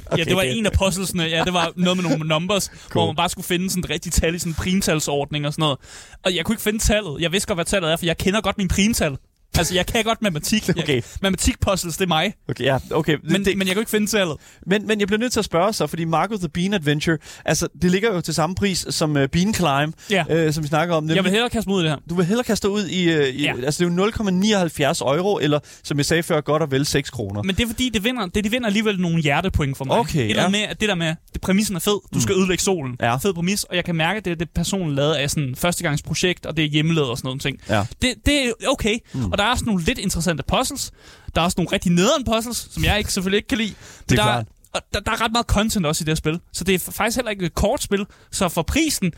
Okay, 0.06 0.26
det 0.26 0.36
var 0.36 0.42
det- 0.42 0.58
en 0.58 0.66
af 0.66 0.72
puzzlesne. 0.72 1.24
Ja, 1.24 1.44
det 1.44 1.54
var 1.54 1.74
noget 1.76 1.98
med 1.98 2.04
nogle 2.10 2.28
numbers, 2.28 2.64
cool. 2.66 2.92
hvor 2.92 3.06
man 3.06 3.16
bare 3.16 3.30
skulle 3.30 3.46
finde 3.46 3.70
sådan 3.70 3.84
et 3.84 3.90
rigtigt 3.90 4.16
tal 4.16 4.36
i 4.36 4.40
sådan 4.40 4.52
en 4.52 4.56
primtalsordning 4.56 5.48
og 5.48 5.54
sådan 5.54 5.62
noget. 5.64 5.80
Og 6.24 6.36
jeg 6.36 6.46
kunne 6.46 6.54
ikke 6.54 6.62
finde 6.64 6.80
tallet. 6.80 7.22
Jeg 7.22 7.32
vidste 7.32 7.48
godt, 7.48 7.58
hvad 7.58 7.66
tallet 7.66 7.92
er, 7.92 7.96
for 7.98 8.06
jeg 8.06 8.18
kender 8.18 8.42
godt 8.42 8.58
min 8.58 8.68
primtal. 8.68 9.18
Altså, 9.58 9.74
jeg 9.76 9.86
kan 9.86 10.04
godt 10.04 10.22
matematik. 10.22 10.70
Okay. 10.70 10.96
Jeg, 10.96 11.04
matematik-puzzles, 11.22 11.98
det 11.98 12.04
er 12.04 12.08
mig. 12.08 12.34
Okay, 12.50 12.64
ja, 12.64 12.78
okay. 12.92 13.18
Men, 13.24 13.46
det, 13.46 13.58
men 13.58 13.68
jeg 13.68 13.76
kunne 13.76 13.82
ikke 13.82 13.92
finde 13.92 14.08
tallet. 14.08 14.36
Men, 14.68 14.88
men 14.88 15.00
jeg 15.00 15.08
bliver 15.08 15.20
nødt 15.20 15.32
til 15.34 15.40
at 15.40 15.46
spørge 15.46 15.74
så, 15.74 15.88
fordi 15.88 16.06
Marco 16.06 16.38
the 16.38 16.50
Bean 16.50 16.74
Adventure, 16.74 17.18
altså 17.46 17.68
det 17.82 17.92
ligger 17.92 18.14
jo 18.14 18.22
til 18.22 18.34
samme 18.34 18.56
pris 18.56 18.86
som 18.90 19.16
uh, 19.16 19.26
Bean 19.26 19.54
Climb, 19.54 19.96
Ja. 20.10 20.24
øh, 20.30 20.54
som 20.54 20.64
vi 20.64 20.68
snakker 20.68 20.96
om. 20.96 21.10
Jeg 21.10 21.24
vil 21.24 21.32
hellere 21.32 21.50
kaste 21.50 21.70
mig 21.70 21.76
ud 21.76 21.82
i 21.82 21.84
det 21.84 21.92
her. 21.92 22.00
Du 22.10 22.16
vil 22.16 22.26
hellere 22.26 22.44
kaste 22.44 22.70
ud 22.70 22.86
i, 22.88 23.18
uh, 23.18 23.24
i 23.26 23.44
Ja. 23.44 23.54
altså 23.64 23.86
det 23.86 24.00
er 24.00 24.04
jo 24.04 24.12
0,79 24.12 25.02
euro, 25.18 25.40
eller 25.42 25.60
som 25.84 25.98
jeg 25.98 26.06
sagde 26.06 26.24
før, 26.24 26.42
godt 26.42 26.62
og 26.64 26.72
vel 26.72 26.86
6 26.86 27.10
kroner. 27.10 27.42
Men 27.44 27.56
det 27.56 27.64
er 27.64 27.68
fordi, 27.68 27.90
det 27.90 28.04
vinder, 28.04 28.26
det, 28.28 28.44
de 28.44 28.52
vinder 28.52 28.68
alligevel 28.68 29.00
nogle 29.00 29.22
hjertepoint 29.22 29.78
for 29.78 29.86
mig. 29.86 29.98
Okay, 29.98 30.20
Et 30.20 30.30
eller 30.30 30.44
ja. 30.44 30.50
med, 30.50 30.60
at 30.60 30.80
det 30.82 30.90
der 30.90 30.96
med, 30.96 31.16
det 31.34 31.42
præmissen 31.42 31.76
er 31.76 31.80
fed. 31.80 32.00
Du 32.14 32.22
skal 32.22 32.36
ødelægge 32.36 32.64
solen. 32.64 32.98
Ja. 33.02 33.16
Fed 33.16 33.34
præmis. 33.34 33.64
Og 33.64 33.76
jeg 33.76 33.86
kan 33.86 33.96
mærke, 33.96 34.18
at 34.18 34.26
det 34.26 34.32
er 34.32 34.36
det 34.36 34.50
personen 34.56 34.96
lavet 34.96 35.14
af 35.14 35.30
sådan 35.30 35.56
førstegangsprojekt, 35.58 36.46
og 36.46 36.58
det 36.58 36.66
er 36.66 36.70
hjemmelavet 36.70 37.10
og 37.10 37.18
sådan 37.18 37.28
noget 37.28 37.42
ting. 37.42 37.58
Ja. 37.70 37.86
Det, 38.02 38.14
det 38.26 38.46
er 38.46 38.52
okay. 38.68 38.98
Mm. 39.14 39.32
Og 39.32 39.38
der 39.44 39.48
er 39.50 39.52
også 39.52 39.66
nogle 39.66 39.84
lidt 39.84 39.98
interessante 40.00 40.44
puzzles. 40.48 40.92
Der 41.36 41.42
er 41.42 41.46
også 41.46 41.56
nogle 41.58 41.72
rigtig 41.72 41.92
nederen 41.92 42.24
puzzles, 42.26 42.68
som 42.72 42.84
jeg 42.84 42.98
ikke, 42.98 43.14
selvfølgelig 43.14 43.38
ikke 43.38 43.48
kan 43.48 43.58
lide. 43.58 43.70
Men 43.70 44.04
Det 44.10 44.12
er 44.12 44.16
der, 44.16 44.32
klart. 44.32 44.46
og 44.74 44.82
der, 44.94 45.00
der 45.00 45.12
er 45.12 45.22
ret 45.22 45.32
meget 45.32 45.46
content 45.46 45.86
også 45.86 46.04
i 46.04 46.06
det 46.06 46.12
her 46.12 46.16
spil. 46.16 46.40
Så 46.54 46.64
det 46.64 46.76
er 46.76 46.80
faktisk 46.92 47.16
heller 47.18 47.32
ikke 47.32 47.46
et 47.46 47.54
kort 47.56 47.84
spil. 47.84 48.06
Så 48.32 48.50
for 48.50 48.62
prisen, 48.62 49.12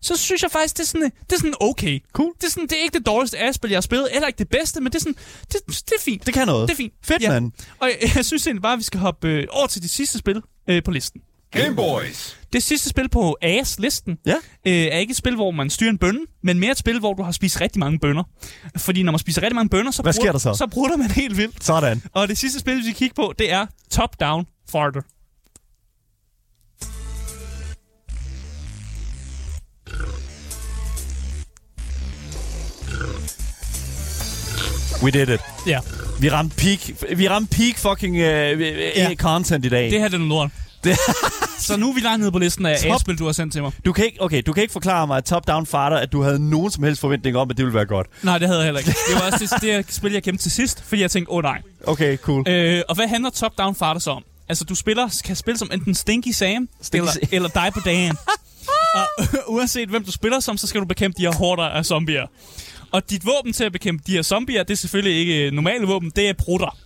så 0.00 0.16
synes 0.16 0.42
jeg 0.42 0.50
faktisk, 0.50 0.76
det 0.76 0.82
er 0.82 0.86
sådan, 0.86 1.02
det 1.02 1.32
er 1.32 1.36
sådan 1.36 1.54
okay. 1.60 2.00
Cool. 2.12 2.32
Det 2.40 2.46
er, 2.46 2.50
sådan, 2.50 2.66
det 2.68 2.72
er 2.78 2.82
ikke 2.82 2.98
det 2.98 3.06
dårligste 3.06 3.38
A-spil, 3.38 3.70
jeg 3.70 3.76
har 3.76 3.80
spillet, 3.82 4.08
eller 4.14 4.26
ikke 4.28 4.38
det 4.38 4.48
bedste, 4.48 4.80
men 4.80 4.92
det 4.92 4.94
er, 4.98 5.00
sådan, 5.00 5.16
det, 5.52 5.60
det 5.66 5.92
er 5.98 6.02
fint. 6.02 6.26
Det 6.26 6.34
kan 6.34 6.46
noget. 6.46 6.68
Det 6.68 6.74
er 6.74 6.76
fint. 6.76 6.92
Fedt, 7.04 7.22
Ja. 7.22 7.28
mand. 7.30 7.52
Og 7.78 7.88
jeg, 8.02 8.10
jeg 8.16 8.24
synes 8.24 8.46
egentlig 8.46 8.62
bare, 8.62 8.72
at 8.72 8.78
vi 8.78 8.84
skal 8.84 9.00
hoppe 9.00 9.28
øh, 9.28 9.46
over 9.50 9.66
til 9.66 9.82
det 9.82 9.90
sidste 9.90 10.18
spil 10.18 10.42
øh, 10.68 10.82
på 10.82 10.90
listen. 10.90 11.20
Game 11.52 11.76
Boys. 11.76 12.38
Det 12.52 12.62
sidste 12.62 12.88
spil 12.88 13.08
på 13.08 13.36
AS-listen 13.42 14.18
Ja. 14.26 14.34
øh, 14.66 14.72
er 14.72 14.98
ikke 14.98 15.10
et 15.10 15.16
spil, 15.16 15.34
hvor 15.34 15.50
man 15.50 15.70
styrer 15.70 15.90
en 15.90 15.98
bønne, 15.98 16.20
men 16.42 16.58
mere 16.58 16.70
et 16.70 16.78
spil, 16.78 16.98
hvor 16.98 17.14
du 17.14 17.22
har 17.22 17.32
spist 17.32 17.60
rigtig 17.60 17.80
mange 17.80 17.98
bønner. 17.98 18.22
Fordi 18.76 19.02
når 19.02 19.12
man 19.12 19.18
spiser 19.18 19.42
rigtig 19.42 19.54
mange 19.54 19.68
bønner, 19.68 19.90
så, 19.90 20.02
Hvad 20.02 20.14
bruger- 20.20 20.38
så? 20.38 20.54
så 20.54 20.66
bruger 20.66 20.96
man 20.96 21.10
helt 21.10 21.36
vildt. 21.36 21.64
Sådan. 21.64 22.02
Og 22.12 22.28
det 22.28 22.38
sidste 22.38 22.60
spil, 22.60 22.76
vi 22.76 22.82
skal 22.82 22.94
kigge 22.94 23.14
på, 23.14 23.34
det 23.38 23.52
er 23.52 23.66
Top 23.90 24.20
Down 24.20 24.46
Farther. 24.70 25.02
We 35.02 35.10
did 35.10 35.28
it. 35.28 35.40
Ja, 35.66 35.80
Vi 36.20 36.28
ramte 36.30 36.56
peak, 36.56 36.78
vi 37.18 37.28
ramte 37.28 37.56
peak 37.56 37.78
fucking 37.78 38.14
uh, 38.14 38.60
ja. 38.60 39.14
content 39.14 39.64
i 39.64 39.68
dag. 39.68 39.90
det 39.90 40.00
her 40.00 40.08
det 40.08 40.20
er 40.20 40.24
lort. 40.28 40.50
Det- 40.84 40.98
så 41.66 41.76
nu 41.76 41.90
er 41.90 41.94
vi 41.94 42.00
langt 42.00 42.20
nede 42.20 42.32
på 42.32 42.38
listen 42.38 42.66
af 42.66 42.78
Top- 42.78 42.90
A-spil, 42.94 43.18
du 43.18 43.24
har 43.24 43.32
sendt 43.32 43.52
til 43.52 43.62
mig. 43.62 43.72
Du 43.84 43.92
kan 43.92 44.04
ikke, 44.04 44.22
okay, 44.22 44.42
du 44.46 44.52
kan 44.52 44.62
ikke 44.62 44.72
forklare 44.72 45.06
mig, 45.06 45.16
at 45.16 45.24
Top 45.24 45.46
Down 45.48 45.66
Fighter, 45.66 45.96
at 45.96 46.12
du 46.12 46.22
havde 46.22 46.50
nogen 46.50 46.70
som 46.70 46.84
helst 46.84 47.00
forventning 47.00 47.36
om, 47.36 47.50
at 47.50 47.56
det 47.56 47.64
ville 47.64 47.74
være 47.74 47.86
godt. 47.86 48.06
Nej, 48.22 48.38
det 48.38 48.48
havde 48.48 48.58
jeg 48.60 48.64
heller 48.66 48.78
ikke. 48.80 48.90
Det 48.90 49.14
var 49.14 49.20
også 49.32 49.58
det, 49.62 49.76
det 49.86 49.94
spil, 49.94 50.12
jeg 50.12 50.22
gemte 50.22 50.42
til 50.44 50.50
sidst, 50.50 50.84
fordi 50.84 51.02
jeg 51.02 51.10
tænkte, 51.10 51.30
åh 51.30 51.36
oh, 51.36 51.42
nej. 51.42 51.62
Okay, 51.86 52.16
cool. 52.16 52.48
Øh, 52.48 52.82
og 52.88 52.94
hvad 52.94 53.08
handler 53.08 53.30
Top 53.30 53.52
Down 53.58 53.74
Fighter 53.74 53.98
så 53.98 54.10
om? 54.10 54.22
Altså, 54.48 54.64
du 54.64 54.74
spiller, 54.74 55.20
kan 55.24 55.36
spille 55.36 55.58
som 55.58 55.70
enten 55.72 55.94
Stinky 55.94 56.28
Sam, 56.28 56.68
Stinky 56.82 57.00
eller, 57.02 57.12
Sam. 57.12 57.22
eller 57.32 57.48
dig 57.48 57.70
på 57.74 57.80
dagen. 57.84 58.16
og 58.94 59.06
uanset 59.54 59.88
hvem 59.88 60.04
du 60.04 60.12
spiller 60.12 60.40
som, 60.40 60.56
så 60.56 60.66
skal 60.66 60.80
du 60.80 60.86
bekæmpe 60.86 61.16
de 61.18 61.22
her 61.22 61.32
horder 61.34 61.62
af 61.62 61.86
zombier. 61.86 62.26
Og 62.92 63.10
dit 63.10 63.26
våben 63.26 63.52
til 63.52 63.64
at 63.64 63.72
bekæmpe 63.72 64.02
de 64.06 64.12
her 64.12 64.22
zombier, 64.22 64.62
det 64.62 64.72
er 64.72 64.76
selvfølgelig 64.76 65.18
ikke 65.20 65.46
øh, 65.46 65.52
normale 65.52 65.86
våben, 65.86 66.12
det 66.16 66.28
er 66.28 66.32
prutter. 66.32 66.76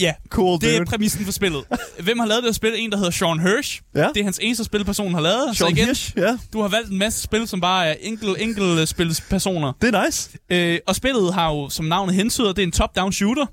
Ja, 0.00 0.12
Cool, 0.28 0.60
det 0.60 0.74
er 0.74 0.78
dude. 0.78 0.90
præmissen 0.90 1.24
for 1.24 1.32
spillet. 1.32 1.64
Hvem 2.00 2.18
har 2.18 2.26
lavet 2.26 2.42
det 2.42 2.48
her 2.48 2.52
spil? 2.54 2.72
En, 2.76 2.90
der 2.90 2.96
hedder 2.96 3.10
Sean 3.10 3.40
Hirsch. 3.40 3.80
Ja. 3.94 4.08
Det 4.14 4.16
er 4.20 4.24
hans 4.24 4.38
eneste 4.42 4.64
spil, 4.64 4.84
personen 4.84 5.14
har 5.14 5.20
lavet. 5.20 5.44
Sean 5.44 5.54
så 5.54 5.66
igen, 5.66 5.86
Hirsch, 5.86 6.12
ja. 6.16 6.38
du 6.52 6.60
har 6.60 6.68
valgt 6.68 6.90
en 6.90 6.98
masse 6.98 7.22
spil, 7.22 7.48
som 7.48 7.60
bare 7.60 7.86
er 7.86 7.94
enkel, 8.00 8.36
enkel 8.38 8.86
spilspersoner. 8.86 9.72
Det 9.82 9.94
er 9.94 10.04
nice. 10.06 10.30
Øh, 10.50 10.78
og 10.86 10.96
spillet 10.96 11.34
har 11.34 11.50
jo, 11.50 11.68
som 11.68 11.84
navnet 11.84 12.14
hentyder, 12.14 12.52
det 12.52 12.62
er 12.62 12.66
en 12.66 12.72
top-down 12.72 13.12
shooter. 13.12 13.46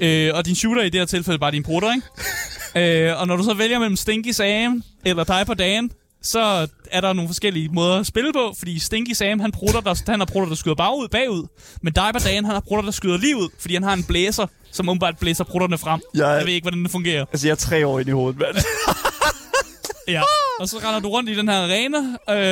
Øh, 0.00 0.30
og 0.34 0.46
din 0.46 0.54
shooter 0.54 0.82
i 0.82 0.88
det 0.88 1.00
her 1.00 1.06
tilfælde 1.06 1.38
bare 1.38 1.50
din 1.50 1.62
brutter, 1.62 1.92
ikke? 1.94 3.08
øh, 3.10 3.20
og 3.20 3.26
når 3.26 3.36
du 3.36 3.44
så 3.44 3.54
vælger 3.54 3.78
mellem 3.78 3.96
Stinky 3.96 4.30
Sam 4.30 4.82
eller 5.04 5.24
dig 5.24 5.46
på 5.46 5.54
dagen, 5.54 5.90
så 6.22 6.66
er 6.90 7.00
der 7.00 7.12
nogle 7.12 7.28
forskellige 7.28 7.68
måder 7.68 7.96
at 7.96 8.06
spille 8.06 8.32
på, 8.32 8.54
fordi 8.58 8.78
Stinky 8.78 9.12
Sam, 9.12 9.40
han, 9.40 9.52
prutter, 9.52 9.80
der, 9.80 10.02
han 10.10 10.20
har 10.20 10.26
prutter, 10.26 10.48
der 10.48 10.56
skyder 10.56 10.74
bagud, 10.74 11.08
bagud. 11.08 11.46
Men 11.82 11.92
dig 11.92 12.10
på 12.12 12.18
dagen, 12.18 12.44
han 12.44 12.54
har 12.54 12.60
prutter, 12.60 12.84
der 12.84 12.90
skyder 12.92 13.16
lige 13.18 13.36
ud, 13.36 13.48
fordi 13.58 13.74
han 13.74 13.82
har 13.82 13.92
en 13.92 14.04
blæser, 14.04 14.46
som 14.72 14.88
umiddelbart 14.88 15.18
blæser 15.18 15.44
prutterne 15.44 15.78
frem. 15.78 16.00
Jeg- 16.14 16.36
Jeg 16.38 16.46
ved 16.46 16.52
ikke, 16.52 16.64
hvordan 16.64 16.82
det 16.82 16.90
fungerer. 16.90 17.24
Altså, 17.32 17.46
jeg 17.46 17.52
er 17.52 17.56
tre 17.56 17.86
år 17.86 17.98
ind 18.00 18.08
i 18.08 18.12
hovedet, 18.12 18.38
mand. 18.40 18.56
Ja. 20.08 20.22
Og 20.60 20.68
så 20.68 20.78
render 20.78 21.00
du 21.00 21.08
rundt 21.08 21.30
i 21.30 21.36
den 21.36 21.48
her 21.48 21.56
arena, 21.56 21.98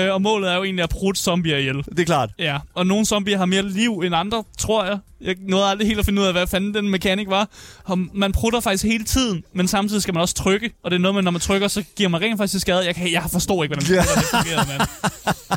øh, 0.08 0.14
og 0.14 0.22
målet 0.22 0.50
er 0.50 0.56
jo 0.56 0.64
egentlig 0.64 0.82
at 0.82 0.88
prutte 0.88 1.20
zombier 1.20 1.56
ihjel. 1.56 1.76
Det 1.76 1.98
er 2.00 2.04
klart. 2.04 2.30
Ja, 2.38 2.58
og 2.74 2.86
nogle 2.86 3.04
zombier 3.06 3.38
har 3.38 3.44
mere 3.46 3.62
liv 3.62 3.98
end 4.04 4.14
andre, 4.14 4.44
tror 4.58 4.84
jeg. 4.84 4.98
Jeg 5.20 5.36
nåede 5.48 5.64
aldrig 5.66 5.86
helt 5.86 5.98
at 5.98 6.04
finde 6.04 6.22
ud 6.22 6.26
af, 6.26 6.32
hvad 6.32 6.46
fanden 6.46 6.74
den 6.74 6.88
mekanik 6.88 7.28
var. 7.28 7.48
Og 7.84 7.98
man 8.14 8.32
prutter 8.32 8.60
faktisk 8.60 8.84
hele 8.84 9.04
tiden, 9.04 9.44
men 9.52 9.68
samtidig 9.68 10.02
skal 10.02 10.14
man 10.14 10.20
også 10.20 10.34
trykke. 10.34 10.70
Og 10.84 10.90
det 10.90 10.96
er 10.96 11.00
noget 11.00 11.14
med, 11.14 11.22
når 11.22 11.30
man 11.30 11.40
trykker, 11.40 11.68
så 11.68 11.84
giver 11.96 12.08
man 12.08 12.20
rent 12.20 12.38
faktisk 12.38 12.60
skade. 12.60 12.84
Jeg, 12.86 12.94
kan, 12.94 13.12
jeg 13.12 13.24
forstår 13.32 13.62
ikke, 13.64 13.74
hvordan 13.74 13.98
det 13.98 14.24
fungerer, 14.30 14.66
mand. 14.66 14.88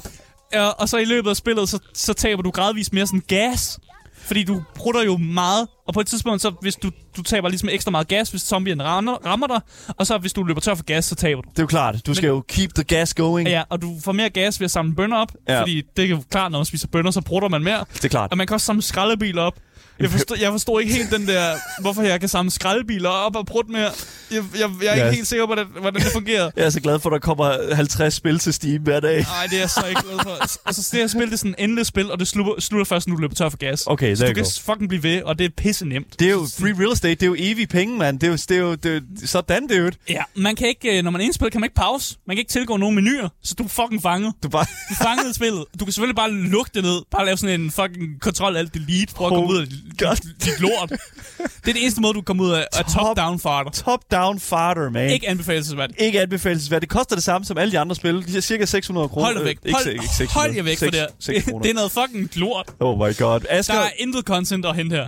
Ja, 0.53 0.65
og 0.67 0.89
så 0.89 0.97
i 0.97 1.05
løbet 1.05 1.29
af 1.29 1.35
spillet, 1.35 1.69
så, 1.69 1.79
så 1.93 2.13
taber 2.13 2.41
du 2.41 2.49
gradvist 2.51 2.93
mere 2.93 3.07
sådan 3.07 3.23
gas. 3.27 3.79
Fordi 4.25 4.43
du 4.43 4.61
prutter 4.75 5.03
jo 5.03 5.17
meget, 5.17 5.67
og 5.87 5.93
på 5.93 5.99
et 5.99 6.07
tidspunkt, 6.07 6.41
så 6.41 6.51
hvis 6.61 6.75
du, 6.75 6.91
du 7.17 7.21
taber 7.23 7.49
ligesom 7.49 7.69
ekstra 7.69 7.91
meget 7.91 8.07
gas, 8.07 8.29
hvis 8.29 8.41
zombien 8.41 8.83
rammer, 8.83 9.13
rammer 9.25 9.47
dig, 9.47 9.59
og 9.97 10.07
så 10.07 10.17
hvis 10.17 10.33
du 10.33 10.43
løber 10.43 10.61
tør 10.61 10.75
for 10.75 10.83
gas, 10.83 11.05
så 11.05 11.15
taber 11.15 11.41
du. 11.41 11.49
Det 11.49 11.59
er 11.59 11.63
jo 11.63 11.67
klart. 11.67 12.05
Du 12.05 12.13
skal 12.13 12.27
jo 12.27 12.43
keep 12.47 12.73
the 12.75 12.83
gas 12.83 13.13
going. 13.13 13.47
Ja, 13.49 13.63
og 13.69 13.81
du 13.81 13.95
får 14.03 14.11
mere 14.11 14.29
gas 14.29 14.59
ved 14.59 14.65
at 14.65 14.71
samle 14.71 14.95
bønner 14.95 15.17
op, 15.17 15.31
Ja. 15.47 15.53
ja. 15.53 15.61
fordi 15.61 15.81
det 15.97 16.05
er 16.05 16.09
jo 16.09 16.23
klart, 16.31 16.51
når 16.51 16.59
man 16.59 16.65
spiser 16.65 16.87
bønner, 16.87 17.11
så 17.11 17.21
prutter 17.21 17.49
man 17.49 17.63
mere. 17.63 17.85
Det 17.93 18.05
er 18.05 18.09
klart. 18.09 18.31
Og 18.31 18.37
man 18.37 18.47
kan 18.47 18.53
også 18.53 18.65
samle 18.65 18.81
skraldebiler 18.81 19.41
op. 19.41 19.53
Jeg 20.01 20.11
forstår, 20.11 20.35
jeg 20.35 20.51
forstår 20.51 20.79
ikke 20.79 20.93
helt 20.93 21.11
den 21.11 21.27
der, 21.27 21.55
hvorfor 21.81 22.01
jeg 22.01 22.19
kan 22.19 22.29
samle 22.29 22.51
skraldebiler 22.51 23.09
op 23.09 23.35
og 23.35 23.45
prutte 23.45 23.71
mere. 23.71 23.89
Jeg, 24.31 24.43
jeg, 24.59 24.69
jeg 24.83 24.87
er 24.91 24.95
Ja. 24.97 25.05
ikke 25.05 25.15
helt 25.15 25.27
sikker 25.27 25.45
på, 25.45 25.53
hvordan, 25.53 25.67
hvordan 25.81 26.01
det 26.01 26.11
fungerer. 26.13 26.51
Jeg 26.55 26.65
er 26.65 26.69
så 26.69 26.79
glad 26.81 26.99
for, 26.99 27.09
at 27.09 27.13
der 27.13 27.19
kommer 27.19 27.75
50 27.75 28.13
spil 28.13 28.39
til 28.39 28.53
Steam 28.53 28.81
hver 28.83 28.99
dag. 28.99 29.17
Nej, 29.21 29.45
det 29.49 29.55
er 29.55 29.59
jeg 29.59 29.69
så 29.69 29.85
ikke 29.89 30.01
glad 30.03 30.19
for. 30.23 30.41
Altså, 30.67 30.89
det 30.91 30.99
her 30.99 31.07
spil, 31.07 31.21
det 31.25 31.33
er 31.33 31.37
sådan 31.37 31.55
en 31.57 31.63
endelig 31.63 31.85
spil, 31.85 32.11
og 32.11 32.19
det 32.19 32.27
slutter, 32.27 32.53
slutter 32.59 32.85
først, 32.85 33.07
når 33.07 33.15
du 33.15 33.21
løber 33.21 33.35
tør 33.35 33.49
for 33.49 33.57
gas. 33.57 33.83
Okay, 33.87 34.15
så 34.15 34.25
du 34.27 34.33
kan 34.33 34.43
go. 34.43 34.49
fucking 34.73 34.89
blive 34.89 35.03
ved, 35.03 35.23
og 35.23 35.39
det 35.39 35.45
er 35.45 35.49
pisse 35.57 35.85
nemt. 35.85 36.19
Det 36.19 36.27
er 36.27 36.31
jo 36.31 36.47
free 36.59 36.73
real 36.79 36.91
estate. 36.93 37.15
Det 37.15 37.23
er 37.23 37.27
jo 37.27 37.35
evige 37.37 37.67
penge, 37.67 37.97
mand. 37.97 38.19
Det 38.19 38.27
er 38.27 38.31
jo, 38.31 38.37
det 38.37 38.51
er 38.51 38.59
jo 38.61 38.75
det 38.75 39.03
er, 39.23 39.27
sådan, 39.27 39.67
det 39.67 39.77
er 39.77 39.81
jo. 39.81 39.91
Ja, 40.09 40.23
man 40.35 40.55
kan 40.55 40.67
ikke, 40.67 40.97
øh, 40.97 41.03
når 41.03 41.11
man 41.11 41.21
er 41.21 41.25
indspillet, 41.25 41.51
kan 41.51 41.61
man 41.61 41.65
ikke 41.65 41.75
pause. 41.75 42.15
Man 42.27 42.35
kan 42.35 42.39
ikke 42.41 42.51
tilgå 42.51 42.77
nogen 42.77 42.95
menuer, 42.95 43.29
så 43.43 43.55
du 43.57 43.63
er 43.63 43.67
fucking 43.67 44.01
fanget. 44.01 44.33
Du 44.43 44.49
bare... 44.49 44.65
Du 44.89 44.93
er 44.99 45.03
fanget 45.03 45.31
i 45.31 45.33
spillet. 45.33 45.63
Du 45.79 45.85
kan 45.85 45.91
selvfølgelig 45.91 46.15
bare 46.15 46.31
lukke 46.31 46.71
det 46.73 46.83
ned. 46.83 47.01
Bare 47.11 47.25
lave 47.25 47.37
sådan 47.37 47.61
en 47.61 47.71
fucking 47.71 48.21
kontrol 48.21 48.57
alt 48.57 48.73
delete 48.73 49.13
for 49.17 49.25
at 49.27 49.29
komme 49.33 49.49
ud 49.49 49.57
af 49.61 49.67
God. 49.97 50.15
dit, 50.45 50.59
lort. 50.59 50.89
Det 50.89 51.69
er 51.69 51.73
det 51.73 51.81
eneste 51.81 52.01
måde, 52.01 52.13
du 52.13 52.19
kan 52.21 52.25
komme 52.25 52.43
ud 52.43 52.51
af, 52.51 52.67
af 52.73 52.85
Top- 52.85 52.93
top-down 53.05 53.39
farter. 53.39 53.71
Top-down 53.71 54.39
farter, 54.39 54.89
man. 54.89 55.09
Ikke 55.11 55.29
anbefalesværdigt. 55.29 56.01
ikke 56.01 56.21
anbefalesværdigt. 56.21 56.89
Det 56.91 56.97
koster 56.97 57.15
det 57.15 57.23
samme 57.23 57.45
som 57.45 57.57
alle 57.57 57.71
de 57.71 57.79
andre 57.79 57.95
spil. 57.95 58.27
De 58.27 58.37
er 58.37 58.41
cirka 58.41 58.65
600 58.65 59.09
kroner. 59.09 59.25
Hold 59.25 59.35
dig 59.37 59.45
væk. 59.45 59.57
Øh, 59.63 59.67
ikke, 59.69 59.77
Hold, 59.83 59.87
ikke 59.93 60.05
600. 60.17 60.29
hold 60.33 60.55
jer 60.55 60.63
væk 60.63 60.79
fra 60.79 60.85
det 60.85 60.95
her. 60.95 61.07
6 61.19 61.45
Det, 61.45 61.53
det 61.63 61.69
er 61.69 61.73
noget 61.73 61.91
fucking 61.91 62.29
lort. 62.35 62.69
Oh 62.79 62.97
my 62.97 63.17
god. 63.17 63.39
Asger, 63.49 63.73
Der 63.75 63.81
er 63.81 63.89
intet 63.97 64.25
content 64.25 64.65
at 64.65 64.75
hente 64.75 64.95
her. 64.95 65.07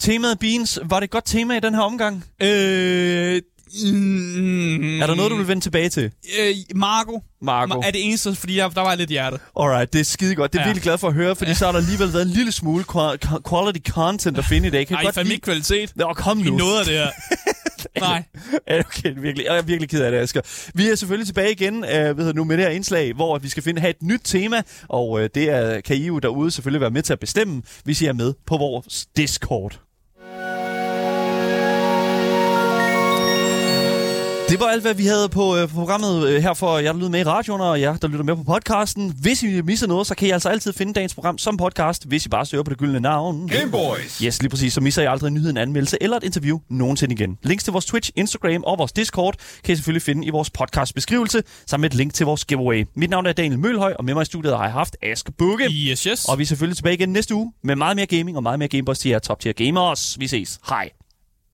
temaet 0.00 0.38
Beans, 0.38 0.78
var 0.84 1.00
det 1.00 1.04
et 1.04 1.10
godt 1.10 1.24
tema 1.26 1.56
i 1.56 1.60
den 1.60 1.74
her 1.74 1.80
omgang? 1.82 2.24
Øh, 2.42 3.42
mm, 3.92 5.00
Er 5.02 5.06
der 5.06 5.14
noget, 5.14 5.30
du 5.30 5.36
vil 5.36 5.48
vende 5.48 5.62
tilbage 5.62 5.88
til? 5.88 6.10
Øh, 6.40 6.54
Marco. 6.74 7.22
Marco. 7.42 7.78
Er 7.80 7.90
det 7.90 8.04
eneste, 8.08 8.34
fordi 8.34 8.56
jeg, 8.58 8.74
der 8.74 8.80
var 8.80 8.94
lidt 8.94 9.10
hjerte. 9.10 9.38
Alright, 9.60 9.92
det 9.92 10.00
er 10.00 10.04
skide 10.04 10.34
godt. 10.34 10.52
Det 10.52 10.58
er 10.58 10.62
Ja. 10.62 10.68
virkelig 10.68 10.82
glad 10.82 10.98
for 10.98 11.08
at 11.08 11.14
høre, 11.14 11.36
fordi 11.36 11.54
så 11.54 11.64
har 11.64 11.72
der 11.72 11.78
alligevel 11.78 12.12
været 12.12 12.22
en 12.26 12.30
lille 12.32 12.52
smule 12.52 12.84
qua- 12.90 13.40
quality 13.48 13.90
content 13.90 14.38
at 14.38 14.44
finde 14.44 14.68
i 14.68 14.70
dag. 14.70 14.86
Kan 14.86 14.96
Ej, 14.96 15.12
fandme 15.12 15.32
ikke 15.34 15.44
kvalitet. 15.44 15.92
Nå, 15.96 16.12
kom 16.12 16.36
nu. 16.36 16.56
nåede 16.56 16.78
af 16.78 16.84
det 16.84 16.94
her. 16.94 17.08
Nej. 18.00 18.22
Ja, 18.68 18.78
okay, 18.78 19.14
virkelig. 19.16 19.46
Jeg 19.46 19.56
er 19.58 19.62
virkelig 19.62 19.88
ked 19.90 20.02
af 20.02 20.10
det, 20.10 20.18
Asger. 20.18 20.40
Vi 20.74 20.88
er 20.88 20.94
selvfølgelig 20.94 21.26
tilbage 21.26 21.52
igen 21.52 21.84
øh, 21.84 22.18
ved 22.18 22.34
nu 22.34 22.44
med 22.44 22.56
det 22.56 22.64
her 22.64 22.70
indslag, 22.72 23.12
hvor 23.12 23.38
vi 23.38 23.48
skal 23.48 23.62
finde 23.62 23.80
have 23.80 23.90
et 23.90 24.02
nyt 24.02 24.20
tema, 24.24 24.62
og 24.88 25.20
øh, 25.20 25.30
det 25.34 25.50
er, 25.50 25.80
kan 25.80 25.96
I 25.96 26.06
jo 26.06 26.18
derude 26.18 26.50
selvfølgelig 26.50 26.80
være 26.80 26.90
med 26.90 27.02
til 27.02 27.12
at 27.12 27.20
bestemme, 27.20 27.62
hvis 27.84 28.02
I 28.02 28.06
er 28.06 28.12
med 28.12 28.34
på 28.46 28.56
vores 28.56 29.06
Discord. 29.16 29.80
Det 34.48 34.60
var 34.60 34.66
alt, 34.66 34.82
hvad 34.82 34.94
vi 34.94 35.06
havde 35.06 35.28
på 35.28 35.56
øh, 35.56 35.68
programmet 35.68 36.28
øh, 36.28 36.42
her 36.42 36.54
for 36.54 36.78
jer, 36.78 36.92
der 36.92 36.98
lytter 36.98 37.08
med 37.10 37.20
i 37.20 37.24
radioen, 37.24 37.60
og 37.60 37.80
jer, 37.80 37.96
der 37.96 38.08
lytter 38.08 38.24
med 38.24 38.36
på 38.36 38.42
podcasten. 38.42 39.14
Hvis 39.20 39.42
I 39.42 39.60
misser 39.60 39.86
noget, 39.86 40.06
så 40.06 40.14
kan 40.14 40.28
I 40.28 40.30
altså 40.30 40.48
altid 40.48 40.72
finde 40.72 40.92
dagens 40.92 41.14
program 41.14 41.38
som 41.38 41.56
podcast, 41.56 42.06
hvis 42.08 42.26
I 42.26 42.28
bare 42.28 42.46
søger 42.46 42.64
på 42.64 42.70
det 42.70 42.78
gyldne 42.78 43.00
navn. 43.00 43.48
Gameboys! 43.48 44.18
Yes, 44.18 44.42
lige 44.42 44.50
præcis. 44.50 44.72
Så 44.72 44.80
misser 44.80 45.02
I 45.02 45.06
aldrig 45.06 45.28
en 45.28 45.34
nyhed, 45.34 45.50
en 45.50 45.56
anmeldelse 45.56 45.98
eller 46.00 46.16
et 46.16 46.24
interview 46.24 46.58
nogensinde 46.70 47.14
igen. 47.14 47.38
Links 47.42 47.64
til 47.64 47.72
vores 47.72 47.84
Twitch, 47.86 48.10
Instagram 48.16 48.64
og 48.64 48.78
vores 48.78 48.92
Discord 48.92 49.34
kan 49.64 49.72
I 49.72 49.76
selvfølgelig 49.76 50.02
finde 50.02 50.26
i 50.26 50.30
vores 50.30 50.50
podcast 50.50 50.94
beskrivelse, 50.94 51.42
sammen 51.66 51.82
med 51.82 51.90
et 51.90 51.96
link 51.96 52.14
til 52.14 52.26
vores 52.26 52.44
giveaway. 52.44 52.86
Mit 52.96 53.10
navn 53.10 53.26
er 53.26 53.32
Daniel 53.32 53.58
Mølhøj, 53.58 53.94
og 53.98 54.04
med 54.04 54.14
mig 54.14 54.22
i 54.22 54.24
studiet 54.24 54.56
har 54.56 54.64
jeg 54.64 54.72
haft 54.72 54.96
Aske 55.02 55.32
Bukke. 55.32 55.64
Yes, 55.64 56.02
yes. 56.02 56.24
Og 56.24 56.38
vi 56.38 56.42
er 56.42 56.46
selvfølgelig 56.46 56.76
tilbage 56.76 56.94
igen 56.94 57.08
næste 57.08 57.34
uge 57.34 57.52
med 57.64 57.76
meget 57.76 57.96
mere 57.96 58.06
gaming 58.06 58.36
og 58.36 58.42
meget 58.42 58.58
mere 58.58 58.68
Gameboys 58.68 58.98
til 58.98 59.08
jer 59.08 59.18
top 59.18 59.40
tier 59.40 59.52
gamers. 59.52 60.16
Vi 60.20 60.26
ses. 60.26 60.58
Hej. 60.68 60.90